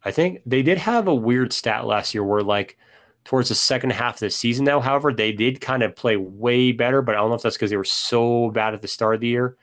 I 0.04 0.10
think 0.10 0.40
they 0.44 0.62
did 0.62 0.78
have 0.78 1.08
a 1.08 1.14
weird 1.14 1.52
stat 1.52 1.86
last 1.86 2.14
year 2.14 2.22
where 2.22 2.42
like 2.42 2.76
towards 3.24 3.48
the 3.48 3.54
second 3.54 3.90
half 3.90 4.16
of 4.16 4.20
the 4.20 4.30
season 4.30 4.64
now. 4.64 4.80
However, 4.80 5.12
they 5.12 5.32
did 5.32 5.60
kind 5.60 5.82
of 5.82 5.96
play 5.96 6.16
way 6.16 6.72
better, 6.72 7.02
but 7.02 7.14
I 7.14 7.18
don't 7.18 7.30
know 7.30 7.36
if 7.36 7.42
that's 7.42 7.56
because 7.56 7.70
they 7.70 7.76
were 7.76 7.84
so 7.84 8.50
bad 8.50 8.74
at 8.74 8.82
the 8.82 8.88
start 8.88 9.14
of 9.14 9.20
the 9.20 9.28
year. 9.28 9.56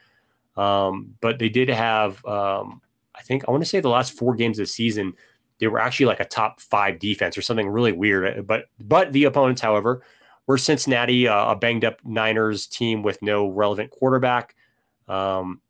Um, 0.58 1.16
but 1.22 1.40
they 1.40 1.50
did 1.50 1.70
have, 1.70 2.24
um, 2.26 2.82
I 3.16 3.22
think, 3.22 3.46
I 3.48 3.52
want 3.52 3.64
to 3.64 3.70
say 3.70 3.80
the 3.80 3.90
last 3.90 4.18
four 4.18 4.36
games 4.36 4.60
of 4.60 4.64
the 4.64 4.72
season, 4.72 5.14
they 5.60 5.68
were 5.68 5.80
actually 5.80 6.08
like 6.08 6.20
a 6.20 6.26
top 6.26 6.60
five 6.60 7.00
defense 7.00 7.38
or 7.38 7.42
something 7.44 7.70
really 7.70 7.92
weird. 7.92 8.48
But 8.48 8.66
but 8.80 9.14
the 9.14 9.26
opponents, 9.26 9.62
however, 9.62 10.04
were 10.48 10.58
Cincinnati, 10.58 11.28
uh, 11.28 11.52
a 11.52 11.56
banged 11.56 11.86
up 11.86 12.04
Niners 12.04 12.66
team 12.66 13.04
with 13.04 13.22
no 13.22 13.48
relevant 13.48 13.92
quarterback. 13.92 14.56
Um, 15.08 15.62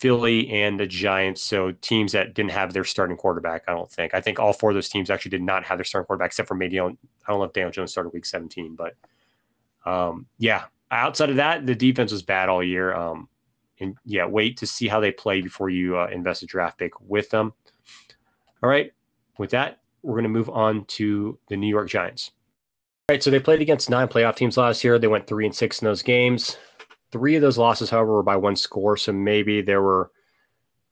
Philly 0.00 0.48
and 0.50 0.80
the 0.80 0.86
Giants. 0.86 1.42
So 1.42 1.72
teams 1.82 2.12
that 2.12 2.34
didn't 2.34 2.52
have 2.52 2.72
their 2.72 2.84
starting 2.84 3.18
quarterback, 3.18 3.64
I 3.68 3.72
don't 3.72 3.90
think. 3.90 4.14
I 4.14 4.20
think 4.20 4.40
all 4.40 4.54
four 4.54 4.70
of 4.70 4.74
those 4.74 4.88
teams 4.88 5.10
actually 5.10 5.30
did 5.30 5.42
not 5.42 5.62
have 5.64 5.76
their 5.76 5.84
starting 5.84 6.06
quarterback, 6.06 6.28
except 6.28 6.48
for 6.48 6.54
maybe 6.54 6.80
I 6.80 6.84
don't 6.84 6.98
know 7.28 7.44
if 7.44 7.52
Daniel 7.52 7.70
Jones 7.70 7.92
started 7.92 8.10
week 8.10 8.24
17. 8.24 8.76
But 8.76 8.94
um, 9.84 10.26
yeah, 10.38 10.64
outside 10.90 11.28
of 11.28 11.36
that, 11.36 11.66
the 11.66 11.74
defense 11.74 12.12
was 12.12 12.22
bad 12.22 12.48
all 12.48 12.62
year. 12.62 12.94
Um, 12.94 13.28
and 13.78 13.94
yeah, 14.06 14.24
wait 14.24 14.56
to 14.58 14.66
see 14.66 14.88
how 14.88 15.00
they 15.00 15.12
play 15.12 15.42
before 15.42 15.68
you 15.68 15.98
uh, 15.98 16.08
invest 16.10 16.42
a 16.42 16.46
draft 16.46 16.78
pick 16.78 16.98
with 17.00 17.28
them. 17.28 17.52
All 18.62 18.70
right. 18.70 18.92
With 19.38 19.50
that, 19.50 19.80
we're 20.02 20.14
going 20.14 20.24
to 20.24 20.30
move 20.30 20.50
on 20.50 20.84
to 20.86 21.38
the 21.48 21.56
New 21.56 21.68
York 21.68 21.88
Giants. 21.88 22.32
All 23.08 23.14
right. 23.14 23.22
So 23.22 23.30
they 23.30 23.40
played 23.40 23.60
against 23.60 23.90
nine 23.90 24.08
playoff 24.08 24.36
teams 24.36 24.56
last 24.56 24.82
year. 24.82 24.98
They 24.98 25.08
went 25.08 25.26
three 25.26 25.44
and 25.44 25.54
six 25.54 25.80
in 25.80 25.86
those 25.86 26.02
games. 26.02 26.56
Three 27.12 27.36
of 27.36 27.42
those 27.42 27.58
losses, 27.58 27.90
however, 27.90 28.14
were 28.14 28.22
by 28.22 28.36
one 28.36 28.56
score. 28.56 28.96
So 28.96 29.12
maybe 29.12 29.62
they 29.62 29.76
were 29.76 30.10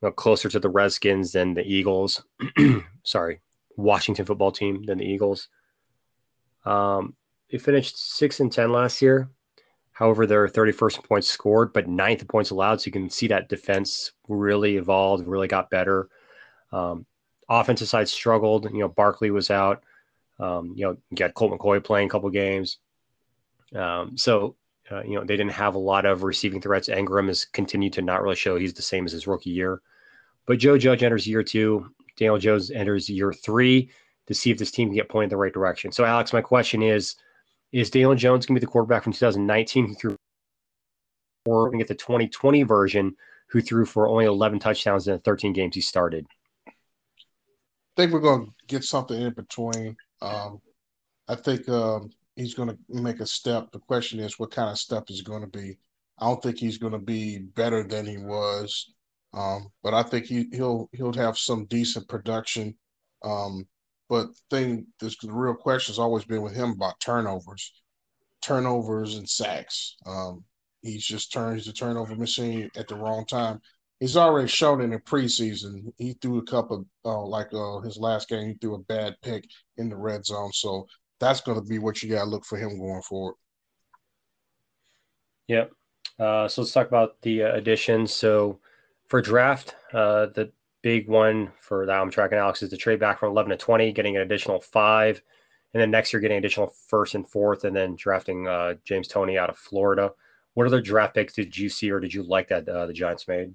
you 0.03 0.09
know, 0.09 0.13
closer 0.13 0.49
to 0.49 0.59
the 0.59 0.69
Redskins 0.69 1.33
than 1.33 1.55
the 1.55 1.63
Eagles. 1.63 2.23
Sorry, 3.05 3.41
Washington 3.77 4.27
football 4.27 4.53
team 4.53 4.85
than 4.85 4.99
the 4.99 5.05
Eagles. 5.05 5.49
Um, 6.65 7.15
they 7.51 7.59
finished 7.59 8.17
six 8.17 8.41
and 8.41 8.53
ten 8.53 8.73
last 8.73 9.01
year. 9.01 9.31
However, 9.93 10.27
they're 10.27 10.47
31st 10.47 11.03
points 11.05 11.29
scored, 11.29 11.73
but 11.73 11.89
ninth 11.89 12.27
points 12.29 12.51
allowed. 12.51 12.81
So 12.81 12.87
you 12.87 12.93
can 12.93 13.11
see 13.11 13.27
that 13.29 13.49
defense 13.49 14.13
really 14.29 14.77
evolved, 14.77 15.27
really 15.27 15.49
got 15.49 15.71
better. 15.71 16.09
Um, 16.71 17.05
offensive 17.49 17.89
side 17.89 18.09
struggled. 18.09 18.71
You 18.71 18.79
know, 18.79 18.89
Barkley 18.89 19.33
was 19.33 19.51
out. 19.51 19.83
Um, 20.39 20.75
you 20.77 20.85
know, 20.85 20.97
you 21.11 21.17
got 21.17 21.35
Colt 21.35 21.51
McCoy 21.51 21.83
playing 21.83 22.07
a 22.07 22.11
couple 22.11 22.31
games. 22.31 22.79
Um, 23.75 24.17
so 24.17 24.55
uh, 24.91 25.03
you 25.03 25.15
know, 25.15 25.25
they 25.25 25.37
didn't 25.37 25.53
have 25.53 25.75
a 25.75 25.79
lot 25.79 26.07
of 26.07 26.23
receiving 26.23 26.61
threats. 26.61 26.89
Engram 26.89 27.29
has 27.29 27.45
continued 27.45 27.93
to 27.95 28.03
not 28.03 28.23
really 28.23 28.37
show 28.37 28.57
he's 28.57 28.75
the 28.75 28.83
same 28.83 29.05
as 29.05 29.13
his 29.13 29.27
rookie 29.27 29.51
year. 29.51 29.81
But 30.47 30.59
Joe 30.59 30.79
Judge 30.79 31.03
enters 31.03 31.27
year 31.27 31.43
two. 31.43 31.91
Daniel 32.17 32.39
Jones 32.39 32.71
enters 32.71 33.09
year 33.09 33.33
three 33.33 33.91
to 34.27 34.35
see 34.35 34.51
if 34.51 34.59
this 34.59 34.71
team 34.71 34.89
can 34.89 34.97
get 34.97 35.09
pointed 35.09 35.27
in 35.27 35.31
the 35.31 35.37
right 35.37 35.53
direction. 35.53 35.93
So, 35.93 36.05
Alex, 36.05 36.33
my 36.33 36.41
question 36.41 36.83
is 36.83 37.17
Is 37.73 37.91
Daniel 37.91 38.15
Jones 38.15 38.47
going 38.47 38.57
to 38.57 38.61
be 38.61 38.67
the 38.67 38.71
quarterback 38.71 39.05
from 39.05 39.13
2019 39.13 39.87
who 39.87 39.95
threw, 39.95 40.17
or 41.47 41.71
we 41.71 41.79
get 41.79 41.89
the 41.89 41.95
2020 41.95 42.63
version 42.63 43.15
who 43.49 43.61
threw 43.61 43.85
for 43.85 44.09
only 44.09 44.25
11 44.25 44.59
touchdowns 44.59 45.07
in 45.07 45.15
the 45.15 45.21
13 45.21 45.53
games 45.53 45.75
he 45.75 45.81
started? 45.81 46.27
I 46.67 46.73
think 47.97 48.13
we're 48.13 48.21
going 48.21 48.47
to 48.47 48.53
get 48.67 48.85
something 48.85 49.21
in 49.21 49.33
between. 49.33 49.97
Um, 50.23 50.61
I 51.27 51.35
think 51.35 51.69
um, 51.69 52.11
he's 52.39 52.55
going 52.55 52.69
to 52.69 52.79
make 52.89 53.21
a 53.21 53.27
step. 53.27 53.71
The 53.73 53.81
question 53.81 54.21
is, 54.21 54.39
what 54.39 54.53
kind 54.53 54.71
of 54.71 54.79
step 54.79 55.05
is 55.09 55.23
going 55.23 55.43
to 55.43 55.49
be? 55.49 55.79
I 56.19 56.27
don't 56.27 56.43
think 56.43 56.59
he's 56.59 56.79
going 56.79 56.93
to 56.93 56.99
be 56.99 57.39
better 57.39 57.83
than 57.83 58.07
he 58.07 58.17
was, 58.17 58.93
um, 59.35 59.69
but 59.83 59.95
I 59.95 60.03
think 60.03 60.27
he 60.27 60.49
he'll 60.53 60.89
he'll 60.93 61.13
have 61.13 61.37
some 61.37 61.67
decent 61.67 62.09
production. 62.09 62.75
Um, 63.23 63.67
but 64.09 64.29
thing, 64.51 64.87
this 65.01 65.17
the 65.19 65.33
real 65.33 65.55
question 65.55 65.93
has 65.93 65.99
always 65.99 66.25
been 66.25 66.43
with 66.43 66.55
him 66.55 66.71
about 66.71 67.01
turnovers, 67.01 67.73
turnovers 68.41 69.17
and 69.17 69.29
sacks. 69.29 69.97
Um, 70.07 70.45
he's 70.83 71.05
just 71.05 71.33
turns 71.33 71.69
a 71.69 71.73
turnover 71.73 72.17
machine 72.17 72.71
at 72.77 72.89
the 72.89 72.97
wrong 72.97 73.27
time. 73.27 73.61
He's 74.01 74.17
already 74.17 74.49
shown 74.49 74.81
in 74.81 74.91
the 74.91 74.99
preseason. 74.99 75.93
He 75.99 76.13
threw 76.13 76.39
a 76.39 76.45
couple, 76.45 76.87
uh, 77.05 77.25
like 77.25 77.53
uh, 77.53 77.81
his 77.81 77.97
last 77.97 78.29
game, 78.29 78.47
he 78.47 78.55
threw 78.55 78.77
a 78.77 78.79
bad 78.79 79.17
pick 79.23 79.45
in 79.77 79.89
the 79.89 79.97
red 79.97 80.25
zone. 80.25 80.53
So 80.53 80.87
that's 81.21 81.41
going 81.41 81.61
to 81.61 81.67
be 81.67 81.79
what 81.79 82.03
you 82.03 82.11
got 82.11 82.25
to 82.25 82.31
look 82.31 82.45
for 82.45 82.59
him 82.59 82.79
going 82.79 83.03
forward. 83.03 83.35
Yep. 85.49 85.73
Uh, 86.19 86.49
so 86.49 86.63
let's 86.63 86.73
talk 86.73 86.89
about 86.89 87.21
the 87.23 87.45
uh, 87.45 87.55
additions. 87.55 88.15
So 88.15 88.61
for 89.07 89.21
draft, 89.23 89.75
uh, 89.93 90.27
the 90.35 90.53
big 90.83 91.09
one 91.09 91.51
for 91.61 91.87
that 91.87 92.01
I'm 92.01 92.11
tracking 92.11 92.39
Alex 92.39 92.63
is 92.63 92.71
the 92.71 92.77
trade 92.77 93.01
back 93.01 93.19
from 93.19 93.31
11 93.31 93.51
to 93.51 93.57
20, 93.57 93.93
getting 93.93 94.17
an 94.17 94.23
additional 94.23 94.61
five. 94.61 95.23
And 95.75 95.81
then 95.81 95.91
next 95.91 96.13
year, 96.13 96.21
getting 96.21 96.39
additional 96.39 96.73
first 96.89 97.15
and 97.15 97.29
fourth, 97.29 97.65
and 97.65 97.77
then 97.77 97.95
drafting 97.97 98.49
uh, 98.49 98.75
James 98.85 99.07
Toney 99.07 99.37
out 99.37 99.51
of 99.51 99.59
Florida. 99.59 100.13
What 100.55 100.67
other 100.67 100.81
draft 100.81 101.15
picks 101.15 101.35
did 101.35 101.57
you 101.57 101.69
see 101.69 101.91
or 101.91 102.01
did 102.01 102.13
you 102.13 102.23
like 102.23 102.49
that 102.49 102.69
uh, 102.69 102.87
the 102.87 102.93
Giants 102.93 103.29
made? 103.29 103.55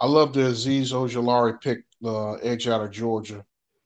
I 0.00 0.06
love 0.06 0.32
the 0.32 0.40
Azeez 0.40 0.92
Ojulari 0.92 1.60
pick, 1.60 1.84
the 2.00 2.12
uh, 2.12 2.32
edge 2.42 2.68
out 2.68 2.82
of 2.82 2.90
Georgia. 2.90 3.44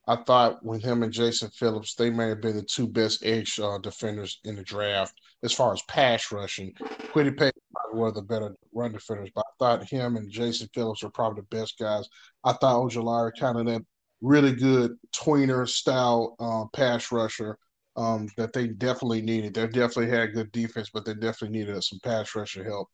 I 0.08 0.16
thought 0.16 0.64
with 0.64 0.82
him 0.82 1.02
and 1.02 1.12
Jaelan 1.12 1.54
Phillips, 1.54 1.94
they 1.94 2.08
may 2.08 2.28
have 2.28 2.40
been 2.40 2.56
the 2.56 2.62
two 2.62 2.88
best 2.88 3.24
edge 3.26 3.60
uh, 3.60 3.76
defenders 3.76 4.40
in 4.44 4.56
the 4.56 4.62
draft 4.62 5.14
as 5.42 5.52
far 5.52 5.74
as 5.74 5.82
pass 5.82 6.32
rushing. 6.32 6.72
Kwity 7.12 7.36
Paye 7.36 7.52
were 7.92 8.10
the 8.10 8.22
better 8.22 8.56
run 8.72 8.92
defenders, 8.92 9.28
but 9.34 9.44
I 9.46 9.52
thought 9.58 9.88
him 9.88 10.16
and 10.16 10.32
Jaelan 10.32 10.70
Phillips 10.74 11.02
were 11.02 11.10
probably 11.10 11.42
the 11.42 11.56
best 11.56 11.78
guys. 11.78 12.08
I 12.42 12.54
thought 12.54 12.82
Ojulari 12.82 13.32
kind 13.38 13.58
of 13.58 13.66
that 13.66 13.82
really 14.22 14.54
good 14.54 14.96
tweener 15.14 15.68
style 15.68 16.36
um, 16.40 16.70
pass 16.72 17.12
rusher 17.12 17.58
um, 17.96 18.28
that 18.38 18.54
they 18.54 18.68
definitely 18.68 19.20
needed. 19.20 19.52
They 19.52 19.66
definitely 19.66 20.08
had 20.10 20.32
good 20.32 20.50
defense, 20.52 20.88
but 20.92 21.04
they 21.04 21.12
definitely 21.12 21.58
needed 21.58 21.84
some 21.84 22.00
pass 22.02 22.34
rusher 22.34 22.64
help. 22.64 22.88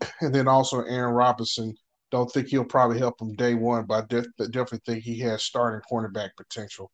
And 0.20 0.34
then 0.34 0.48
also 0.48 0.82
Aaron 0.82 1.14
Robinson 1.14 1.74
don't 2.14 2.30
think 2.30 2.46
he'll 2.46 2.64
probably 2.64 2.98
help 2.98 3.20
him 3.20 3.34
day 3.34 3.54
one, 3.54 3.86
but 3.86 4.04
I 4.04 4.06
def- 4.06 4.50
definitely 4.50 4.82
think 4.86 5.02
he 5.02 5.18
has 5.20 5.42
starting 5.42 5.80
cornerback 5.90 6.30
potential. 6.36 6.92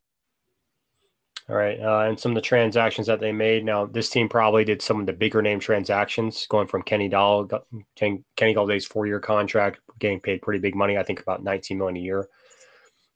All 1.47 1.55
right. 1.55 1.79
Uh, 1.79 2.07
and 2.07 2.19
some 2.19 2.31
of 2.31 2.35
the 2.35 2.41
transactions 2.41 3.05
that 3.05 3.19
they 3.19 3.31
made. 3.31 3.63
Now, 3.63 3.85
this 3.85 4.09
team 4.09 4.27
probably 4.27 4.63
did 4.63 4.81
some 4.81 4.99
of 4.99 5.05
the 5.05 5.13
bigger 5.13 5.41
name 5.41 5.59
transactions, 5.59 6.47
going 6.47 6.67
from 6.67 6.81
Kenny 6.81 7.07
Doll, 7.07 7.47
Kenny 7.95 8.23
Golladay's 8.35 8.85
four 8.85 9.05
year 9.05 9.19
contract, 9.19 9.79
getting 9.99 10.19
paid 10.19 10.41
pretty 10.41 10.59
big 10.59 10.75
money. 10.75 10.97
I 10.97 11.03
think 11.03 11.21
about 11.21 11.43
19 11.43 11.77
million 11.77 11.97
a 11.97 11.99
year. 11.99 12.27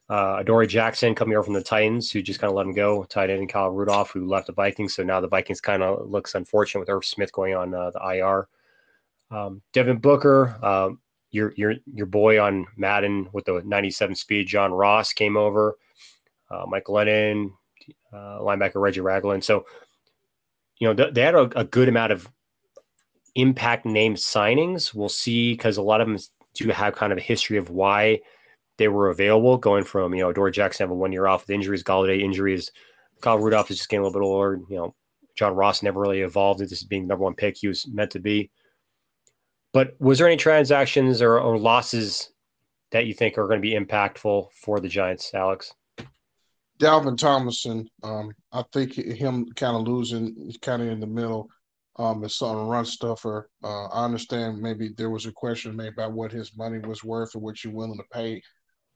Uh, 0.08 0.38
Adoree 0.42 0.68
Jackson 0.68 1.16
coming 1.16 1.36
over 1.36 1.46
from 1.46 1.56
the 1.56 1.64
Titans, 1.64 2.12
who 2.12 2.22
just 2.22 2.40
kind 2.40 2.52
of 2.52 2.56
let 2.56 2.68
him 2.68 2.74
go. 2.74 3.04
Tight 3.06 3.32
end 3.32 3.50
Kyle 3.50 3.72
Rudolph, 3.72 4.12
who 4.12 4.28
left 4.28 4.48
the 4.48 4.54
Vikings. 4.54 4.94
So 4.94 5.02
now 5.02 5.22
the 5.22 5.28
Vikings 5.28 5.62
kind 5.62 5.82
of 5.82 6.08
looks 6.08 6.36
unfortunate 6.36 6.82
with 6.82 6.90
Irv 6.90 7.06
Smith 7.06 7.32
going 7.32 7.56
on 7.56 7.74
uh, 7.74 7.90
the 7.90 8.18
IR. 8.18 8.48
Um, 9.32 9.64
Devin 9.74 9.98
Booker, 9.98 10.56
um, 10.64 11.00
your 11.36 11.54
your 11.58 11.76
your 11.94 12.06
boy 12.06 12.42
on 12.42 12.66
Madden 12.78 13.28
with 13.34 13.46
the 13.46 13.62
97 13.64 14.16
speed, 14.16 14.48
John 14.48 14.72
Ross 14.72 15.14
came 15.14 15.36
over. 15.38 15.78
Uh, 16.50 16.66
Mike 16.68 16.86
Glennon, 16.86 17.52
uh, 18.14 18.40
linebacker 18.40 18.76
Reggie 18.76 19.02
Ragland. 19.02 19.44
So, 19.44 19.66
you 20.80 20.88
know, 20.88 20.94
th- 20.94 21.14
they 21.14 21.22
had 21.22 21.36
a, 21.36 21.50
a, 21.60 21.64
good 21.64 21.90
amount 21.90 22.12
of 22.12 22.30
impact 23.34 23.86
name 23.86 24.14
signings. 24.14 24.94
We'll 24.94 25.10
see 25.10 25.54
because 25.54 25.78
a 25.78 25.82
lot 25.82 26.02
of 26.02 26.08
them 26.08 26.20
do 26.54 26.70
have 26.70 26.96
kind 26.96 27.12
of 27.12 27.18
a 27.18 27.22
history 27.22 27.58
of 27.58 27.72
why 27.72 28.22
they 28.78 28.88
were 28.88 29.10
available, 29.10 29.58
going 29.58 29.84
from, 29.84 30.14
you 30.14 30.22
know, 30.22 30.32
Dory 30.32 30.52
Jackson 30.52 30.90
a 30.90 30.94
one 30.94 31.12
year 31.12 31.26
off 31.26 31.42
with 31.42 31.50
injuries, 31.50 31.84
Golladay 31.84 32.22
injuries. 32.22 32.72
Kyle 33.22 33.40
Rudolph 33.40 33.72
is 33.72 33.78
just 33.78 33.90
getting 33.90 34.02
a 34.02 34.08
little 34.08 34.20
bit 34.20 34.26
older. 34.26 34.60
You 34.70 34.76
know, 34.78 34.96
John 35.36 35.56
Ross 35.56 35.82
never 35.82 36.00
really 36.00 36.22
evolved 36.22 36.62
into 36.62 36.86
being 36.88 37.08
number 37.08 37.24
one 37.24 37.34
pick 37.34 37.58
he 37.58 37.68
was 37.68 37.88
meant 37.88 38.12
to 38.12 38.20
be. 38.20 38.52
But 39.76 40.00
was 40.00 40.20
there 40.20 40.28
any 40.28 40.38
transactions 40.38 41.22
or, 41.22 41.38
or 41.38 41.58
losses 41.58 42.30
that 42.92 43.08
you 43.08 43.14
think 43.14 43.38
are 43.38 43.46
going 43.46 43.62
to 43.62 43.62
be 43.62 43.76
impactful 43.76 44.48
for 44.54 44.80
the 44.80 44.88
Giants, 44.88 45.34
Alex? 45.34 45.74
Dalvin 46.80 47.18
Tomlinson, 47.18 47.90
um, 48.02 48.32
I 48.54 48.64
think 48.72 48.94
him 48.94 49.46
kind 49.58 49.76
of 49.76 49.86
losing, 49.86 50.54
kind 50.62 50.82
of 50.82 50.88
in 50.88 51.02
the 51.02 51.08
middle, 51.08 51.50
um, 51.98 52.24
is 52.24 52.38
some 52.38 52.56
run 52.70 52.86
stuffer. 52.86 53.50
Uh, 53.66 53.88
I 53.88 54.06
understand 54.06 54.62
maybe 54.62 54.92
there 54.96 55.10
was 55.10 55.26
a 55.26 55.34
question 55.34 55.76
made 55.76 55.92
about 55.92 56.14
what 56.14 56.32
his 56.32 56.56
money 56.56 56.80
was 56.80 57.04
worth 57.04 57.36
or 57.36 57.40
what 57.40 57.62
you're 57.62 57.74
willing 57.74 57.98
to 57.98 58.04
pay 58.14 58.42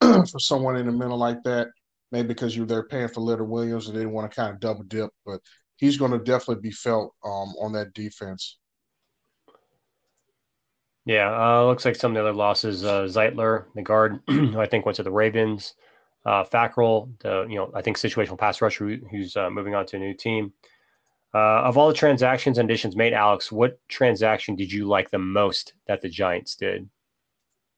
for 0.00 0.38
someone 0.38 0.76
in 0.76 0.86
the 0.86 0.92
middle 0.92 1.18
like 1.18 1.42
that. 1.44 1.68
Maybe 2.10 2.28
because 2.28 2.56
you 2.56 2.64
they're 2.64 2.88
paying 2.88 3.08
for 3.08 3.20
Leonard 3.20 3.50
Williams 3.50 3.88
and 3.88 3.94
they 3.94 4.00
didn't 4.00 4.14
want 4.14 4.32
to 4.32 4.34
kind 4.34 4.54
of 4.54 4.60
double 4.60 4.84
dip, 4.84 5.10
but 5.26 5.40
he's 5.76 5.98
going 5.98 6.12
to 6.12 6.18
definitely 6.18 6.62
be 6.62 6.72
felt 6.72 7.12
um, 7.22 7.52
on 7.60 7.72
that 7.72 7.92
defense. 7.92 8.56
Yeah, 11.10 11.34
uh, 11.36 11.64
looks 11.64 11.84
like 11.84 11.96
some 11.96 12.12
of 12.12 12.14
the 12.14 12.20
other 12.20 12.32
losses. 12.32 12.84
Uh, 12.84 13.02
Zeitler, 13.02 13.64
the 13.74 13.82
guard, 13.82 14.20
I 14.28 14.64
think 14.66 14.86
went 14.86 14.94
to 14.94 15.02
the 15.02 15.10
Ravens 15.10 15.74
uh, 16.24 16.44
Fackrell, 16.44 17.10
the 17.18 17.46
you 17.48 17.56
know 17.56 17.72
I 17.74 17.82
think 17.82 17.96
situational 17.96 18.38
pass 18.38 18.60
rusher 18.60 18.96
who's 19.10 19.36
uh, 19.36 19.50
moving 19.50 19.74
on 19.74 19.86
to 19.86 19.96
a 19.96 19.98
new 19.98 20.14
team. 20.14 20.52
Uh, 21.34 21.62
of 21.62 21.76
all 21.76 21.88
the 21.88 21.94
transactions 21.94 22.58
and 22.58 22.70
additions 22.70 22.94
made, 22.94 23.12
Alex, 23.12 23.50
what 23.50 23.80
transaction 23.88 24.54
did 24.54 24.70
you 24.70 24.86
like 24.86 25.10
the 25.10 25.18
most 25.18 25.74
that 25.88 26.00
the 26.00 26.08
Giants 26.08 26.54
did? 26.54 26.88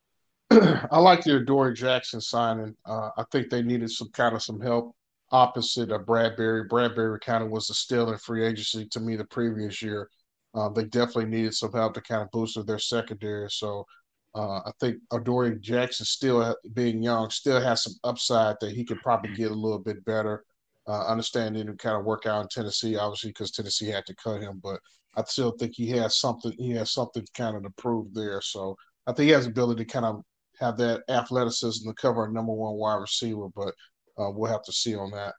I 0.51 0.99
like 0.99 1.25
the 1.25 1.37
Adoree 1.37 1.73
Jackson 1.73 2.21
signing. 2.21 2.77
Uh, 2.85 3.13
I 3.17 3.25
think 3.33 3.49
they 3.49 3.63
needed 3.63 3.91
some 3.91 4.11
kind 4.11 4.37
of 4.37 4.43
some 4.43 4.61
help 4.61 4.95
opposite 5.31 5.91
of 5.91 6.03
Bradberry. 6.03 6.69
Bradberry 6.69 7.19
kind 7.23 7.43
of 7.43 7.49
was 7.49 7.71
a 7.71 7.75
steal 7.75 8.13
in 8.13 8.19
free 8.19 8.45
agency 8.45 8.85
to 8.89 9.01
me 9.01 9.17
the 9.17 9.25
previous 9.25 9.81
year. 9.81 10.11
Uh, 10.55 10.69
they 10.69 10.85
definitely 10.85 11.27
needed 11.27 11.55
some 11.55 11.73
help 11.73 11.95
to 11.95 12.01
kind 12.01 12.23
of 12.23 12.31
boost 12.31 12.59
their 12.67 12.79
secondary. 12.79 13.51
So 13.51 13.87
uh, 14.35 14.59
I 14.59 14.71
think 14.81 14.97
Adoree 15.13 15.59
Jackson, 15.61 16.07
still 16.07 16.55
being 16.73 17.03
young, 17.03 17.31
still 17.31 17.61
has 17.61 17.85
some 17.85 17.95
upside 18.05 18.57
that 18.61 18.73
he 18.73 18.85
could 18.85 19.01
probably 19.03 19.35
get 19.35 19.51
a 19.51 19.55
little 19.55 19.79
bit 19.79 20.05
better. 20.05 20.45
Uh, 20.89 21.07
understanding 21.07 21.69
and 21.69 21.79
kind 21.79 21.97
of 21.97 22.05
work 22.05 22.27
out 22.27 22.43
in 22.43 22.49
Tennessee, 22.49 22.97
obviously, 22.97 23.31
because 23.31 23.53
Tennessee 23.53 23.87
had 23.87 24.05
to 24.07 24.17
cut 24.17 24.41
him, 24.41 24.61
but 24.63 24.81
I 25.17 25.23
still 25.25 25.53
think 25.53 25.75
he 25.77 25.89
has 25.91 26.19
something. 26.19 26.53
He 26.59 26.73
has 26.73 26.91
something 26.91 27.25
kind 27.35 27.57
of 27.57 27.63
to 27.63 27.71
prove 27.71 28.13
there. 28.13 28.41
So 28.41 28.77
I 29.07 29.13
think 29.13 29.27
he 29.27 29.33
has 29.33 29.47
ability 29.47 29.85
to 29.85 29.93
kind 29.93 30.05
of 30.05 30.23
have 30.59 30.77
that 30.79 31.03
athleticism 31.09 31.89
to 31.89 31.95
cover 31.95 32.25
a 32.25 32.33
number 32.33 32.53
one 32.53 32.75
wide 32.75 32.97
receiver, 32.97 33.49
but 33.55 33.75
uh, 34.19 34.31
we'll 34.31 34.51
have 34.51 34.65
to 34.65 34.73
see 34.73 34.97
on 34.97 35.11
that. 35.13 35.35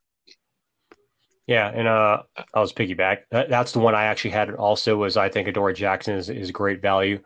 Yeah, 1.47 1.69
and 1.73 1.87
uh, 1.87 2.23
I 2.53 2.59
was 2.59 2.71
piggyback. 2.71 3.23
That's 3.31 3.73
the 3.73 3.79
one 3.79 3.95
I 3.95 4.05
actually 4.05 4.31
had. 4.31 4.49
Also, 4.51 4.95
was 4.95 5.17
I 5.17 5.29
think 5.29 5.47
Adoree 5.47 5.73
Jackson 5.73 6.15
is 6.15 6.29
is 6.29 6.51
great 6.51 6.81
value. 6.81 7.19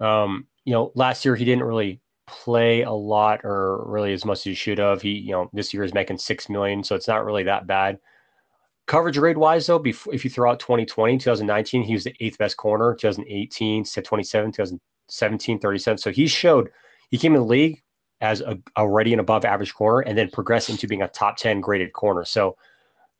Um, 0.00 0.46
you 0.64 0.72
know, 0.72 0.92
last 0.94 1.24
year 1.24 1.34
he 1.34 1.44
didn't 1.44 1.64
really 1.64 2.00
play 2.26 2.82
a 2.82 2.92
lot 2.92 3.40
or 3.44 3.84
really 3.86 4.12
as 4.12 4.24
much 4.24 4.38
as 4.38 4.44
he 4.44 4.54
should 4.54 4.78
have. 4.78 5.02
He, 5.02 5.10
you 5.10 5.32
know, 5.32 5.50
this 5.52 5.74
year 5.74 5.82
is 5.82 5.94
making 5.94 6.18
six 6.18 6.48
million, 6.48 6.84
so 6.84 6.94
it's 6.94 7.08
not 7.08 7.24
really 7.24 7.42
that 7.44 7.66
bad. 7.66 7.98
Coverage 8.86 9.18
grade 9.18 9.38
wise, 9.38 9.66
though, 9.66 9.78
before, 9.78 10.14
if 10.14 10.24
you 10.24 10.30
throw 10.30 10.50
out 10.50 10.60
2020, 10.60 11.16
2019, 11.16 11.82
he 11.82 11.94
was 11.94 12.04
the 12.04 12.14
eighth 12.20 12.36
best 12.38 12.56
corner. 12.56 12.94
2018, 12.94 13.84
27, 13.84 14.52
2017, 14.52 15.58
37. 15.58 15.98
So 15.98 16.10
he 16.10 16.26
showed 16.26 16.68
he 17.10 17.18
came 17.18 17.34
in 17.34 17.40
the 17.40 17.46
league 17.46 17.82
as 18.20 18.42
a 18.42 18.58
already 18.76 19.12
an 19.12 19.20
above 19.20 19.44
average 19.44 19.74
corner 19.74 20.00
and 20.00 20.16
then 20.16 20.30
progressed 20.30 20.68
into 20.68 20.86
being 20.86 21.02
a 21.02 21.08
top 21.08 21.36
10 21.36 21.60
graded 21.60 21.92
corner. 21.94 22.24
So, 22.24 22.56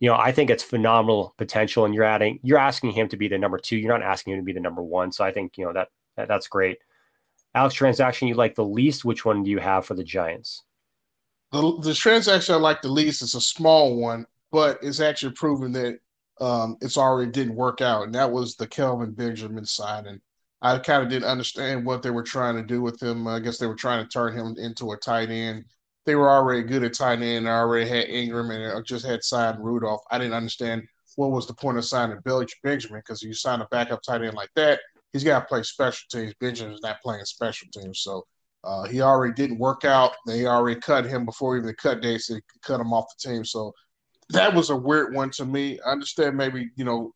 you 0.00 0.08
know, 0.08 0.16
I 0.16 0.32
think 0.32 0.50
it's 0.50 0.62
phenomenal 0.62 1.34
potential. 1.38 1.84
And 1.84 1.94
you're 1.94 2.04
adding, 2.04 2.40
you're 2.42 2.58
asking 2.58 2.92
him 2.92 3.08
to 3.08 3.16
be 3.16 3.28
the 3.28 3.38
number 3.38 3.58
two. 3.58 3.76
You're 3.76 3.96
not 3.96 4.06
asking 4.06 4.34
him 4.34 4.40
to 4.40 4.44
be 4.44 4.52
the 4.52 4.60
number 4.60 4.82
one. 4.82 5.12
So 5.12 5.24
I 5.24 5.32
think, 5.32 5.56
you 5.56 5.64
know, 5.64 5.72
that, 5.72 5.88
that 6.16 6.28
that's 6.28 6.48
great. 6.48 6.78
Alex, 7.54 7.74
transaction 7.74 8.28
you 8.28 8.34
like 8.34 8.54
the 8.54 8.64
least? 8.64 9.04
Which 9.04 9.24
one 9.24 9.44
do 9.44 9.50
you 9.50 9.58
have 9.58 9.86
for 9.86 9.94
the 9.94 10.04
Giants? 10.04 10.62
The, 11.52 11.78
the 11.82 11.94
transaction 11.94 12.54
I 12.54 12.58
like 12.58 12.82
the 12.82 12.88
least 12.88 13.22
is 13.22 13.36
a 13.36 13.40
small 13.40 13.96
one, 13.96 14.26
but 14.50 14.78
it's 14.82 15.00
actually 15.00 15.34
proven 15.34 15.70
that 15.72 15.98
um, 16.40 16.76
it's 16.80 16.98
already 16.98 17.30
didn't 17.30 17.54
work 17.54 17.80
out, 17.80 18.02
and 18.02 18.14
that 18.16 18.30
was 18.30 18.56
the 18.56 18.66
Kelvin 18.66 19.12
Benjamin 19.12 19.64
signing. 19.64 20.20
I 20.62 20.78
kind 20.78 21.02
of 21.02 21.08
didn't 21.08 21.28
understand 21.28 21.86
what 21.86 22.02
they 22.02 22.10
were 22.10 22.22
trying 22.22 22.56
to 22.56 22.62
do 22.62 22.82
with 22.82 23.00
him. 23.00 23.28
I 23.28 23.38
guess 23.38 23.58
they 23.58 23.66
were 23.66 23.76
trying 23.76 24.02
to 24.02 24.10
turn 24.10 24.36
him 24.36 24.56
into 24.58 24.92
a 24.92 24.96
tight 24.96 25.30
end. 25.30 25.66
They 26.06 26.14
were 26.14 26.30
already 26.30 26.62
good 26.62 26.84
at 26.84 26.94
tight 26.94 27.22
end. 27.22 27.48
I 27.48 27.58
already 27.58 27.88
had 27.88 28.08
Engram 28.08 28.76
and 28.76 28.86
just 28.86 29.06
had 29.06 29.22
signed 29.22 29.64
Rudolph. 29.64 30.02
I 30.10 30.18
didn't 30.18 30.34
understand 30.34 30.82
what 31.16 31.30
was 31.30 31.46
the 31.46 31.54
point 31.54 31.78
of 31.78 31.84
signing 31.84 32.18
Billy 32.24 32.46
Benjamin 32.62 33.00
because 33.00 33.22
you 33.22 33.32
sign 33.32 33.60
a 33.60 33.66
backup 33.70 34.02
tight 34.02 34.22
end 34.22 34.34
like 34.34 34.50
that, 34.56 34.80
he's 35.12 35.24
got 35.24 35.40
to 35.40 35.46
play 35.46 35.62
special 35.62 36.06
teams. 36.10 36.34
Benjamin's 36.40 36.82
not 36.82 37.00
playing 37.02 37.24
special 37.24 37.68
teams, 37.72 38.00
so 38.00 38.24
uh, 38.64 38.84
he 38.84 39.00
already 39.00 39.32
didn't 39.34 39.58
work 39.58 39.84
out. 39.84 40.12
They 40.26 40.46
already 40.46 40.80
cut 40.80 41.06
him 41.06 41.24
before 41.24 41.56
even 41.56 41.66
the 41.66 41.74
cut 41.74 42.02
day, 42.02 42.18
so 42.18 42.34
they 42.34 42.40
cut 42.62 42.80
him 42.80 42.92
off 42.92 43.06
the 43.16 43.30
team. 43.30 43.44
So 43.44 43.72
that 44.30 44.54
was 44.54 44.70
a 44.70 44.76
weird 44.76 45.14
one 45.14 45.30
to 45.32 45.44
me. 45.44 45.78
I 45.86 45.92
understand 45.92 46.36
maybe 46.36 46.70
you 46.76 46.84
know 46.84 47.12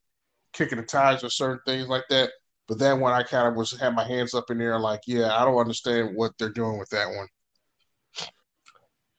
kicking 0.52 0.78
the 0.78 0.84
tires 0.84 1.24
or 1.24 1.30
certain 1.30 1.60
things 1.66 1.88
like 1.88 2.04
that, 2.10 2.30
but 2.68 2.78
that 2.78 2.98
one 2.98 3.12
I 3.12 3.22
kind 3.22 3.48
of 3.48 3.56
was 3.56 3.78
had 3.78 3.94
my 3.94 4.04
hands 4.04 4.34
up 4.34 4.50
in 4.50 4.58
there, 4.58 4.78
like, 4.78 5.00
yeah, 5.06 5.36
I 5.36 5.44
don't 5.44 5.58
understand 5.58 6.14
what 6.14 6.32
they're 6.38 6.50
doing 6.50 6.78
with 6.78 6.90
that 6.90 7.08
one. 7.08 7.28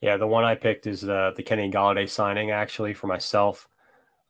Yeah, 0.02 0.18
the 0.18 0.28
one 0.28 0.44
I 0.44 0.56
picked 0.56 0.88
is 0.88 1.02
the 1.02 1.34
the 1.36 1.44
Kenny 1.44 1.70
Golladay 1.70 2.10
signing 2.10 2.52
actually 2.52 2.94
for 2.94 3.08
myself. 3.08 3.68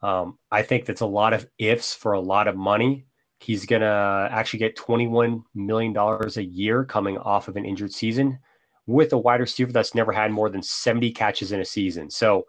Um, 0.02 0.38
I 0.52 0.64
think 0.64 0.86
that's 0.86 1.02
a 1.02 1.06
lot 1.06 1.34
of 1.34 1.48
ifs 1.58 1.94
for 1.94 2.14
a 2.14 2.20
lot 2.20 2.48
of 2.48 2.56
money. 2.56 3.06
He's 3.42 3.66
to 3.66 4.30
actually 4.32 4.60
get 4.60 4.76
$21 4.76 5.44
million 5.56 5.96
a 5.96 6.42
year 6.42 6.84
coming 6.84 7.18
off 7.18 7.48
of 7.48 7.56
an 7.56 7.66
injured 7.66 7.94
season 7.94 8.40
with 8.86 9.14
a 9.14 9.18
wide 9.18 9.40
receiver 9.40 9.72
that's 9.72 9.96
never 9.96 10.12
had 10.12 10.32
more 10.32 10.50
than 10.50 10.62
70 10.62 11.12
catches 11.12 11.52
in 11.54 11.62
a 11.62 11.66
season. 11.66 12.10
So, 12.10 12.48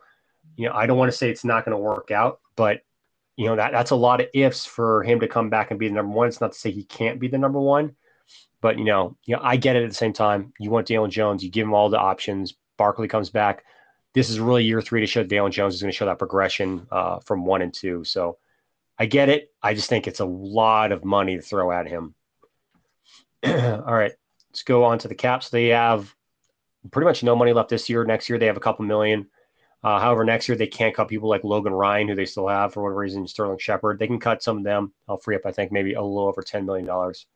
you 0.57 0.67
know, 0.67 0.75
I 0.75 0.87
don't 0.87 0.99
want 0.99 1.11
to 1.11 1.17
say 1.17 1.31
it's 1.31 1.45
not 1.45 1.65
going 1.65 1.77
to 1.77 1.83
work 1.83 2.11
out, 2.11 2.41
but 2.57 2.81
you 3.37 3.47
know, 3.47 3.57
that 3.57 3.73
that's 3.73 3.93
a 3.93 3.97
lot 3.97 4.21
of 4.21 4.29
ifs 4.35 4.67
for 4.67 5.03
him 5.03 5.21
to 5.21 5.29
come 5.29 5.49
back 5.49 5.71
and 5.71 5.79
be 5.79 5.89
the 5.89 5.95
number 5.95 6.13
one. 6.13 6.29
It's 6.29 6.41
not 6.41 6.53
to 6.53 6.59
say 6.59 6.71
he 6.71 6.85
can't 6.85 7.21
be 7.21 7.29
the 7.29 7.39
number 7.39 7.61
one, 7.61 7.95
but 8.61 8.77
you 8.77 8.85
know, 8.85 9.17
you 9.25 9.37
know, 9.37 9.43
I 9.43 9.57
get 9.57 9.77
it 9.77 9.85
at 9.85 9.89
the 9.89 9.95
same 9.95 10.13
time. 10.13 10.53
You 10.59 10.71
want 10.71 10.89
Daniel 10.89 11.07
Jones, 11.07 11.45
you 11.45 11.51
give 11.51 11.67
him 11.67 11.75
all 11.75 11.89
the 11.89 11.99
options. 11.99 12.55
Barkley 12.81 13.09
comes 13.09 13.29
back. 13.29 13.65
This 14.15 14.31
is 14.31 14.41
really 14.41 14.65
year 14.65 14.81
three 14.81 15.01
to 15.01 15.07
show 15.07 15.23
Daniel 15.23 15.51
Jones 15.51 15.75
is 15.75 15.83
going 15.83 15.93
to 15.93 15.97
show 15.97 16.07
that 16.07 16.19
progression 16.19 16.87
uh, 16.91 17.19
from 17.19 17.45
one 17.45 17.61
and 17.61 17.75
two. 17.75 18.05
So 18.05 18.39
I 18.99 19.05
get 19.05 19.29
it. 19.29 19.53
I 19.63 19.75
just 19.75 19.91
think 19.91 20.09
it's 20.09 20.21
a 20.21 20.25
lot 20.25 20.91
of 20.91 21.05
money 21.05 21.37
to 21.37 21.43
throw 21.43 21.71
at 21.73 21.87
him. 21.87 22.15
All 23.47 23.95
right, 23.95 24.13
let's 24.49 24.63
go 24.63 24.85
on 24.85 24.99
to 25.01 25.09
the 25.09 25.15
caps. 25.15 25.51
They 25.51 25.67
have 25.67 26.15
pretty 26.91 27.05
much 27.05 27.23
no 27.23 27.37
money 27.37 27.53
left 27.53 27.69
this 27.69 27.91
year. 27.91 28.03
Next 28.07 28.31
year, 28.31 28.39
they 28.39 28.47
have 28.47 28.57
a 28.57 28.61
couple 28.61 28.87
million. 28.87 29.29
Uh, 29.85 30.01
however, 30.01 30.25
next 30.25 30.49
year 30.49 30.57
they 30.57 30.67
can't 30.67 30.95
cut 30.95 31.09
people 31.09 31.29
like 31.29 31.45
Logan 31.45 31.75
Ryan, 31.75 32.09
who 32.09 32.15
they 32.15 32.25
still 32.25 32.49
have 32.49 32.73
for 32.73 32.83
whatever 32.83 33.01
reason, 33.01 33.27
Sterling 33.27 33.59
Shepard. 33.59 33.99
They 33.99 34.07
can 34.07 34.19
cut 34.19 34.43
some 34.43 34.57
of 34.57 34.65
them. 34.65 34.95
I'll 35.07 35.19
free 35.19 35.37
up, 35.37 35.45
I 35.45 35.53
think, 35.53 35.71
maybe 35.71 35.93
a 35.93 36.03
little 36.03 36.29
over 36.29 36.41
ten 36.41 36.65
million 36.65 36.87
dollars. 36.87 37.27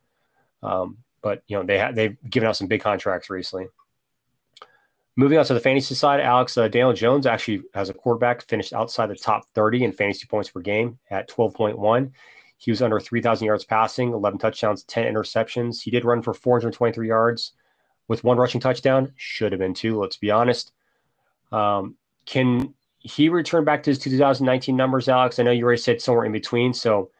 Um, 0.62 0.96
but 1.20 1.42
you 1.48 1.58
know, 1.58 1.64
they 1.64 1.78
ha- 1.78 1.92
they've 1.92 2.16
given 2.30 2.48
out 2.48 2.56
some 2.56 2.66
big 2.66 2.80
contracts 2.80 3.28
recently. 3.28 3.66
Moving 5.16 5.38
on 5.38 5.44
to 5.44 5.54
the 5.54 5.60
fantasy 5.60 5.94
side, 5.94 6.20
Alex 6.20 6.58
uh, 6.58 6.66
Daniel 6.66 6.92
Jones 6.92 7.24
actually 7.24 7.62
has 7.74 7.88
a 7.88 7.94
quarterback 7.94 8.42
finished 8.42 8.72
outside 8.72 9.06
the 9.06 9.14
top 9.14 9.44
30 9.54 9.84
in 9.84 9.92
fantasy 9.92 10.26
points 10.26 10.50
per 10.50 10.60
game 10.60 10.98
at 11.10 11.28
12.1. 11.28 12.10
He 12.58 12.70
was 12.70 12.82
under 12.82 12.98
3,000 12.98 13.46
yards 13.46 13.64
passing, 13.64 14.12
11 14.12 14.38
touchdowns, 14.40 14.82
10 14.84 15.12
interceptions. 15.12 15.80
He 15.80 15.90
did 15.90 16.04
run 16.04 16.22
for 16.22 16.34
423 16.34 17.06
yards 17.06 17.52
with 18.08 18.24
one 18.24 18.38
rushing 18.38 18.60
touchdown. 18.60 19.12
Should 19.16 19.52
have 19.52 19.60
been 19.60 19.74
two, 19.74 20.00
let's 20.00 20.16
be 20.16 20.30
honest. 20.30 20.72
Um, 21.52 21.94
can 22.26 22.74
he 23.04 23.28
return 23.28 23.64
back 23.64 23.82
to 23.82 23.90
his 23.90 23.98
2019 23.98 24.74
numbers, 24.74 25.08
Alex. 25.08 25.38
I 25.38 25.42
know 25.42 25.50
you 25.50 25.64
already 25.64 25.80
said 25.80 26.00
somewhere 26.00 26.24
in 26.24 26.32
between. 26.32 26.72
So 26.72 27.10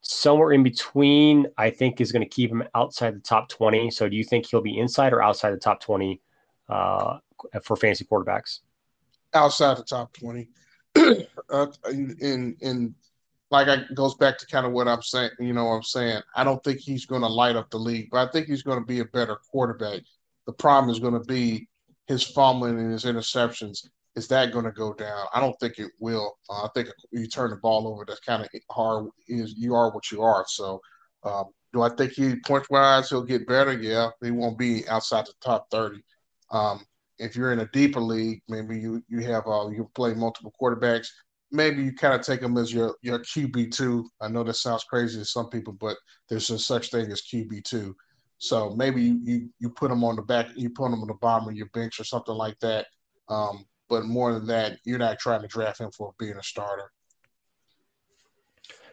somewhere 0.00 0.52
in 0.52 0.62
between, 0.62 1.46
I 1.58 1.70
think 1.70 2.00
is 2.00 2.12
going 2.12 2.22
to 2.22 2.28
keep 2.28 2.50
him 2.50 2.64
outside 2.74 3.14
the 3.14 3.20
top 3.20 3.50
20. 3.50 3.90
So 3.90 4.08
do 4.08 4.16
you 4.16 4.24
think 4.24 4.46
he'll 4.46 4.62
be 4.62 4.78
inside 4.78 5.12
or 5.12 5.22
outside 5.22 5.50
the 5.50 5.58
top 5.58 5.80
20 5.80 6.20
uh, 6.70 7.18
for 7.62 7.76
fantasy 7.76 8.04
quarterbacks? 8.04 8.60
Outside 9.32 9.76
the 9.78 9.84
top 9.84 10.12
20. 10.14 10.48
uh, 11.50 11.66
in, 11.90 12.56
in, 12.60 12.94
like 13.50 13.68
it 13.68 13.94
goes 13.94 14.14
back 14.14 14.38
to 14.38 14.46
kind 14.46 14.66
of 14.66 14.72
what 14.72 14.88
I'm 14.88 15.02
saying, 15.02 15.30
you 15.40 15.52
know 15.52 15.64
what 15.66 15.76
I'm 15.76 15.82
saying? 15.82 16.22
I 16.34 16.44
don't 16.44 16.62
think 16.62 16.80
he's 16.80 17.06
going 17.06 17.22
to 17.22 17.28
light 17.28 17.56
up 17.56 17.70
the 17.70 17.78
league, 17.78 18.08
but 18.10 18.28
I 18.28 18.30
think 18.30 18.46
he's 18.46 18.62
going 18.62 18.78
to 18.78 18.86
be 18.86 19.00
a 19.00 19.04
better 19.06 19.36
quarterback. 19.50 20.02
The 20.46 20.52
problem 20.52 20.90
is 20.90 21.00
going 21.00 21.14
to 21.14 21.20
be 21.20 21.68
his 22.06 22.22
fumbling 22.22 22.78
and 22.78 22.92
his 22.92 23.04
interceptions 23.04 23.86
is 24.16 24.28
that 24.28 24.52
going 24.52 24.64
to 24.64 24.70
go 24.70 24.92
down? 24.94 25.26
I 25.34 25.40
don't 25.40 25.58
think 25.58 25.78
it 25.78 25.90
will. 25.98 26.38
Uh, 26.48 26.64
I 26.64 26.68
think 26.74 26.88
you 27.10 27.26
turn 27.26 27.50
the 27.50 27.56
ball 27.56 27.88
over, 27.88 28.04
that's 28.06 28.20
kind 28.20 28.42
of 28.42 28.48
hard. 28.70 29.08
Is 29.26 29.54
you 29.56 29.74
are 29.74 29.90
what 29.92 30.10
you 30.10 30.22
are. 30.22 30.44
So, 30.46 30.80
um, 31.24 31.46
do 31.72 31.82
I 31.82 31.88
think 31.90 32.12
he 32.12 32.36
point 32.46 32.64
wise 32.70 33.10
he'll 33.10 33.24
get 33.24 33.48
better? 33.48 33.72
Yeah, 33.72 34.10
he 34.22 34.30
won't 34.30 34.58
be 34.58 34.86
outside 34.88 35.26
the 35.26 35.32
top 35.40 35.68
thirty. 35.70 36.04
Um, 36.50 36.84
if 37.18 37.36
you're 37.36 37.52
in 37.52 37.60
a 37.60 37.68
deeper 37.72 38.00
league, 38.00 38.42
maybe 38.48 38.78
you 38.78 39.02
you 39.08 39.20
have 39.20 39.46
uh, 39.46 39.68
you 39.68 39.90
play 39.94 40.14
multiple 40.14 40.52
quarterbacks. 40.60 41.08
Maybe 41.50 41.82
you 41.82 41.92
kind 41.92 42.14
of 42.14 42.22
take 42.22 42.40
them 42.40 42.56
as 42.56 42.72
your 42.72 42.96
your 43.02 43.20
QB 43.20 43.72
two. 43.72 44.08
I 44.20 44.28
know 44.28 44.42
that 44.44 44.54
sounds 44.54 44.84
crazy 44.84 45.18
to 45.18 45.24
some 45.24 45.48
people, 45.48 45.72
but 45.74 45.96
there's 46.28 46.50
a 46.50 46.58
such 46.58 46.90
thing 46.90 47.10
as 47.10 47.22
QB 47.22 47.64
two. 47.64 47.94
So 48.38 48.74
maybe 48.76 49.02
you, 49.02 49.20
you 49.22 49.48
you 49.60 49.70
put 49.70 49.90
them 49.90 50.04
on 50.04 50.16
the 50.16 50.22
back, 50.22 50.48
you 50.56 50.70
put 50.70 50.90
them 50.90 51.00
on 51.00 51.08
the 51.08 51.14
bottom 51.14 51.48
of 51.48 51.54
your 51.54 51.68
bench 51.72 52.00
or 52.00 52.04
something 52.04 52.34
like 52.34 52.58
that. 52.60 52.86
Um, 53.28 53.64
but 53.88 54.04
more 54.04 54.32
than 54.32 54.46
that, 54.48 54.78
you're 54.84 54.98
not 54.98 55.18
trying 55.18 55.42
to 55.42 55.48
draft 55.48 55.80
him 55.80 55.90
for 55.92 56.12
being 56.18 56.36
a 56.36 56.42
starter. 56.42 56.90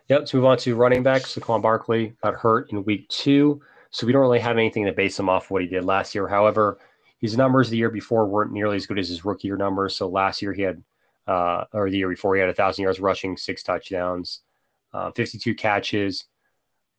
Yep. 0.09 0.19
Let's 0.19 0.33
move 0.33 0.45
on 0.45 0.57
to 0.59 0.75
running 0.75 1.03
backs. 1.03 1.35
Saquon 1.35 1.61
Barkley 1.61 2.13
got 2.21 2.35
hurt 2.35 2.71
in 2.71 2.83
week 2.83 3.07
two, 3.09 3.61
so 3.91 4.05
we 4.05 4.13
don't 4.13 4.21
really 4.21 4.39
have 4.39 4.57
anything 4.57 4.85
to 4.85 4.91
base 4.91 5.17
him 5.17 5.29
off 5.29 5.45
of 5.45 5.51
what 5.51 5.61
he 5.61 5.67
did 5.67 5.85
last 5.85 6.13
year. 6.13 6.27
However, 6.27 6.79
his 7.21 7.37
numbers 7.37 7.69
the 7.69 7.77
year 7.77 7.91
before 7.91 8.25
weren't 8.25 8.51
nearly 8.51 8.75
as 8.75 8.87
good 8.87 8.99
as 8.99 9.07
his 9.07 9.23
rookie 9.23 9.47
year 9.47 9.57
numbers. 9.57 9.95
So 9.95 10.09
last 10.09 10.41
year 10.41 10.53
he 10.53 10.63
had, 10.63 10.83
uh, 11.27 11.65
or 11.71 11.89
the 11.89 11.97
year 11.97 12.09
before 12.09 12.35
he 12.35 12.41
had 12.41 12.49
a 12.49 12.53
thousand 12.53 12.83
yards 12.83 12.99
rushing, 12.99 13.37
six 13.37 13.61
touchdowns, 13.63 14.41
uh, 14.93 15.11
52 15.11 15.53
catches. 15.55 16.25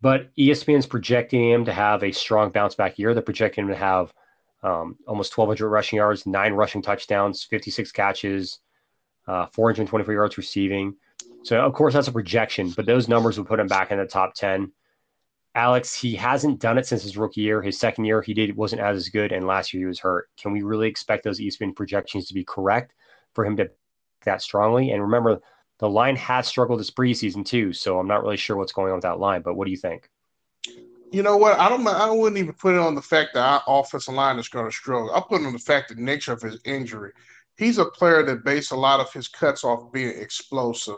But 0.01 0.35
ESPN's 0.37 0.87
projecting 0.87 1.51
him 1.51 1.65
to 1.65 1.73
have 1.73 2.03
a 2.03 2.13
strong 2.13 2.51
bounce 2.51 2.75
back 2.75 2.99
year. 2.99 3.15
They're 3.15 3.23
projecting 3.23 3.65
him 3.65 3.71
to 3.71 3.77
have 3.77 4.13
um, 4.63 4.97
almost 5.07 5.37
1,200 5.37 5.69
rushing 5.69 5.97
yards, 5.97 6.27
nine 6.27 6.53
rushing 6.53 6.83
touchdowns, 6.83 7.43
56 7.45 7.91
catches, 7.93 8.61
uh, 9.27 9.47
424 9.47 10.15
yards 10.15 10.39
receiving. 10.39 10.95
So, 11.45 11.61
of 11.61 11.73
course, 11.73 11.95
that's 11.95 12.09
a 12.09 12.13
projection, 12.13 12.71
but 12.71 12.87
those 12.87 13.09
numbers 13.09 13.39
would 13.39 13.49
put 13.49 13.59
him 13.59 13.67
back 13.67 13.91
in 13.91 13.99
the 13.99 14.07
top 14.07 14.35
10. 14.35 14.71
Alex, 15.55 15.95
he 15.95 16.15
hasn't 16.15 16.61
done 16.61 16.79
it 16.79 16.87
since 16.87 17.03
his 17.03 17.17
rookie 17.17 17.43
year. 17.43 17.61
His 17.61 17.79
second 17.79 18.07
year, 18.07 18.23
he 18.23 18.33
did 18.33 18.57
wasn't 18.57 18.83
as 18.83 19.09
good, 19.09 19.33
and 19.33 19.47
last 19.47 19.75
year 19.75 19.83
he 19.83 19.87
was 19.87 20.01
hurt. 20.01 20.31
Can 20.37 20.53
we 20.53 20.63
really 20.63 20.89
expect 20.89 21.25
those 21.25 21.41
ESPN 21.41 21.77
projections 21.77 22.27
to 22.27 22.35
be 22.35 22.45
correct 22.45 22.95
for 23.35 23.45
him 23.45 23.57
to 23.59 23.71
that 24.25 24.41
strongly? 24.41 24.93
And 24.93 25.03
remember, 25.03 25.41
the 25.79 25.89
line 25.89 26.17
has 26.17 26.47
struggled 26.47 26.81
this 26.81 26.91
preseason 26.91 27.45
too, 27.45 27.73
so 27.73 27.99
I'm 27.99 28.09
not 28.09 28.23
really 28.23 28.37
sure 28.37 28.57
what's 28.57 28.73
going 28.73 28.91
on 28.91 28.97
with 28.97 29.03
that 29.03 29.19
line. 29.19 29.43
But 29.43 29.55
what 29.55 29.67
do 29.67 29.71
you 29.71 29.77
think? 29.77 30.09
you 31.13 31.23
know 31.23 31.37
what? 31.37 31.59
I 31.59 31.69
don't. 31.69 31.87
I 31.87 32.11
wouldn't 32.11 32.39
even 32.39 32.55
put 32.55 32.75
it 32.75 32.81
on 32.81 32.95
the 32.95 33.03
fact 33.03 33.35
that 33.35 33.43
our 33.45 33.63
offensive 33.67 34.15
line 34.15 34.39
is 34.39 34.49
going 34.49 34.65
to 34.65 34.73
struggle. 34.73 35.15
I 35.15 35.21
put 35.21 35.43
it 35.43 35.47
on 35.47 35.53
the 35.53 35.59
fact 35.59 35.91
the 35.91 36.03
nature 36.03 36.33
of 36.33 36.41
his 36.41 36.59
injury. 36.65 37.13
He's 37.57 37.77
a 37.79 37.85
player 37.85 38.23
that 38.25 38.45
based 38.45 38.73
a 38.73 38.77
lot 38.77 38.99
of 38.99 39.13
his 39.13 39.29
cuts 39.29 39.63
off 39.63 39.93
being 39.93 40.09
explosive. 40.09 40.97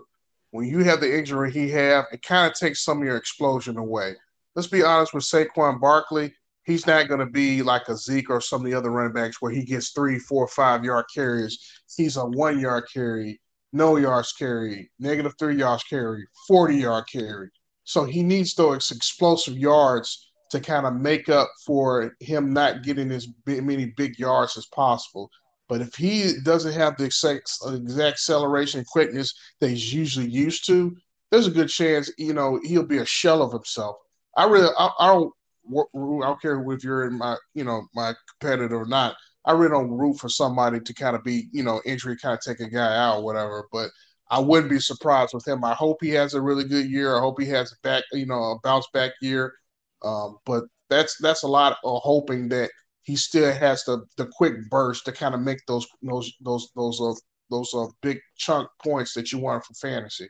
When 0.52 0.68
you 0.68 0.84
have 0.84 1.00
the 1.00 1.18
injury 1.18 1.50
he 1.50 1.68
have, 1.70 2.06
it 2.12 2.22
kind 2.22 2.48
of 2.50 2.56
takes 2.56 2.84
some 2.84 2.98
of 2.98 3.04
your 3.04 3.16
explosion 3.16 3.76
away. 3.76 4.14
Let's 4.54 4.68
be 4.68 4.82
honest 4.82 5.12
with 5.12 5.24
Saquon 5.24 5.80
Barkley. 5.80 6.32
He's 6.64 6.86
not 6.86 7.08
going 7.08 7.20
to 7.20 7.26
be 7.26 7.62
like 7.62 7.88
a 7.88 7.96
Zeke 7.96 8.30
or 8.30 8.40
some 8.40 8.64
of 8.64 8.70
the 8.70 8.76
other 8.76 8.90
running 8.90 9.12
backs 9.12 9.42
where 9.42 9.52
he 9.52 9.64
gets 9.64 9.90
three, 9.90 10.18
four, 10.18 10.46
five 10.48 10.84
yard 10.84 11.06
carries. 11.12 11.58
He's 11.94 12.16
a 12.16 12.24
one 12.24 12.58
yard 12.60 12.84
carry, 12.92 13.40
no 13.72 13.96
yards 13.96 14.32
carry, 14.32 14.90
negative 14.98 15.34
three 15.38 15.56
yards 15.56 15.84
carry, 15.84 16.24
40 16.46 16.76
yard 16.76 17.04
carry. 17.12 17.50
So 17.82 18.04
he 18.04 18.22
needs 18.22 18.54
those 18.54 18.90
explosive 18.92 19.58
yards 19.58 20.30
to 20.50 20.60
kind 20.60 20.86
of 20.86 20.94
make 20.94 21.28
up 21.28 21.50
for 21.66 22.16
him 22.20 22.52
not 22.52 22.84
getting 22.84 23.10
as 23.10 23.26
many 23.46 23.86
big 23.96 24.18
yards 24.18 24.56
as 24.56 24.66
possible. 24.66 25.30
But 25.68 25.80
if 25.80 25.94
he 25.96 26.34
doesn't 26.44 26.74
have 26.74 26.96
the 26.96 27.04
exact, 27.04 27.50
exact 27.66 28.14
acceleration 28.14 28.84
quickness 28.84 29.34
that 29.60 29.70
he's 29.70 29.92
usually 29.92 30.30
used 30.30 30.64
to, 30.66 30.96
there's 31.30 31.48
a 31.48 31.50
good 31.50 31.68
chance, 31.68 32.10
you 32.16 32.32
know, 32.32 32.60
he'll 32.62 32.86
be 32.86 32.98
a 32.98 33.06
shell 33.06 33.42
of 33.42 33.52
himself. 33.52 33.96
I 34.36 34.46
really, 34.46 34.70
I, 34.78 34.90
I 34.98 35.06
don't, 35.08 35.32
I 35.76 36.26
don't 36.26 36.42
care 36.42 36.62
if 36.72 36.84
you're 36.84 37.06
in 37.06 37.18
my, 37.18 37.36
you 37.54 37.64
know, 37.64 37.86
my 37.94 38.14
competitor 38.30 38.76
or 38.76 38.86
not. 38.86 39.16
I 39.46 39.52
really 39.52 39.70
don't 39.70 39.90
root 39.90 40.18
for 40.18 40.28
somebody 40.28 40.80
to 40.80 40.94
kind 40.94 41.16
of 41.16 41.22
be, 41.22 41.48
you 41.52 41.62
know, 41.62 41.80
injury 41.84 42.16
kind 42.16 42.34
of 42.34 42.40
take 42.40 42.60
a 42.60 42.70
guy 42.70 42.96
out 42.96 43.18
or 43.18 43.24
whatever. 43.24 43.68
But 43.72 43.90
I 44.30 44.40
wouldn't 44.40 44.70
be 44.70 44.80
surprised 44.80 45.34
with 45.34 45.46
him. 45.46 45.64
I 45.64 45.74
hope 45.74 45.98
he 46.00 46.10
has 46.10 46.34
a 46.34 46.40
really 46.40 46.64
good 46.64 46.90
year. 46.90 47.16
I 47.16 47.20
hope 47.20 47.40
he 47.40 47.48
has 47.48 47.72
a 47.72 47.76
back, 47.82 48.04
you 48.12 48.26
know, 48.26 48.42
a 48.42 48.58
bounce 48.62 48.86
back 48.92 49.12
year. 49.20 49.54
Um, 50.02 50.38
but 50.46 50.64
that's 50.90 51.16
that's 51.18 51.42
a 51.42 51.48
lot 51.48 51.78
of 51.84 52.00
hoping 52.02 52.48
that 52.50 52.70
he 53.02 53.16
still 53.16 53.52
has 53.52 53.84
the 53.84 54.04
the 54.16 54.26
quick 54.32 54.54
burst 54.70 55.04
to 55.04 55.12
kind 55.12 55.34
of 55.34 55.40
make 55.40 55.58
those 55.66 55.86
those 56.02 56.32
those 56.40 56.70
those 56.74 57.00
uh, 57.00 57.14
those 57.50 57.74
uh, 57.74 57.86
big 58.02 58.18
chunk 58.36 58.68
points 58.82 59.12
that 59.14 59.30
you 59.30 59.38
want 59.38 59.64
for 59.64 59.74
fantasy. 59.74 60.28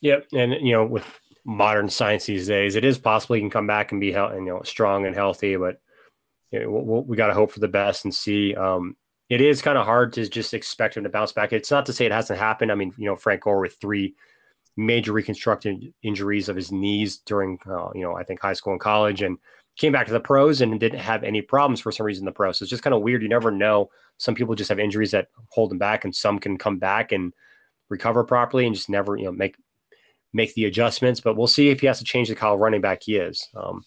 Yep, 0.00 0.26
and 0.32 0.52
you 0.60 0.72
know 0.72 0.84
with 0.84 1.04
modern 1.44 1.88
science 1.88 2.26
these 2.26 2.46
days, 2.46 2.76
it 2.76 2.84
is 2.84 2.98
possible 2.98 3.34
he 3.34 3.40
can 3.40 3.50
come 3.50 3.66
back 3.66 3.92
and 3.92 4.00
be 4.00 4.12
healthy, 4.12 4.36
you 4.36 4.44
know 4.44 4.62
strong 4.62 5.06
and 5.06 5.14
healthy. 5.14 5.56
But 5.56 5.80
you 6.50 6.60
know, 6.60 6.70
we, 6.70 7.00
we 7.00 7.16
got 7.16 7.28
to 7.28 7.34
hope 7.34 7.52
for 7.52 7.60
the 7.60 7.68
best 7.68 8.04
and 8.04 8.14
see. 8.14 8.54
Um, 8.54 8.96
it 9.28 9.40
is 9.40 9.62
kind 9.62 9.78
of 9.78 9.86
hard 9.86 10.12
to 10.14 10.28
just 10.28 10.54
expect 10.54 10.96
him 10.96 11.04
to 11.04 11.08
bounce 11.08 11.32
back. 11.32 11.52
It's 11.52 11.70
not 11.70 11.86
to 11.86 11.92
say 11.92 12.06
it 12.06 12.12
hasn't 12.12 12.38
happened. 12.38 12.72
I 12.72 12.74
mean, 12.74 12.92
you 12.98 13.06
know, 13.06 13.16
Frank 13.16 13.42
Gore 13.42 13.60
with 13.60 13.76
three 13.80 14.14
major 14.76 15.12
reconstructive 15.12 15.76
injuries 16.02 16.48
of 16.48 16.56
his 16.56 16.72
knees 16.72 17.18
during, 17.18 17.58
uh, 17.68 17.90
you 17.94 18.02
know, 18.02 18.16
I 18.16 18.24
think 18.24 18.40
high 18.40 18.54
school 18.54 18.72
and 18.72 18.80
college, 18.80 19.22
and 19.22 19.38
came 19.76 19.92
back 19.92 20.06
to 20.06 20.12
the 20.12 20.20
pros 20.20 20.60
and 20.60 20.78
didn't 20.80 20.98
have 20.98 21.22
any 21.22 21.40
problems 21.40 21.80
for 21.80 21.92
some 21.92 22.04
reason 22.04 22.22
in 22.22 22.26
the 22.26 22.32
pros. 22.32 22.58
So 22.58 22.64
it's 22.64 22.70
just 22.70 22.82
kind 22.82 22.94
of 22.94 23.02
weird. 23.02 23.22
You 23.22 23.28
never 23.28 23.50
know. 23.50 23.88
Some 24.18 24.34
people 24.34 24.54
just 24.54 24.68
have 24.68 24.80
injuries 24.80 25.12
that 25.12 25.28
hold 25.48 25.70
them 25.70 25.78
back, 25.78 26.04
and 26.04 26.14
some 26.14 26.38
can 26.38 26.58
come 26.58 26.78
back 26.78 27.12
and 27.12 27.32
recover 27.88 28.24
properly 28.24 28.66
and 28.66 28.74
just 28.74 28.90
never, 28.90 29.16
you 29.16 29.24
know, 29.24 29.32
make 29.32 29.56
make 30.32 30.54
the 30.54 30.66
adjustments. 30.66 31.20
But 31.20 31.36
we'll 31.36 31.46
see 31.46 31.70
if 31.70 31.80
he 31.80 31.86
has 31.86 31.98
to 31.98 32.04
change 32.04 32.28
the 32.28 32.34
kind 32.34 32.54
of 32.54 32.60
running 32.60 32.80
back 32.80 33.02
he 33.02 33.16
is. 33.16 33.48
Um, 33.54 33.82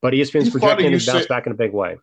but 0.00 0.12
ESPN's 0.12 0.50
projecting 0.50 0.92
him 0.92 0.98
to 0.98 1.06
bounce 1.06 1.26
back 1.26 1.46
in 1.46 1.52
a 1.52 1.56
big 1.56 1.72
way 1.72 1.96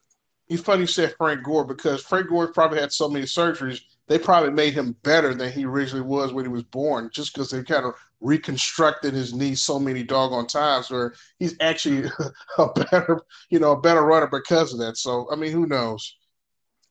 he's 0.51 0.59
funny 0.59 0.81
you 0.81 0.87
said 0.87 1.15
Frank 1.17 1.43
Gore 1.43 1.63
because 1.63 2.03
Frank 2.03 2.27
Gore 2.27 2.51
probably 2.51 2.77
had 2.77 2.91
so 2.91 3.07
many 3.07 3.23
surgeries, 3.25 3.79
they 4.07 4.19
probably 4.19 4.49
made 4.51 4.73
him 4.73 4.97
better 5.01 5.33
than 5.33 5.49
he 5.49 5.63
originally 5.63 6.05
was 6.05 6.33
when 6.33 6.43
he 6.43 6.51
was 6.51 6.63
born, 6.63 7.09
just 7.13 7.33
because 7.33 7.49
they 7.49 7.63
kind 7.63 7.85
of 7.85 7.93
reconstructed 8.19 9.13
his 9.13 9.33
knee 9.33 9.55
so 9.55 9.79
many 9.79 10.03
doggone 10.03 10.47
times 10.47 10.91
where 10.91 11.13
he's 11.39 11.55
actually 11.61 12.09
a 12.57 12.67
better, 12.73 13.21
you 13.49 13.59
know, 13.59 13.71
a 13.71 13.79
better 13.79 14.03
runner 14.03 14.27
because 14.27 14.73
of 14.73 14.79
that. 14.79 14.97
So 14.97 15.25
I 15.31 15.37
mean, 15.37 15.53
who 15.53 15.67
knows? 15.67 16.17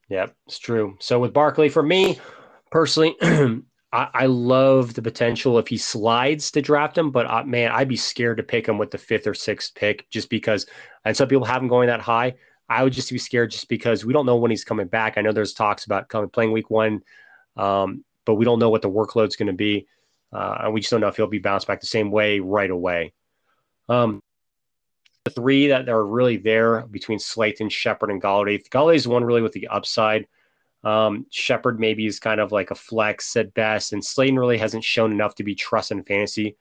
Yeah, 0.08 0.28
it's 0.46 0.58
true. 0.58 0.96
So 0.98 1.20
with 1.20 1.34
Barkley, 1.34 1.68
for 1.68 1.82
me 1.82 2.18
personally, 2.70 3.14
I, 3.92 4.08
I, 4.14 4.26
love 4.26 4.94
the 4.94 5.02
potential 5.02 5.58
if 5.58 5.66
he 5.66 5.76
slides 5.76 6.50
to 6.52 6.62
draft 6.62 6.96
him, 6.96 7.10
but 7.10 7.26
uh, 7.26 7.42
man, 7.44 7.72
I'd 7.72 7.88
be 7.88 7.96
scared 7.96 8.36
to 8.36 8.42
pick 8.42 8.68
him 8.68 8.78
with 8.78 8.90
the 8.90 8.98
fifth 8.98 9.26
or 9.26 9.34
sixth 9.34 9.74
pick 9.74 10.08
just 10.10 10.30
because. 10.30 10.66
And 11.04 11.16
some 11.16 11.28
people 11.28 11.44
have 11.44 11.62
him 11.62 11.68
going 11.68 11.88
that 11.88 12.00
high. 12.00 12.34
I 12.68 12.84
would 12.84 12.92
just 12.92 13.10
be 13.10 13.18
scared 13.18 13.50
just 13.50 13.68
because 13.68 14.04
we 14.04 14.12
don't 14.12 14.26
know 14.26 14.36
when 14.36 14.52
he's 14.52 14.64
coming 14.64 14.86
back. 14.86 15.18
I 15.18 15.22
know 15.22 15.32
there's 15.32 15.54
talks 15.54 15.86
about 15.86 16.08
coming 16.08 16.30
playing 16.30 16.52
week 16.52 16.70
one, 16.70 17.02
um, 17.56 18.04
but 18.24 18.36
we 18.36 18.44
don't 18.44 18.60
know 18.60 18.70
what 18.70 18.82
the 18.82 18.90
workload's 18.90 19.34
going 19.34 19.48
to 19.48 19.52
be. 19.52 19.88
Uh, 20.32 20.58
and 20.64 20.72
we 20.72 20.80
just 20.80 20.92
don't 20.92 21.00
know 21.00 21.08
if 21.08 21.16
he'll 21.16 21.26
be 21.26 21.40
bounced 21.40 21.66
back 21.66 21.80
the 21.80 21.86
same 21.88 22.12
way 22.12 22.38
right 22.38 22.70
away. 22.70 23.12
Um, 23.88 24.22
the 25.24 25.32
three 25.32 25.66
that 25.68 25.88
are 25.88 26.06
really 26.06 26.36
there 26.36 26.82
between 26.82 27.18
Slayton, 27.18 27.68
Shepard, 27.68 28.10
and 28.10 28.22
Golladay. 28.22 28.62
Golladay's 28.68 29.08
one 29.08 29.24
really 29.24 29.42
with 29.42 29.52
the 29.52 29.66
upside. 29.66 30.28
Um, 30.82 31.26
Shepard 31.30 31.78
maybe 31.78 32.06
is 32.06 32.18
kind 32.18 32.40
of 32.40 32.52
like 32.52 32.70
a 32.70 32.74
flex 32.74 33.36
at 33.36 33.52
best, 33.54 33.92
and 33.92 34.04
Slayton 34.04 34.38
really 34.38 34.58
hasn't 34.58 34.84
shown 34.84 35.12
enough 35.12 35.34
to 35.36 35.44
be 35.44 35.54
trusted 35.54 35.98
in 35.98 36.04
fantasy. 36.04 36.56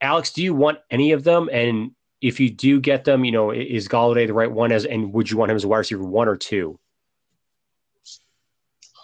Alex, 0.00 0.32
do 0.32 0.42
you 0.42 0.54
want 0.54 0.78
any 0.90 1.12
of 1.12 1.24
them? 1.24 1.48
And 1.52 1.92
if 2.20 2.38
you 2.38 2.50
do 2.50 2.80
get 2.80 3.04
them, 3.04 3.24
you 3.24 3.32
know, 3.32 3.50
is 3.50 3.88
Golladay 3.88 4.26
the 4.26 4.34
right 4.34 4.50
one 4.50 4.72
as, 4.72 4.84
and 4.84 5.12
would 5.12 5.30
you 5.30 5.38
want 5.38 5.50
him 5.50 5.56
as 5.56 5.64
a 5.64 5.68
wide 5.68 5.78
receiver 5.78 6.04
one 6.04 6.28
or 6.28 6.36
two? 6.36 6.78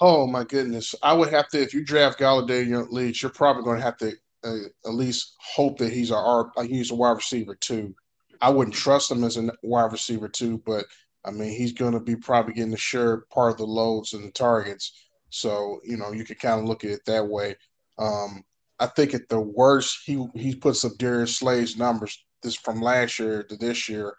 Oh 0.01 0.27
my 0.27 0.45
goodness, 0.45 0.95
I 1.03 1.15
would 1.15 1.31
have 1.31 1.49
to. 1.49 1.63
If 1.63 1.73
you 1.73 1.85
draft 1.85 2.19
Golladay 2.19 2.63
in 2.63 2.69
your 2.69 2.87
leagues, 2.91 3.23
you're 3.23 3.31
probably 3.31 3.63
going 3.63 3.79
to 3.79 3.85
have 3.85 3.97
to 3.99 4.13
uh, 4.45 4.57
at 4.85 4.95
least 4.95 5.35
hope 5.39 5.79
that 5.79 5.93
he's 5.93 6.11
a 6.11 6.45
he's 6.67 6.91
a 6.91 6.95
wide 6.95 7.17
receiver 7.17 7.55
too. 7.55 7.95
I 8.43 8.51
wouldn't 8.51 8.77
trust 8.77 9.11
him 9.11 9.25
as 9.25 9.39
a 9.39 9.51
wide 9.63 9.93
receiver 9.93 10.29
too, 10.29 10.63
but 10.67 10.85
I 11.27 11.31
mean 11.31 11.51
he's 11.51 11.73
going 11.73 11.93
to 11.93 12.01
be 12.01 12.17
probably 12.17 12.55
getting 12.55 12.71
the 12.71 12.77
share 12.77 13.23
part 13.33 13.53
of 13.53 13.59
the 13.59 13.67
loads 13.67 14.13
and 14.13 14.25
the 14.25 14.33
targets. 14.33 14.93
So 15.31 15.81
you 15.85 15.97
know 15.97 16.13
you 16.13 16.25
could 16.25 16.39
kind 16.39 16.61
of 16.61 16.67
look 16.67 16.85
at 16.85 16.91
it 16.91 17.05
that 17.07 17.27
way. 17.27 17.57
Um, 17.99 18.45
I 18.79 18.87
think 18.87 19.15
at 19.15 19.29
the 19.29 19.41
worst, 19.41 20.01
he 20.05 20.27
he 20.35 20.55
puts 20.55 20.85
up 20.85 20.99
Darius 20.99 21.37
Slay's 21.37 21.77
numbers 21.77 22.25
this 22.43 22.55
from 22.55 22.81
last 22.81 23.19
year 23.19 23.43
to 23.45 23.57
this 23.57 23.89
year. 23.89 24.15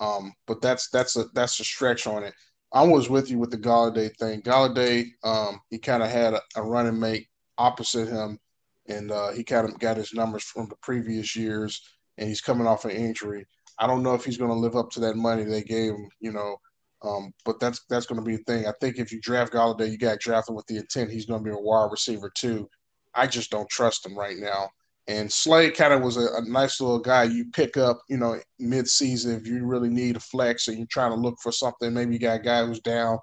Um, 0.00 0.32
but 0.46 0.62
that's 0.62 0.88
that's 0.90 1.16
a 1.16 1.26
that's 1.34 1.60
a 1.60 1.64
stretch 1.64 2.06
on 2.06 2.24
it. 2.24 2.34
I 2.72 2.82
was 2.82 3.08
with 3.08 3.30
you 3.30 3.38
with 3.38 3.50
the 3.50 3.58
Golladay 3.58 4.14
thing. 4.16 4.42
Golladay, 4.42 5.06
um, 5.24 5.60
he 5.70 5.78
kind 5.78 6.02
of 6.02 6.10
had 6.10 6.34
a, 6.34 6.42
a, 6.56 6.62
running 6.62 7.00
mate 7.00 7.26
opposite 7.56 8.08
him, 8.08 8.38
and 8.86 9.10
uh, 9.10 9.30
he 9.32 9.42
kind 9.42 9.66
of 9.66 9.78
got 9.78 9.96
his 9.96 10.12
numbers 10.12 10.44
from 10.44 10.68
the 10.68 10.76
previous 10.82 11.34
years, 11.34 11.80
and 12.18 12.28
he's 12.28 12.42
coming 12.42 12.66
off 12.66 12.84
an 12.84 12.90
injury. 12.90 13.46
I 13.78 13.86
don't 13.86 14.02
know 14.02 14.14
if 14.14 14.24
he's 14.24 14.38
going 14.38 14.50
to 14.50 14.56
live 14.56 14.76
up 14.76 14.90
to 14.90 15.00
that 15.00 15.16
money 15.16 15.44
they 15.44 15.62
gave 15.62 15.92
him, 15.92 16.08
you 16.20 16.32
know. 16.32 16.56
Um, 17.02 17.32
but 17.44 17.60
that's 17.60 17.84
that's 17.88 18.06
going 18.06 18.20
to 18.20 18.26
be 18.26 18.34
a 18.34 18.38
thing. 18.38 18.66
I 18.66 18.72
think 18.80 18.98
if 18.98 19.12
you 19.12 19.20
draft 19.20 19.52
Golladay, 19.52 19.90
you 19.90 19.98
got 19.98 20.18
drafted 20.18 20.56
with 20.56 20.66
the 20.66 20.78
intent 20.78 21.10
he's 21.10 21.26
going 21.26 21.44
to 21.44 21.50
be 21.50 21.54
a 21.54 21.60
wide 21.60 21.90
receiver 21.90 22.30
too. 22.34 22.68
I 23.14 23.26
just 23.26 23.50
don't 23.50 23.68
trust 23.68 24.04
him 24.04 24.18
right 24.18 24.36
now. 24.36 24.68
And 25.06 25.32
Slay 25.32 25.70
kind 25.70 25.94
of 25.94 26.02
was 26.02 26.18
a, 26.18 26.26
a, 26.34 26.42
nice 26.46 26.82
little 26.82 26.98
guy 26.98 27.24
you 27.24 27.46
pick 27.52 27.78
up, 27.78 28.02
you 28.10 28.18
know, 28.18 28.38
mid-season 28.58 29.36
if 29.36 29.46
you 29.46 29.64
really 29.64 29.88
need 29.88 30.16
a 30.16 30.20
flex 30.20 30.68
and 30.68 30.76
you're 30.76 30.86
trying 30.90 31.12
to 31.12 31.16
look 31.16 31.36
for 31.42 31.50
something. 31.50 31.94
Maybe 31.94 32.12
you 32.12 32.18
got 32.18 32.40
a 32.40 32.42
guy 32.42 32.66
who's 32.66 32.80
down. 32.80 33.18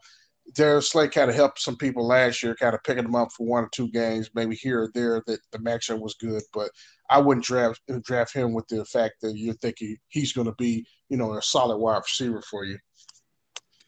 Darius 0.55 0.89
Slay 0.89 1.07
kind 1.09 1.29
of 1.29 1.35
helped 1.35 1.59
some 1.59 1.77
people 1.77 2.07
last 2.07 2.41
year, 2.41 2.55
kind 2.55 2.73
of 2.73 2.83
picking 2.83 3.03
them 3.03 3.15
up 3.15 3.29
for 3.31 3.45
one 3.45 3.65
or 3.65 3.69
two 3.71 3.89
games, 3.91 4.31
maybe 4.33 4.55
here 4.55 4.83
or 4.83 4.91
there 4.95 5.21
that 5.27 5.39
the 5.51 5.59
matchup 5.59 5.99
was 5.99 6.15
good. 6.15 6.41
But 6.53 6.71
I 7.09 7.19
wouldn't 7.19 7.45
draft 7.45 7.81
draft 8.01 8.33
him 8.33 8.53
with 8.53 8.67
the 8.67 8.83
fact 8.85 9.15
that 9.21 9.33
you're 9.35 9.53
thinking 9.55 9.97
he's 10.07 10.33
going 10.33 10.47
to 10.47 10.55
be, 10.57 10.85
you 11.09 11.17
know, 11.17 11.33
a 11.33 11.41
solid 11.41 11.77
wide 11.77 11.97
receiver 11.97 12.41
for 12.41 12.65
you. 12.65 12.77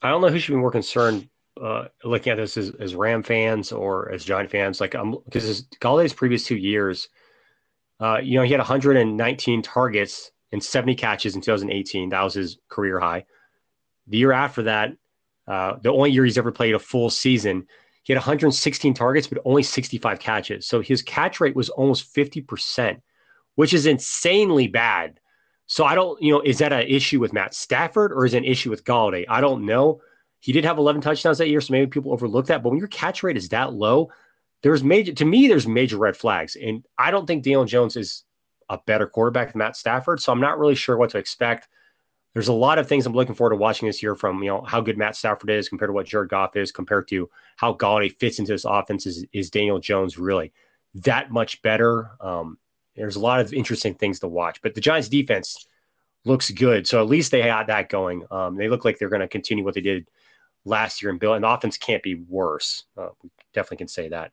I 0.01 0.09
don't 0.09 0.21
know 0.21 0.29
who 0.29 0.39
should 0.39 0.53
be 0.53 0.59
more 0.59 0.71
concerned 0.71 1.27
uh, 1.61 1.85
looking 2.03 2.31
at 2.31 2.37
this 2.37 2.57
as, 2.57 2.71
as 2.79 2.95
Ram 2.95 3.23
fans 3.23 3.71
or 3.71 4.11
as 4.11 4.23
Giant 4.23 4.51
fans. 4.51 4.79
Like, 4.79 4.93
I'm 4.93 5.15
because 5.25 5.63
Golladay's 5.81 6.13
previous 6.13 6.45
two 6.45 6.57
years, 6.57 7.09
uh, 7.99 8.19
you 8.21 8.37
know, 8.37 8.43
he 8.43 8.51
had 8.51 8.59
119 8.59 9.61
targets 9.61 10.31
and 10.51 10.63
70 10.63 10.95
catches 10.95 11.35
in 11.35 11.41
2018. 11.41 12.09
That 12.09 12.23
was 12.23 12.35
his 12.35 12.57
career 12.69 12.99
high. 12.99 13.25
The 14.07 14.17
year 14.17 14.31
after 14.31 14.63
that, 14.63 14.93
uh, 15.47 15.77
the 15.81 15.91
only 15.91 16.11
year 16.11 16.25
he's 16.25 16.37
ever 16.37 16.51
played 16.51 16.75
a 16.75 16.79
full 16.79 17.09
season, 17.09 17.67
he 18.03 18.13
had 18.13 18.19
116 18.19 18.93
targets, 18.93 19.27
but 19.27 19.41
only 19.43 19.63
65 19.63 20.19
catches. 20.19 20.67
So 20.67 20.79
his 20.79 21.01
catch 21.01 21.41
rate 21.41 21.55
was 21.55 21.69
almost 21.69 22.13
50%, 22.15 23.01
which 23.57 23.73
is 23.73 23.87
insanely 23.87 24.67
bad. 24.67 25.19
So 25.65 25.83
I 25.83 25.95
don't, 25.95 26.21
you 26.21 26.31
know, 26.31 26.41
is 26.41 26.59
that 26.59 26.71
an 26.71 26.87
issue 26.87 27.19
with 27.19 27.33
Matt 27.33 27.55
Stafford 27.55 28.13
or 28.13 28.23
is 28.23 28.35
it 28.35 28.37
an 28.37 28.45
issue 28.45 28.69
with 28.69 28.83
Golladay? 28.83 29.25
I 29.27 29.41
don't 29.41 29.65
know. 29.65 29.99
He 30.39 30.51
did 30.51 30.63
have 30.63 30.77
11 30.77 31.01
touchdowns 31.01 31.39
that 31.39 31.49
year, 31.49 31.59
so 31.59 31.71
maybe 31.71 31.87
people 31.87 32.13
overlook 32.13 32.45
that. 32.47 32.61
But 32.61 32.69
when 32.69 32.77
your 32.77 32.87
catch 32.87 33.23
rate 33.23 33.35
is 33.35 33.49
that 33.49 33.73
low, 33.73 34.11
there's 34.61 34.83
major 34.83 35.11
to 35.13 35.25
me. 35.25 35.47
There's 35.47 35.67
major 35.67 35.97
red 35.97 36.15
flags, 36.15 36.55
and 36.55 36.85
I 36.99 37.09
don't 37.09 37.25
think 37.25 37.43
Daniel 37.43 37.65
Jones 37.65 37.97
is 37.97 38.23
a 38.69 38.77
better 38.85 39.07
quarterback 39.07 39.53
than 39.53 39.59
Matt 39.59 39.75
Stafford. 39.75 40.21
So 40.21 40.31
I'm 40.31 40.39
not 40.39 40.59
really 40.59 40.75
sure 40.75 40.95
what 40.95 41.09
to 41.11 41.17
expect. 41.17 41.67
There's 42.33 42.47
a 42.47 42.53
lot 42.53 42.77
of 42.77 42.87
things 42.87 43.07
I'm 43.07 43.13
looking 43.13 43.33
forward 43.33 43.51
to 43.51 43.55
watching 43.55 43.87
this 43.87 44.03
year 44.03 44.13
from 44.13 44.43
you 44.43 44.49
know 44.49 44.61
how 44.61 44.81
good 44.81 44.99
Matt 44.99 45.15
Stafford 45.15 45.49
is 45.49 45.67
compared 45.67 45.89
to 45.89 45.93
what 45.93 46.05
Jared 46.05 46.29
Goff 46.29 46.55
is 46.55 46.71
compared 46.71 47.07
to 47.07 47.27
how 47.55 47.73
Golladay 47.73 48.15
fits 48.19 48.37
into 48.37 48.51
this 48.51 48.65
offense. 48.65 49.07
Is, 49.07 49.25
is 49.33 49.49
Daniel 49.49 49.79
Jones 49.79 50.19
really 50.19 50.53
that 50.93 51.31
much 51.31 51.59
better? 51.63 52.11
Um, 52.21 52.59
there's 52.97 53.15
a 53.15 53.21
lot 53.21 53.39
of 53.39 53.53
interesting 53.53 53.93
things 53.93 54.19
to 54.19 54.27
watch, 54.27 54.61
but 54.61 54.75
the 54.75 54.81
Giants 54.81 55.07
defense 55.07 55.67
looks 56.25 56.49
good. 56.51 56.87
So 56.87 56.99
at 57.01 57.07
least 57.07 57.31
they 57.31 57.41
had 57.41 57.67
that 57.67 57.89
going. 57.89 58.23
Um, 58.31 58.55
they 58.55 58.67
look 58.67 58.83
like 58.83 58.99
they're 58.99 59.09
going 59.09 59.21
to 59.21 59.27
continue 59.27 59.63
what 59.63 59.75
they 59.75 59.81
did 59.81 60.07
last 60.65 61.01
year 61.01 61.11
and 61.11 61.19
build. 61.19 61.37
And 61.37 61.45
offense 61.45 61.77
can't 61.77 62.03
be 62.03 62.15
worse. 62.15 62.83
Uh, 62.97 63.09
we 63.23 63.29
definitely 63.53 63.77
can 63.77 63.87
say 63.87 64.09
that. 64.09 64.31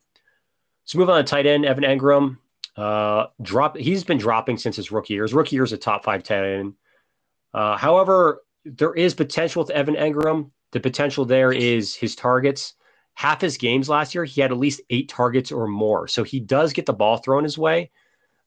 So 0.83 0.97
move 0.97 1.09
on 1.09 1.17
to 1.17 1.23
tight 1.23 1.45
end 1.45 1.65
Evan 1.65 1.83
Engram. 1.83 2.37
Uh, 2.75 3.27
drop. 3.41 3.77
He's 3.77 4.03
been 4.03 4.17
dropping 4.17 4.57
since 4.57 4.75
his 4.75 4.91
rookie 4.91 5.13
year. 5.13 5.23
His 5.23 5.33
rookie 5.33 5.55
year 5.55 5.63
is 5.63 5.71
a 5.71 5.77
top 5.77 6.03
five 6.03 6.23
tight 6.23 6.43
end. 6.43 6.73
Uh, 7.53 7.77
however, 7.77 8.43
there 8.65 8.93
is 8.93 9.13
potential 9.13 9.63
with 9.63 9.71
Evan 9.71 9.95
Engram. 9.95 10.51
The 10.71 10.79
potential 10.81 11.23
there 11.23 11.53
is 11.53 11.95
his 11.95 12.15
targets. 12.15 12.73
Half 13.13 13.39
his 13.39 13.57
games 13.57 13.87
last 13.87 14.13
year, 14.13 14.25
he 14.25 14.41
had 14.41 14.51
at 14.51 14.57
least 14.57 14.81
eight 14.89 15.07
targets 15.07 15.51
or 15.51 15.67
more. 15.67 16.09
So 16.09 16.23
he 16.23 16.41
does 16.41 16.73
get 16.73 16.85
the 16.85 16.93
ball 16.93 17.17
thrown 17.17 17.45
his 17.45 17.57
way. 17.57 17.91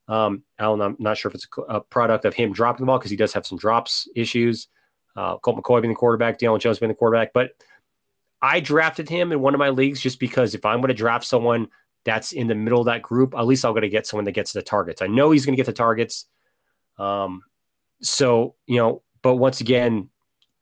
Um, 0.09 0.43
Alan, 0.59 0.81
I'm 0.81 0.97
not 0.99 1.19
sure 1.19 1.29
if 1.29 1.35
it's 1.35 1.47
a 1.69 1.81
product 1.81 2.25
of 2.25 2.35
him 2.35 2.53
dropping 2.53 2.85
the 2.85 2.87
ball 2.87 2.99
because 2.99 3.11
he 3.11 3.17
does 3.17 3.33
have 3.35 3.47
some 3.47 3.59
drops 3.59 4.09
issues. 4.17 4.69
Uh, 5.15 5.37
Colt 5.39 5.63
McCoy 5.63 5.83
being 5.83 5.93
the 5.93 5.97
quarterback, 5.97 6.39
Daniel 6.39 6.59
Jones 6.59 6.79
being 6.79 6.89
the 6.89 6.95
quarterback. 6.95 7.33
But 7.33 7.51
I 8.41 8.61
drafted 8.61 9.09
him 9.09 9.33
in 9.33 9.41
one 9.41 9.55
of 9.55 9.59
my 9.59 9.69
leagues 9.69 10.01
just 10.01 10.19
because 10.21 10.55
if 10.55 10.65
I'm 10.65 10.81
going 10.81 10.89
to 10.89 10.95
draft 10.95 11.27
someone 11.27 11.69
that's 12.05 12.33
in 12.33 12.47
the 12.47 12.55
middle 12.55 12.81
of 12.81 12.87
that 12.87 13.03
group, 13.03 13.35
at 13.37 13.47
least 13.47 13.65
I'm 13.65 13.73
going 13.73 13.83
to 13.83 13.89
get 13.89 14.07
someone 14.07 14.25
that 14.25 14.33
gets 14.33 14.53
the 14.53 14.63
targets. 14.63 15.03
I 15.03 15.09
know 15.09 15.31
he's 15.31 15.45
going 15.45 15.55
to 15.55 15.57
get 15.57 15.67
the 15.67 15.73
targets. 15.73 16.27
Um, 16.99 17.43
so, 18.01 18.55
you 18.67 18.77
know, 18.77 19.03
but 19.23 19.37
once 19.37 19.61
again, 19.61 20.09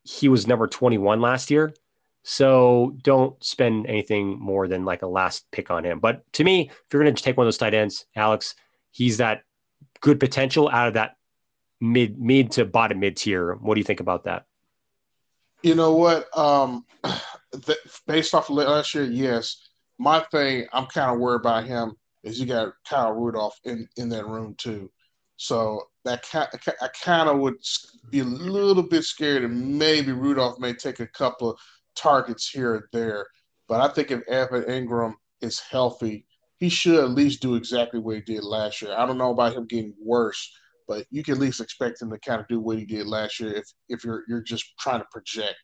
he 0.02 0.28
was 0.28 0.46
number 0.46 0.66
21 0.66 1.20
last 1.20 1.50
year. 1.50 1.74
So 2.22 2.96
don't 3.02 3.42
spend 3.44 3.86
anything 3.86 4.38
more 4.40 4.66
than 4.66 4.84
like 4.84 5.02
a 5.02 5.06
last 5.06 5.48
pick 5.52 5.70
on 5.70 5.84
him. 5.84 6.00
But 6.00 6.24
to 6.32 6.44
me, 6.44 6.68
if 6.70 6.86
you're 6.92 7.02
going 7.02 7.14
to 7.14 7.22
take 7.22 7.36
one 7.36 7.44
of 7.44 7.46
those 7.46 7.58
tight 7.58 7.74
ends, 7.74 8.06
Alex, 8.16 8.54
he's 8.96 9.18
that 9.18 9.42
good 10.00 10.18
potential 10.18 10.70
out 10.70 10.88
of 10.88 10.94
that 10.94 11.16
mid 11.80 12.18
mid 12.18 12.52
to 12.52 12.64
bottom 12.64 13.00
mid 13.00 13.16
tier. 13.16 13.54
What 13.54 13.74
do 13.74 13.80
you 13.80 13.84
think 13.84 14.00
about 14.00 14.24
that? 14.24 14.46
You 15.62 15.74
know 15.74 15.92
what? 15.92 16.26
Um, 16.36 16.86
based 18.06 18.34
off 18.34 18.48
of 18.48 18.56
last 18.56 18.94
year, 18.94 19.04
yes. 19.04 19.68
My 19.98 20.20
thing, 20.30 20.66
I'm 20.72 20.86
kind 20.86 21.10
of 21.10 21.18
worried 21.18 21.40
about 21.40 21.64
him 21.64 21.94
is 22.22 22.40
you 22.40 22.46
got 22.46 22.72
Kyle 22.88 23.12
Rudolph 23.12 23.58
in 23.64 23.86
in 23.96 24.08
that 24.10 24.26
room 24.26 24.54
too. 24.56 24.90
So 25.36 25.82
that 26.04 26.24
I 26.80 26.88
kind 27.02 27.28
of 27.28 27.38
would 27.38 27.56
be 28.10 28.20
a 28.20 28.24
little 28.24 28.82
bit 28.82 29.04
scared, 29.04 29.44
and 29.44 29.78
maybe 29.78 30.12
Rudolph 30.12 30.58
may 30.58 30.72
take 30.72 31.00
a 31.00 31.06
couple 31.06 31.50
of 31.50 31.58
targets 31.94 32.48
here 32.48 32.76
and 32.76 32.84
there. 32.92 33.26
But 33.68 33.82
I 33.82 33.92
think 33.92 34.10
if 34.10 34.26
Evan 34.28 34.62
Engram 34.62 35.14
is 35.42 35.60
healthy, 35.60 36.24
he 36.58 36.68
should 36.68 37.02
at 37.02 37.10
least 37.10 37.42
do 37.42 37.54
exactly 37.54 38.00
what 38.00 38.16
he 38.16 38.22
did 38.22 38.42
last 38.42 38.80
year. 38.80 38.94
I 38.96 39.06
don't 39.06 39.18
know 39.18 39.30
about 39.30 39.54
him 39.54 39.66
getting 39.66 39.94
worse, 40.02 40.50
but 40.88 41.06
you 41.10 41.22
can 41.22 41.34
at 41.34 41.40
least 41.40 41.60
expect 41.60 42.00
him 42.00 42.10
to 42.10 42.18
kind 42.18 42.40
of 42.40 42.48
do 42.48 42.60
what 42.60 42.78
he 42.78 42.84
did 42.84 43.06
last 43.06 43.40
year 43.40 43.52
if 43.54 43.64
if 43.88 44.04
you're 44.04 44.24
you're 44.28 44.42
just 44.42 44.64
trying 44.78 45.00
to 45.00 45.06
project. 45.10 45.56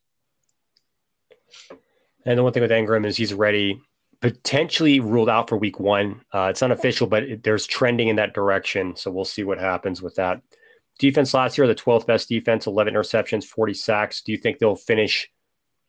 And 2.25 2.39
the 2.39 2.43
one 2.43 2.53
thing 2.53 2.63
with 2.63 2.71
Engram 2.71 3.07
is 3.07 3.17
he's 3.17 3.35
ready, 3.35 3.81
potentially 4.21 5.01
ruled 5.01 5.29
out 5.29 5.49
for 5.49 5.57
week 5.57 5.81
one. 5.81 6.21
Uh, 6.33 6.49
it's 6.51 6.63
unofficial, 6.63 7.07
but 7.07 7.25
it, 7.25 7.43
there's 7.43 7.67
trending 7.67 8.09
in 8.09 8.17
that 8.17 8.35
direction. 8.35 8.95
So 8.97 9.11
we'll 9.11 9.25
see 9.25 9.43
what 9.45 9.59
happens 9.59 10.01
with 10.01 10.15
that. 10.17 10.41
Defense 10.99 11.35
last 11.35 11.59
year, 11.59 11.67
the 11.67 11.75
12th 11.75 12.07
best 12.07 12.29
defense, 12.29 12.67
11 12.67 12.95
interceptions, 12.95 13.45
40 13.45 13.75
sacks. 13.75 14.23
Do 14.23 14.31
you 14.31 14.39
think 14.39 14.59
they'll 14.59 14.77
finish? 14.77 15.29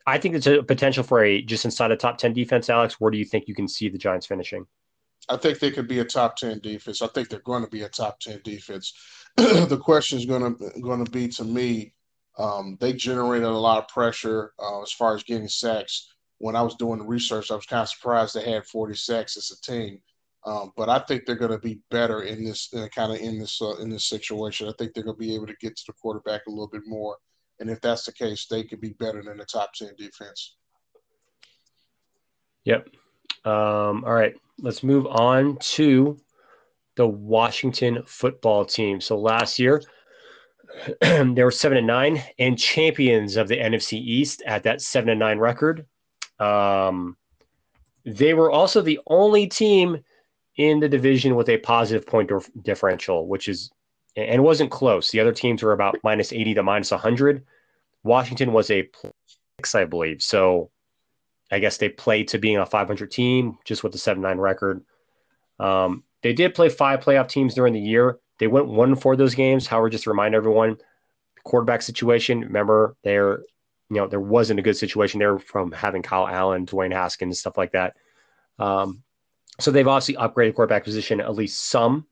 I 0.08 0.18
think 0.18 0.34
there's 0.34 0.48
a 0.48 0.64
potential 0.64 1.04
for 1.04 1.24
a 1.24 1.42
just 1.42 1.66
inside 1.66 1.90
the 1.90 1.96
top 1.96 2.18
10 2.18 2.34
defense, 2.34 2.70
Alex. 2.70 3.00
Where 3.00 3.12
do 3.12 3.18
you 3.18 3.26
think 3.26 3.48
you 3.48 3.54
can 3.54 3.68
see 3.68 3.90
the 3.90 3.98
Giants 3.98 4.26
finishing? 4.26 4.66
I 5.30 5.38
think 5.38 5.60
they 5.60 5.72
could 5.72 5.88
be 5.88 6.00
a 6.00 6.06
top 6.06 6.36
10 6.36 6.60
defense. 6.60 7.02
I 7.02 7.08
think 7.08 7.30
they're 7.30 7.40
going 7.40 7.64
to 7.64 7.70
be 7.70 7.84
a 7.84 7.90
top 7.90 8.20
10 8.20 8.42
defense. 8.44 8.94
the 9.38 9.80
question 9.82 10.20
is 10.20 10.26
going 10.26 10.56
to 10.58 10.82
going 10.82 11.04
to 11.04 11.10
be 11.10 11.28
to 11.30 11.44
me. 11.44 11.94
Um, 12.38 12.78
they 12.82 12.94
generated 12.94 13.48
a 13.48 13.52
lot 13.52 13.78
of 13.78 13.88
pressure 13.88 14.54
uh, 14.60 14.82
as 14.82 14.92
far 14.92 15.16
as 15.16 15.24
getting 15.24 15.48
sacks. 15.48 16.14
When 16.40 16.56
I 16.56 16.62
was 16.62 16.76
doing 16.76 17.00
the 17.00 17.06
research, 17.06 17.52
I 17.52 17.56
was 17.56 17.66
kind 17.66 17.84
of 17.84 17.90
surprised 17.90 18.36
they 18.36 18.52
had 18.52 18.66
40 18.66 18.96
sacks 18.96 19.38
as 19.38 19.52
a 19.52 19.62
team. 19.62 20.00
Um, 20.46 20.74
but 20.76 20.90
I 20.90 21.00
think 21.00 21.26
they're 21.26 21.36
going 21.36 21.52
to 21.52 21.60
be 21.60 21.80
better 21.90 22.24
in 22.24 22.44
this 22.44 22.74
uh, 22.74 22.88
kind 22.94 23.14
of 23.14 23.20
in 23.20 23.40
this 23.40 23.62
uh, 23.62 23.76
in 23.76 23.90
this 23.90 24.10
situation. 24.10 24.68
I 24.68 24.74
think 24.78 24.94
they're 24.94 25.06
going 25.06 25.16
to 25.16 25.20
be 25.20 25.36
able 25.36 25.48
to 25.48 25.56
get 25.62 25.78
to 25.78 25.84
the 25.88 25.94
quarterback 25.94 26.42
a 26.48 26.50
little 26.50 26.68
bit 26.68 26.82
more, 26.86 27.16
and 27.62 27.70
if 27.70 27.80
that's 27.80 28.06
the 28.06 28.12
case, 28.12 28.46
they 28.48 28.64
could 28.64 28.82
be 28.82 28.90
better 28.90 29.24
than 29.24 29.38
the 29.38 29.46
top 29.46 29.72
10 29.74 29.92
defense. 29.98 30.58
Yep. 32.66 32.90
Um, 33.46 34.04
all 34.06 34.14
right 34.14 34.36
let's 34.60 34.84
move 34.84 35.08
on 35.08 35.58
to 35.58 36.20
the 36.96 37.08
Washington 37.08 38.04
football 38.06 38.66
team. 38.66 39.02
So 39.02 39.18
last 39.18 39.60
year, 39.60 39.82
they 41.02 41.44
were 41.44 41.52
seven 41.52 41.78
and 41.78 41.88
nine 41.88 42.24
and 42.40 42.58
champions 42.58 43.36
of 43.36 43.48
the 43.48 43.58
NFC 43.58 43.94
East 43.94 44.42
at 44.46 44.64
that 44.64 44.82
seven 44.82 45.10
and 45.10 45.20
nine 45.20 45.40
record. 45.40 45.86
Um, 46.40 47.18
they 48.06 48.34
were 48.34 48.52
also 48.52 48.82
the 48.82 49.00
only 49.08 49.48
team 49.48 50.04
in 50.58 50.80
the 50.80 50.90
division 50.90 51.36
with 51.36 51.50
a 51.50 51.58
positive 51.58 52.06
point 52.06 52.32
differential, 52.64 53.28
which 53.28 53.48
is 53.48 53.72
and 54.16 54.44
wasn't 54.44 54.70
close. 54.70 55.10
The 55.10 55.20
other 55.20 55.32
teams 55.32 55.64
were 55.64 55.74
about 55.74 55.98
minus 56.04 56.32
80 56.32 56.54
to 56.56 56.64
minus 56.64 56.92
100. 56.92 57.44
Washington 58.04 58.54
was 58.54 58.70
a 58.70 58.88
six, 59.58 59.74
I 59.74 59.86
believe. 59.86 60.22
So 60.22 60.70
I 61.52 61.60
guess 61.60 61.78
they 61.78 61.90
played 61.90 62.30
to 62.30 62.40
being 62.40 62.58
a 62.58 62.66
500 62.66 63.12
team 63.12 63.58
just 63.66 63.84
with 63.84 63.92
the 63.92 63.98
7 63.98 64.22
9 64.22 64.38
record. 64.38 64.84
Um, 65.60 66.04
they 66.22 66.34
did 66.34 66.56
play 66.56 66.70
five 66.70 67.02
playoff 67.02 67.28
teams 67.28 67.54
during 67.54 67.74
the 67.74 67.80
year. 67.80 68.20
They 68.40 68.48
went 68.48 68.68
one 68.68 68.96
for 68.96 69.16
those 69.16 69.36
games. 69.36 69.68
However, 69.68 69.90
just 69.90 70.06
to 70.06 70.10
remind 70.10 70.36
everyone, 70.36 70.78
quarterback 71.44 71.82
situation, 71.82 72.42
remember, 72.42 72.96
there, 73.04 73.40
you 73.90 73.98
know, 73.98 74.08
there 74.08 74.20
wasn't 74.20 74.60
a 74.60 74.64
good 74.64 74.78
situation 74.78 75.20
there 75.20 75.38
from 75.38 75.72
having 75.72 76.02
Kyle 76.02 76.28
Allen, 76.28 76.66
Dwayne 76.66 76.94
Haskins, 76.94 77.40
stuff 77.40 77.58
like 77.58 77.74
that. 77.74 77.96
Um, 78.58 79.04
so 79.60 79.70
they've 79.70 79.88
obviously 79.88 80.16
upgraded 80.16 80.56
quarterback 80.56 80.84
position 80.84 81.22
at 81.22 81.36
least 81.36 81.70
some. 81.70 82.08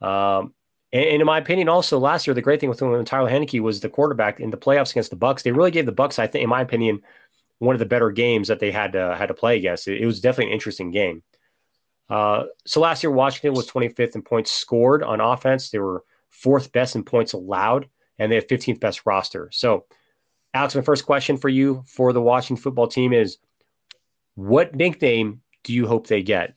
Um, 0.00 0.54
and, 0.92 1.04
and, 1.04 1.20
in 1.20 1.26
my 1.26 1.38
opinion, 1.38 1.68
also 1.68 1.98
last 1.98 2.26
year, 2.26 2.34
the 2.34 2.42
great 2.42 2.60
thing 2.60 2.68
with 2.68 2.78
Taylor 2.78 3.04
Heinicke 3.28 3.60
was 3.60 3.80
the 3.80 3.88
quarterback 3.88 4.40
in 4.40 4.50
the 4.50 4.56
playoffs 4.56 4.92
against 4.92 5.10
the 5.10 5.16
Bucs. 5.16 5.42
They 5.42 5.52
really 5.52 5.70
gave 5.70 5.86
the 5.86 5.92
Bucs, 5.92 6.18
I 6.18 6.26
think, 6.26 6.44
in 6.44 6.48
my 6.48 6.60
opinion, 6.60 7.02
one 7.58 7.74
of 7.74 7.78
the 7.78 7.86
better 7.86 8.10
games 8.10 8.48
that 8.48 8.60
they 8.60 8.70
had 8.70 8.92
to 8.92 9.14
had 9.16 9.26
to 9.26 9.34
play 9.34 9.56
against. 9.56 9.88
It, 9.88 10.00
it 10.02 10.06
was 10.06 10.20
definitely 10.20 10.52
an 10.52 10.54
interesting 10.54 10.90
game. 10.90 11.22
Uh, 12.08 12.44
so 12.66 12.80
last 12.80 13.02
year, 13.02 13.10
Washington 13.10 13.54
was 13.54 13.70
25th 13.70 14.14
in 14.14 14.22
points 14.22 14.52
scored 14.52 15.02
on 15.02 15.20
offense. 15.20 15.70
They 15.70 15.78
were 15.78 16.04
fourth 16.30 16.72
best 16.72 16.96
in 16.96 17.04
points 17.04 17.32
allowed, 17.32 17.88
and 18.18 18.30
they 18.30 18.36
have 18.36 18.46
15th 18.46 18.80
best 18.80 19.06
roster. 19.06 19.48
So, 19.52 19.86
Alex, 20.52 20.74
my 20.74 20.82
first 20.82 21.06
question 21.06 21.36
for 21.36 21.48
you 21.48 21.82
for 21.86 22.12
the 22.12 22.20
Washington 22.20 22.62
football 22.62 22.88
team 22.88 23.12
is, 23.12 23.38
what 24.34 24.74
nickname 24.74 25.40
do 25.62 25.72
you 25.72 25.86
hope 25.86 26.06
they 26.06 26.22
get? 26.22 26.54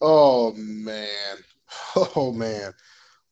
Oh 0.00 0.52
man, 0.54 1.36
oh 1.96 2.32
man. 2.32 2.72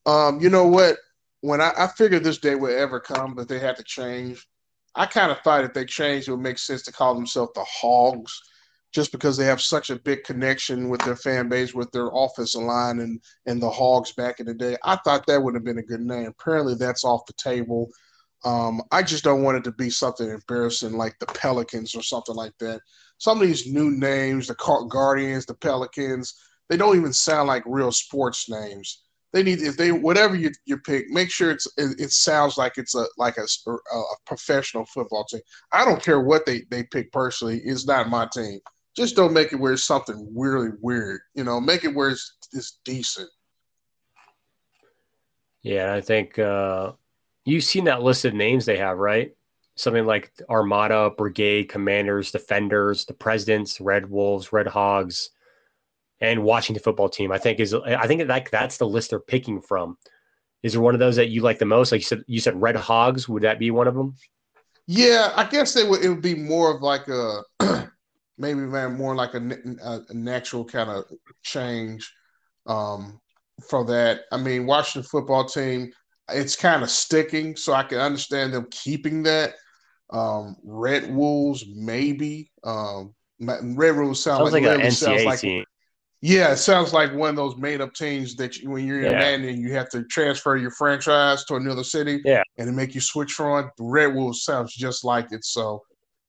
Um, 0.07 0.41
you 0.41 0.51
know 0.51 0.67
what? 0.67 0.99
When 1.41 1.61
I, 1.61 1.73
I 1.77 1.87
figured 1.87 2.23
this 2.23 2.39
day 2.39 2.55
would 2.55 2.73
ever 2.73 3.01
come, 3.01 3.35
but 3.35 3.49
they 3.49 3.59
had 3.59 3.77
to 3.77 3.83
change. 3.83 4.47
I 4.95 5.07
kind 5.07 5.31
of 5.31 5.41
thought 5.41 5.65
if 5.65 5.73
they 5.73 5.85
changed, 5.85 6.29
it 6.29 6.33
would 6.33 6.41
make 6.41 6.59
sense 6.59 6.83
to 6.83 6.93
call 6.93 7.15
themselves 7.15 7.53
the 7.55 7.65
Hogs, 7.65 8.41
just 8.93 9.13
because 9.13 9.37
they 9.37 9.45
have 9.45 9.61
such 9.61 9.91
a 9.91 10.01
big 10.01 10.25
connection 10.25 10.89
with 10.89 11.01
their 11.03 11.17
fan 11.17 11.49
base, 11.49 11.75
with 11.75 11.91
their 11.93 12.11
offensive 12.13 12.63
line 12.63 13.01
and 13.01 13.21
and 13.47 13.63
the 13.63 13.71
Hogs 13.71 14.13
back 14.13 14.41
in 14.41 14.47
the 14.47 14.55
day. 14.55 14.77
I 14.85 14.97
thought 14.97 15.27
that 15.27 15.43
would 15.43 15.55
have 15.55 15.65
been 15.65 15.79
a 15.79 15.83
good 15.83 16.01
name. 16.01 16.27
Apparently, 16.27 16.75
that's 16.75 17.05
off 17.05 17.27
the 17.27 17.33
table. 17.35 17.89
Um, 18.45 18.83
I 18.91 19.03
just 19.03 19.23
don't 19.23 19.43
want 19.43 19.59
it 19.59 19.65
to 19.65 19.73
be 19.73 19.91
something 19.91 20.29
embarrassing 20.29 20.95
like 20.95 21.19
the 21.19 21.27
Pelicans 21.27 21.95
or 21.95 22.03
something 22.03 22.35
like 22.35 22.57
that. 22.59 22.81
Some 23.19 23.41
of 23.41 23.47
these 23.47 23.67
new 23.67 23.91
names, 23.91 24.47
the 24.47 24.87
Guardians, 24.89 25.45
the 25.45 25.55
Pelicans, 25.55 26.35
they 26.69 26.77
don't 26.77 26.97
even 26.97 27.13
sound 27.13 27.49
like 27.49 27.63
real 27.67 27.93
sports 27.93 28.49
names. 28.49 29.03
They 29.33 29.43
need 29.45 29.61
if 29.63 29.77
they 29.77 29.93
whatever 29.93 30.35
you, 30.35 30.51
you 30.65 30.79
pick, 30.79 31.09
make 31.09 31.31
sure 31.31 31.51
it's 31.51 31.67
it, 31.77 32.01
it 32.01 32.11
sounds 32.11 32.59
like 32.59 32.79
it's 32.79 32.95
a 32.97 33.07
like 33.17 33.37
a, 33.37 33.47
a, 33.73 34.03
professional 34.27 34.85
football 34.87 35.25
team. 35.25 35.41
I 35.73 35.85
don't 35.85 36.03
care 36.03 36.21
what 36.21 36.47
they 36.47 36.63
they 36.71 36.83
pick 36.83 37.13
personally. 37.13 37.61
It's 37.65 37.87
not 37.87 38.09
my 38.09 38.27
team. 38.33 38.59
Just 38.97 39.15
don't 39.15 39.33
make 39.33 39.53
it 39.53 39.57
where 39.57 39.73
it's 39.73 39.87
something 39.87 40.33
really 40.37 40.71
weird. 40.81 41.21
You 41.35 41.45
know, 41.45 41.61
make 41.61 41.85
it 41.85 41.95
where 41.95 42.11
it's, 42.11 42.37
it's 42.53 42.81
decent. 42.85 43.31
Yeah, 45.63 45.95
I 45.95 46.01
think 46.01 46.39
uh, 46.39 46.93
you've 47.45 47.65
seen 47.65 47.85
that 47.85 48.03
list 48.03 48.25
of 48.25 48.35
names 48.35 48.65
they 48.65 48.79
have, 48.79 48.99
right? 48.99 49.33
Something 49.77 50.07
like 50.07 50.33
Armada, 50.49 51.11
Brigade, 51.17 51.69
Commanders, 51.69 52.33
Defenders, 52.33 53.05
the 53.05 53.15
Presidents, 53.15 53.81
Red 53.81 54.11
Wolves, 54.11 54.53
Red 54.53 54.67
Hogs, 54.67 55.31
and 56.21 56.43
Washington 56.43 56.83
football 56.83 57.09
team. 57.09 57.33
I 57.33 57.39
think 57.39 57.61
is 57.61 57.75
I 57.75 58.07
think 58.07 58.27
that 58.27 58.51
that's 58.51 58.79
the 58.79 58.87
list 58.87 59.11
they're 59.11 59.21
picking 59.21 59.61
from. 59.61 59.97
Is 60.63 60.73
there 60.73 60.83
one 60.83 60.95
of 60.95 61.01
those 61.01 61.17
that 61.17 61.31
you 61.31 61.43
like 61.43 61.59
the 61.59 61.65
most? 61.65 61.91
Like 61.91 62.01
you 62.01 62.05
said, 62.05 62.23
you 62.27 62.41
said 62.41 62.61
Red 62.61 62.77
Hogs. 62.77 63.29
Would 63.29 63.43
that 63.45 63.59
be 63.59 63.71
one 63.71 63.89
of 63.89 63.95
them? 63.95 64.15
Yeah, 64.87 65.33
I 65.35 65.45
guess 65.45 65.77
it 65.77 65.89
would. 65.89 66.05
It 66.05 66.09
would 66.09 66.23
be 66.23 66.35
more 66.35 66.75
of 66.75 66.83
like 66.83 67.09
a 67.09 67.43
maybe 68.39 68.61
more 68.61 69.15
like 69.15 69.35
a, 69.35 69.57
a 69.85 70.15
natural 70.15 70.65
kind 70.65 70.91
of 70.91 71.05
change 71.43 72.13
um, 72.67 73.21
for 73.69 73.85
that. 73.87 74.23
I 74.33 74.37
mean, 74.37 74.67
Washington 74.67 75.09
football 75.09 75.45
team 75.45 75.93
it's 76.33 76.57
kind 76.57 76.83
of 76.83 76.91
sticking, 76.91 77.57
so 77.57 77.73
I 77.73 77.83
can 77.83 77.99
understand 77.99 78.53
them 78.53 78.67
keeping 78.71 79.23
that. 79.25 79.55
Um, 80.11 80.57
Red 80.65 81.13
Wolves, 81.15 81.65
maybe. 81.73 82.51
Um, 82.65 83.15
Red 83.41 83.97
Wolves 83.97 84.23
sound 84.23 84.39
sounds 84.39 84.53
like, 84.53 84.65
like 84.65 84.81
an 84.81 84.87
NCAA 84.87 85.25
like, 85.25 85.41
team. 85.41 85.65
Yeah, 86.23 86.53
it 86.53 86.57
sounds 86.57 86.93
like 86.93 87.15
one 87.15 87.31
of 87.31 87.37
those 87.37 87.57
made 87.57 87.81
up 87.81 87.95
teams 87.95 88.37
that 88.37 88.59
you, 88.59 88.71
when 88.71 88.87
you're 88.87 89.03
in 89.03 89.13
yeah. 89.13 89.51
and 89.51 89.59
you 89.59 89.73
have 89.73 89.89
to 89.91 90.05
transfer 90.05 90.57
your 90.57 90.71
franchise 90.71 91.45
to 91.47 91.55
another 91.55 91.85
city. 91.85 92.21
Yeah, 92.25 92.43
and 92.59 92.67
to 92.67 92.73
make 92.73 92.95
you 92.95 93.01
switch 93.01 93.33
from 93.33 93.71
Red 93.79 94.15
Wolves 94.15 94.45
sounds 94.45 94.75
just 94.75 95.03
like 95.03 95.33
it. 95.33 95.45
So, 95.45 95.83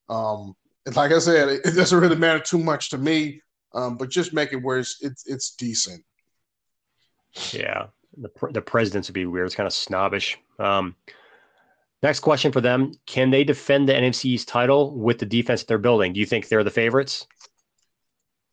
um, 0.08 0.54
like 0.96 1.12
I 1.12 1.20
said, 1.20 1.50
it, 1.50 1.66
it, 1.66 1.76
doesn't 1.76 2.00
really 2.00 2.16
matter 2.16 2.40
too 2.40 2.58
much 2.58 2.90
to 2.92 2.98
me. 2.98 3.42
Um, 3.74 3.98
but 3.98 4.10
just 4.10 4.34
make 4.34 4.54
it 4.54 4.58
where 4.64 4.80
it's 4.80 4.98
it's, 5.02 5.28
it's 5.28 5.56
decent. 5.56 6.04
Yeah, 7.52 7.88
the 8.18 8.30
the 8.52 8.62
presidents 8.62 9.10
would 9.10 9.14
be 9.14 9.26
weird. 9.26 9.46
It's 9.46 9.56
kind 9.56 9.68
of 9.68 9.74
snobbish. 9.74 10.38
Um, 10.58 10.96
next 12.02 12.22
question 12.22 12.54
for 12.54 12.62
them: 12.62 12.94
Can 13.08 13.30
they 13.30 13.44
defend 13.44 13.90
the 13.90 13.94
NFC 13.94 14.26
East 14.26 14.48
title 14.48 14.98
with 14.98 15.20
the 15.20 15.26
defense 15.26 15.62
that 15.62 15.68
they're 15.68 15.78
building? 15.78 16.14
Do 16.14 16.22
you 16.22 16.26
think 16.26 16.48
they're 16.48 16.64
the 16.64 16.70
favorites? 16.70 17.28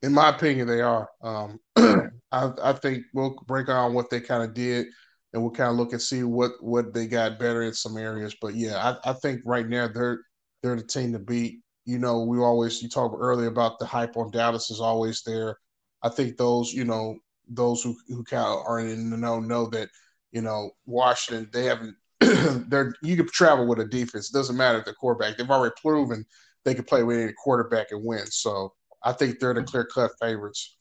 In 0.03 0.13
my 0.13 0.31
opinion, 0.31 0.67
they 0.67 0.81
are. 0.81 1.09
Um, 1.23 1.59
I, 1.77 2.53
I 2.63 2.73
think 2.75 3.05
we'll 3.15 3.37
break 3.47 3.69
on 3.69 3.95
what 3.95 4.11
they 4.11 4.21
kind 4.21 4.43
of 4.43 4.55
did, 4.55 4.87
and 5.33 5.43
we'll 5.43 5.51
kind 5.51 5.71
of 5.71 5.77
look 5.77 5.93
and 5.93 6.03
see 6.03 6.23
what 6.23 6.53
what 6.61 6.95
they 6.95 7.07
got 7.07 7.39
better 7.39 7.63
in 7.63 7.75
some 7.75 7.97
areas. 7.97 8.37
But 8.41 8.55
yeah, 8.55 8.97
I, 9.05 9.11
I 9.11 9.13
think 9.15 9.41
right 9.45 9.67
now 9.69 9.89
they're 9.89 10.21
they're 10.63 10.77
the 10.77 10.83
team 10.83 11.13
to 11.13 11.19
beat. 11.19 11.61
You 11.85 11.99
know, 11.99 12.23
we 12.23 12.39
always 12.39 12.83
you 12.83 12.89
talked 12.89 13.17
earlier 13.19 13.49
about 13.49 13.79
the 13.79 13.87
hype 13.87 14.17
on 14.17 14.31
Dallas 14.31 14.71
is 14.71 14.81
always 14.81 15.23
there. 15.25 15.57
I 16.03 16.11
think 16.11 16.37
those, 16.37 16.73
you 16.73 16.85
know, 16.85 17.17
those 17.49 17.83
who 17.83 17.97
who 18.09 18.23
kind 18.25 18.47
of 18.47 18.63
are 18.67 18.81
in 18.81 19.11
the 19.11 19.17
know 19.17 19.41
know 19.41 19.67
that 19.71 19.89
you 20.33 20.43
know 20.43 20.71
Washington 20.87 21.49
they 21.53 21.65
haven't 21.65 21.97
they're 22.69 22.95
you 23.03 23.17
can 23.17 23.27
travel 23.29 23.67
with 23.67 23.81
a 23.81 23.87
defense. 23.87 24.31
It 24.31 24.37
doesn't 24.37 24.57
matter 24.57 24.79
if 24.79 24.85
the 24.85 24.93
quarterback. 24.95 25.37
They've 25.37 25.51
already 25.51 25.75
proven 25.81 26.25
they 26.65 26.75
can 26.75 26.85
play 26.85 27.03
with 27.03 27.19
any 27.19 27.33
quarterback 27.33 27.89
and 27.91 28.05
win. 28.05 28.27
So 28.27 28.75
I 29.03 29.13
think 29.13 29.39
they're 29.39 29.55
the 29.55 29.63
clear 29.63 29.85
cut 29.85 30.11
favorites. 30.21 30.77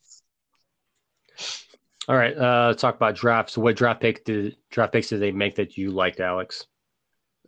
All 2.07 2.15
right, 2.15 2.37
uh, 2.37 2.73
talk 2.73 2.95
about 2.95 3.15
drafts. 3.15 3.57
What 3.57 3.75
draft 3.75 4.01
pick 4.01 4.23
did 4.23 4.55
draft 4.71 4.93
picks 4.93 5.09
did 5.09 5.21
they 5.21 5.31
make 5.31 5.55
that 5.55 5.77
you 5.77 5.91
liked, 5.91 6.19
Alex? 6.19 6.65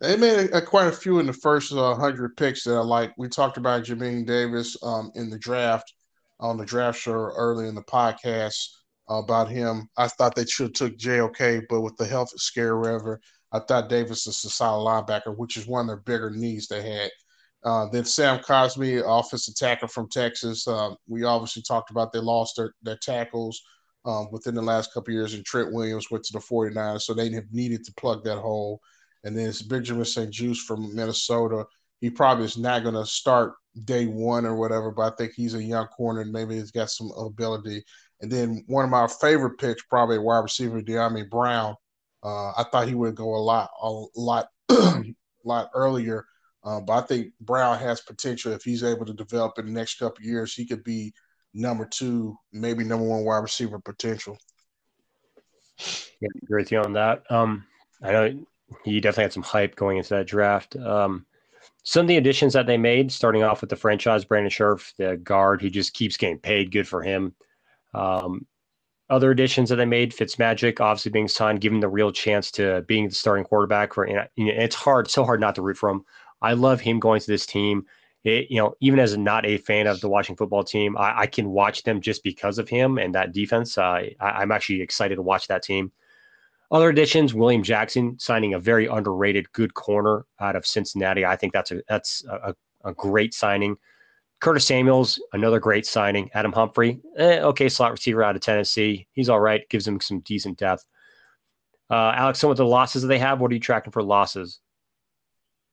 They 0.00 0.16
made 0.16 0.50
a, 0.50 0.58
a, 0.58 0.62
quite 0.62 0.86
a 0.86 0.92
few 0.92 1.18
in 1.18 1.26
the 1.26 1.32
first 1.32 1.72
uh, 1.72 1.94
hundred 1.94 2.36
picks 2.36 2.64
that 2.64 2.74
I 2.74 2.80
like. 2.80 3.12
We 3.16 3.28
talked 3.28 3.56
about 3.56 3.84
Jamin 3.84 4.26
Davis 4.26 4.76
um, 4.82 5.10
in 5.14 5.30
the 5.30 5.38
draft 5.38 5.92
on 6.40 6.56
the 6.56 6.64
draft 6.64 6.98
show 6.98 7.12
early 7.12 7.68
in 7.68 7.74
the 7.74 7.82
podcast 7.82 8.68
about 9.08 9.48
him. 9.48 9.88
I 9.96 10.08
thought 10.08 10.34
they 10.34 10.46
should 10.46 10.68
have 10.68 10.72
took 10.72 10.96
JOK, 10.96 11.64
but 11.68 11.82
with 11.82 11.96
the 11.96 12.06
health 12.06 12.30
scare, 12.36 12.78
whatever, 12.78 13.20
I 13.52 13.60
thought 13.60 13.88
Davis 13.90 14.26
is 14.26 14.44
a 14.44 14.50
solid 14.50 14.84
linebacker, 14.88 15.36
which 15.36 15.56
is 15.56 15.66
one 15.66 15.82
of 15.82 15.86
their 15.88 15.96
bigger 15.96 16.30
needs 16.30 16.66
they 16.66 16.82
had. 16.82 17.10
Uh, 17.62 17.86
then 17.92 18.04
Sam 18.04 18.38
Cosmi, 18.38 19.02
offensive 19.04 19.54
tackle 19.54 19.88
from 19.88 20.08
Texas. 20.08 20.66
Uh, 20.66 20.94
we 21.06 21.24
obviously 21.24 21.62
talked 21.62 21.90
about 21.90 22.12
they 22.12 22.18
lost 22.18 22.54
their, 22.56 22.72
their 22.82 22.96
tackles 22.96 23.60
um, 24.06 24.28
within 24.32 24.54
the 24.54 24.62
last 24.62 24.94
couple 24.94 25.12
years, 25.12 25.34
and 25.34 25.44
Trent 25.44 25.72
Williams 25.72 26.10
went 26.10 26.24
to 26.24 26.32
the 26.32 26.38
49ers, 26.38 27.02
so 27.02 27.12
they 27.12 27.30
have 27.32 27.52
needed 27.52 27.84
to 27.84 27.94
plug 27.94 28.24
that 28.24 28.38
hole. 28.38 28.80
And 29.24 29.36
then 29.36 29.48
it's 29.48 29.62
Benjamin 29.62 30.06
St-Juste 30.06 30.66
from 30.66 30.94
Minnesota. 30.94 31.66
He 32.00 32.08
probably 32.08 32.46
is 32.46 32.56
not 32.56 32.82
going 32.82 32.94
to 32.94 33.04
start 33.04 33.52
day 33.84 34.06
one 34.06 34.46
or 34.46 34.56
whatever, 34.56 34.90
but 34.90 35.12
I 35.12 35.16
think 35.16 35.32
he's 35.34 35.54
a 35.54 35.62
young 35.62 35.86
corner 35.88 36.22
and 36.22 36.32
maybe 36.32 36.54
he's 36.54 36.70
got 36.70 36.90
some 36.90 37.10
ability. 37.18 37.84
And 38.20 38.30
then 38.30 38.64
one 38.66 38.84
of 38.84 38.90
my 38.90 39.06
favorite 39.20 39.58
picks, 39.58 39.82
probably 39.84 40.18
wide 40.18 40.38
receiver 40.38 40.80
Dyami 40.80 41.28
Brown. 41.28 41.74
Uh, 42.22 42.50
I 42.50 42.64
thought 42.70 42.88
he 42.88 42.94
would 42.94 43.14
go 43.14 43.34
a 43.34 43.36
lot, 43.36 43.70
a 43.82 44.04
lot, 44.16 44.48
lot 45.44 45.70
earlier. 45.74 46.24
Uh, 46.62 46.80
but 46.80 46.92
I 46.92 47.06
think 47.06 47.32
Brown 47.40 47.78
has 47.78 48.00
potential 48.00 48.52
if 48.52 48.62
he's 48.62 48.84
able 48.84 49.06
to 49.06 49.14
develop 49.14 49.58
in 49.58 49.66
the 49.66 49.72
next 49.72 49.98
couple 49.98 50.24
years. 50.24 50.54
He 50.54 50.66
could 50.66 50.84
be 50.84 51.12
number 51.54 51.86
two, 51.86 52.36
maybe 52.52 52.84
number 52.84 53.06
one 53.06 53.24
wide 53.24 53.38
receiver 53.38 53.78
potential. 53.78 54.36
Yeah, 56.20 56.28
I 56.34 56.38
agree 56.42 56.62
with 56.62 56.72
you 56.72 56.80
on 56.80 56.92
that. 56.92 57.22
Um, 57.30 57.64
I 58.02 58.12
know 58.12 58.44
he 58.84 59.00
definitely 59.00 59.24
had 59.24 59.32
some 59.32 59.42
hype 59.42 59.74
going 59.74 59.96
into 59.96 60.10
that 60.10 60.26
draft. 60.26 60.76
Um, 60.76 61.26
some 61.82 62.02
of 62.02 62.08
the 62.08 62.18
additions 62.18 62.52
that 62.52 62.66
they 62.66 62.76
made, 62.76 63.10
starting 63.10 63.42
off 63.42 63.62
with 63.62 63.70
the 63.70 63.76
franchise, 63.76 64.24
Brandon 64.24 64.50
Scherff, 64.50 64.94
the 64.96 65.16
guard, 65.16 65.62
he 65.62 65.70
just 65.70 65.94
keeps 65.94 66.16
getting 66.16 66.38
paid. 66.38 66.70
Good 66.70 66.86
for 66.86 67.02
him. 67.02 67.34
Um, 67.94 68.46
other 69.08 69.30
additions 69.30 69.70
that 69.70 69.76
they 69.76 69.86
made, 69.86 70.12
Fitzmagic 70.12 70.80
obviously 70.80 71.10
being 71.10 71.26
signed, 71.26 71.60
giving 71.60 71.80
the 71.80 71.88
real 71.88 72.12
chance 72.12 72.50
to 72.52 72.82
being 72.82 73.08
the 73.08 73.14
starting 73.14 73.44
quarterback 73.44 73.94
for. 73.94 74.06
Know, 74.06 74.24
it's 74.36 74.76
hard, 74.76 75.10
so 75.10 75.24
hard 75.24 75.40
not 75.40 75.54
to 75.56 75.62
root 75.62 75.78
for 75.78 75.90
him. 75.90 76.04
I 76.42 76.54
love 76.54 76.80
him 76.80 77.00
going 77.00 77.20
to 77.20 77.26
this 77.26 77.46
team. 77.46 77.86
It, 78.22 78.50
you 78.50 78.58
know, 78.58 78.74
even 78.80 78.98
as 78.98 79.16
not 79.16 79.46
a 79.46 79.56
fan 79.58 79.86
of 79.86 80.00
the 80.00 80.08
Washington 80.08 80.36
football 80.36 80.62
team, 80.62 80.96
I, 80.96 81.20
I 81.20 81.26
can 81.26 81.50
watch 81.50 81.84
them 81.84 82.00
just 82.00 82.22
because 82.22 82.58
of 82.58 82.68
him 82.68 82.98
and 82.98 83.14
that 83.14 83.32
defense. 83.32 83.78
Uh, 83.78 84.08
I, 84.20 84.42
am 84.42 84.52
actually 84.52 84.82
excited 84.82 85.16
to 85.16 85.22
watch 85.22 85.48
that 85.48 85.62
team. 85.62 85.90
Other 86.70 86.90
additions: 86.90 87.32
William 87.32 87.62
Jackson 87.62 88.18
signing 88.18 88.54
a 88.54 88.58
very 88.58 88.86
underrated 88.86 89.50
good 89.52 89.72
corner 89.72 90.26
out 90.38 90.54
of 90.54 90.66
Cincinnati. 90.66 91.24
I 91.24 91.36
think 91.36 91.52
that's 91.52 91.72
a 91.72 91.82
that's 91.88 92.24
a, 92.28 92.54
a 92.84 92.92
great 92.92 93.32
signing. 93.32 93.76
Curtis 94.40 94.66
Samuels, 94.66 95.20
another 95.32 95.60
great 95.60 95.86
signing. 95.86 96.30
Adam 96.32 96.52
Humphrey, 96.52 97.00
eh, 97.16 97.40
okay, 97.40 97.68
slot 97.68 97.92
receiver 97.92 98.22
out 98.22 98.36
of 98.36 98.42
Tennessee. 98.42 99.06
He's 99.12 99.28
all 99.28 99.40
right. 99.40 99.68
Gives 99.68 99.84
them 99.84 100.00
some 100.00 100.20
decent 100.20 100.58
depth. 100.58 100.84
Uh, 101.90 102.12
Alex, 102.14 102.38
some 102.38 102.50
of 102.50 102.56
the 102.56 102.64
losses 102.64 103.02
that 103.02 103.08
they 103.08 103.18
have, 103.18 103.40
what 103.40 103.50
are 103.50 103.54
you 103.54 103.60
tracking 103.60 103.92
for 103.92 104.02
losses? 104.02 104.60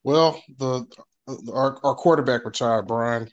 Well, 0.03 0.41
the 0.57 0.85
our, 1.51 1.77
our 1.83 1.95
quarterback 1.95 2.45
retired, 2.45 2.87
Brian. 2.87 3.29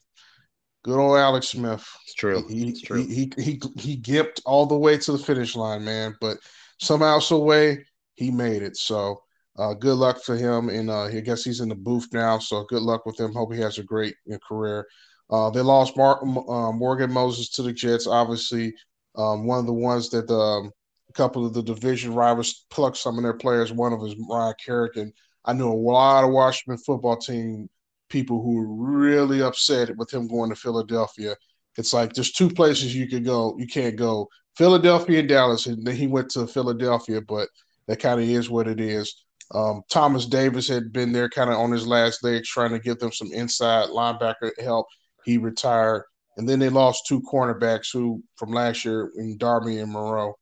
Good 0.83 0.99
old 0.99 1.17
Alex 1.17 1.49
Smith. 1.49 1.87
It's 2.03 2.15
true. 2.15 2.47
He, 2.47 2.69
it's 2.69 2.83
true. 2.83 3.07
He, 3.07 3.33
he 3.37 3.43
he 3.43 3.61
he 3.77 3.97
gimped 3.97 4.43
all 4.45 4.67
the 4.67 4.77
way 4.77 4.99
to 4.99 5.13
the 5.13 5.19
finish 5.19 5.57
line, 5.57 5.85
man. 5.85 6.15
But 6.21 6.39
somehow, 6.79 7.21
some 7.21 7.41
way, 7.41 7.85
he 8.15 8.31
made 8.31 8.63
it. 8.63 8.77
So 8.77 9.23
uh, 9.59 9.75
good 9.75 9.97
luck 9.97 10.23
for 10.23 10.37
him. 10.37 10.69
And 10.69 10.91
uh, 10.91 11.05
I 11.05 11.21
guess 11.21 11.45
he's 11.45 11.61
in 11.61 11.69
the 11.69 11.75
booth 11.75 12.09
now. 12.13 12.39
So 12.39 12.65
good 12.65 12.83
luck 12.83 13.07
with 13.07 13.19
him. 13.19 13.33
Hope 13.33 13.55
he 13.55 13.61
has 13.61 13.79
a 13.79 13.83
great 13.83 14.15
you 14.27 14.33
know, 14.33 14.39
career. 14.47 14.87
Uh, 15.31 15.49
they 15.51 15.61
lost 15.61 15.97
Mark, 15.97 16.23
uh, 16.23 16.73
Morgan 16.73 17.11
Moses 17.11 17.49
to 17.51 17.63
the 17.63 17.73
Jets. 17.73 18.07
Obviously, 18.07 18.75
um, 19.17 19.47
one 19.47 19.59
of 19.59 19.67
the 19.67 19.73
ones 19.73 20.11
that 20.11 20.31
um, 20.31 20.71
a 21.09 21.13
couple 21.13 21.47
of 21.47 21.55
the 21.55 21.63
division 21.63 22.15
rivals 22.15 22.67
plucked 22.71 22.99
some 22.99 23.17
of 23.17 23.23
their 23.23 23.33
players. 23.33 23.73
One 23.73 23.93
of 23.93 24.01
them 24.01 24.09
is 24.11 24.17
Ryan 24.29 24.55
Kerrigan. 24.65 25.13
I 25.45 25.53
knew 25.53 25.71
a 25.71 25.75
lot 25.75 26.25
of 26.25 26.31
Washington 26.31 26.79
football 26.79 27.17
team 27.17 27.69
people 28.09 28.43
who 28.43 28.57
were 28.57 28.67
really 28.67 29.43
upset 29.43 29.97
with 29.97 30.13
him 30.13 30.29
going 30.29 30.51
to 30.51 30.57
Philadelphia. 30.57 31.37
It's 31.77 31.93
like 31.93 32.13
there's 32.13 32.33
two 32.33 32.49
places 32.49 32.95
you 32.95 33.09
could 33.09 33.25
go. 33.25 33.57
You 33.59 33.67
can't 33.67 33.97
go 33.97 34.29
Philadelphia 34.57 35.21
and 35.21 35.29
Dallas, 35.29 35.67
and 35.67 35.85
then 35.85 35.97
he 35.97 36.07
went 36.07 36.31
to 36.31 36.47
Philadelphia, 36.47 37.21
but 37.21 37.49
that 37.89 37.99
kind 37.99 38.21
of 38.21 38.29
is 38.29 38.49
what 38.49 38.69
it 38.69 38.81
is. 38.81 39.25
Um, 39.53 39.83
Thomas 39.91 40.27
Davis 40.27 40.69
had 40.69 40.93
been 40.93 41.13
there 41.13 41.29
kind 41.29 41.51
of 41.51 41.59
on 41.59 41.71
his 41.73 41.87
last 41.87 42.25
legs, 42.25 42.49
trying 42.49 42.71
to 42.71 42.79
give 42.79 42.99
them 42.99 43.13
some 43.13 43.33
inside 43.33 43.89
linebacker 43.89 44.51
help. 44.61 44.87
He 45.25 45.39
retired. 45.39 46.05
And 46.37 46.49
then 46.49 46.59
they 46.59 46.69
lost 46.69 47.07
two 47.07 47.21
cornerbacks 47.23 47.93
who 47.93 48.23
from 48.37 48.51
last 48.51 48.85
year 48.85 49.13
in 49.17 49.39
Darby 49.39 49.79
and 49.79 49.93
Moreau. 49.93 50.35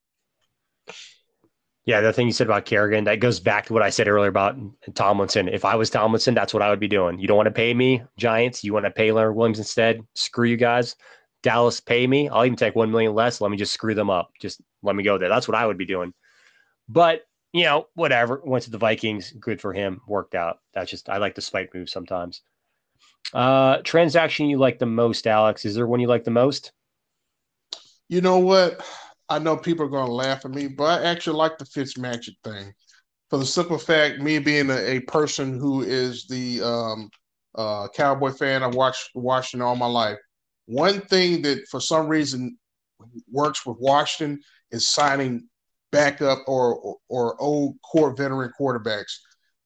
Yeah, 1.84 2.00
the 2.00 2.12
thing 2.12 2.28
you 2.28 2.32
said 2.32 2.46
about 2.46 2.64
Kerrigan, 2.64 3.04
that 3.04 3.18
goes 3.18 3.40
back 3.40 3.66
to 3.66 3.72
what 3.72 3.82
I 3.82 3.90
said 3.90 4.06
earlier 4.06 4.28
about 4.28 4.56
Tomlinson. 4.94 5.48
If 5.48 5.64
I 5.64 5.74
was 5.74 5.90
Tomlinson, 5.90 6.32
that's 6.32 6.54
what 6.54 6.62
I 6.62 6.70
would 6.70 6.78
be 6.78 6.86
doing. 6.86 7.18
You 7.18 7.26
don't 7.26 7.36
want 7.36 7.48
to 7.48 7.52
pay 7.52 7.74
me, 7.74 8.02
Giants. 8.16 8.62
You 8.62 8.72
want 8.72 8.84
to 8.84 8.90
pay 8.90 9.10
Leonard 9.10 9.34
Williams 9.34 9.58
instead. 9.58 10.00
Screw 10.14 10.46
you 10.46 10.56
guys. 10.56 10.94
Dallas, 11.42 11.80
pay 11.80 12.06
me. 12.06 12.28
I'll 12.28 12.44
even 12.44 12.56
take 12.56 12.76
one 12.76 12.92
million 12.92 13.14
less. 13.14 13.40
Let 13.40 13.50
me 13.50 13.56
just 13.56 13.72
screw 13.72 13.94
them 13.94 14.10
up. 14.10 14.30
Just 14.40 14.60
let 14.82 14.94
me 14.94 15.02
go 15.02 15.18
there. 15.18 15.28
That's 15.28 15.48
what 15.48 15.56
I 15.56 15.66
would 15.66 15.78
be 15.78 15.84
doing. 15.84 16.14
But 16.88 17.22
you 17.52 17.64
know, 17.64 17.88
whatever. 17.94 18.40
Went 18.44 18.64
to 18.64 18.70
the 18.70 18.78
Vikings. 18.78 19.32
Good 19.32 19.60
for 19.60 19.72
him. 19.72 20.00
Worked 20.06 20.36
out. 20.36 20.60
That's 20.74 20.90
just 20.90 21.08
I 21.08 21.18
like 21.18 21.34
the 21.34 21.42
spike 21.42 21.74
move 21.74 21.88
sometimes. 21.88 22.42
Uh 23.34 23.78
transaction 23.78 24.46
you 24.46 24.58
like 24.58 24.78
the 24.78 24.86
most, 24.86 25.26
Alex? 25.26 25.64
Is 25.64 25.74
there 25.74 25.86
one 25.86 26.00
you 26.00 26.08
like 26.08 26.24
the 26.24 26.30
most? 26.30 26.72
You 28.08 28.20
know 28.20 28.38
what? 28.38 28.84
I 29.34 29.38
know 29.38 29.56
people 29.56 29.86
are 29.86 29.90
going 29.90 30.06
to 30.06 30.12
laugh 30.12 30.44
at 30.44 30.50
me, 30.50 30.68
but 30.68 31.02
I 31.02 31.04
actually 31.06 31.36
like 31.36 31.58
the 31.58 31.64
Fitz 31.64 31.96
Magic 31.98 32.34
thing 32.44 32.72
for 33.32 33.38
the 33.38 33.46
simple 33.46 33.78
fact, 33.78 34.20
me 34.20 34.38
being 34.38 34.68
a, 34.68 34.76
a 34.76 35.00
person 35.00 35.58
who 35.58 35.80
is 35.80 36.26
the 36.26 36.60
um, 36.60 37.08
uh, 37.54 37.88
Cowboy 37.88 38.30
fan, 38.30 38.62
I've 38.62 38.74
watched 38.74 39.08
Washington 39.14 39.66
all 39.66 39.74
my 39.74 39.86
life. 39.86 40.18
One 40.66 41.00
thing 41.00 41.40
that 41.40 41.66
for 41.70 41.80
some 41.80 42.08
reason 42.08 42.58
works 43.30 43.64
with 43.64 43.78
Washington 43.80 44.38
is 44.70 44.86
signing 44.86 45.48
backup 45.92 46.40
or, 46.46 46.76
or, 46.76 46.98
or 47.08 47.40
old 47.40 47.76
core 47.90 48.14
veteran 48.14 48.52
quarterbacks. 48.60 49.14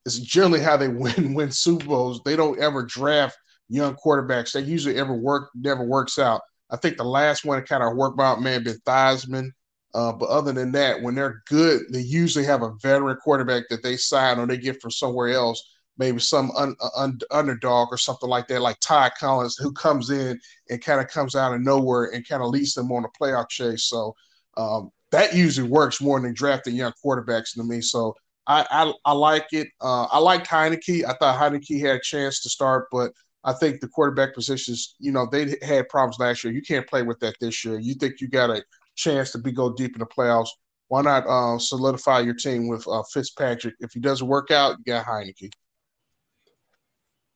It's 0.04 0.20
generally 0.20 0.60
how 0.60 0.76
they 0.76 0.86
win 0.88 1.34
win 1.34 1.50
Super 1.50 1.86
Bowls. 1.86 2.20
They 2.24 2.36
don't 2.36 2.60
ever 2.60 2.84
draft 2.84 3.36
young 3.68 3.96
quarterbacks. 3.96 4.52
They 4.52 4.60
usually 4.60 4.94
ever 4.94 5.14
work 5.14 5.50
never 5.56 5.82
works 5.82 6.20
out. 6.20 6.40
I 6.70 6.76
think 6.76 6.96
the 6.96 7.04
last 7.04 7.44
one 7.44 7.58
that 7.58 7.68
kind 7.68 7.82
of 7.82 7.96
worked 7.96 8.20
out 8.20 8.42
may 8.42 8.52
have 8.52 8.64
been 8.64 8.80
Theismann. 8.86 9.50
Uh, 9.94 10.12
but 10.12 10.28
other 10.28 10.52
than 10.52 10.72
that, 10.72 11.00
when 11.00 11.14
they're 11.14 11.42
good, 11.46 11.82
they 11.90 12.00
usually 12.00 12.44
have 12.44 12.62
a 12.62 12.74
veteran 12.82 13.16
quarterback 13.16 13.64
that 13.70 13.82
they 13.82 13.96
sign 13.96 14.38
or 14.38 14.46
they 14.46 14.58
get 14.58 14.80
from 14.82 14.90
somewhere 14.90 15.28
else, 15.28 15.62
maybe 15.96 16.18
some 16.18 16.50
un, 16.50 16.76
uh, 16.82 16.88
un, 16.96 17.18
underdog 17.30 17.88
or 17.90 17.96
something 17.96 18.28
like 18.28 18.46
that, 18.48 18.60
like 18.60 18.78
Todd 18.80 19.12
Collins, 19.18 19.56
who 19.56 19.72
comes 19.72 20.10
in 20.10 20.38
and 20.68 20.84
kind 20.84 21.00
of 21.00 21.08
comes 21.08 21.34
out 21.34 21.54
of 21.54 21.62
nowhere 21.62 22.12
and 22.12 22.28
kind 22.28 22.42
of 22.42 22.50
leads 22.50 22.74
them 22.74 22.92
on 22.92 23.06
a 23.06 23.18
playoff 23.18 23.48
chase. 23.48 23.84
So 23.84 24.14
um, 24.58 24.90
that 25.12 25.34
usually 25.34 25.68
works 25.68 26.02
more 26.02 26.20
than 26.20 26.34
drafting 26.34 26.74
young 26.74 26.92
quarterbacks 27.02 27.54
to 27.54 27.64
me. 27.64 27.80
So 27.80 28.14
I, 28.46 28.66
I, 28.70 28.92
I 29.06 29.12
like 29.12 29.46
it. 29.52 29.68
Uh, 29.80 30.04
I 30.04 30.18
liked 30.18 30.46
Heinicke. 30.46 31.04
I 31.04 31.14
thought 31.14 31.40
Heinicke 31.40 31.80
had 31.80 31.96
a 31.96 32.00
chance 32.00 32.42
to 32.42 32.50
start, 32.50 32.88
but 32.92 33.12
I 33.46 33.52
think 33.52 33.80
the 33.80 33.88
quarterback 33.88 34.34
positions, 34.34 34.96
you 34.98 35.12
know, 35.12 35.26
they 35.30 35.56
had 35.62 35.88
problems 35.88 36.18
last 36.18 36.42
year. 36.42 36.52
You 36.52 36.62
can't 36.62 36.86
play 36.86 37.02
with 37.02 37.20
that 37.20 37.36
this 37.40 37.64
year. 37.64 37.78
You 37.78 37.94
think 37.94 38.20
you 38.20 38.28
got 38.28 38.50
a 38.50 38.62
chance 38.96 39.30
to 39.32 39.38
be 39.38 39.52
go 39.52 39.72
deep 39.72 39.94
in 39.94 40.00
the 40.00 40.06
playoffs? 40.06 40.48
Why 40.88 41.02
not 41.02 41.24
uh, 41.26 41.58
solidify 41.58 42.20
your 42.20 42.34
team 42.34 42.66
with 42.66 42.86
uh, 42.88 43.04
Fitzpatrick? 43.12 43.74
If 43.78 43.92
he 43.92 44.00
doesn't 44.00 44.26
work 44.26 44.50
out, 44.50 44.76
you 44.78 44.92
got 44.92 45.06
Heinicke. 45.06 45.52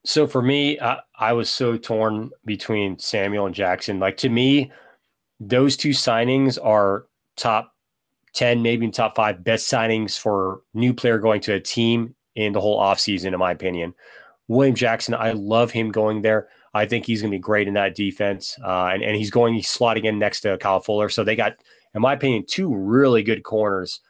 So 0.05 0.27
for 0.27 0.43
me, 0.43 0.81
I, 0.81 0.99
I 1.17 1.33
was 1.33 1.49
so 1.49 1.77
torn 1.77 2.31
between 2.45 2.99
Samuel 2.99 3.47
and 3.47 3.55
Jackson. 3.55 4.01
Like 4.01 4.17
to 4.19 4.29
me, 4.29 4.73
those 5.39 5.77
two 5.77 5.91
signings 5.91 6.59
are 6.63 7.07
top 7.37 7.73
10, 8.35 8.63
maybe 8.63 8.91
top 8.91 9.15
five 9.15 9.45
best 9.45 9.71
signings 9.71 10.19
for 10.19 10.63
new 10.75 10.93
player 10.93 11.19
going 11.19 11.41
to 11.43 11.55
a 11.55 11.61
team 11.61 12.17
in 12.35 12.53
the 12.53 12.61
whole 12.61 12.81
offseason, 12.81 13.33
in 13.33 13.39
my 13.39 13.53
opinion. 13.53 13.95
William 14.51 14.75
Jackson, 14.75 15.15
I 15.15 15.31
love 15.31 15.71
him 15.71 15.93
going 15.93 16.23
there. 16.23 16.49
I 16.75 16.85
think 16.85 17.07
he's 17.07 17.23
going 17.23 17.31
to 17.31 17.37
be 17.37 17.41
great 17.41 17.69
in 17.69 17.75
that 17.75 17.95
defense. 17.95 18.59
Uh, 18.65 18.91
and, 18.93 19.01
and 19.01 19.15
he's 19.15 19.31
going, 19.31 19.55
he's 19.55 19.69
slotting 19.69 20.05
in 20.05 20.19
next 20.19 20.41
to 20.41 20.59
Kyle 20.59 20.81
Fuller. 20.81 21.09
So 21.09 21.23
they 21.23 21.37
got, 21.37 21.55
in 21.95 22.03
my 22.03 22.15
opinion, 22.15 22.45
two 22.49 22.75
really 22.75 23.23
good 23.23 23.45
corners 23.45 24.01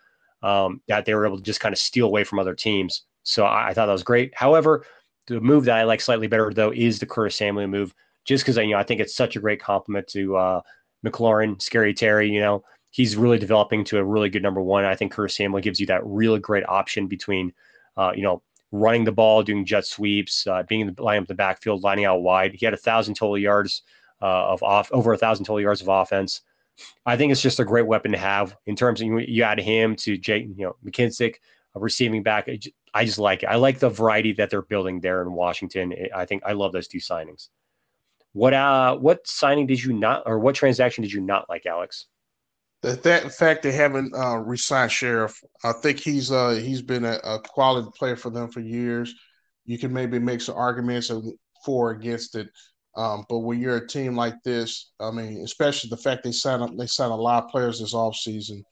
um, 0.42 0.80
that 0.88 1.04
they 1.04 1.14
were 1.14 1.26
able 1.26 1.36
to 1.36 1.42
just 1.42 1.60
kind 1.60 1.74
of 1.74 1.78
steal 1.78 2.06
away 2.06 2.24
from 2.24 2.38
other 2.38 2.54
teams. 2.54 3.02
So 3.22 3.44
I, 3.44 3.68
I, 3.68 3.74
thought 3.74 3.84
that 3.84 3.92
was 3.92 4.02
great. 4.02 4.32
However, 4.34 4.86
the 5.26 5.42
move 5.42 5.66
that 5.66 5.76
I 5.76 5.82
like 5.82 6.00
slightly 6.00 6.26
better, 6.26 6.50
though, 6.54 6.72
is 6.72 6.98
the 6.98 7.06
Curtis 7.06 7.36
Samuel 7.36 7.66
move, 7.66 7.94
just 8.24 8.42
because 8.42 8.56
you 8.56 8.68
know, 8.68 8.78
I 8.78 8.82
think 8.82 9.02
it's 9.02 9.14
such 9.14 9.36
a 9.36 9.40
great 9.40 9.60
compliment 9.60 10.06
to 10.08 10.36
uh, 10.38 10.60
McLaurin, 11.04 11.60
Scary 11.60 11.92
Terry. 11.92 12.30
You 12.30 12.40
know, 12.40 12.64
he's 12.92 13.14
really 13.14 13.38
developing 13.38 13.84
to 13.84 13.98
a 13.98 14.04
really 14.04 14.30
good 14.30 14.42
number 14.42 14.62
one. 14.62 14.86
I 14.86 14.96
think 14.96 15.12
Curtis 15.12 15.36
Samuel 15.36 15.60
gives 15.60 15.80
you 15.80 15.86
that 15.88 16.00
really 16.06 16.38
great 16.38 16.64
option 16.66 17.08
between, 17.08 17.52
uh, 17.98 18.12
you 18.16 18.22
know, 18.22 18.42
running 18.72 19.04
the 19.04 19.12
ball, 19.12 19.42
doing 19.42 19.64
jet 19.64 19.86
sweeps, 19.86 20.46
uh, 20.46 20.62
being 20.64 20.82
in 20.82 20.94
the 20.94 21.02
line 21.02 21.22
up 21.22 21.28
the 21.28 21.34
backfield, 21.34 21.82
lining 21.82 22.04
out 22.04 22.22
wide. 22.22 22.54
He 22.54 22.64
had 22.64 22.74
a 22.74 22.78
thousand 22.78 23.14
total 23.14 23.38
yards 23.38 23.82
uh, 24.22 24.52
of 24.52 24.62
off, 24.62 24.90
over 24.92 25.12
a 25.12 25.18
thousand 25.18 25.44
total 25.44 25.60
yards 25.60 25.80
of 25.80 25.88
offense. 25.88 26.42
I 27.04 27.16
think 27.16 27.32
it's 27.32 27.42
just 27.42 27.60
a 27.60 27.64
great 27.64 27.86
weapon 27.86 28.12
to 28.12 28.18
have 28.18 28.56
in 28.66 28.76
terms 28.76 29.00
of 29.00 29.06
you, 29.06 29.18
you 29.18 29.42
add 29.42 29.60
him 29.60 29.96
to 29.96 30.16
Jake, 30.16 30.46
you 30.56 30.64
know, 30.64 30.76
McKissic, 30.84 31.36
a 31.74 31.80
receiving 31.80 32.22
back. 32.22 32.48
I 32.94 33.04
just 33.04 33.18
like 33.18 33.42
it. 33.42 33.46
I 33.46 33.56
like 33.56 33.78
the 33.78 33.90
variety 33.90 34.32
that 34.34 34.50
they're 34.50 34.62
building 34.62 35.00
there 35.00 35.22
in 35.22 35.32
Washington. 35.32 35.94
I 36.14 36.24
think 36.24 36.42
I 36.44 36.52
love 36.52 36.72
those 36.72 36.88
two 36.88 36.98
signings. 36.98 37.48
What 38.32 38.54
uh, 38.54 38.96
what 38.96 39.26
signing 39.26 39.66
did 39.66 39.82
you 39.82 39.92
not, 39.92 40.22
or 40.26 40.38
what 40.38 40.54
transaction 40.54 41.02
did 41.02 41.12
you 41.12 41.20
not 41.20 41.48
like, 41.48 41.66
Alex? 41.66 42.06
The 42.82 42.92
that 42.92 43.32
fact 43.32 43.62
they 43.62 43.72
haven't 43.72 44.14
uh, 44.14 44.38
resigned 44.38 44.90
Scherff, 44.90 45.34
I 45.64 45.72
think 45.72 46.00
he's 46.00 46.32
uh, 46.32 46.50
he's 46.50 46.80
been 46.80 47.04
a, 47.04 47.18
a, 47.22 47.38
quality 47.40 47.88
player 47.98 48.16
for 48.16 48.30
them 48.30 48.50
for 48.50 48.60
years. 48.60 49.14
You 49.66 49.78
can 49.78 49.92
maybe 49.92 50.18
make 50.18 50.40
some 50.40 50.56
arguments 50.56 51.10
for 51.64 51.90
against 51.90 52.36
it, 52.36 52.48
um, 52.96 53.24
but 53.28 53.40
when 53.40 53.60
you're 53.60 53.76
a 53.76 53.86
team 53.86 54.16
like 54.16 54.34
this, 54.44 54.92
I 54.98 55.10
mean, 55.10 55.42
especially 55.44 55.90
the 55.90 55.98
fact 55.98 56.24
they 56.24 56.32
sign 56.32 56.62
up, 56.62 56.70
they 56.76 56.86
sign 56.86 57.10
a 57.10 57.16
lot 57.16 57.44
of 57.44 57.50
players 57.50 57.80
this 57.80 57.94
off 57.94 58.16
season. 58.16 58.64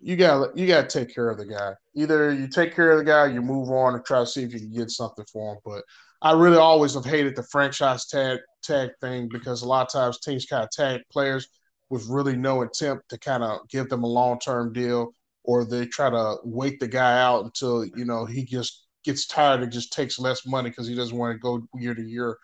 You 0.00 0.16
got 0.16 0.56
you 0.56 0.66
got 0.66 0.88
to 0.88 0.98
take 0.98 1.14
care 1.14 1.28
of 1.28 1.38
the 1.38 1.46
guy. 1.46 1.74
Either 1.94 2.32
you 2.32 2.48
take 2.48 2.74
care 2.74 2.92
of 2.92 2.98
the 2.98 3.04
guy, 3.04 3.26
you 3.26 3.42
move 3.42 3.70
on 3.70 3.94
and 3.94 4.04
try 4.04 4.20
to 4.20 4.26
see 4.26 4.42
if 4.42 4.52
you 4.52 4.60
can 4.60 4.72
get 4.72 4.90
something 4.90 5.24
for 5.32 5.54
him. 5.54 5.58
But 5.64 5.82
I 6.22 6.32
really 6.32 6.56
always 6.56 6.94
have 6.94 7.04
hated 7.04 7.36
the 7.36 7.42
franchise 7.44 8.06
tag 8.06 8.38
tag 8.62 8.90
thing 9.00 9.28
because 9.28 9.62
a 9.62 9.68
lot 9.68 9.86
of 9.86 9.92
times 9.92 10.20
teams 10.20 10.46
kind 10.46 10.64
of 10.64 10.70
tag 10.70 11.02
players 11.10 11.48
with 11.92 12.08
really 12.08 12.34
no 12.34 12.62
attempt 12.62 13.06
to 13.10 13.18
kind 13.18 13.44
of 13.44 13.68
give 13.68 13.90
them 13.90 14.02
a 14.02 14.06
long 14.06 14.38
term 14.38 14.72
deal, 14.72 15.12
or 15.44 15.62
they 15.66 15.84
try 15.84 16.08
to 16.08 16.36
wait 16.42 16.80
the 16.80 16.88
guy 16.88 17.20
out 17.20 17.44
until 17.44 17.84
you 17.84 18.06
know 18.06 18.24
he 18.24 18.46
just 18.46 18.86
gets 19.04 19.26
tired 19.26 19.62
and 19.62 19.70
just 19.70 19.92
takes 19.92 20.18
less 20.18 20.46
money 20.46 20.70
because 20.70 20.88
he 20.88 20.94
doesn't 20.94 21.18
want 21.18 21.34
to 21.34 21.38
go 21.38 21.62
year 21.74 21.94
to 21.94 22.02
year. 22.02 22.38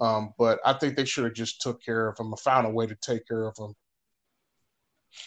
Um, 0.00 0.32
but 0.38 0.58
I 0.64 0.72
think 0.72 0.96
they 0.96 1.04
should 1.04 1.24
have 1.24 1.34
just 1.34 1.60
took 1.60 1.84
care 1.84 2.08
of 2.08 2.18
him 2.18 2.32
or 2.32 2.38
found 2.38 2.66
a 2.66 2.70
way 2.70 2.86
to 2.86 2.96
take 3.02 3.28
care 3.28 3.46
of 3.46 3.54
him. 3.58 3.74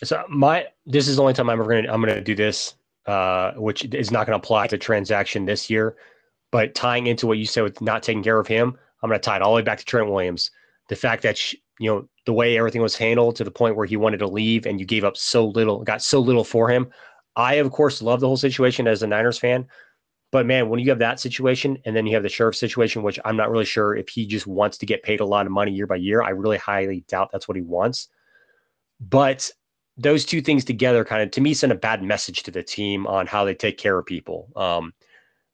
So 0.04 0.24
my 0.28 0.66
this 0.88 1.08
is 1.08 1.18
the 1.18 1.22
only 1.22 1.36
time 1.36 1.48
I'm 1.48 1.60
ever 1.60 1.70
gonna 1.70 1.94
I'm 1.94 2.02
gonna 2.02 2.20
do 2.20 2.34
this, 2.34 2.74
uh, 3.06 3.52
which 3.52 3.86
is 3.86 4.10
not 4.10 4.26
gonna 4.26 4.38
apply 4.38 4.68
to 4.68 4.80
transaction 4.80 5.46
this 5.46 5.70
year. 5.70 5.98
But 6.52 6.74
tying 6.74 7.06
into 7.06 7.28
what 7.28 7.38
you 7.38 7.46
said 7.46 7.62
with 7.62 7.80
not 7.80 8.02
taking 8.02 8.24
care 8.24 8.40
of 8.40 8.48
him, 8.48 8.76
I'm 9.04 9.10
gonna 9.12 9.20
tie 9.20 9.36
it 9.36 9.44
all 9.44 9.52
the 9.52 9.58
way 9.58 9.62
back 9.62 9.78
to 9.78 9.86
Trent 9.86 10.10
Williams. 10.10 10.50
The 10.90 10.96
fact 10.96 11.22
that 11.22 11.38
you 11.80 11.90
know 11.90 12.08
the 12.26 12.34
way 12.34 12.58
everything 12.58 12.82
was 12.82 12.96
handled 12.96 13.36
to 13.38 13.44
the 13.44 13.52
point 13.52 13.76
where 13.76 13.86
he 13.86 13.98
wanted 13.98 14.18
to 14.18 14.28
leave 14.28 14.66
and 14.66 14.80
you 14.80 14.86
gave 14.86 15.04
up 15.04 15.18
so 15.18 15.48
little, 15.48 15.84
got 15.84 16.02
so 16.02 16.20
little 16.20 16.44
for 16.44 16.70
him. 16.70 16.88
I 17.36 17.56
of 17.56 17.72
course 17.72 18.02
love 18.02 18.20
the 18.20 18.28
whole 18.28 18.38
situation 18.38 18.88
as 18.88 19.04
a 19.04 19.08
Niners 19.08 19.38
fan, 19.38 19.68
but 20.32 20.46
man, 20.46 20.70
when 20.70 20.80
you 20.80 20.90
have 20.90 21.00
that 21.00 21.20
situation 21.20 21.78
and 21.86 21.96
then 21.96 22.06
you 22.06 22.14
have 22.14 22.24
the 22.24 22.30
Scherff 22.30 22.56
situation, 22.56 23.02
which 23.02 23.20
I'm 23.24 23.38
not 23.38 23.50
really 23.50 23.66
sure 23.66 23.96
if 23.96 24.10
he 24.10 24.26
just 24.26 24.46
wants 24.46 24.78
to 24.80 24.86
get 24.86 25.04
paid 25.04 25.20
a 25.20 25.26
lot 25.26 25.46
of 25.46 25.52
money 25.52 25.72
year 25.72 25.88
by 25.88 25.96
year, 25.96 26.22
I 26.22 26.30
really 26.30 26.58
highly 26.58 27.06
doubt 27.08 27.30
that's 27.32 27.48
what 27.48 27.56
he 27.56 27.64
wants. 27.64 28.10
But 29.00 29.50
those 29.96 30.26
two 30.26 30.42
things 30.42 30.66
together 30.66 31.04
kind 31.06 31.24
of 31.24 31.32
to 31.32 31.42
me 31.42 31.54
send 31.54 31.72
a 31.72 31.76
bad 31.76 32.04
message 32.04 32.44
to 32.44 32.52
the 32.52 32.62
team 32.62 33.08
on 33.08 33.26
how 33.26 33.46
they 33.46 33.56
take 33.56 33.78
care 33.78 33.98
of 33.98 34.06
people. 34.06 34.50
Um, 34.56 34.94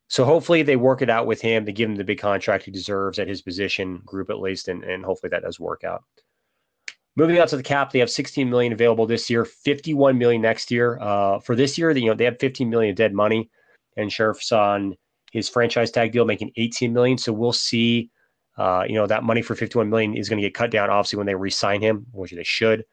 so 0.08 0.24
hopefully 0.24 0.62
they 0.62 0.76
work 0.76 1.02
it 1.02 1.10
out 1.10 1.26
with 1.26 1.40
him. 1.40 1.64
They 1.64 1.72
give 1.72 1.88
him 1.88 1.96
the 1.96 2.04
big 2.04 2.18
contract 2.18 2.64
he 2.64 2.70
deserves 2.70 3.18
at 3.18 3.28
his 3.28 3.42
position 3.42 4.02
group 4.04 4.30
at 4.30 4.40
least, 4.40 4.68
and, 4.68 4.84
and 4.84 5.04
hopefully 5.04 5.30
that 5.30 5.42
does 5.42 5.58
work 5.58 5.84
out. 5.84 6.04
Moving 7.16 7.40
on 7.40 7.46
to 7.48 7.56
the 7.56 7.62
cap, 7.62 7.92
they 7.92 8.00
have 8.00 8.10
16 8.10 8.50
million 8.50 8.72
available 8.72 9.06
this 9.06 9.30
year, 9.30 9.44
51 9.44 10.18
million 10.18 10.42
next 10.42 10.70
year. 10.70 10.98
Uh, 11.00 11.38
for 11.38 11.54
this 11.54 11.78
year, 11.78 11.90
you 11.92 12.06
know 12.06 12.14
they 12.14 12.24
have 12.24 12.38
15 12.40 12.68
million 12.68 12.94
dead 12.94 13.14
money, 13.14 13.50
and 13.96 14.10
Scherff's 14.10 14.50
on 14.50 14.96
his 15.32 15.48
franchise 15.48 15.90
tag 15.90 16.12
deal 16.12 16.24
making 16.24 16.50
18 16.56 16.92
million. 16.92 17.18
So 17.18 17.32
we'll 17.32 17.52
see. 17.52 18.10
Uh, 18.56 18.84
you 18.88 18.94
know 18.94 19.06
that 19.06 19.24
money 19.24 19.42
for 19.42 19.54
51 19.54 19.88
million 19.88 20.16
is 20.16 20.28
going 20.28 20.40
to 20.40 20.46
get 20.46 20.54
cut 20.54 20.70
down, 20.70 20.90
obviously, 20.90 21.16
when 21.16 21.26
they 21.26 21.34
re-sign 21.34 21.80
him, 21.80 22.06
which 22.12 22.32
they 22.32 22.44
should. 22.44 22.84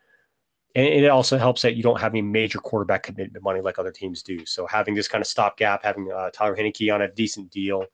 And 0.75 0.85
it 0.85 1.09
also 1.09 1.37
helps 1.37 1.61
that 1.63 1.75
you 1.75 1.83
don't 1.83 1.99
have 1.99 2.13
any 2.13 2.21
major 2.21 2.59
quarterback 2.59 3.03
commitment 3.03 3.43
money 3.43 3.59
like 3.61 3.77
other 3.77 3.91
teams 3.91 4.23
do. 4.23 4.45
So 4.45 4.65
having 4.67 4.95
this 4.95 5.07
kind 5.07 5.21
of 5.21 5.27
stopgap, 5.27 5.83
having 5.83 6.11
uh, 6.11 6.29
Taylor 6.31 6.55
Heinicke 6.55 6.93
on 6.93 7.01
a 7.01 7.11
decent 7.11 7.51
deal, 7.51 7.85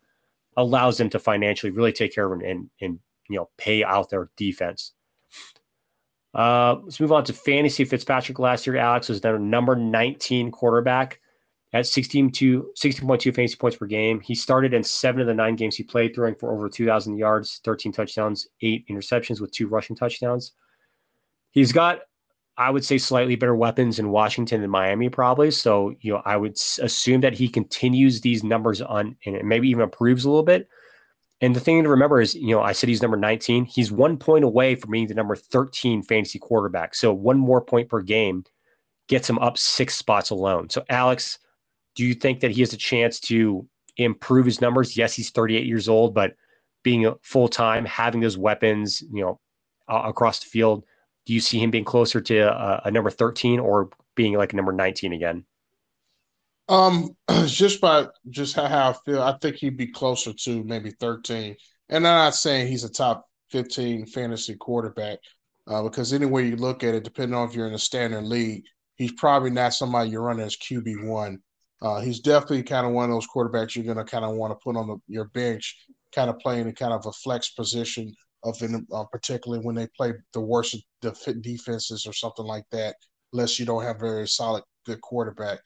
allows 0.58 0.98
them 0.98 1.10
to 1.10 1.20
financially 1.20 1.72
really 1.72 1.92
take 1.92 2.14
care 2.14 2.32
of 2.32 2.40
and, 2.42 2.70
and 2.82 3.00
you 3.30 3.36
know 3.36 3.50
pay 3.58 3.84
out 3.84 4.10
their 4.10 4.30
defense. 4.38 4.94
Uh, 6.34 6.76
let's 6.84 7.00
move 7.00 7.12
on 7.12 7.24
to 7.24 7.34
fantasy. 7.34 7.84
Fitzpatrick 7.84 8.38
last 8.38 8.68
year, 8.68 8.78
Alex 8.78 9.10
was 9.10 9.22
their 9.22 9.40
number 9.40 9.76
19 9.76 10.52
quarterback 10.52 11.20
at 11.74 11.86
16 11.86 12.32
to 12.32 12.72
16.2 12.82 13.36
fantasy 13.36 13.56
points 13.56 13.78
per 13.78 13.86
game. 13.86 14.20
He 14.20 14.36
started 14.36 14.74
in 14.74 14.84
seven 14.84 15.22
of 15.22 15.28
the 15.28 15.34
nine 15.34 15.56
games 15.56 15.76
he 15.76 15.84
played, 15.84 16.14
throwing 16.14 16.36
for 16.36 16.54
over 16.54 16.70
2,000 16.70 17.18
yards, 17.18 17.60
13 17.64 17.92
touchdowns, 17.92 18.48
eight 18.62 18.88
interceptions 18.88 19.42
with 19.42 19.52
two 19.52 19.68
rushing 19.68 19.96
touchdowns. 19.96 20.54
He's 21.52 21.72
got, 21.72 22.02
I 22.58 22.72
would 22.72 22.84
say, 22.84 22.98
slightly 22.98 23.36
better 23.36 23.56
weapons 23.56 24.00
in 24.00 24.10
Washington 24.10 24.62
than 24.62 24.70
Miami, 24.70 25.10
probably. 25.10 25.52
So, 25.52 25.94
you 26.02 26.14
know, 26.14 26.22
I 26.26 26.38
would 26.38 26.58
assume 26.82 27.22
that 27.22 27.34
he 27.34 27.48
continues 27.48 28.22
these 28.22 28.44
numbers 28.44 28.82
on 28.82 29.16
and 29.26 29.48
maybe 29.48 29.70
even 29.70 29.84
improves 29.84 30.26
a 30.26 30.30
little 30.30 30.44
bit. 30.44 30.68
And 31.40 31.56
the 31.56 31.60
thing 31.60 31.84
to 31.84 31.90
remember 31.90 32.20
is, 32.20 32.34
you 32.34 32.56
know, 32.56 32.62
I 32.62 32.72
said 32.72 32.90
he's 32.90 33.04
number 33.04 33.18
19. 33.18 33.66
He's 33.66 33.92
one 33.92 34.18
point 34.18 34.44
away 34.44 34.74
from 34.74 34.90
being 34.90 35.08
the 35.08 35.14
number 35.14 35.36
13 35.36 36.02
fantasy 36.02 36.40
quarterback. 36.40 36.96
So 36.96 37.14
one 37.14 37.38
more 37.38 37.62
point 37.62 37.90
per 37.90 38.02
game 38.02 38.44
gets 39.08 39.30
him 39.30 39.38
up 39.38 39.58
six 39.58 39.96
spots 39.96 40.32
alone. 40.32 40.70
So, 40.72 40.84
Alex, 40.90 41.38
do 41.96 42.04
you 42.04 42.16
think 42.16 42.40
that 42.40 42.52
he 42.52 42.62
has 42.62 42.74
a 42.74 42.78
chance 42.78 43.20
to 43.22 43.68
improve 43.98 44.48
his 44.48 44.62
numbers? 44.62 44.98
Yes, 44.98 45.14
he's 45.14 45.30
38 45.30 45.66
years 45.66 45.88
old, 45.88 46.16
but 46.16 46.36
being 46.84 47.14
full 47.22 47.48
time, 47.48 47.86
having 47.86 48.22
those 48.22 48.38
weapons, 48.38 49.04
you 49.12 49.22
know, 49.22 49.40
across 49.88 50.40
the 50.40 50.48
field, 50.48 50.86
do 51.28 51.34
you 51.34 51.42
see 51.42 51.60
him 51.60 51.70
being 51.70 51.84
closer 51.84 52.22
to 52.22 52.38
a, 52.38 52.84
a 52.86 52.92
number 52.92 53.10
13 53.10 53.60
or 53.60 53.90
being 54.16 54.34
like 54.38 54.54
a 54.54 54.56
number 54.56 54.72
19 54.72 55.12
again? 55.12 55.44
Um, 56.70 57.18
just 57.46 57.82
by 57.82 58.08
just 58.30 58.56
how, 58.56 58.68
how 58.68 58.92
I 58.92 58.96
feel, 59.06 59.22
I 59.22 59.38
think 59.42 59.58
he'd 59.58 59.76
be 59.76 59.88
closer 59.88 60.32
to 60.32 60.64
maybe 60.64 60.92
13. 60.92 61.58
And 61.90 62.08
I'm 62.08 62.26
not 62.26 62.36
saying 62.36 62.68
he's 62.68 62.86
a 62.86 62.90
top 62.90 63.28
15 63.52 64.06
fantasy 64.06 64.56
quarterback, 64.56 65.20
uh, 65.68 65.84
because 65.84 66.14
anywhere 66.14 66.44
you 66.44 66.56
look 66.56 66.86
at 66.86 66.96
it, 66.96 67.04
depending 67.04 67.38
on 67.38 67.50
if 67.50 67.56
you're 67.56 67.68
in 67.68 67.74
a 67.74 67.80
standard 67.80 68.24
league, 68.24 68.64
he's 68.96 69.12
probably 69.12 69.52
not 69.52 69.74
somebody 69.74 70.10
you're 70.10 70.22
running 70.22 70.46
as 70.46 70.56
QB 70.56 71.08
one. 71.08 71.40
Uh, 71.82 72.00
he's 72.00 72.22
definitely 72.22 72.64
kind 72.64 72.88
of 72.88 72.94
one 72.94 73.10
of 73.10 73.12
those 73.12 73.28
quarterbacks 73.28 73.76
you're 73.76 73.86
going 73.86 73.98
to 73.98 74.06
kind 74.06 74.24
of 74.24 74.36
want 74.36 74.52
to 74.52 74.64
put 74.64 74.78
on 74.78 74.88
the, 74.88 74.98
your 75.08 75.26
bench, 75.26 75.78
kind 76.16 76.30
of 76.30 76.40
playing 76.40 76.68
in 76.68 76.74
kind 76.74 76.94
of 76.94 77.06
a 77.06 77.12
flex 77.12 77.50
position 77.50 78.16
of, 78.44 78.62
in, 78.62 78.86
uh, 78.92 79.04
particularly 79.12 79.64
when 79.64 79.76
they 79.76 79.88
play 79.96 80.14
the 80.34 80.42
worst 80.42 80.76
defenses 81.02 82.06
or 82.06 82.14
something 82.14 82.46
like 82.46 82.66
that, 82.72 82.96
unless 83.34 83.60
you 83.60 83.66
don't 83.66 83.84
have 83.84 84.00
very 84.00 84.28
solid 84.28 84.64
good 84.86 85.02
quarterback. 85.02 85.60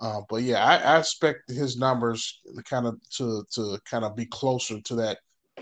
Uh, 0.00 0.20
but 0.28 0.42
yeah, 0.42 0.64
I, 0.64 0.76
I, 0.76 0.98
expect 0.98 1.50
his 1.50 1.76
numbers 1.76 2.40
kind 2.64 2.86
of 2.86 3.00
to 3.16 3.44
to 3.54 3.80
kind 3.90 4.04
of 4.04 4.14
be 4.14 4.26
closer 4.26 4.80
to 4.80 4.94
that 4.94 5.18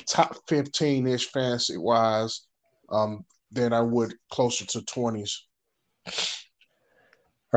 top 0.06 0.36
fifteen 0.46 1.06
ish 1.06 1.30
fantasy 1.30 1.78
wise 1.78 2.42
um, 2.90 3.24
than 3.50 3.72
I 3.72 3.80
would 3.80 4.14
closer 4.30 4.66
to 4.66 4.82
twenties. 4.82 5.42
All 6.06 6.12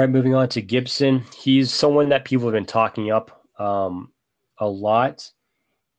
right, 0.04 0.10
moving 0.10 0.36
on 0.36 0.48
to 0.50 0.62
Gibson. 0.62 1.26
He's 1.36 1.74
someone 1.74 2.10
that 2.10 2.24
people 2.24 2.46
have 2.46 2.54
been 2.54 2.66
talking 2.66 3.12
up 3.12 3.44
um, 3.60 4.14
a 4.58 4.68
lot. 4.68 5.30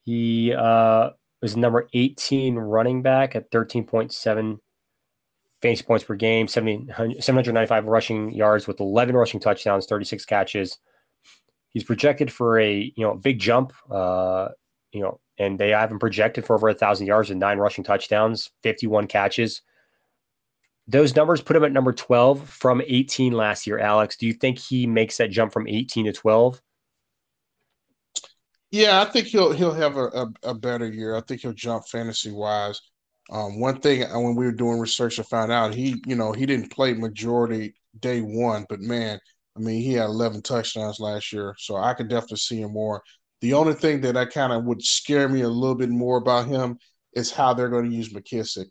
He 0.04 0.54
uh, 0.54 1.10
was 1.42 1.56
number 1.56 1.88
18 1.94 2.56
running 2.56 3.02
back 3.02 3.34
at 3.34 3.50
13.7 3.50 4.58
fantasy 5.62 5.84
points 5.84 6.04
per 6.04 6.14
game, 6.14 6.48
795 6.48 7.86
rushing 7.86 8.32
yards 8.32 8.66
with 8.66 8.80
11 8.80 9.16
rushing 9.16 9.40
touchdowns, 9.40 9.86
36 9.86 10.24
catches. 10.24 10.78
He's 11.70 11.84
projected 11.84 12.32
for 12.32 12.58
a 12.58 12.92
you 12.96 13.04
know 13.04 13.14
big 13.14 13.38
jump, 13.38 13.72
uh, 13.90 14.48
you 14.92 15.02
know, 15.02 15.20
and 15.38 15.58
they 15.58 15.70
have 15.70 15.90
him 15.90 15.98
projected 15.98 16.44
for 16.44 16.54
over 16.56 16.68
a 16.68 16.74
thousand 16.74 17.06
yards 17.06 17.30
and 17.30 17.38
nine 17.38 17.58
rushing 17.58 17.84
touchdowns, 17.84 18.50
51 18.62 19.06
catches. 19.06 19.62
Those 20.88 21.14
numbers 21.14 21.40
put 21.40 21.54
him 21.54 21.62
at 21.62 21.70
number 21.70 21.92
12 21.92 22.48
from 22.48 22.82
18 22.84 23.32
last 23.32 23.66
year. 23.66 23.78
Alex, 23.78 24.16
do 24.16 24.26
you 24.26 24.32
think 24.32 24.58
he 24.58 24.86
makes 24.88 25.18
that 25.18 25.30
jump 25.30 25.52
from 25.52 25.68
18 25.68 26.06
to 26.06 26.12
12? 26.12 26.60
Yeah, 28.70 29.00
I 29.02 29.04
think 29.06 29.26
he'll 29.28 29.52
he'll 29.52 29.72
have 29.74 29.96
a, 29.96 30.06
a, 30.06 30.26
a 30.44 30.54
better 30.54 30.86
year. 30.86 31.16
I 31.16 31.20
think 31.22 31.40
he'll 31.42 31.52
jump 31.52 31.88
fantasy 31.88 32.30
wise. 32.30 32.80
Um, 33.30 33.60
one 33.60 33.80
thing 33.80 34.04
uh, 34.04 34.18
when 34.20 34.34
we 34.36 34.44
were 34.44 34.52
doing 34.52 34.78
research, 34.80 35.18
I 35.18 35.22
found 35.24 35.52
out 35.52 35.74
he, 35.74 36.00
you 36.06 36.16
know, 36.16 36.32
he 36.32 36.46
didn't 36.46 36.72
play 36.72 36.94
majority 36.94 37.74
day 37.98 38.20
one, 38.20 38.66
but 38.68 38.80
man, 38.80 39.18
I 39.56 39.60
mean, 39.60 39.82
he 39.82 39.92
had 39.94 40.06
11 40.06 40.42
touchdowns 40.42 41.00
last 41.00 41.32
year, 41.32 41.54
so 41.58 41.76
I 41.76 41.94
could 41.94 42.08
definitely 42.08 42.38
see 42.38 42.60
him 42.62 42.72
more. 42.72 43.02
The 43.40 43.54
only 43.54 43.74
thing 43.74 44.00
that 44.02 44.16
I 44.16 44.24
kind 44.26 44.52
of 44.52 44.64
would 44.64 44.82
scare 44.82 45.28
me 45.28 45.42
a 45.42 45.48
little 45.48 45.74
bit 45.76 45.90
more 45.90 46.18
about 46.18 46.46
him 46.48 46.78
is 47.14 47.30
how 47.32 47.54
they're 47.54 47.68
going 47.68 47.90
to 47.90 47.96
use 47.96 48.12
McKissic. 48.12 48.66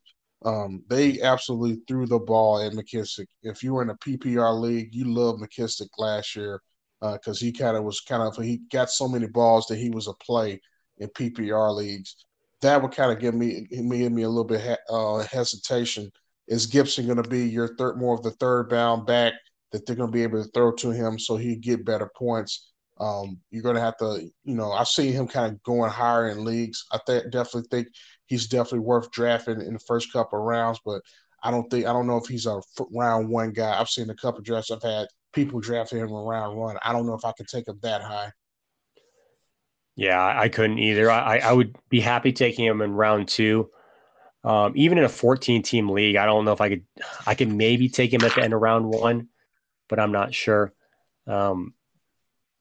Um, 0.45 0.83
they 0.89 1.21
absolutely 1.21 1.81
threw 1.87 2.05
the 2.05 2.19
ball 2.19 2.59
at 2.61 2.73
McKissic. 2.73 3.25
If 3.43 3.63
you 3.63 3.73
were 3.73 3.81
in 3.81 3.89
a 3.89 3.97
PPR 3.97 4.53
league, 4.53 4.93
you 4.95 5.05
loved 5.05 5.41
McKissic 5.41 5.87
last 5.97 6.35
year 6.35 6.61
because 7.01 7.41
uh, 7.41 7.45
he 7.45 7.51
kind 7.51 7.77
of 7.77 7.83
was 7.83 8.01
kind 8.01 8.21
of 8.21 8.35
he 8.43 8.61
got 8.71 8.89
so 8.89 9.07
many 9.07 9.27
balls 9.27 9.67
that 9.67 9.77
he 9.77 9.89
was 9.89 10.07
a 10.07 10.13
play 10.13 10.59
in 10.97 11.07
PPR 11.09 11.73
leagues 11.75 12.15
that 12.61 12.81
would 12.81 12.91
kind 12.91 13.11
of 13.11 13.19
give 13.19 13.33
me 13.33 13.67
me 13.71 14.07
me 14.09 14.23
a 14.23 14.29
little 14.29 14.43
bit 14.43 14.79
uh, 14.89 15.19
hesitation. 15.19 16.09
Is 16.47 16.65
Gibson 16.65 17.05
going 17.05 17.21
to 17.21 17.29
be 17.29 17.47
your 17.47 17.75
third, 17.75 17.97
more 17.97 18.15
of 18.15 18.23
the 18.23 18.31
third 18.31 18.69
bound 18.69 19.05
back 19.05 19.33
that 19.71 19.85
they're 19.85 19.95
going 19.95 20.09
to 20.09 20.13
be 20.13 20.23
able 20.23 20.43
to 20.43 20.49
throw 20.51 20.71
to 20.73 20.89
him 20.89 21.19
so 21.19 21.37
he 21.37 21.55
get 21.55 21.85
better 21.85 22.09
points? 22.17 22.71
Um, 22.99 23.39
you're 23.49 23.63
going 23.63 23.75
to 23.75 23.81
have 23.81 23.97
to, 23.97 24.29
you 24.43 24.55
know, 24.55 24.71
I've 24.71 24.87
seen 24.87 25.13
him 25.13 25.27
kind 25.27 25.53
of 25.53 25.63
going 25.63 25.89
higher 25.89 26.27
in 26.29 26.43
leagues. 26.43 26.83
I 26.91 26.99
th- 27.05 27.25
definitely 27.31 27.67
think 27.71 27.87
he's 28.25 28.47
definitely 28.47 28.79
worth 28.79 29.11
drafting 29.11 29.61
in 29.61 29.73
the 29.73 29.79
first 29.79 30.11
couple 30.11 30.39
of 30.39 30.45
rounds, 30.45 30.79
but 30.83 31.01
I 31.43 31.51
don't 31.51 31.69
think 31.69 31.85
I 31.85 31.93
don't 31.93 32.07
know 32.07 32.17
if 32.17 32.27
he's 32.27 32.45
a 32.45 32.59
round 32.91 33.29
one 33.29 33.53
guy. 33.53 33.79
I've 33.79 33.87
seen 33.87 34.09
a 34.09 34.15
couple 34.15 34.39
of 34.39 34.45
drafts 34.45 34.71
I've 34.71 34.83
had 34.83 35.07
people 35.33 35.59
drafting 35.59 35.99
him 35.99 36.07
in 36.07 36.13
round 36.13 36.57
one. 36.57 36.77
I 36.83 36.93
don't 36.93 37.05
know 37.05 37.13
if 37.13 37.25
I 37.25 37.33
can 37.35 37.45
take 37.45 37.67
him 37.67 37.79
that 37.81 38.01
high. 38.01 38.31
Yeah, 39.95 40.25
I 40.25 40.47
couldn't 40.47 40.79
either. 40.79 41.11
I, 41.11 41.39
I 41.39 41.51
would 41.51 41.75
be 41.89 41.99
happy 41.99 42.31
taking 42.31 42.65
him 42.65 42.81
in 42.81 42.93
round 42.93 43.27
two. 43.27 43.69
Um, 44.43 44.71
even 44.75 44.97
in 44.97 45.03
a 45.03 45.09
14 45.09 45.61
team 45.61 45.89
league, 45.89 46.15
I 46.15 46.25
don't 46.25 46.45
know 46.45 46.53
if 46.53 46.61
I 46.61 46.69
could, 46.69 46.85
I 47.27 47.35
could 47.35 47.51
maybe 47.51 47.89
take 47.89 48.13
him 48.13 48.23
at 48.23 48.33
the 48.33 48.41
end 48.41 48.53
of 48.53 48.61
round 48.61 48.85
one, 48.85 49.27
but 49.89 49.99
I'm 49.99 50.13
not 50.13 50.33
sure. 50.33 50.73
Um, 51.27 51.73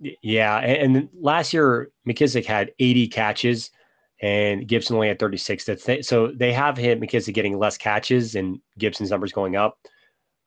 yeah. 0.00 0.58
And, 0.58 0.96
and, 0.96 1.08
last 1.14 1.52
year, 1.52 1.90
McKissic 2.08 2.44
had 2.44 2.72
80 2.80 3.06
catches 3.08 3.70
and 4.20 4.66
Gibson 4.66 4.96
only 4.96 5.08
had 5.08 5.20
36. 5.20 5.64
That's 5.64 5.84
th- 5.84 6.04
so 6.04 6.32
they 6.34 6.52
have 6.52 6.76
hit 6.76 7.00
McKissic 7.00 7.34
getting 7.34 7.56
less 7.56 7.78
catches 7.78 8.34
and 8.34 8.58
Gibson's 8.78 9.10
numbers 9.10 9.32
going 9.32 9.54
up. 9.54 9.78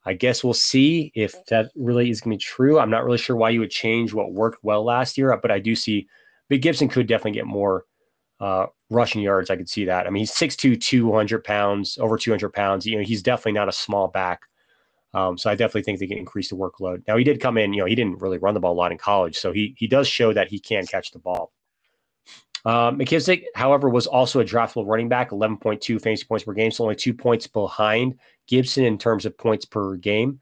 I 0.05 0.13
guess 0.13 0.43
we'll 0.43 0.53
see 0.53 1.11
if 1.15 1.35
that 1.45 1.71
really 1.75 2.09
is 2.09 2.21
going 2.21 2.31
to 2.31 2.37
be 2.37 2.43
true. 2.43 2.79
I'm 2.79 2.89
not 2.89 3.05
really 3.05 3.17
sure 3.17 3.35
why 3.35 3.51
you 3.51 3.59
would 3.59 3.71
change 3.71 4.13
what 4.13 4.33
worked 4.33 4.63
well 4.63 4.83
last 4.83 5.17
year, 5.17 5.37
but 5.41 5.51
I 5.51 5.59
do 5.59 5.75
see 5.75 6.07
but 6.51 6.59
Gibson 6.59 6.89
could 6.89 7.07
definitely 7.07 7.31
get 7.31 7.45
more 7.45 7.85
uh, 8.41 8.65
rushing 8.89 9.21
yards. 9.21 9.49
I 9.49 9.55
could 9.55 9.69
see 9.69 9.85
that. 9.85 10.05
I 10.05 10.09
mean, 10.09 10.19
he's 10.19 10.33
6'2", 10.33 10.81
200 10.81 11.45
pounds, 11.45 11.97
over 11.97 12.17
200 12.17 12.49
pounds. 12.49 12.85
You 12.85 12.97
know, 12.97 13.03
he's 13.03 13.23
definitely 13.23 13.53
not 13.53 13.69
a 13.69 13.71
small 13.71 14.09
back. 14.09 14.41
Um, 15.13 15.37
so 15.37 15.49
I 15.49 15.55
definitely 15.55 15.83
think 15.83 15.99
they 15.99 16.07
can 16.07 16.17
increase 16.17 16.49
the 16.49 16.57
workload. 16.57 17.07
Now 17.07 17.15
he 17.15 17.23
did 17.23 17.39
come 17.39 17.57
in, 17.57 17.71
you 17.71 17.79
know, 17.79 17.85
he 17.85 17.95
didn't 17.95 18.21
really 18.21 18.37
run 18.37 18.53
the 18.53 18.59
ball 18.59 18.73
a 18.73 18.75
lot 18.75 18.91
in 18.91 18.97
college, 18.97 19.37
so 19.37 19.53
he 19.53 19.75
he 19.77 19.87
does 19.87 20.07
show 20.07 20.33
that 20.33 20.49
he 20.49 20.59
can 20.59 20.85
catch 20.85 21.11
the 21.11 21.19
ball. 21.19 21.53
Uh, 22.65 22.91
McKissic, 22.91 23.43
however, 23.55 23.89
was 23.89 24.07
also 24.07 24.39
a 24.39 24.45
draftable 24.45 24.85
running 24.85 25.09
back, 25.09 25.31
11.2 25.31 26.01
fantasy 26.01 26.25
points 26.25 26.45
per 26.45 26.53
game, 26.53 26.71
so 26.71 26.83
only 26.83 26.95
two 26.95 27.13
points 27.13 27.47
behind 27.47 28.19
Gibson 28.51 28.83
in 28.83 28.97
terms 28.97 29.25
of 29.25 29.37
points 29.37 29.63
per 29.63 29.95
game. 29.95 30.41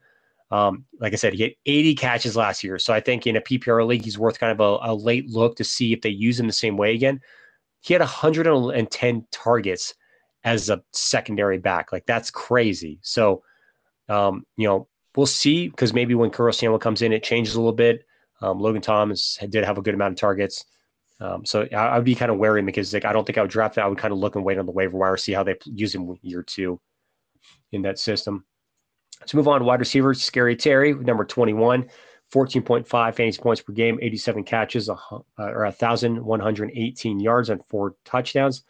Um, 0.50 0.84
like 0.98 1.12
I 1.12 1.16
said, 1.16 1.32
he 1.32 1.44
had 1.44 1.52
80 1.64 1.94
catches 1.94 2.36
last 2.36 2.64
year. 2.64 2.76
So 2.80 2.92
I 2.92 2.98
think 2.98 3.24
in 3.24 3.36
a 3.36 3.40
PPR 3.40 3.86
league, 3.86 4.04
he's 4.04 4.18
worth 4.18 4.40
kind 4.40 4.50
of 4.50 4.58
a, 4.58 4.90
a 4.90 4.92
late 4.92 5.30
look 5.30 5.56
to 5.56 5.64
see 5.64 5.92
if 5.92 6.00
they 6.00 6.08
use 6.10 6.40
him 6.40 6.48
the 6.48 6.52
same 6.52 6.76
way 6.76 6.92
again. 6.92 7.20
He 7.82 7.94
had 7.94 8.00
110 8.00 9.26
targets 9.30 9.94
as 10.42 10.68
a 10.68 10.82
secondary 10.92 11.58
back. 11.58 11.92
Like 11.92 12.04
that's 12.04 12.32
crazy. 12.32 12.98
So, 13.02 13.44
um, 14.08 14.44
you 14.56 14.66
know, 14.66 14.88
we'll 15.14 15.26
see 15.26 15.68
because 15.68 15.94
maybe 15.94 16.16
when 16.16 16.30
Curtis 16.30 16.58
Samuel 16.58 16.80
comes 16.80 17.00
in, 17.00 17.12
it 17.12 17.22
changes 17.22 17.54
a 17.54 17.60
little 17.60 17.72
bit. 17.72 18.04
Um, 18.42 18.58
Logan 18.58 18.82
Thomas 18.82 19.38
did 19.50 19.64
have 19.64 19.78
a 19.78 19.82
good 19.82 19.94
amount 19.94 20.14
of 20.14 20.18
targets. 20.18 20.64
Um, 21.20 21.44
so 21.44 21.68
I, 21.72 21.96
would 21.96 22.04
be 22.04 22.14
kind 22.16 22.32
of 22.32 22.38
wary 22.38 22.62
because 22.62 22.92
like 22.92 23.04
I 23.04 23.12
don't 23.12 23.24
think 23.24 23.38
I 23.38 23.42
would 23.42 23.50
draft 23.50 23.76
that. 23.76 23.84
I 23.84 23.88
would 23.88 23.98
kind 23.98 24.12
of 24.12 24.18
look 24.18 24.34
and 24.34 24.44
wait 24.44 24.58
on 24.58 24.66
the 24.66 24.72
waiver 24.72 24.96
wire, 24.96 25.16
see 25.16 25.32
how 25.32 25.44
they 25.44 25.54
use 25.64 25.94
him 25.94 26.16
year 26.22 26.42
two 26.42 26.80
in 27.72 27.82
that 27.82 27.98
system. 27.98 28.44
Let's 29.20 29.34
move 29.34 29.48
on 29.48 29.64
wide 29.64 29.80
receivers. 29.80 30.22
Scary 30.22 30.56
Terry, 30.56 30.94
number 30.94 31.24
21, 31.24 31.88
14.5 32.32 32.86
fantasy 33.14 33.42
points 33.42 33.60
per 33.60 33.72
game, 33.72 33.98
87 34.00 34.44
catches, 34.44 34.88
uh, 34.88 34.94
or 35.38 35.64
1,118 35.64 37.20
yards 37.20 37.50
and 37.50 37.60
four 37.68 37.96
touchdowns. 38.04 38.62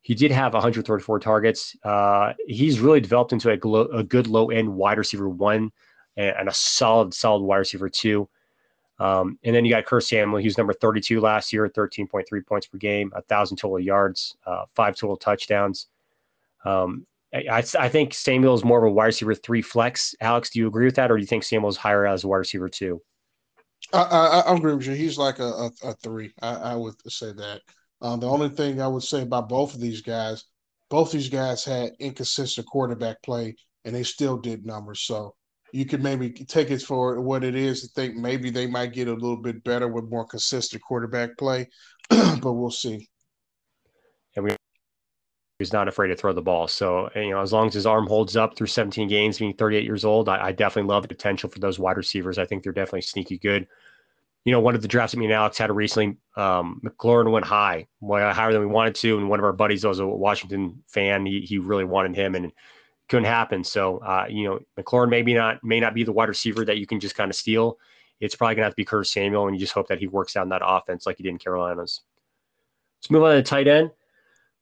He 0.00 0.14
did 0.14 0.30
have 0.32 0.52
134 0.52 1.20
targets. 1.20 1.76
Uh, 1.82 2.34
he's 2.46 2.80
really 2.80 3.00
developed 3.00 3.32
into 3.32 3.50
a, 3.50 3.56
glo- 3.56 3.88
a 3.88 4.02
good 4.02 4.26
low 4.26 4.50
end 4.50 4.74
wide 4.74 4.98
receiver 4.98 5.28
one 5.28 5.70
and, 6.16 6.36
and, 6.40 6.48
a 6.48 6.52
solid, 6.52 7.14
solid 7.14 7.42
wide 7.42 7.58
receiver 7.58 7.88
two. 7.88 8.28
Um, 8.98 9.38
and 9.44 9.54
then 9.54 9.64
you 9.64 9.72
got 9.72 9.86
Curtis 9.86 10.08
Samuel. 10.08 10.38
He 10.38 10.46
was 10.46 10.58
number 10.58 10.72
32 10.72 11.20
last 11.20 11.52
year, 11.52 11.68
13.3 11.68 12.46
points 12.46 12.66
per 12.66 12.78
game, 12.78 13.10
1,000 13.14 13.56
total 13.56 13.80
yards, 13.80 14.36
uh, 14.46 14.64
five 14.74 14.94
total 14.94 15.16
touchdowns. 15.16 15.88
Um, 16.64 17.06
I, 17.34 17.64
I, 17.78 17.88
think 17.88 18.14
Samuel 18.14 18.54
is 18.54 18.64
more 18.64 18.78
of 18.78 18.90
a 18.90 18.94
wide 18.94 19.06
receiver 19.06 19.34
three 19.34 19.62
flex. 19.62 20.14
Alex, 20.20 20.50
do 20.50 20.60
you 20.60 20.68
agree 20.68 20.84
with 20.84 20.94
that, 20.96 21.10
or 21.10 21.16
do 21.16 21.20
you 21.20 21.26
think 21.26 21.42
Samuel 21.42 21.68
is 21.68 21.76
higher 21.76 22.06
as 22.06 22.22
a 22.22 22.28
wide 22.28 22.36
receiver 22.38 22.68
two? 22.68 23.02
I, 23.92 24.02
I, 24.02 24.40
I 24.40 24.56
agree 24.56 24.74
with 24.74 24.86
you. 24.86 24.92
He's 24.92 25.18
like 25.18 25.40
a, 25.40 25.44
a, 25.44 25.70
a 25.82 25.94
three. 25.94 26.32
I, 26.40 26.54
I, 26.54 26.74
would 26.76 26.94
say 27.10 27.32
that. 27.32 27.60
Um, 28.00 28.20
the 28.20 28.28
only 28.28 28.50
thing 28.50 28.80
I 28.80 28.86
would 28.86 29.02
say 29.02 29.22
about 29.22 29.48
both 29.48 29.74
of 29.74 29.80
these 29.80 30.00
guys, 30.00 30.44
both 30.90 31.10
these 31.10 31.28
guys 31.28 31.64
had 31.64 31.92
inconsistent 31.98 32.68
quarterback 32.68 33.20
play, 33.22 33.56
and 33.84 33.94
they 33.94 34.04
still 34.04 34.36
did 34.36 34.64
numbers. 34.64 35.00
So 35.02 35.34
you 35.72 35.86
could 35.86 36.02
maybe 36.02 36.30
take 36.30 36.70
it 36.70 36.82
for 36.82 37.20
what 37.20 37.42
it 37.42 37.56
is 37.56 37.80
to 37.80 37.88
think 37.88 38.14
maybe 38.14 38.50
they 38.50 38.68
might 38.68 38.92
get 38.92 39.08
a 39.08 39.12
little 39.12 39.36
bit 39.36 39.64
better 39.64 39.88
with 39.88 40.08
more 40.08 40.24
consistent 40.24 40.82
quarterback 40.82 41.36
play, 41.36 41.68
but 42.10 42.52
we'll 42.52 42.70
see. 42.70 43.08
And 44.36 44.44
we 44.44 44.56
he's 45.58 45.72
not 45.72 45.88
afraid 45.88 46.08
to 46.08 46.16
throw 46.16 46.32
the 46.32 46.42
ball. 46.42 46.66
So 46.68 47.10
you 47.14 47.30
know, 47.30 47.40
as 47.40 47.52
long 47.52 47.68
as 47.68 47.74
his 47.74 47.86
arm 47.86 48.06
holds 48.06 48.36
up 48.36 48.56
through 48.56 48.66
17 48.66 49.08
games, 49.08 49.38
being 49.38 49.54
38 49.54 49.84
years 49.84 50.04
old, 50.04 50.28
I, 50.28 50.46
I 50.46 50.52
definitely 50.52 50.92
love 50.92 51.02
the 51.02 51.08
potential 51.08 51.48
for 51.48 51.58
those 51.58 51.78
wide 51.78 51.96
receivers. 51.96 52.38
I 52.38 52.44
think 52.44 52.62
they're 52.62 52.72
definitely 52.72 53.02
sneaky 53.02 53.38
good. 53.38 53.66
You 54.44 54.52
know, 54.52 54.60
one 54.60 54.74
of 54.74 54.82
the 54.82 54.88
drafts 54.88 55.12
that 55.12 55.18
me 55.18 55.24
and 55.24 55.32
Alex 55.32 55.56
had 55.56 55.70
recently, 55.74 56.18
um, 56.36 56.82
McLaurin 56.84 57.30
went 57.30 57.46
high, 57.46 57.86
higher 58.02 58.52
than 58.52 58.60
we 58.60 58.66
wanted 58.66 58.94
to, 58.96 59.16
and 59.16 59.30
one 59.30 59.38
of 59.38 59.44
our 59.44 59.54
buddies 59.54 59.84
was 59.84 60.00
a 60.00 60.06
Washington 60.06 60.82
fan. 60.86 61.24
He 61.24 61.40
he 61.40 61.58
really 61.58 61.84
wanted 61.84 62.14
him, 62.14 62.34
and 62.34 62.52
couldn't 63.08 63.24
happen. 63.24 63.64
So, 63.64 63.98
uh, 63.98 64.26
you 64.28 64.44
know, 64.44 64.60
McLaurin 64.78 65.08
maybe 65.08 65.34
not 65.34 65.62
may 65.64 65.80
not 65.80 65.94
be 65.94 66.04
the 66.04 66.12
wide 66.12 66.28
receiver 66.28 66.64
that 66.66 66.78
you 66.78 66.86
can 66.86 67.00
just 67.00 67.14
kind 67.14 67.30
of 67.30 67.36
steal. 67.36 67.78
It's 68.20 68.34
probably 68.34 68.56
gonna 68.56 68.64
have 68.64 68.72
to 68.72 68.76
be 68.76 68.84
Curtis 68.84 69.12
Samuel, 69.12 69.46
and 69.46 69.56
you 69.56 69.60
just 69.60 69.72
hope 69.72 69.88
that 69.88 69.98
he 69.98 70.08
works 70.08 70.36
out 70.36 70.42
in 70.42 70.50
that 70.50 70.62
offense 70.64 71.06
like 71.06 71.16
he 71.16 71.22
did 71.22 71.30
in 71.30 71.38
Carolina's. 71.38 72.02
Let's 73.00 73.10
move 73.10 73.22
on 73.22 73.30
to 73.30 73.36
the 73.36 73.42
tight 73.42 73.68
end. 73.68 73.90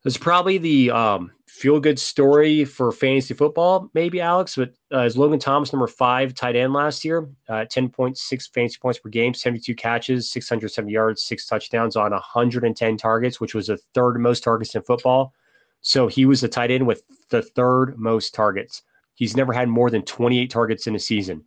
It's 0.05 0.17
probably 0.17 0.57
the 0.57 0.91
um, 0.91 1.31
feel 1.47 1.79
good 1.79 1.97
story 1.97 2.65
for 2.65 2.91
fantasy 2.91 3.33
football, 3.33 3.89
maybe 3.93 4.19
Alex. 4.19 4.55
But 4.57 4.73
uh, 4.93 5.05
is 5.05 5.15
Logan 5.15 5.39
Thomas 5.39 5.71
number 5.71 5.87
five 5.87 6.33
tight 6.33 6.57
end 6.57 6.73
last 6.73 7.05
year? 7.05 7.29
Uh, 7.47 7.63
Ten 7.65 7.89
point 7.89 8.17
six 8.17 8.47
fantasy 8.47 8.77
points 8.81 8.99
per 8.99 9.09
game, 9.09 9.33
seventy 9.33 9.61
two 9.61 9.75
catches, 9.75 10.29
six 10.29 10.49
hundred 10.49 10.69
seventy 10.69 10.93
yards, 10.93 11.23
six 11.23 11.45
touchdowns 11.45 11.95
on 11.95 12.11
hundred 12.11 12.65
and 12.65 12.75
ten 12.75 12.97
targets, 12.97 13.39
which 13.39 13.55
was 13.55 13.67
the 13.67 13.77
third 13.93 14.19
most 14.19 14.43
targets 14.43 14.75
in 14.75 14.81
football. 14.81 15.33
So 15.79 16.07
he 16.07 16.25
was 16.25 16.41
the 16.41 16.49
tight 16.49 16.71
end 16.71 16.85
with 16.85 17.03
the 17.29 17.41
third 17.41 17.97
most 17.97 18.33
targets. 18.33 18.81
He's 19.15 19.37
never 19.37 19.53
had 19.53 19.69
more 19.69 19.89
than 19.89 20.01
28 20.01 20.49
targets 20.49 20.87
in 20.87 20.95
a 20.95 20.99
season. 20.99 21.43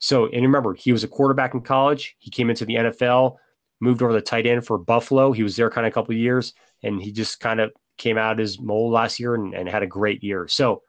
So, 0.00 0.26
and 0.26 0.42
remember, 0.42 0.74
he 0.74 0.92
was 0.92 1.04
a 1.04 1.08
quarterback 1.08 1.54
in 1.54 1.62
college. 1.62 2.16
He 2.18 2.30
came 2.30 2.50
into 2.50 2.66
the 2.66 2.74
NFL, 2.74 3.36
moved 3.80 4.02
over 4.02 4.12
to 4.12 4.18
the 4.18 4.22
tight 4.22 4.44
end 4.46 4.66
for 4.66 4.76
Buffalo. 4.76 5.32
He 5.32 5.42
was 5.42 5.56
there 5.56 5.70
kind 5.70 5.86
of 5.86 5.92
a 5.92 5.94
couple 5.94 6.12
of 6.12 6.18
years, 6.18 6.52
and 6.82 7.00
he 7.00 7.12
just 7.12 7.40
kind 7.40 7.60
of 7.60 7.72
came 7.96 8.18
out 8.18 8.38
his 8.38 8.60
mold 8.60 8.92
last 8.92 9.18
year 9.20 9.34
and, 9.34 9.54
and 9.54 9.68
had 9.68 9.82
a 9.82 9.86
great 9.86 10.22
year. 10.22 10.48
So, 10.48 10.82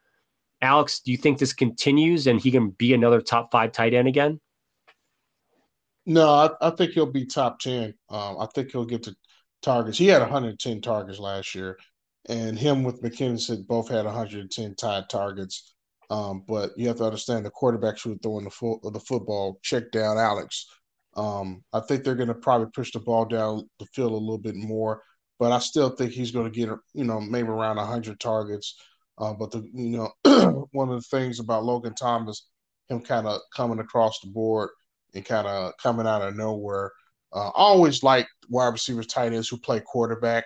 Alex, 0.62 1.02
do 1.02 1.12
you 1.12 1.18
think 1.18 1.38
this 1.38 1.54
continues 1.54 2.28
and 2.28 2.42
he 2.42 2.52
can 2.52 2.70
be 2.70 2.94
another 2.94 3.22
top 3.22 3.52
five 3.52 3.72
tight 3.72 3.94
end 3.94 4.08
again? 4.08 4.40
No, 6.06 6.30
I, 6.30 6.50
I 6.62 6.70
think 6.72 6.92
he'll 6.92 7.12
be 7.12 7.26
top 7.26 7.60
10. 7.60 7.94
Um, 8.10 8.38
I 8.40 8.48
think 8.56 8.72
he'll 8.72 8.86
get 8.86 9.04
to 9.04 9.16
targets. 9.62 9.98
He 9.98 10.08
had 10.08 10.22
110 10.22 10.82
targets 10.82 11.20
last 11.20 11.54
year 11.54 11.78
and 12.30 12.58
him 12.60 12.84
with 12.84 13.02
McKinnon 13.02 13.66
both 13.68 13.90
had 13.90 14.06
110 14.06 14.76
tied 14.76 15.10
targets. 15.10 15.74
Um, 16.10 16.44
but 16.48 16.72
you 16.78 16.88
have 16.88 16.98
to 16.98 17.04
understand 17.04 17.46
the 17.46 17.52
quarterbacks 17.52 18.02
who 18.02 18.14
are 18.14 18.18
throwing 18.24 18.46
the, 18.46 18.50
full, 18.50 18.80
the 18.82 19.00
football 19.00 19.60
check 19.62 19.92
down 19.92 20.18
Alex. 20.18 20.66
Um, 21.16 21.64
I 21.74 21.82
think 21.82 22.04
they're 22.04 22.16
going 22.16 22.28
to 22.30 22.36
probably 22.36 22.68
push 22.74 22.92
the 22.92 23.00
ball 23.00 23.26
down 23.26 23.68
the 23.80 23.86
field 23.88 24.12
a 24.12 24.16
little 24.16 24.38
bit 24.38 24.56
more, 24.56 25.02
but 25.40 25.52
I 25.52 25.60
still 25.60 25.90
think 25.90 26.12
he's 26.12 26.32
going 26.32 26.52
to 26.52 26.60
get 26.60 26.70
you 26.94 27.04
know 27.04 27.20
maybe 27.20 27.50
around 27.50 27.78
100 27.78 28.20
targets. 28.20 28.76
Uh, 29.18 29.34
but 29.34 29.52
the 29.52 29.68
you 29.74 30.10
know 30.24 30.68
one 30.72 30.90
of 30.90 30.96
the 30.96 31.18
things 31.18 31.40
about 31.40 31.64
Logan 31.64 31.96
Thomas, 31.96 32.48
him 32.90 33.02
kind 33.02 33.28
of 33.28 33.42
coming 33.56 33.80
across 33.80 34.20
the 34.20 34.28
board 34.28 34.70
and 35.14 35.26
kind 35.26 35.48
of 35.48 35.74
coming 35.82 36.08
out 36.08 36.22
of 36.22 36.36
nowhere. 36.36 36.92
Uh, 37.34 37.50
I 37.50 37.52
always 37.56 38.04
like 38.04 38.28
wide 38.50 38.68
receivers, 38.68 39.08
tight 39.08 39.34
ends 39.34 39.50
who 39.50 39.58
play 39.58 39.80
quarterback 39.80 40.46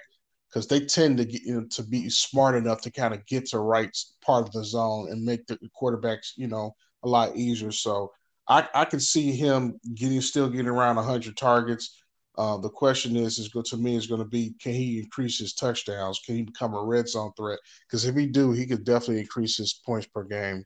because 0.49 0.67
they 0.67 0.81
tend 0.81 1.17
to 1.17 1.25
get 1.25 1.43
you 1.43 1.55
know, 1.55 1.67
to 1.69 1.83
be 1.83 2.09
smart 2.09 2.55
enough 2.55 2.81
to 2.81 2.91
kind 2.91 3.13
of 3.13 3.25
get 3.25 3.45
to 3.47 3.59
right 3.59 3.95
part 4.25 4.47
of 4.47 4.51
the 4.51 4.63
zone 4.63 5.09
and 5.11 5.23
make 5.23 5.45
the 5.47 5.57
quarterbacks 5.79 6.31
you 6.35 6.47
know 6.47 6.73
a 7.03 7.07
lot 7.07 7.35
easier. 7.35 7.71
So 7.71 8.11
I 8.47 8.67
I 8.73 8.85
can 8.85 8.99
see 8.99 9.31
him 9.31 9.79
getting 9.93 10.21
still 10.21 10.49
getting 10.49 10.67
around 10.67 10.95
100 10.97 11.35
targets. 11.37 12.00
Uh, 12.41 12.57
the 12.57 12.69
question 12.69 13.15
is, 13.15 13.37
is 13.37 13.49
good 13.49 13.65
to 13.65 13.77
me 13.77 13.95
is 13.95 14.07
going 14.07 14.19
to 14.19 14.27
be, 14.27 14.55
can 14.59 14.73
he 14.73 14.97
increase 14.97 15.37
his 15.37 15.53
touchdowns? 15.53 16.19
Can 16.25 16.37
he 16.37 16.41
become 16.41 16.73
a 16.73 16.83
red 16.83 17.07
zone 17.07 17.31
threat? 17.37 17.59
Because 17.85 18.05
if 18.05 18.15
he 18.15 18.25
do, 18.25 18.51
he 18.51 18.65
could 18.65 18.83
definitely 18.83 19.19
increase 19.19 19.57
his 19.57 19.79
points 19.85 20.07
per 20.07 20.23
game. 20.23 20.65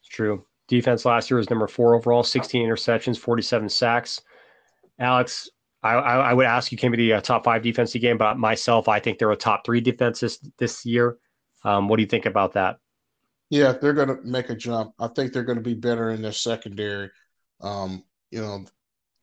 It's 0.00 0.08
true. 0.08 0.44
Defense 0.66 1.04
last 1.04 1.30
year 1.30 1.38
was 1.38 1.50
number 1.50 1.68
four 1.68 1.94
overall, 1.94 2.24
16 2.24 2.68
interceptions, 2.68 3.16
47 3.16 3.68
sacks. 3.68 4.20
Alex, 4.98 5.48
I, 5.84 5.92
I, 5.92 6.34
would 6.34 6.46
ask 6.46 6.72
you, 6.72 6.78
came 6.78 6.90
to 6.90 6.98
the 6.98 7.12
uh, 7.12 7.20
top 7.20 7.44
five 7.44 7.62
defensive 7.62 8.02
game, 8.02 8.18
but 8.18 8.38
myself, 8.38 8.88
I 8.88 8.98
think 8.98 9.20
they're 9.20 9.30
a 9.30 9.36
top 9.36 9.64
three 9.64 9.80
defenses 9.80 10.40
this 10.58 10.84
year. 10.84 11.18
Um, 11.62 11.86
what 11.86 11.94
do 11.94 12.02
you 12.02 12.08
think 12.08 12.26
about 12.26 12.54
that? 12.54 12.78
Yeah, 13.50 13.72
they're 13.80 13.92
going 13.92 14.08
to 14.08 14.18
make 14.24 14.50
a 14.50 14.56
jump. 14.56 14.94
I 14.98 15.06
think 15.06 15.32
they're 15.32 15.44
going 15.44 15.58
to 15.58 15.62
be 15.62 15.74
better 15.74 16.10
in 16.10 16.22
their 16.22 16.32
secondary. 16.32 17.08
Um, 17.60 18.02
you 18.32 18.40
know, 18.40 18.64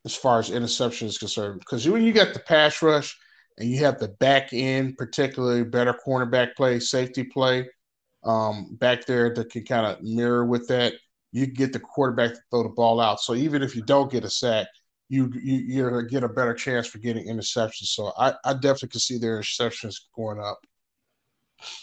as 0.06 0.14
far 0.14 0.38
as 0.38 0.50
interception 0.50 1.08
is 1.08 1.18
concerned, 1.18 1.58
because 1.58 1.86
when 1.86 2.04
you 2.04 2.12
got 2.12 2.32
the 2.32 2.40
pass 2.40 2.80
rush 2.80 3.14
and 3.58 3.68
you 3.68 3.84
have 3.84 3.98
the 3.98 4.08
back 4.20 4.52
end, 4.52 4.96
particularly 4.96 5.64
better 5.64 5.94
cornerback 6.06 6.54
play, 6.56 6.80
safety 6.80 7.24
play, 7.24 7.68
um, 8.24 8.76
back 8.80 9.04
there 9.04 9.34
that 9.34 9.50
can 9.50 9.64
kind 9.64 9.84
of 9.84 10.02
mirror 10.02 10.46
with 10.46 10.66
that, 10.68 10.94
you 11.32 11.46
get 11.46 11.72
the 11.72 11.80
quarterback 11.80 12.32
to 12.32 12.40
throw 12.50 12.62
the 12.62 12.68
ball 12.70 13.00
out. 13.00 13.20
So 13.20 13.34
even 13.34 13.62
if 13.62 13.76
you 13.76 13.82
don't 13.82 14.10
get 14.10 14.24
a 14.24 14.30
sack, 14.30 14.68
you 15.08 15.30
you 15.34 15.56
you 15.56 16.08
get 16.08 16.24
a 16.24 16.28
better 16.28 16.54
chance 16.54 16.86
for 16.86 16.98
getting 16.98 17.26
interceptions. 17.26 17.88
So 17.88 18.12
I, 18.16 18.34
I 18.44 18.54
definitely 18.54 18.88
can 18.88 19.00
see 19.00 19.18
their 19.18 19.40
interceptions 19.40 19.96
going 20.16 20.40
up. 20.40 20.58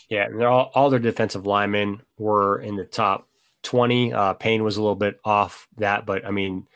Yeah, 0.10 0.28
all, 0.42 0.72
all 0.74 0.90
their 0.90 1.00
defensive 1.00 1.46
linemen 1.46 2.02
were 2.18 2.60
in 2.60 2.76
the 2.76 2.86
top 2.86 3.28
twenty. 3.64 4.12
Uh, 4.12 4.34
Payne 4.34 4.64
was 4.64 4.78
a 4.78 4.82
little 4.82 4.96
bit 4.96 5.20
off 5.24 5.68
that, 5.78 6.06
but 6.06 6.26
I 6.26 6.32
mean, 6.32 6.68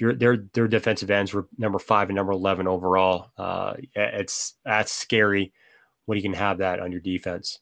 your 0.00 0.14
their 0.14 0.38
their 0.54 0.68
defensive 0.68 1.10
ends 1.10 1.32
were 1.32 1.48
number 1.58 1.78
five 1.78 2.08
and 2.08 2.16
number 2.16 2.32
eleven 2.32 2.66
overall. 2.66 3.30
Uh, 3.36 3.74
it's 3.94 4.54
that's 4.64 4.92
scary 4.92 5.52
when 6.06 6.16
you 6.16 6.22
can 6.22 6.34
have 6.34 6.58
that 6.58 6.80
on 6.80 6.92
your 6.92 7.00
defense. 7.00 7.58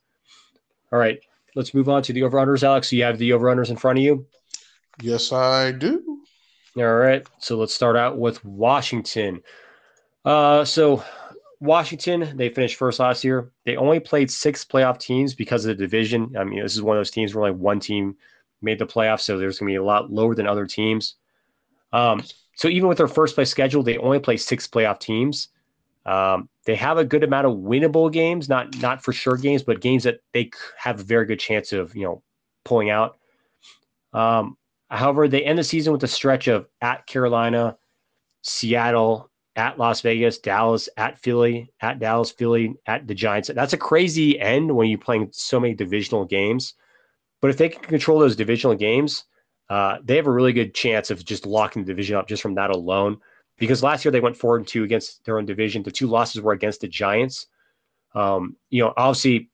All 0.92 0.98
right, 0.98 1.18
let's 1.54 1.74
move 1.74 1.88
on 1.88 2.02
to 2.04 2.12
the 2.12 2.22
over 2.22 2.38
unders. 2.38 2.62
Alex, 2.62 2.92
you 2.92 3.02
have 3.02 3.18
the 3.18 3.32
over 3.32 3.46
unders 3.46 3.70
in 3.70 3.76
front 3.76 3.98
of 3.98 4.04
you. 4.04 4.26
Yes, 5.00 5.32
I 5.32 5.72
do. 5.72 6.22
All 6.76 6.96
right. 6.96 7.26
So 7.38 7.56
let's 7.56 7.74
start 7.74 7.96
out 7.96 8.18
with 8.18 8.44
Washington. 8.44 9.42
Uh, 10.24 10.64
so 10.64 11.02
Washington, 11.60 12.36
they 12.36 12.48
finished 12.50 12.76
first 12.76 13.00
last 13.00 13.24
year. 13.24 13.52
They 13.64 13.76
only 13.76 14.00
played 14.00 14.30
six 14.30 14.64
playoff 14.64 14.98
teams 14.98 15.34
because 15.34 15.64
of 15.64 15.76
the 15.76 15.82
division. 15.82 16.34
I 16.38 16.44
mean, 16.44 16.62
this 16.62 16.74
is 16.74 16.82
one 16.82 16.96
of 16.96 17.00
those 17.00 17.10
teams 17.10 17.34
where 17.34 17.46
only 17.46 17.58
one 17.58 17.80
team 17.80 18.16
made 18.62 18.78
the 18.78 18.86
playoffs, 18.86 19.22
so 19.22 19.38
there's 19.38 19.58
going 19.58 19.68
to 19.68 19.72
be 19.72 19.82
a 19.82 19.84
lot 19.84 20.12
lower 20.12 20.34
than 20.34 20.46
other 20.46 20.66
teams. 20.66 21.14
Um, 21.92 22.22
so 22.54 22.68
even 22.68 22.88
with 22.88 22.98
their 22.98 23.08
first 23.08 23.34
place 23.34 23.50
schedule, 23.50 23.82
they 23.82 23.98
only 23.98 24.18
play 24.18 24.36
six 24.36 24.66
playoff 24.66 24.98
teams. 25.00 25.48
Um, 26.06 26.48
they 26.64 26.74
have 26.74 26.98
a 26.98 27.04
good 27.04 27.24
amount 27.24 27.46
of 27.46 27.54
winnable 27.54 28.12
games, 28.12 28.48
not 28.48 28.80
not 28.80 29.02
for 29.02 29.12
sure 29.12 29.36
games, 29.36 29.62
but 29.62 29.80
games 29.80 30.04
that 30.04 30.20
they 30.32 30.50
have 30.76 31.00
a 31.00 31.02
very 31.02 31.26
good 31.26 31.38
chance 31.40 31.72
of 31.72 31.94
you 31.94 32.04
know 32.04 32.22
pulling 32.64 32.90
out. 32.90 33.18
Um, 34.12 34.56
However, 34.90 35.28
they 35.28 35.44
end 35.44 35.58
the 35.58 35.64
season 35.64 35.92
with 35.92 36.02
a 36.04 36.08
stretch 36.08 36.48
of 36.48 36.66
at 36.80 37.06
Carolina, 37.06 37.76
Seattle, 38.42 39.30
at 39.54 39.78
Las 39.78 40.00
Vegas, 40.00 40.38
Dallas, 40.38 40.88
at 40.96 41.18
Philly, 41.18 41.70
at 41.80 41.98
Dallas, 41.98 42.30
Philly, 42.30 42.76
at 42.86 43.06
the 43.06 43.14
Giants. 43.14 43.50
That's 43.54 43.72
a 43.72 43.78
crazy 43.78 44.38
end 44.40 44.74
when 44.74 44.88
you're 44.88 44.98
playing 44.98 45.28
so 45.32 45.60
many 45.60 45.74
divisional 45.74 46.24
games. 46.24 46.74
But 47.40 47.50
if 47.50 47.58
they 47.58 47.68
can 47.68 47.82
control 47.82 48.18
those 48.18 48.36
divisional 48.36 48.76
games, 48.76 49.24
uh, 49.70 49.98
they 50.02 50.16
have 50.16 50.26
a 50.26 50.32
really 50.32 50.52
good 50.52 50.74
chance 50.74 51.10
of 51.10 51.24
just 51.24 51.46
locking 51.46 51.82
the 51.84 51.92
division 51.92 52.16
up 52.16 52.28
just 52.28 52.42
from 52.42 52.54
that 52.54 52.70
alone. 52.70 53.18
because 53.58 53.82
last 53.82 54.04
year 54.04 54.12
they 54.12 54.20
went 54.20 54.36
four 54.36 54.56
and 54.56 54.66
two 54.66 54.84
against 54.84 55.24
their 55.24 55.38
own 55.38 55.44
division. 55.44 55.82
The 55.82 55.90
two 55.90 56.06
losses 56.06 56.40
were 56.40 56.52
against 56.52 56.80
the 56.80 56.88
Giants. 56.88 57.46
Um, 58.14 58.56
you 58.70 58.82
know, 58.82 58.94
obviously, 58.96 59.50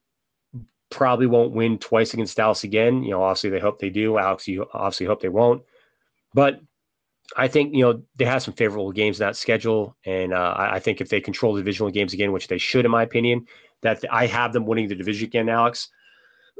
probably 0.90 1.26
won't 1.26 1.52
win 1.52 1.78
twice 1.78 2.14
against 2.14 2.36
Dallas 2.36 2.64
again. 2.64 3.02
You 3.02 3.10
know, 3.10 3.22
obviously 3.22 3.50
they 3.50 3.58
hope 3.58 3.80
they 3.80 3.90
do. 3.90 4.18
Alex, 4.18 4.46
you 4.46 4.66
obviously 4.72 5.06
hope 5.06 5.20
they 5.20 5.28
won't. 5.28 5.62
But 6.34 6.60
I 7.36 7.48
think 7.48 7.74
you 7.74 7.82
know 7.82 8.02
they 8.16 8.24
have 8.26 8.42
some 8.42 8.54
favorable 8.54 8.92
games 8.92 9.18
in 9.18 9.26
that 9.26 9.36
schedule, 9.36 9.96
and 10.04 10.32
uh, 10.32 10.54
I 10.56 10.78
think 10.78 11.00
if 11.00 11.08
they 11.08 11.20
control 11.20 11.54
the 11.54 11.60
divisional 11.60 11.90
games 11.90 12.12
again, 12.12 12.32
which 12.32 12.48
they 12.48 12.58
should, 12.58 12.84
in 12.84 12.90
my 12.90 13.02
opinion, 13.02 13.46
that 13.82 14.04
I 14.10 14.26
have 14.26 14.52
them 14.52 14.66
winning 14.66 14.88
the 14.88 14.94
division 14.94 15.26
again, 15.26 15.48
Alex. 15.48 15.88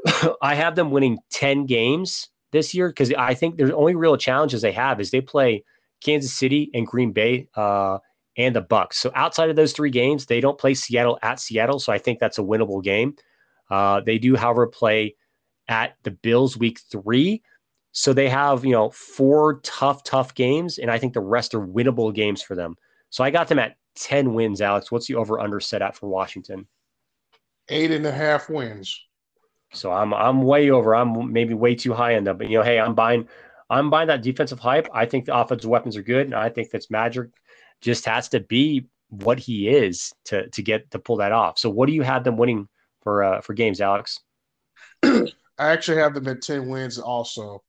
I 0.41 0.55
have 0.55 0.75
them 0.75 0.91
winning 0.91 1.19
ten 1.29 1.65
games 1.65 2.29
this 2.55 2.73
year 2.73 2.87
because 2.87 3.13
I 3.13 3.33
think 3.33 3.57
the 3.57 3.75
only 3.75 3.95
real 3.95 4.15
challenges 4.15 4.61
they 4.61 4.71
have 4.71 5.01
is 5.01 5.11
they 5.11 5.21
play 5.21 5.63
Kansas 6.03 6.33
City 6.33 6.71
and 6.73 6.87
Green 6.87 7.11
Bay 7.11 7.49
uh, 7.55 7.99
and 8.37 8.55
the 8.55 8.61
Bucs. 8.61 8.93
So 8.93 9.11
outside 9.13 9.49
of 9.49 9.57
those 9.57 9.73
three 9.73 9.89
games, 9.89 10.25
they 10.25 10.39
don't 10.39 10.57
play 10.57 10.73
Seattle 10.73 11.19
at 11.21 11.39
Seattle. 11.39 11.79
So 11.79 11.91
I 11.91 11.97
think 11.97 12.19
that's 12.19 12.37
a 12.37 12.41
winnable 12.41 12.81
game. 12.81 13.15
Uh, 13.69 13.99
they 13.99 14.17
do, 14.17 14.35
however, 14.35 14.67
play 14.67 15.15
at 15.67 15.97
the 16.03 16.11
Bills 16.11 16.57
week 16.57 16.79
three. 16.89 17.43
So 17.91 18.13
they 18.13 18.29
have, 18.29 18.63
you 18.63 18.71
know, 18.71 18.89
four 18.89 19.59
tough, 19.63 20.03
tough 20.03 20.33
games, 20.33 20.77
and 20.77 20.89
I 20.89 20.97
think 20.97 21.13
the 21.13 21.21
rest 21.21 21.53
are 21.53 21.65
winnable 21.65 22.13
games 22.13 22.41
for 22.41 22.55
them. 22.55 22.75
So 23.09 23.23
I 23.23 23.31
got 23.31 23.47
them 23.49 23.59
at 23.59 23.75
10 23.97 24.33
wins, 24.33 24.61
Alex. 24.61 24.91
What's 24.91 25.07
the 25.07 25.15
over 25.15 25.39
under 25.39 25.59
set 25.59 25.81
at 25.81 25.95
for 25.95 26.07
Washington? 26.07 26.67
Eight 27.69 27.91
and 27.91 28.05
a 28.05 28.11
half 28.11 28.49
wins. 28.49 29.05
So 29.75 29.91
I'm 29.91 30.13
I'm 30.13 30.41
way 30.41 30.71
over. 30.71 30.95
I'm 30.95 31.31
maybe 31.31 31.53
way 31.53 31.75
too 31.75 31.93
high 31.93 32.15
on 32.15 32.23
them. 32.23 32.37
But 32.37 32.49
you 32.49 32.57
know, 32.57 32.63
hey, 32.63 32.79
I'm 32.79 32.95
buying 32.95 33.27
I'm 33.69 33.89
buying 33.89 34.07
that 34.07 34.21
defensive 34.21 34.59
hype. 34.59 34.87
I 34.93 35.05
think 35.05 35.25
the 35.25 35.35
offensive 35.35 35.69
weapons 35.69 35.97
are 35.97 36.03
good, 36.03 36.27
and 36.27 36.35
I 36.35 36.49
think 36.49 36.71
Fitzmagic 36.71 37.31
just 37.81 38.05
has 38.05 38.29
to 38.29 38.39
be 38.39 38.87
what 39.09 39.39
he 39.39 39.69
is 39.69 40.13
to 40.25 40.49
to 40.49 40.61
get 40.61 40.91
to 40.91 40.99
pull 40.99 41.17
that 41.17 41.31
off. 41.31 41.57
So 41.57 41.69
what 41.69 41.87
do 41.87 41.93
you 41.93 42.03
have 42.03 42.23
them 42.23 42.37
winning 42.37 42.67
for 43.01 43.23
uh, 43.23 43.41
for 43.41 43.53
games, 43.53 43.81
Alex? 43.81 44.19
I 45.03 45.23
actually 45.57 45.97
have 45.97 46.13
them 46.13 46.27
at 46.27 46.41
10 46.41 46.67
wins 46.67 46.99
also 46.99 47.63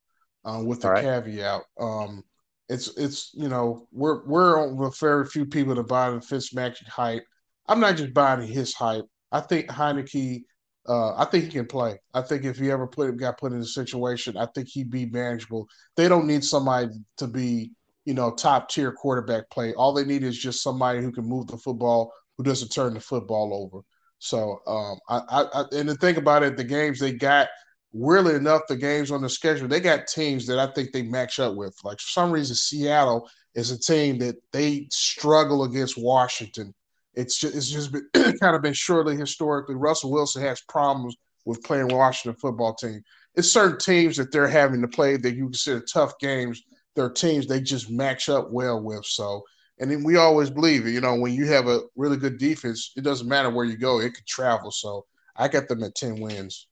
uh, 0.44 0.60
with 0.64 0.82
the 0.82 0.90
right. 0.90 1.04
caveat. 1.04 1.62
Um, 1.78 2.24
it's 2.68 2.96
it's 2.96 3.30
you 3.34 3.48
know 3.48 3.86
we're 3.92 4.24
we're 4.26 4.60
on 4.60 4.76
with 4.76 4.98
very 4.98 5.26
few 5.26 5.46
people 5.46 5.74
to 5.74 5.82
buy 5.82 6.10
the 6.10 6.18
Fitzmagic 6.18 6.88
hype. 6.88 7.24
I'm 7.68 7.80
not 7.80 7.96
just 7.96 8.12
buying 8.12 8.46
his 8.46 8.74
hype. 8.74 9.06
I 9.32 9.40
think 9.40 9.68
Heinicke. 9.68 10.42
Uh, 10.88 11.14
I 11.16 11.24
think 11.24 11.44
he 11.44 11.50
can 11.50 11.66
play. 11.66 11.98
I 12.14 12.22
think 12.22 12.44
if 12.44 12.58
he 12.58 12.70
ever 12.70 12.86
put 12.86 13.16
got 13.16 13.38
put 13.38 13.52
in 13.52 13.60
a 13.60 13.64
situation, 13.64 14.36
I 14.36 14.46
think 14.54 14.68
he'd 14.68 14.90
be 14.90 15.06
manageable. 15.06 15.68
They 15.96 16.08
don't 16.08 16.26
need 16.26 16.44
somebody 16.44 16.88
to 17.18 17.26
be 17.26 17.72
you 18.04 18.14
know 18.14 18.32
top 18.32 18.68
tier 18.68 18.92
quarterback 18.92 19.50
play. 19.50 19.74
All 19.74 19.92
they 19.92 20.04
need 20.04 20.22
is 20.22 20.38
just 20.38 20.62
somebody 20.62 21.00
who 21.00 21.12
can 21.12 21.24
move 21.24 21.48
the 21.48 21.58
football, 21.58 22.12
who 22.36 22.44
doesn't 22.44 22.68
turn 22.68 22.94
the 22.94 23.00
football 23.00 23.52
over. 23.52 23.82
So 24.18 24.60
um, 24.66 24.98
I, 25.08 25.22
I, 25.28 25.60
I 25.60 25.64
and 25.72 25.88
the 25.88 25.96
thing 25.96 26.16
about 26.16 26.42
it, 26.42 26.56
the 26.56 26.64
games 26.64 27.00
they 27.00 27.12
got 27.12 27.48
weirdly 27.92 28.34
enough, 28.34 28.62
the 28.68 28.76
games 28.76 29.10
on 29.10 29.22
the 29.22 29.28
schedule, 29.28 29.68
they 29.68 29.80
got 29.80 30.06
teams 30.06 30.46
that 30.46 30.58
I 30.58 30.72
think 30.72 30.92
they 30.92 31.02
match 31.02 31.38
up 31.40 31.54
with. 31.56 31.76
Like 31.82 31.98
for 31.98 32.10
some 32.10 32.30
reason, 32.30 32.54
Seattle 32.54 33.28
is 33.54 33.70
a 33.70 33.78
team 33.78 34.18
that 34.18 34.36
they 34.52 34.86
struggle 34.90 35.64
against 35.64 35.98
Washington. 35.98 36.74
It's 37.16 37.38
just 37.38 37.54
it's 37.56 37.70
just 37.70 37.92
been 37.92 38.08
kind 38.40 38.54
of 38.54 38.62
been 38.62 38.74
shortly 38.74 39.16
historically. 39.16 39.74
Russell 39.74 40.10
Wilson 40.10 40.42
has 40.42 40.60
problems 40.62 41.16
with 41.44 41.62
playing 41.62 41.88
Washington 41.88 42.38
football 42.38 42.74
team. 42.74 43.02
It's 43.34 43.50
certain 43.50 43.78
teams 43.78 44.16
that 44.16 44.30
they're 44.32 44.48
having 44.48 44.82
to 44.82 44.88
play 44.88 45.16
that 45.16 45.34
you 45.34 45.44
consider 45.44 45.80
tough 45.80 46.18
games. 46.18 46.62
They're 46.94 47.10
teams 47.10 47.46
they 47.46 47.60
just 47.60 47.90
match 47.90 48.28
up 48.28 48.50
well 48.50 48.82
with. 48.82 49.04
So, 49.04 49.42
and 49.78 49.90
then 49.90 50.04
we 50.04 50.16
always 50.16 50.50
believe 50.50 50.86
it. 50.86 50.92
You 50.92 51.00
know, 51.00 51.14
when 51.14 51.34
you 51.34 51.46
have 51.46 51.68
a 51.68 51.80
really 51.96 52.16
good 52.16 52.38
defense, 52.38 52.92
it 52.96 53.02
doesn't 53.02 53.28
matter 53.28 53.50
where 53.50 53.64
you 53.64 53.76
go; 53.76 54.00
it 54.00 54.14
could 54.14 54.26
travel. 54.26 54.70
So, 54.70 55.06
I 55.36 55.48
got 55.48 55.68
them 55.68 55.82
at 55.84 55.94
ten 55.94 56.20
wins. 56.20 56.66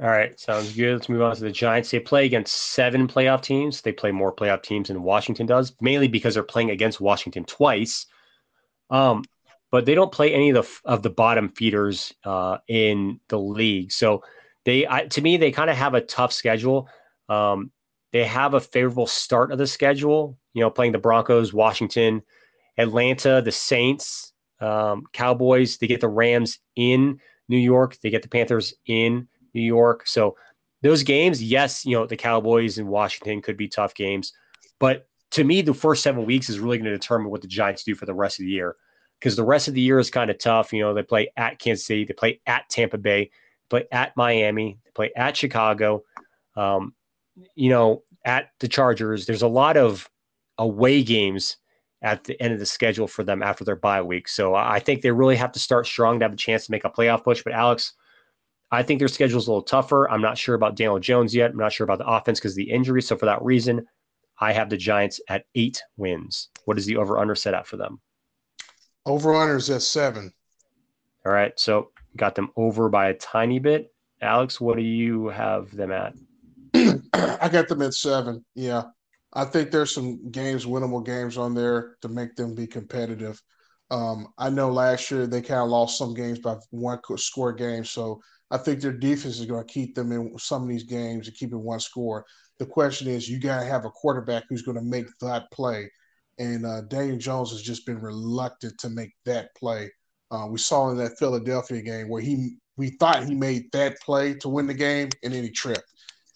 All 0.00 0.08
right, 0.08 0.38
sounds 0.40 0.74
good. 0.74 0.94
Let's 0.94 1.08
move 1.10 1.20
on 1.20 1.36
to 1.36 1.42
the 1.42 1.52
Giants. 1.52 1.90
They 1.90 2.00
play 2.00 2.24
against 2.24 2.54
seven 2.54 3.06
playoff 3.06 3.42
teams. 3.42 3.82
They 3.82 3.92
play 3.92 4.10
more 4.10 4.34
playoff 4.34 4.62
teams 4.62 4.88
than 4.88 5.02
Washington 5.02 5.44
does, 5.44 5.74
mainly 5.82 6.08
because 6.08 6.34
they're 6.34 6.42
playing 6.42 6.70
against 6.70 7.02
Washington 7.02 7.44
twice. 7.44 8.06
Um, 8.90 9.24
but 9.70 9.86
they 9.86 9.94
don't 9.94 10.12
play 10.12 10.34
any 10.34 10.50
of 10.50 10.54
the 10.56 10.88
of 10.90 11.02
the 11.02 11.10
bottom 11.10 11.48
feeders 11.50 12.12
uh, 12.24 12.58
in 12.68 13.20
the 13.28 13.38
league. 13.38 13.92
So 13.92 14.22
they, 14.64 14.86
I, 14.86 15.06
to 15.06 15.22
me, 15.22 15.36
they 15.36 15.52
kind 15.52 15.70
of 15.70 15.76
have 15.76 15.94
a 15.94 16.00
tough 16.00 16.32
schedule. 16.32 16.88
Um, 17.28 17.70
they 18.12 18.24
have 18.24 18.54
a 18.54 18.60
favorable 18.60 19.06
start 19.06 19.52
of 19.52 19.58
the 19.58 19.66
schedule. 19.66 20.36
You 20.54 20.62
know, 20.62 20.70
playing 20.70 20.92
the 20.92 20.98
Broncos, 20.98 21.52
Washington, 21.52 22.22
Atlanta, 22.76 23.40
the 23.40 23.52
Saints, 23.52 24.32
um, 24.60 25.04
Cowboys. 25.12 25.78
They 25.78 25.86
get 25.86 26.00
the 26.00 26.08
Rams 26.08 26.58
in 26.74 27.20
New 27.48 27.58
York. 27.58 27.96
They 28.02 28.10
get 28.10 28.22
the 28.22 28.28
Panthers 28.28 28.74
in 28.86 29.28
New 29.54 29.62
York. 29.62 30.06
So 30.08 30.36
those 30.82 31.02
games, 31.02 31.42
yes, 31.42 31.84
you 31.84 31.92
know, 31.92 32.06
the 32.06 32.16
Cowboys 32.16 32.78
and 32.78 32.88
Washington 32.88 33.42
could 33.42 33.56
be 33.56 33.68
tough 33.68 33.94
games. 33.94 34.32
But 34.78 35.06
to 35.30 35.44
me, 35.44 35.62
the 35.62 35.74
first 35.74 36.02
seven 36.02 36.24
weeks 36.24 36.48
is 36.48 36.58
really 36.58 36.78
going 36.78 36.90
to 36.90 36.96
determine 36.96 37.30
what 37.30 37.42
the 37.42 37.48
Giants 37.48 37.84
do 37.84 37.94
for 37.94 38.06
the 38.06 38.14
rest 38.14 38.38
of 38.38 38.44
the 38.44 38.50
year. 38.50 38.76
Because 39.18 39.36
the 39.36 39.44
rest 39.44 39.68
of 39.68 39.74
the 39.74 39.80
year 39.80 39.98
is 39.98 40.10
kind 40.10 40.30
of 40.30 40.38
tough. 40.38 40.72
You 40.72 40.80
know, 40.80 40.94
they 40.94 41.02
play 41.02 41.30
at 41.36 41.58
Kansas 41.58 41.86
City, 41.86 42.04
they 42.04 42.14
play 42.14 42.40
at 42.46 42.68
Tampa 42.70 42.98
Bay, 42.98 43.30
play 43.68 43.86
at 43.92 44.16
Miami, 44.16 44.78
they 44.84 44.90
play 44.92 45.12
at 45.14 45.36
Chicago, 45.36 46.02
um, 46.56 46.94
you 47.54 47.68
know, 47.68 48.02
at 48.24 48.50
the 48.60 48.68
Chargers. 48.68 49.26
There's 49.26 49.42
a 49.42 49.48
lot 49.48 49.76
of 49.76 50.08
away 50.58 51.02
games 51.02 51.58
at 52.02 52.24
the 52.24 52.40
end 52.42 52.54
of 52.54 52.58
the 52.58 52.66
schedule 52.66 53.06
for 53.06 53.22
them 53.22 53.42
after 53.42 53.62
their 53.62 53.76
bye 53.76 54.00
week. 54.00 54.26
So 54.26 54.54
I 54.54 54.78
think 54.80 55.02
they 55.02 55.10
really 55.10 55.36
have 55.36 55.52
to 55.52 55.58
start 55.58 55.86
strong 55.86 56.18
to 56.18 56.24
have 56.24 56.32
a 56.32 56.36
chance 56.36 56.64
to 56.66 56.72
make 56.72 56.84
a 56.84 56.90
playoff 56.90 57.22
push. 57.22 57.42
But 57.42 57.52
Alex, 57.52 57.92
I 58.70 58.82
think 58.82 59.00
their 59.00 59.08
schedule 59.08 59.38
is 59.38 59.46
a 59.46 59.50
little 59.50 59.62
tougher. 59.62 60.10
I'm 60.10 60.22
not 60.22 60.38
sure 60.38 60.54
about 60.54 60.76
Daniel 60.76 60.98
Jones 60.98 61.34
yet. 61.34 61.50
I'm 61.50 61.58
not 61.58 61.72
sure 61.72 61.84
about 61.84 61.98
the 61.98 62.06
offense 62.06 62.40
because 62.40 62.52
of 62.52 62.56
the 62.56 62.70
injury. 62.70 63.02
So 63.02 63.16
for 63.16 63.26
that 63.26 63.42
reason, 63.42 63.86
I 64.40 64.52
have 64.52 64.70
the 64.70 64.76
Giants 64.76 65.20
at 65.28 65.44
eight 65.54 65.82
wins. 65.96 66.48
What 66.64 66.78
is 66.78 66.86
the 66.86 66.96
over 66.96 67.18
under 67.18 67.34
set 67.34 67.54
at 67.54 67.66
for 67.66 67.76
them? 67.76 68.00
Over 69.04 69.34
under 69.34 69.56
is 69.56 69.70
at 69.70 69.82
seven. 69.82 70.32
All 71.26 71.32
right. 71.32 71.52
So 71.58 71.90
got 72.16 72.34
them 72.34 72.50
over 72.56 72.88
by 72.88 73.08
a 73.08 73.14
tiny 73.14 73.58
bit. 73.58 73.92
Alex, 74.22 74.60
what 74.60 74.76
do 74.76 74.82
you 74.82 75.28
have 75.28 75.74
them 75.74 75.92
at? 75.92 76.14
I 77.14 77.48
got 77.48 77.68
them 77.68 77.82
at 77.82 77.94
seven. 77.94 78.44
Yeah. 78.54 78.84
I 79.32 79.44
think 79.44 79.70
there's 79.70 79.94
some 79.94 80.30
games, 80.30 80.66
winnable 80.66 81.04
games 81.04 81.38
on 81.38 81.54
there 81.54 81.96
to 82.02 82.08
make 82.08 82.34
them 82.34 82.54
be 82.54 82.66
competitive. 82.66 83.40
Um, 83.90 84.28
I 84.38 84.50
know 84.50 84.70
last 84.70 85.10
year 85.10 85.26
they 85.26 85.42
kind 85.42 85.60
of 85.60 85.68
lost 85.68 85.98
some 85.98 86.14
games 86.14 86.38
by 86.38 86.56
one 86.70 87.00
score 87.16 87.52
game. 87.52 87.84
So 87.84 88.20
I 88.50 88.58
think 88.58 88.80
their 88.80 88.92
defense 88.92 89.38
is 89.38 89.46
going 89.46 89.66
to 89.66 89.72
keep 89.72 89.94
them 89.94 90.12
in 90.12 90.36
some 90.38 90.62
of 90.62 90.68
these 90.68 90.84
games 90.84 91.28
and 91.28 91.36
keep 91.36 91.52
it 91.52 91.56
one 91.56 91.80
score. 91.80 92.24
The 92.60 92.66
question 92.66 93.08
is, 93.08 93.26
you 93.26 93.40
got 93.40 93.60
to 93.60 93.66
have 93.66 93.86
a 93.86 93.90
quarterback 93.90 94.44
who's 94.48 94.60
going 94.60 94.76
to 94.76 94.84
make 94.84 95.06
that 95.22 95.50
play. 95.50 95.90
And 96.38 96.66
uh, 96.66 96.82
Daniel 96.82 97.16
Jones 97.16 97.50
has 97.52 97.62
just 97.62 97.86
been 97.86 97.98
reluctant 98.00 98.78
to 98.80 98.90
make 98.90 99.14
that 99.24 99.54
play. 99.56 99.90
Uh, 100.30 100.46
we 100.48 100.58
saw 100.58 100.90
in 100.90 100.98
that 100.98 101.18
Philadelphia 101.18 101.80
game 101.80 102.08
where 102.10 102.20
he 102.20 102.56
we 102.76 102.90
thought 102.90 103.24
he 103.24 103.34
made 103.34 103.72
that 103.72 103.98
play 104.00 104.34
to 104.34 104.48
win 104.50 104.66
the 104.66 104.74
game, 104.74 105.08
and 105.24 105.32
then 105.32 105.42
he 105.42 105.50
tripped. 105.50 105.92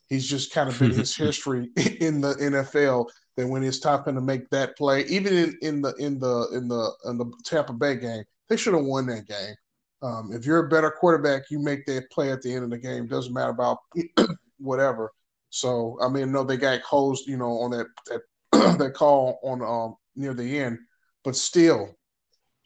He's 0.09 0.27
just 0.27 0.51
kind 0.53 0.69
of 0.69 0.79
been 0.79 0.93
his 0.93 1.15
history 1.17 1.71
in 2.01 2.23
the 2.23 2.35
NFL 2.35 3.07
that 3.37 3.47
when 3.47 3.63
it's 3.63 3.79
time 3.79 4.05
to 4.05 4.21
make 4.21 4.49
that 4.49 4.77
play, 4.79 5.05
even 5.07 5.35
in, 5.35 5.59
in 5.61 5.83
the 5.83 5.95
in 5.97 6.19
the 6.19 6.49
in 6.55 6.69
the 6.69 6.91
in 7.05 7.19
the 7.19 7.31
Tampa 7.45 7.75
Bay 7.75 7.97
game, 7.97 8.25
they 8.49 8.57
should 8.57 8.75
have 8.75 8.85
won 8.85 9.07
that 9.07 9.29
game. 9.29 9.55
Um, 10.03 10.31
if 10.33 10.47
you're 10.47 10.67
a 10.67 10.69
better 10.71 10.91
quarterback, 10.91 11.51
you 11.51 11.59
make 11.59 11.85
that 11.87 12.11
play 12.11 12.33
at 12.33 12.41
the 12.41 12.53
end 12.53 12.65
of 12.65 12.71
the 12.71 12.79
game. 12.79 13.07
Doesn't 13.07 13.33
matter 13.33 13.51
about 13.51 13.79
whatever. 14.59 15.13
So 15.55 15.97
I 16.03 16.09
mean, 16.09 16.33
no, 16.33 16.43
they 16.43 16.57
got 16.57 16.81
hosed, 16.81 17.29
you 17.29 17.37
know, 17.37 17.61
on 17.61 17.71
that 17.71 17.87
that 18.09 18.23
that 18.79 18.95
call 18.95 19.39
on 19.45 19.63
um, 19.63 19.95
near 20.17 20.35
the 20.35 20.59
end, 20.59 20.79
but 21.23 21.37
still, 21.37 21.95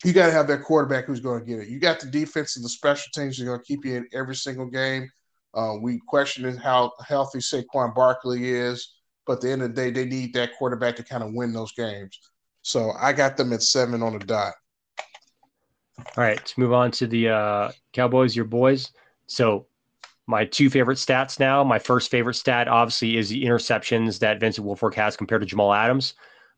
you 0.06 0.14
got 0.14 0.26
to 0.26 0.32
have 0.32 0.48
that 0.48 0.62
quarterback 0.62 1.04
who's 1.04 1.20
going 1.20 1.40
to 1.40 1.46
get 1.46 1.58
it. 1.58 1.68
You 1.68 1.80
got 1.80 2.00
the 2.00 2.06
defense 2.06 2.56
and 2.56 2.64
the 2.64 2.70
special 2.70 3.10
teams 3.14 3.38
are 3.38 3.44
going 3.44 3.58
to 3.58 3.64
keep 3.64 3.84
you 3.84 3.96
in 3.96 4.08
every 4.14 4.34
single 4.34 4.64
game. 4.64 5.06
Uh, 5.52 5.74
we 5.82 6.00
question 6.08 6.56
how 6.56 6.92
healthy 7.06 7.40
Saquon 7.40 7.94
Barkley 7.94 8.48
is, 8.48 8.94
but 9.26 9.34
at 9.34 9.40
the 9.42 9.50
end 9.50 9.60
of 9.60 9.74
the 9.74 9.82
day, 9.82 9.90
they 9.90 10.06
need 10.06 10.32
that 10.32 10.56
quarterback 10.56 10.96
to 10.96 11.02
kind 11.02 11.22
of 11.22 11.34
win 11.34 11.52
those 11.52 11.72
games. 11.72 12.18
So 12.62 12.92
I 12.98 13.12
got 13.12 13.36
them 13.36 13.52
at 13.52 13.62
seven 13.62 14.02
on 14.02 14.18
the 14.18 14.24
dot. 14.24 14.54
All 15.98 16.24
right, 16.24 16.38
let's 16.38 16.56
move 16.56 16.72
on 16.72 16.90
to 16.92 17.06
the 17.06 17.28
uh, 17.28 17.72
Cowboys, 17.92 18.34
your 18.34 18.46
boys. 18.46 18.92
So, 19.26 19.66
my 20.28 20.44
two 20.44 20.68
favorite 20.68 20.98
stats 20.98 21.40
now. 21.40 21.64
My 21.64 21.78
first 21.78 22.10
favorite 22.10 22.34
stat, 22.34 22.68
obviously, 22.68 23.16
is 23.16 23.30
the 23.30 23.42
interceptions 23.44 24.18
that 24.18 24.38
Vincent 24.38 24.66
Wilfork 24.66 24.92
has 24.94 25.16
compared 25.16 25.40
to 25.40 25.46
Jamal 25.46 25.72
Adams. 25.72 26.12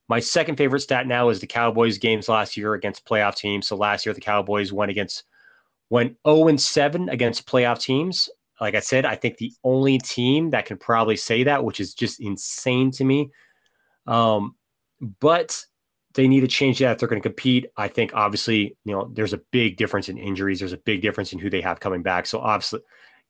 My 0.09 0.19
second 0.19 0.57
favorite 0.57 0.81
stat 0.81 1.07
now 1.07 1.29
is 1.29 1.39
the 1.39 1.47
Cowboys 1.47 1.97
games 1.97 2.29
last 2.29 2.57
year 2.57 2.75
against 2.75 3.07
playoff 3.07 3.37
teams. 3.37 3.69
So 3.69 3.77
last 3.77 4.05
year 4.05 4.13
the 4.13 4.21
Cowboys 4.21 4.73
went 4.73 4.91
against 4.91 5.23
went 5.89 6.17
0 6.27 6.49
and 6.49 6.61
7 6.61 7.09
against 7.11 7.47
playoff 7.47 7.81
teams. 7.81 8.29
Like 8.61 8.75
I 8.75 8.81
said, 8.81 9.07
I 9.07 9.15
think 9.15 9.37
the 9.37 9.53
only 9.63 9.99
team 9.99 10.51
that 10.51 10.67
can 10.67 10.77
probably 10.77 11.17
say 11.17 11.45
that, 11.45 11.65
which 11.65 11.79
is 11.79 11.95
just 11.95 12.21
insane 12.21 12.91
to 12.93 13.05
me. 13.05 13.31
Um, 14.09 14.57
but 15.21 15.65
they 16.15 16.27
need 16.27 16.41
to 16.41 16.49
change 16.49 16.81
that 16.81 16.93
if 16.93 16.99
they're 16.99 17.09
going 17.09 17.23
to 17.23 17.29
compete. 17.29 17.67
I 17.77 17.87
think 17.87 18.15
obviously, 18.15 18.77
you 18.85 18.93
know, 18.93 19.09
there's 19.15 19.33
a 19.33 19.41
big 19.53 19.77
difference 19.77 20.09
in 20.09 20.19
injuries. 20.19 20.59
There's 20.59 20.73
a 20.73 20.79
big 20.79 21.03
difference 21.03 21.33
in 21.33 21.39
who 21.39 21.51
they 21.51 21.61
have 21.61 21.79
coming 21.79 22.03
back. 22.03 22.27
So 22.27 22.41
obviously, 22.41 22.81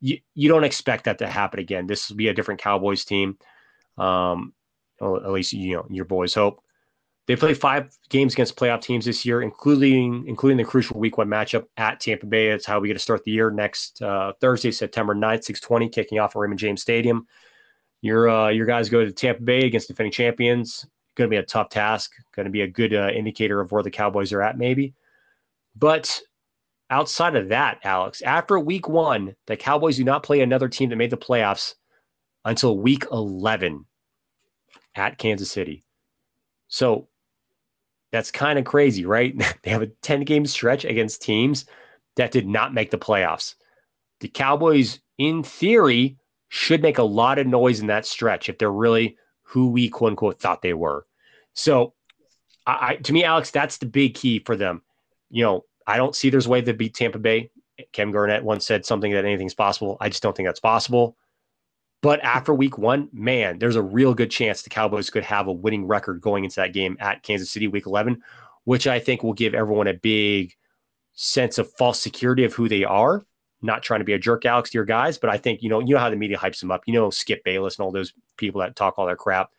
you, 0.01 0.19
you 0.35 0.49
don't 0.49 0.65
expect 0.65 1.05
that 1.05 1.19
to 1.19 1.27
happen 1.27 1.61
again. 1.61 1.87
This 1.87 2.09
will 2.09 2.17
be 2.17 2.29
a 2.29 2.35
different 2.35 2.61
Cowboys 2.61 3.05
team. 3.05 3.39
Um, 3.99 4.55
at 5.01 5.31
least 5.31 5.53
you 5.53 5.77
know 5.77 5.87
your 5.89 6.05
boys 6.05 6.35
hope. 6.35 6.63
They 7.27 7.37
play 7.37 7.55
five 7.55 7.97
games 8.09 8.33
against 8.33 8.57
playoff 8.57 8.83
teams 8.83 9.05
this 9.05 9.25
year, 9.25 9.43
including 9.43 10.27
including 10.27 10.57
the 10.57 10.65
crucial 10.65 10.99
Week 10.99 11.17
One 11.17 11.29
matchup 11.29 11.67
at 11.77 12.01
Tampa 12.01 12.27
Bay. 12.27 12.51
That's 12.51 12.67
how 12.67 12.81
we 12.81 12.89
get 12.89 12.95
to 12.95 13.01
start 13.01 13.25
the 13.25 13.31
year 13.31 13.51
next 13.51 14.03
uh, 14.03 14.33
Thursday, 14.41 14.73
September 14.73 15.15
9th, 15.15 15.45
six 15.45 15.61
twenty, 15.61 15.89
kicking 15.89 16.19
off 16.19 16.35
at 16.35 16.41
Raymond 16.41 16.59
James 16.59 16.83
Stadium. 16.83 17.27
Your 18.03 18.29
uh, 18.29 18.49
your 18.49 18.67
guys 18.67 18.89
go 18.89 19.05
to 19.05 19.13
Tampa 19.13 19.43
Bay 19.43 19.67
against 19.67 19.89
defending 19.89 20.13
champions. 20.13 20.87
Going 21.15 21.29
to 21.29 21.35
be 21.35 21.39
a 21.39 21.45
tough 21.45 21.69
task. 21.69 22.13
Going 22.35 22.47
to 22.47 22.53
be 22.53 22.63
a 22.63 22.69
good 22.69 22.95
uh, 22.95 23.11
indicator 23.15 23.61
of 23.61 23.73
where 23.73 23.83
the 23.83 23.91
Cowboys 23.91 24.33
are 24.33 24.43
at, 24.43 24.59
maybe. 24.59 24.95
But 25.77 26.21
outside 26.91 27.37
of 27.37 27.49
that, 27.49 27.79
Alex, 27.85 28.21
after 28.23 28.59
Week 28.59 28.89
One, 28.89 29.35
the 29.47 29.57
Cowboys 29.57 29.97
do 29.97 30.05
not 30.05 30.23
play 30.23 30.41
another 30.41 30.69
team 30.69 30.91
that 30.91 30.97
made 30.97 31.11
the 31.11 31.17
playoffs 31.17 31.75
until 32.45 32.79
Week 32.79 33.05
Eleven 33.11 33.87
at 34.95 35.19
Kansas 35.19 35.51
City. 35.51 35.85
So 36.69 37.09
that's 38.13 38.31
kind 38.31 38.59
of 38.59 38.65
crazy, 38.65 39.07
right? 39.07 39.35
they 39.63 39.71
have 39.71 39.83
a 39.83 39.87
10 40.03 40.23
game 40.23 40.47
stretch 40.47 40.85
against 40.85 41.23
teams 41.23 41.67
that 42.17 42.33
did 42.33 42.47
not 42.47 42.75
make 42.75 42.91
the 42.91 42.99
playoffs. 42.99 43.55
The 44.21 44.29
Cowboys, 44.29 45.01
in 45.19 45.43
theory, 45.43 46.19
should 46.49 46.83
make 46.83 46.99
a 46.99 47.03
lot 47.03 47.39
of 47.39 47.47
noise 47.47 47.81
in 47.81 47.87
that 47.87 48.07
stretch 48.07 48.49
if 48.49 48.59
they're 48.59 48.71
really 48.71 49.17
who 49.43 49.71
we 49.71 49.89
quote 49.89 50.11
unquote 50.11 50.41
thought 50.41 50.63
they 50.63 50.75
were. 50.75 51.07
So, 51.55 51.95
I 52.67 52.97
to 52.97 53.13
me, 53.13 53.25
Alex, 53.25 53.51
that's 53.51 53.79
the 53.79 53.87
big 53.87 54.15
key 54.15 54.41
for 54.41 54.55
them. 54.55 54.83
You 55.31 55.45
know, 55.45 55.65
I 55.91 55.97
don't 55.97 56.15
see 56.15 56.31
there's 56.31 56.47
a 56.47 56.51
way 56.51 56.63
to 56.63 56.73
beat 56.73 56.95
Tampa 56.95 57.19
Bay. 57.19 57.51
Kevin 57.93 58.13
Garnett 58.13 58.45
once 58.45 58.65
said 58.65 58.87
something 58.87 59.13
that 59.13 59.25
anything's 59.25 59.55
possible. 59.55 59.97
I 60.01 60.09
just 60.09 60.23
don't 60.23 60.37
think 60.37 60.47
that's 60.47 60.61
possible. 60.61 61.17
But 62.01 62.21
after 62.21 62.55
week 62.55 62.79
one, 62.79 63.09
man, 63.13 63.59
there's 63.59 63.77
a 63.77 63.83
real 63.83 64.15
good 64.15 64.31
chance 64.31 64.63
the 64.63 64.71
Cowboys 64.71 65.11
could 65.11 65.25
have 65.25 65.49
a 65.49 65.53
winning 65.53 65.87
record 65.87 66.21
going 66.21 66.45
into 66.45 66.57
that 66.57 66.73
game 66.73 66.97
at 67.01 67.23
Kansas 67.23 67.51
City 67.51 67.67
week 67.67 67.87
11, 67.87 68.23
which 68.65 68.87
I 68.87 69.01
think 69.01 69.23
will 69.23 69.33
give 69.33 69.53
everyone 69.53 69.89
a 69.89 69.95
big 69.95 70.55
sense 71.13 71.59
of 71.59 71.73
false 71.73 72.01
security 72.01 72.45
of 72.45 72.55
who 72.55 72.69
they 72.69 72.85
are. 72.85 73.25
Not 73.61 73.83
trying 73.83 74.01
to 74.01 74.05
be 74.05 74.15
a 74.15 74.19
jerk, 74.19 74.47
Alex, 74.47 74.71
to 74.71 74.79
your 74.79 74.87
guys, 74.87 75.19
but 75.19 75.29
I 75.29 75.37
think, 75.37 75.61
you 75.61 75.69
know, 75.69 75.81
you 75.81 75.95
know 75.95 76.01
how 76.01 76.09
the 76.09 76.17
media 76.17 76.39
hypes 76.39 76.61
them 76.61 76.71
up. 76.71 76.85
You 76.87 76.95
know, 76.95 77.11
Skip 77.11 77.45
Bayless 77.45 77.77
and 77.79 77.85
all 77.85 77.93
those 77.93 78.15
people 78.39 78.61
that 78.61 78.77
talk 78.77 78.97
all 78.97 79.07
their 79.07 79.17
crap. 79.17 79.51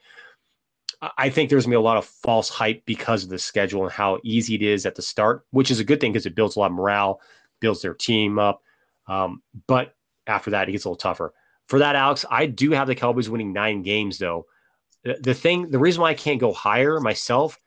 I 1.18 1.30
think 1.30 1.49
there's 1.49 1.65
gonna 1.65 1.73
be 1.73 1.78
a 1.78 1.82
lot 1.82 1.98
of 1.98 2.06
false 2.06 2.49
hype 2.49 2.86
because 2.86 3.23
of 3.23 3.30
the 3.30 3.40
schedule 3.40 3.84
and 3.84 3.91
how 3.91 4.19
easy 4.23 4.56
it 4.56 4.61
is 4.61 4.86
at 4.86 4.95
the 4.95 5.02
start, 5.02 5.45
which 5.52 5.72
is 5.72 5.80
a 5.80 5.84
good 5.84 5.99
thing 5.99 6.11
because 6.11 6.26
it 6.26 6.36
builds 6.36 6.56
a 6.56 6.60
lot 6.60 6.68
of 6.68 6.73
morale, 6.73 7.22
builds 7.60 7.82
their 7.82 7.94
team 7.94 8.38
up. 8.38 8.61
Um, 9.07 9.41
but 9.68 9.95
after 10.28 10.52
that, 10.52 10.69
it 10.69 10.73
gets 10.73 10.86
a 10.86 10.90
little 10.90 10.98
tougher 10.98 11.34
for 11.72 11.80
that, 11.80 11.95
Alex, 11.95 12.26
I 12.30 12.48
do 12.48 12.72
have 12.72 12.88
the 12.88 12.95
Cowboys 12.95 13.30
winning 13.30 13.53
nine 13.53 13.82
games, 13.82 14.18
though. 14.18 14.45
The, 15.06 15.18
the 15.22 15.34
thing, 15.34 15.69
the 15.69 15.80
reason 15.80 16.02
why 16.02 16.10
I 16.10 16.15
can't 16.15 16.38
go 16.38 16.52
higher 16.52 16.99
myself 16.99 17.57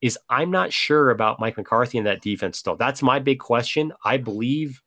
is 0.00 0.18
I'm 0.30 0.50
not 0.50 0.72
sure 0.72 1.10
about 1.10 1.38
Mike 1.38 1.58
McCarthy 1.58 1.98
and 1.98 2.06
that 2.06 2.22
defense 2.22 2.56
still. 2.56 2.76
That's 2.76 3.02
my 3.02 3.18
big 3.18 3.38
question. 3.38 3.92
I 4.02 4.16
believe 4.16 4.80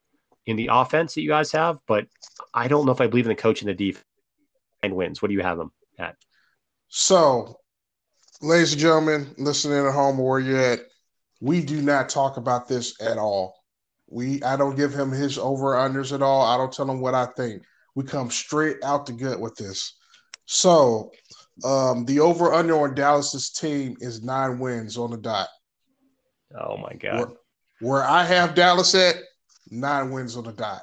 in 0.47 0.55
the 0.55 0.69
offense 0.71 1.13
that 1.13 1.21
you 1.21 1.29
guys 1.29 1.51
have, 1.51 1.77
but 1.85 2.07
I 2.51 2.67
don't 2.67 2.87
know 2.87 2.91
if 2.91 2.99
I 2.99 3.05
believe 3.05 3.27
in 3.27 3.29
the 3.29 3.35
coach 3.35 3.61
and 3.61 3.69
the 3.69 3.75
defense. 3.75 4.05
And 4.81 4.95
wins. 4.95 5.21
What 5.21 5.27
do 5.27 5.35
you 5.35 5.43
have 5.43 5.59
them 5.59 5.71
at? 5.99 6.17
So, 6.89 7.59
ladies 8.43 8.73
and 8.73 8.81
gentlemen, 8.81 9.33
listening 9.37 9.85
at 9.85 9.93
home 9.93 10.17
where 10.17 10.39
you're 10.39 10.59
at, 10.59 10.81
we 11.39 11.61
do 11.61 11.81
not 11.81 12.09
talk 12.09 12.37
about 12.37 12.67
this 12.67 13.01
at 13.01 13.17
all. 13.17 13.55
We 14.09 14.43
I 14.43 14.57
don't 14.57 14.75
give 14.75 14.93
him 14.93 15.11
his 15.11 15.37
over 15.37 15.73
unders 15.73 16.13
at 16.13 16.21
all. 16.21 16.41
I 16.41 16.57
don't 16.57 16.71
tell 16.71 16.89
him 16.89 16.99
what 16.99 17.15
I 17.15 17.25
think. 17.37 17.63
We 17.95 18.03
come 18.03 18.29
straight 18.29 18.77
out 18.83 19.05
the 19.05 19.13
gut 19.13 19.39
with 19.39 19.55
this. 19.55 19.97
So 20.45 21.11
um, 21.63 22.05
the 22.05 22.19
over 22.19 22.53
under 22.53 22.79
on 22.81 22.95
Dallas's 22.95 23.49
team 23.49 23.95
is 23.99 24.23
nine 24.23 24.59
wins 24.59 24.97
on 24.97 25.11
the 25.11 25.17
dot. 25.17 25.47
Oh 26.59 26.77
my 26.77 26.93
god. 26.93 27.17
Where, 27.17 27.27
where 27.79 28.03
I 28.03 28.23
have 28.23 28.55
Dallas 28.55 28.93
at, 28.93 29.15
nine 29.69 30.11
wins 30.11 30.35
on 30.35 30.43
the 30.43 30.51
dot. 30.51 30.81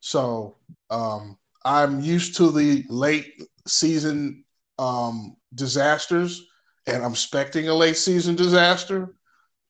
So 0.00 0.56
um, 0.88 1.38
I'm 1.64 2.00
used 2.00 2.36
to 2.36 2.50
the 2.50 2.84
late 2.88 3.34
season 3.66 4.44
um, 4.78 5.36
disasters, 5.54 6.46
and 6.86 7.04
I'm 7.04 7.12
expecting 7.12 7.68
a 7.68 7.74
late 7.74 7.96
season 7.96 8.36
disaster. 8.36 9.14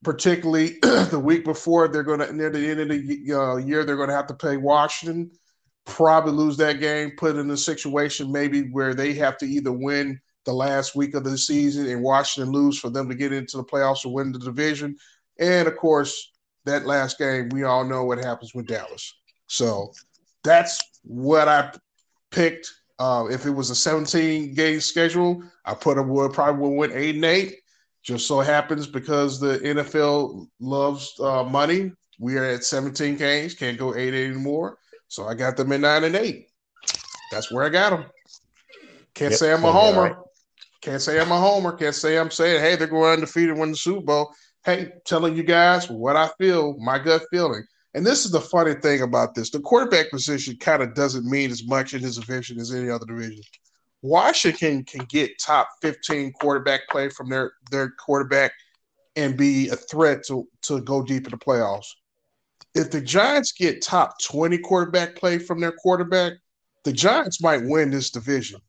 Particularly 0.02 0.78
the 0.82 1.20
week 1.22 1.44
before, 1.44 1.86
they're 1.86 2.02
going 2.02 2.20
to 2.20 2.32
near 2.32 2.48
the 2.48 2.70
end 2.70 2.80
of 2.80 2.88
the 2.88 3.34
uh, 3.34 3.56
year, 3.56 3.84
they're 3.84 3.96
going 3.96 4.08
to 4.08 4.14
have 4.14 4.28
to 4.28 4.34
play 4.34 4.56
Washington 4.56 5.30
probably 5.90 6.32
lose 6.32 6.56
that 6.56 6.80
game, 6.80 7.12
put 7.16 7.36
in 7.36 7.50
a 7.50 7.56
situation 7.56 8.32
maybe 8.32 8.70
where 8.70 8.94
they 8.94 9.12
have 9.14 9.36
to 9.38 9.46
either 9.46 9.72
win 9.72 10.20
the 10.44 10.52
last 10.52 10.96
week 10.96 11.14
of 11.14 11.24
the 11.24 11.36
season 11.36 11.86
and 11.86 12.02
Washington 12.02 12.52
lose 12.52 12.78
for 12.78 12.90
them 12.90 13.08
to 13.08 13.14
get 13.14 13.32
into 13.32 13.56
the 13.56 13.64
playoffs 13.64 14.06
or 14.06 14.12
win 14.12 14.32
the 14.32 14.38
division. 14.38 14.96
And 15.38 15.68
of 15.68 15.76
course, 15.76 16.32
that 16.64 16.86
last 16.86 17.18
game, 17.18 17.48
we 17.50 17.64
all 17.64 17.84
know 17.84 18.04
what 18.04 18.18
happens 18.18 18.54
with 18.54 18.66
Dallas. 18.66 19.14
So 19.46 19.92
that's 20.44 20.80
what 21.02 21.48
I 21.48 21.72
picked. 22.30 22.72
Uh, 23.00 23.26
if 23.30 23.46
it 23.46 23.50
was 23.50 23.70
a 23.70 23.74
17 23.74 24.52
game 24.52 24.78
schedule, 24.78 25.42
I 25.64 25.72
put 25.72 25.96
them 25.96 26.10
would 26.10 26.34
probably 26.34 26.60
would 26.60 26.76
win 26.76 26.92
eight 26.92 27.14
and 27.14 27.24
eight. 27.24 27.56
Just 28.02 28.26
so 28.26 28.40
happens 28.40 28.86
because 28.86 29.40
the 29.40 29.58
NFL 29.58 30.46
loves 30.60 31.18
uh, 31.18 31.42
money. 31.44 31.92
We 32.18 32.36
are 32.36 32.44
at 32.44 32.62
17 32.62 33.16
games, 33.16 33.54
can't 33.54 33.78
go 33.78 33.94
eight 33.96 34.12
anymore. 34.12 34.76
So 35.08 35.26
I 35.26 35.34
got 35.34 35.56
them 35.56 35.72
in 35.72 35.80
nine 35.80 36.04
and 36.04 36.14
eight. 36.14 36.48
That's 37.32 37.50
where 37.50 37.64
I 37.64 37.70
got 37.70 37.90
them. 37.90 38.04
Can't 39.14 39.30
yep, 39.30 39.38
say 39.38 39.52
I'm 39.52 39.64
a 39.64 39.72
homer. 39.72 40.02
Right. 40.02 40.16
Can't 40.82 41.00
say 41.00 41.18
I'm 41.18 41.32
a 41.32 41.38
homer. 41.38 41.72
Can't 41.72 41.94
say 41.94 42.18
I'm 42.18 42.30
saying, 42.30 42.60
hey, 42.60 42.76
they're 42.76 42.86
going 42.86 43.14
undefeated, 43.14 43.56
win 43.56 43.70
the 43.70 43.76
Super 43.76 44.04
Bowl. 44.04 44.34
Hey, 44.62 44.92
telling 45.06 45.36
you 45.36 45.42
guys 45.42 45.88
what 45.88 46.16
I 46.16 46.28
feel, 46.38 46.76
my 46.78 46.98
gut 46.98 47.22
feeling. 47.30 47.64
And 47.94 48.06
this 48.06 48.24
is 48.24 48.30
the 48.30 48.40
funny 48.40 48.74
thing 48.74 49.02
about 49.02 49.34
this: 49.34 49.50
the 49.50 49.60
quarterback 49.60 50.10
position 50.10 50.56
kind 50.56 50.82
of 50.82 50.94
doesn't 50.94 51.24
mean 51.24 51.50
as 51.50 51.66
much 51.66 51.94
in 51.94 52.02
this 52.02 52.16
division 52.16 52.60
as 52.60 52.72
any 52.72 52.90
other 52.90 53.06
division. 53.06 53.42
Washington 54.02 54.84
can 54.84 55.04
get 55.10 55.38
top 55.38 55.68
15 55.82 56.32
quarterback 56.40 56.88
play 56.88 57.08
from 57.08 57.28
their 57.28 57.52
their 57.70 57.90
quarterback 57.90 58.52
and 59.16 59.36
be 59.36 59.68
a 59.68 59.76
threat 59.76 60.24
to 60.26 60.48
to 60.62 60.80
go 60.80 61.02
deep 61.02 61.26
in 61.26 61.30
the 61.30 61.36
playoffs 61.36 61.86
if 62.74 62.90
the 62.90 63.00
Giants 63.00 63.52
get 63.52 63.82
top 63.82 64.20
20 64.22 64.58
quarterback 64.58 65.16
play 65.16 65.38
from 65.38 65.60
their 65.60 65.72
quarterback, 65.72 66.34
the 66.84 66.92
Giants 66.92 67.42
might 67.42 67.62
win 67.64 67.90
this 67.90 68.10
division. 68.10 68.60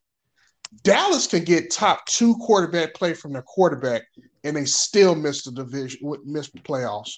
Dallas 0.84 1.28
can 1.28 1.44
get 1.44 1.72
top 1.72 2.06
two 2.06 2.36
quarterback 2.38 2.94
play 2.94 3.14
from 3.14 3.34
their 3.34 3.42
quarterback 3.42 4.04
and 4.44 4.56
they 4.56 4.66
still 4.66 5.16
miss 5.16 5.44
the 5.44 5.52
division, 5.52 6.00
miss 6.26 6.50
the 6.50 6.60
playoffs. 6.60 7.12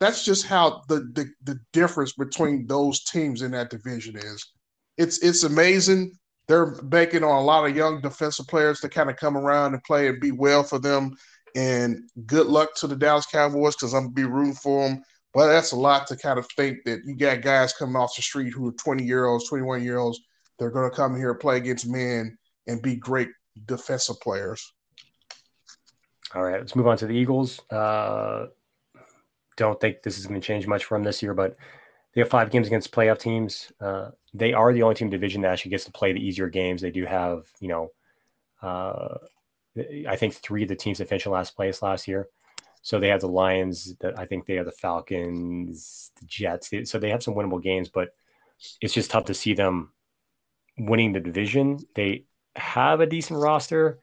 That's 0.00 0.24
just 0.24 0.46
how 0.46 0.82
the, 0.88 1.10
the 1.14 1.28
the 1.44 1.58
difference 1.72 2.12
between 2.12 2.66
those 2.66 3.04
teams 3.04 3.42
in 3.42 3.50
that 3.52 3.70
division 3.70 4.16
is. 4.16 4.44
It's 4.96 5.18
it's 5.18 5.42
amazing. 5.42 6.12
They're 6.46 6.80
banking 6.82 7.24
on 7.24 7.36
a 7.36 7.44
lot 7.44 7.68
of 7.68 7.76
young 7.76 8.00
defensive 8.00 8.46
players 8.46 8.80
to 8.80 8.88
kind 8.88 9.10
of 9.10 9.16
come 9.16 9.36
around 9.36 9.74
and 9.74 9.82
play 9.84 10.08
and 10.08 10.20
be 10.20 10.30
well 10.30 10.62
for 10.62 10.78
them. 10.78 11.14
And 11.54 12.02
good 12.26 12.46
luck 12.46 12.74
to 12.76 12.86
the 12.86 12.96
Dallas 12.96 13.26
Cowboys 13.26 13.74
because 13.74 13.92
I'm 13.92 14.04
gonna 14.04 14.14
be 14.14 14.24
rooting 14.24 14.54
for 14.54 14.88
them 14.88 15.02
but 15.34 15.48
that's 15.48 15.72
a 15.72 15.76
lot 15.76 16.06
to 16.08 16.16
kind 16.16 16.38
of 16.38 16.46
think 16.56 16.78
that 16.84 17.04
you 17.04 17.14
got 17.14 17.42
guys 17.42 17.72
coming 17.72 17.96
off 17.96 18.16
the 18.16 18.22
street 18.22 18.52
who 18.52 18.66
are 18.68 18.72
20 18.72 19.04
year 19.04 19.26
olds, 19.26 19.48
21 19.48 19.82
year 19.82 19.98
olds. 19.98 20.20
They're 20.58 20.70
to 20.70 20.90
come 20.90 21.16
here 21.16 21.34
play 21.34 21.58
against 21.58 21.88
men 21.88 22.36
and 22.66 22.82
be 22.82 22.96
great 22.96 23.28
defensive 23.66 24.18
players. 24.20 24.72
All 26.34 26.42
right, 26.42 26.58
let's 26.58 26.74
move 26.74 26.86
on 26.86 26.96
to 26.98 27.06
the 27.06 27.14
Eagles. 27.14 27.60
Uh, 27.70 28.46
don't 29.58 29.80
think 29.80 30.02
this 30.02 30.18
is 30.18 30.26
going 30.26 30.40
to 30.40 30.46
change 30.46 30.66
much 30.66 30.84
for 30.84 30.96
them 30.96 31.04
this 31.04 31.22
year, 31.22 31.34
but 31.34 31.56
they 32.14 32.20
have 32.22 32.30
five 32.30 32.50
games 32.50 32.66
against 32.66 32.92
playoff 32.92 33.18
teams. 33.18 33.70
Uh, 33.80 34.10
they 34.32 34.52
are 34.52 34.72
the 34.72 34.82
only 34.82 34.94
team 34.94 35.10
division 35.10 35.42
that 35.42 35.52
actually 35.52 35.72
gets 35.72 35.84
to 35.84 35.92
play 35.92 36.12
the 36.12 36.26
easier 36.26 36.48
games. 36.48 36.80
They 36.80 36.90
do 36.90 37.04
have, 37.04 37.46
you 37.60 37.68
know, 37.68 37.90
uh, 38.62 39.18
I 40.08 40.16
think 40.16 40.34
three 40.34 40.62
of 40.62 40.68
the 40.68 40.76
teams 40.76 40.98
that 40.98 41.08
finished 41.08 41.26
in 41.26 41.32
last 41.32 41.54
place 41.54 41.82
last 41.82 42.08
year. 42.08 42.28
So 42.82 42.98
they 42.98 43.08
have 43.08 43.20
the 43.20 43.28
Lions. 43.28 43.96
That 44.00 44.18
I 44.18 44.24
think 44.24 44.46
they 44.46 44.54
have 44.54 44.66
the 44.66 44.72
Falcons, 44.72 46.10
the 46.18 46.26
Jets. 46.26 46.72
So 46.84 46.98
they 46.98 47.10
have 47.10 47.22
some 47.22 47.34
winnable 47.34 47.62
games, 47.62 47.88
but 47.88 48.14
it's 48.80 48.94
just 48.94 49.10
tough 49.10 49.26
to 49.26 49.34
see 49.34 49.54
them 49.54 49.92
winning 50.78 51.12
the 51.12 51.20
division. 51.20 51.78
They 51.94 52.24
have 52.56 53.00
a 53.00 53.06
decent 53.06 53.40
roster. 53.40 54.00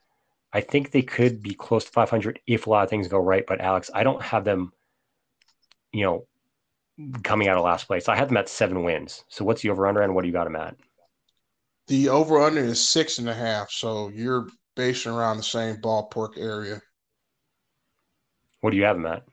I 0.54 0.62
think 0.62 0.92
they 0.92 1.02
could 1.02 1.42
be 1.42 1.54
close 1.54 1.86
to 1.86 1.92
500 1.92 2.40
if 2.48 2.68
a 2.68 2.70
lot 2.70 2.84
of 2.84 2.90
things 2.90 3.08
go 3.08 3.18
right. 3.18 3.46
But 3.46 3.60
Alex, 3.62 3.90
I 3.94 4.04
don't 4.04 4.22
have 4.22 4.46
them, 4.46 4.72
you 5.96 6.04
know, 6.04 6.28
coming 7.24 7.48
out 7.48 7.58
of 7.58 7.64
last 7.64 7.88
place. 7.88 8.10
I 8.10 8.16
have 8.16 8.28
them 8.28 8.38
at 8.38 8.50
seven 8.50 8.84
wins. 8.84 9.24
So 9.30 9.46
what's 9.46 9.62
the 9.62 9.70
over 9.70 9.88
under 9.88 10.02
and 10.02 10.14
what 10.14 10.22
do 10.22 10.28
you 10.28 10.34
got 10.34 10.44
them 10.44 10.58
at? 10.58 10.76
The 11.88 12.10
over 12.10 12.42
under 12.42 12.62
is 12.62 12.88
six 12.88 13.18
and 13.20 13.30
a 13.30 13.34
half. 13.34 13.72
So 13.72 14.10
you're 14.10 14.48
basing 14.76 15.14
around 15.14 15.38
the 15.38 15.44
same 15.44 15.78
ballpark 15.78 16.38
area. 16.38 16.82
What 18.60 18.72
do 18.72 18.78
you 18.78 18.84
have 18.84 18.98
him 18.98 19.06
at? 19.06 19.24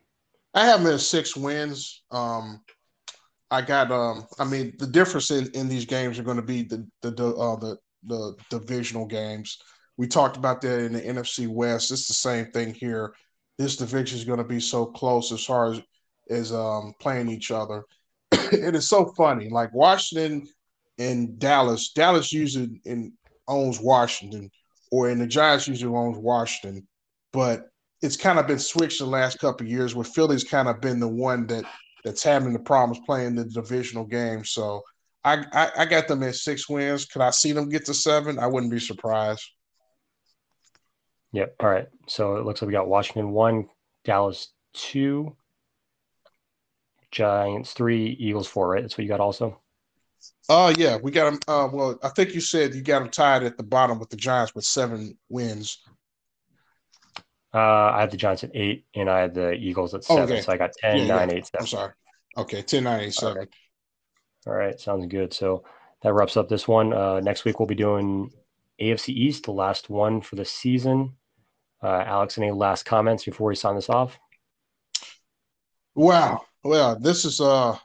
I 0.54 0.66
have 0.66 0.84
them 0.84 0.94
at 0.94 1.00
six 1.00 1.34
wins. 1.34 2.04
Um, 2.10 2.60
I 3.50 3.62
got. 3.62 3.90
Um, 3.90 4.26
I 4.38 4.44
mean, 4.44 4.74
the 4.78 4.86
difference 4.86 5.30
in, 5.30 5.50
in 5.54 5.68
these 5.68 5.86
games 5.86 6.18
are 6.18 6.24
going 6.24 6.36
to 6.36 6.42
be 6.42 6.62
the 6.62 6.86
the 7.00 7.10
the, 7.10 7.34
uh, 7.34 7.56
the 7.56 7.76
the 8.04 8.34
divisional 8.50 9.06
games. 9.06 9.58
We 9.96 10.06
talked 10.06 10.36
about 10.36 10.60
that 10.60 10.80
in 10.80 10.92
the 10.92 11.00
NFC 11.00 11.48
West. 11.48 11.90
It's 11.90 12.08
the 12.08 12.14
same 12.14 12.46
thing 12.46 12.74
here. 12.74 13.14
This 13.58 13.76
division 13.76 14.18
is 14.18 14.24
going 14.24 14.38
to 14.38 14.44
be 14.44 14.60
so 14.60 14.86
close 14.86 15.32
as 15.32 15.44
far 15.44 15.72
as 15.72 15.80
as 16.30 16.52
um, 16.52 16.94
playing 17.00 17.28
each 17.28 17.50
other. 17.50 17.84
it 18.32 18.74
is 18.74 18.88
so 18.88 19.12
funny. 19.16 19.48
Like 19.48 19.72
Washington 19.74 20.46
and 20.98 21.38
Dallas. 21.38 21.90
Dallas 21.90 22.32
usually 22.32 22.80
in, 22.84 23.12
owns 23.48 23.80
Washington, 23.80 24.50
or 24.90 25.10
in 25.10 25.18
the 25.18 25.26
Giants 25.26 25.68
usually 25.68 25.94
owns 25.94 26.18
Washington, 26.18 26.86
but 27.32 27.68
it's 28.02 28.16
kind 28.16 28.38
of 28.38 28.46
been 28.46 28.58
switched 28.58 28.98
the 28.98 29.06
last 29.06 29.38
couple 29.38 29.66
years 29.66 29.94
where 29.94 30.04
Philly's 30.04 30.44
kind 30.44 30.68
of 30.68 30.80
been 30.80 31.00
the 31.00 31.08
one 31.08 31.46
that 31.46 31.64
that's 32.04 32.22
having 32.22 32.52
the 32.52 32.58
problems 32.58 33.00
playing 33.06 33.36
the 33.36 33.44
divisional 33.44 34.04
game. 34.04 34.44
So 34.44 34.82
I, 35.24 35.44
I, 35.52 35.70
I 35.78 35.84
got 35.84 36.08
them 36.08 36.22
at 36.24 36.34
six 36.34 36.68
wins. 36.68 37.04
Could 37.04 37.22
I 37.22 37.30
see 37.30 37.52
them 37.52 37.68
get 37.68 37.86
to 37.86 37.94
seven? 37.94 38.40
I 38.40 38.48
wouldn't 38.48 38.72
be 38.72 38.80
surprised. 38.80 39.42
Yep. 41.32 41.54
All 41.60 41.70
right. 41.70 41.86
So 42.08 42.36
it 42.36 42.44
looks 42.44 42.60
like 42.60 42.66
we 42.66 42.72
got 42.72 42.88
Washington 42.88 43.30
one, 43.30 43.68
Dallas 44.04 44.48
two, 44.74 45.36
Giants 47.12 47.72
three, 47.72 48.16
Eagles 48.18 48.48
four. 48.48 48.70
Right. 48.70 48.82
That's 48.82 48.98
what 48.98 49.04
you 49.04 49.08
got 49.08 49.20
also. 49.20 49.60
Oh 50.48 50.66
uh, 50.66 50.74
yeah, 50.76 50.96
we 50.96 51.10
got 51.10 51.30
them. 51.30 51.40
Uh, 51.46 51.68
well, 51.72 51.98
I 52.02 52.08
think 52.08 52.34
you 52.34 52.40
said 52.40 52.74
you 52.74 52.82
got 52.82 53.00
them 53.00 53.10
tied 53.10 53.44
at 53.44 53.56
the 53.56 53.62
bottom 53.62 53.98
with 53.98 54.10
the 54.10 54.16
Giants 54.16 54.54
with 54.54 54.64
seven 54.64 55.16
wins. 55.28 55.78
Uh, 57.54 57.58
I 57.94 58.00
had 58.00 58.10
the 58.10 58.16
Giants 58.16 58.44
at 58.44 58.50
eight, 58.54 58.86
and 58.94 59.10
I 59.10 59.20
had 59.20 59.34
the 59.34 59.52
Eagles 59.52 59.94
at 59.94 60.04
seven. 60.04 60.24
Okay. 60.24 60.40
So 60.40 60.52
I 60.52 60.56
got 60.56 60.72
10, 60.80 60.98
yeah, 60.98 61.06
9, 61.06 61.28
yeah. 61.28 61.36
8, 61.36 61.46
7. 61.46 61.48
I'm 61.60 61.66
sorry. 61.66 61.92
Okay, 62.38 62.62
10, 62.62 62.84
9, 62.84 63.00
8, 63.00 63.14
7. 63.14 63.38
Okay. 63.38 63.50
All 64.46 64.54
right, 64.54 64.80
sounds 64.80 65.06
good. 65.06 65.34
So 65.34 65.64
that 66.02 66.14
wraps 66.14 66.38
up 66.38 66.48
this 66.48 66.66
one. 66.66 66.94
Uh, 66.94 67.20
next 67.20 67.44
week 67.44 67.60
we'll 67.60 67.66
be 67.66 67.74
doing 67.74 68.30
AFC 68.80 69.10
East, 69.10 69.44
the 69.44 69.52
last 69.52 69.90
one 69.90 70.22
for 70.22 70.36
the 70.36 70.46
season. 70.46 71.12
Uh, 71.82 72.02
Alex, 72.06 72.38
any 72.38 72.50
last 72.50 72.84
comments 72.84 73.24
before 73.24 73.48
we 73.48 73.54
sign 73.54 73.74
this 73.74 73.90
off? 73.90 74.18
Wow. 75.94 76.42
Well, 76.64 76.98
this 76.98 77.24
is 77.24 77.40
uh 77.40 77.76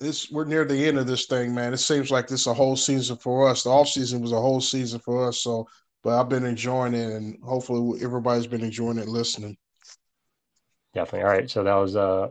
this 0.00 0.30
we're 0.30 0.44
near 0.44 0.64
the 0.64 0.86
end 0.86 0.98
of 0.98 1.06
this 1.06 1.26
thing, 1.26 1.54
man. 1.54 1.72
It 1.72 1.78
seems 1.78 2.10
like 2.10 2.26
this 2.26 2.42
is 2.42 2.46
a 2.46 2.54
whole 2.54 2.76
season 2.76 3.16
for 3.16 3.48
us. 3.48 3.62
The 3.62 3.70
off 3.70 3.88
season 3.88 4.20
was 4.20 4.32
a 4.32 4.40
whole 4.40 4.60
season 4.60 5.00
for 5.00 5.28
us. 5.28 5.40
So 5.40 5.66
but 6.02 6.20
I've 6.20 6.28
been 6.28 6.44
enjoying 6.44 6.94
it 6.94 7.12
and 7.12 7.38
hopefully 7.42 8.00
everybody's 8.02 8.46
been 8.46 8.62
enjoying 8.62 8.98
it 8.98 9.08
listening. 9.08 9.56
Definitely. 10.92 11.26
All 11.26 11.32
right. 11.34 11.50
So 11.50 11.64
that 11.64 11.74
was 11.74 11.96
uh 11.96 12.28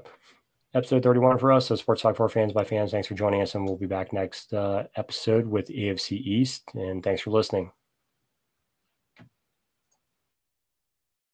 episode 0.74 1.04
31 1.04 1.38
for 1.40 1.52
us. 1.52 1.68
So 1.68 1.76
Sports 1.76 2.02
Talk 2.02 2.16
for 2.16 2.30
fans 2.30 2.54
by 2.54 2.64
fans. 2.64 2.92
Thanks 2.92 3.08
for 3.08 3.16
joining 3.16 3.42
us. 3.42 3.56
And 3.56 3.66
we'll 3.66 3.78
be 3.78 3.86
back 3.86 4.14
next 4.14 4.54
uh, 4.54 4.84
episode 4.96 5.46
with 5.46 5.68
AFC 5.70 6.14
East. 6.14 6.64
And 6.74 7.04
thanks 7.04 7.22
for 7.22 7.32
listening. 7.32 7.72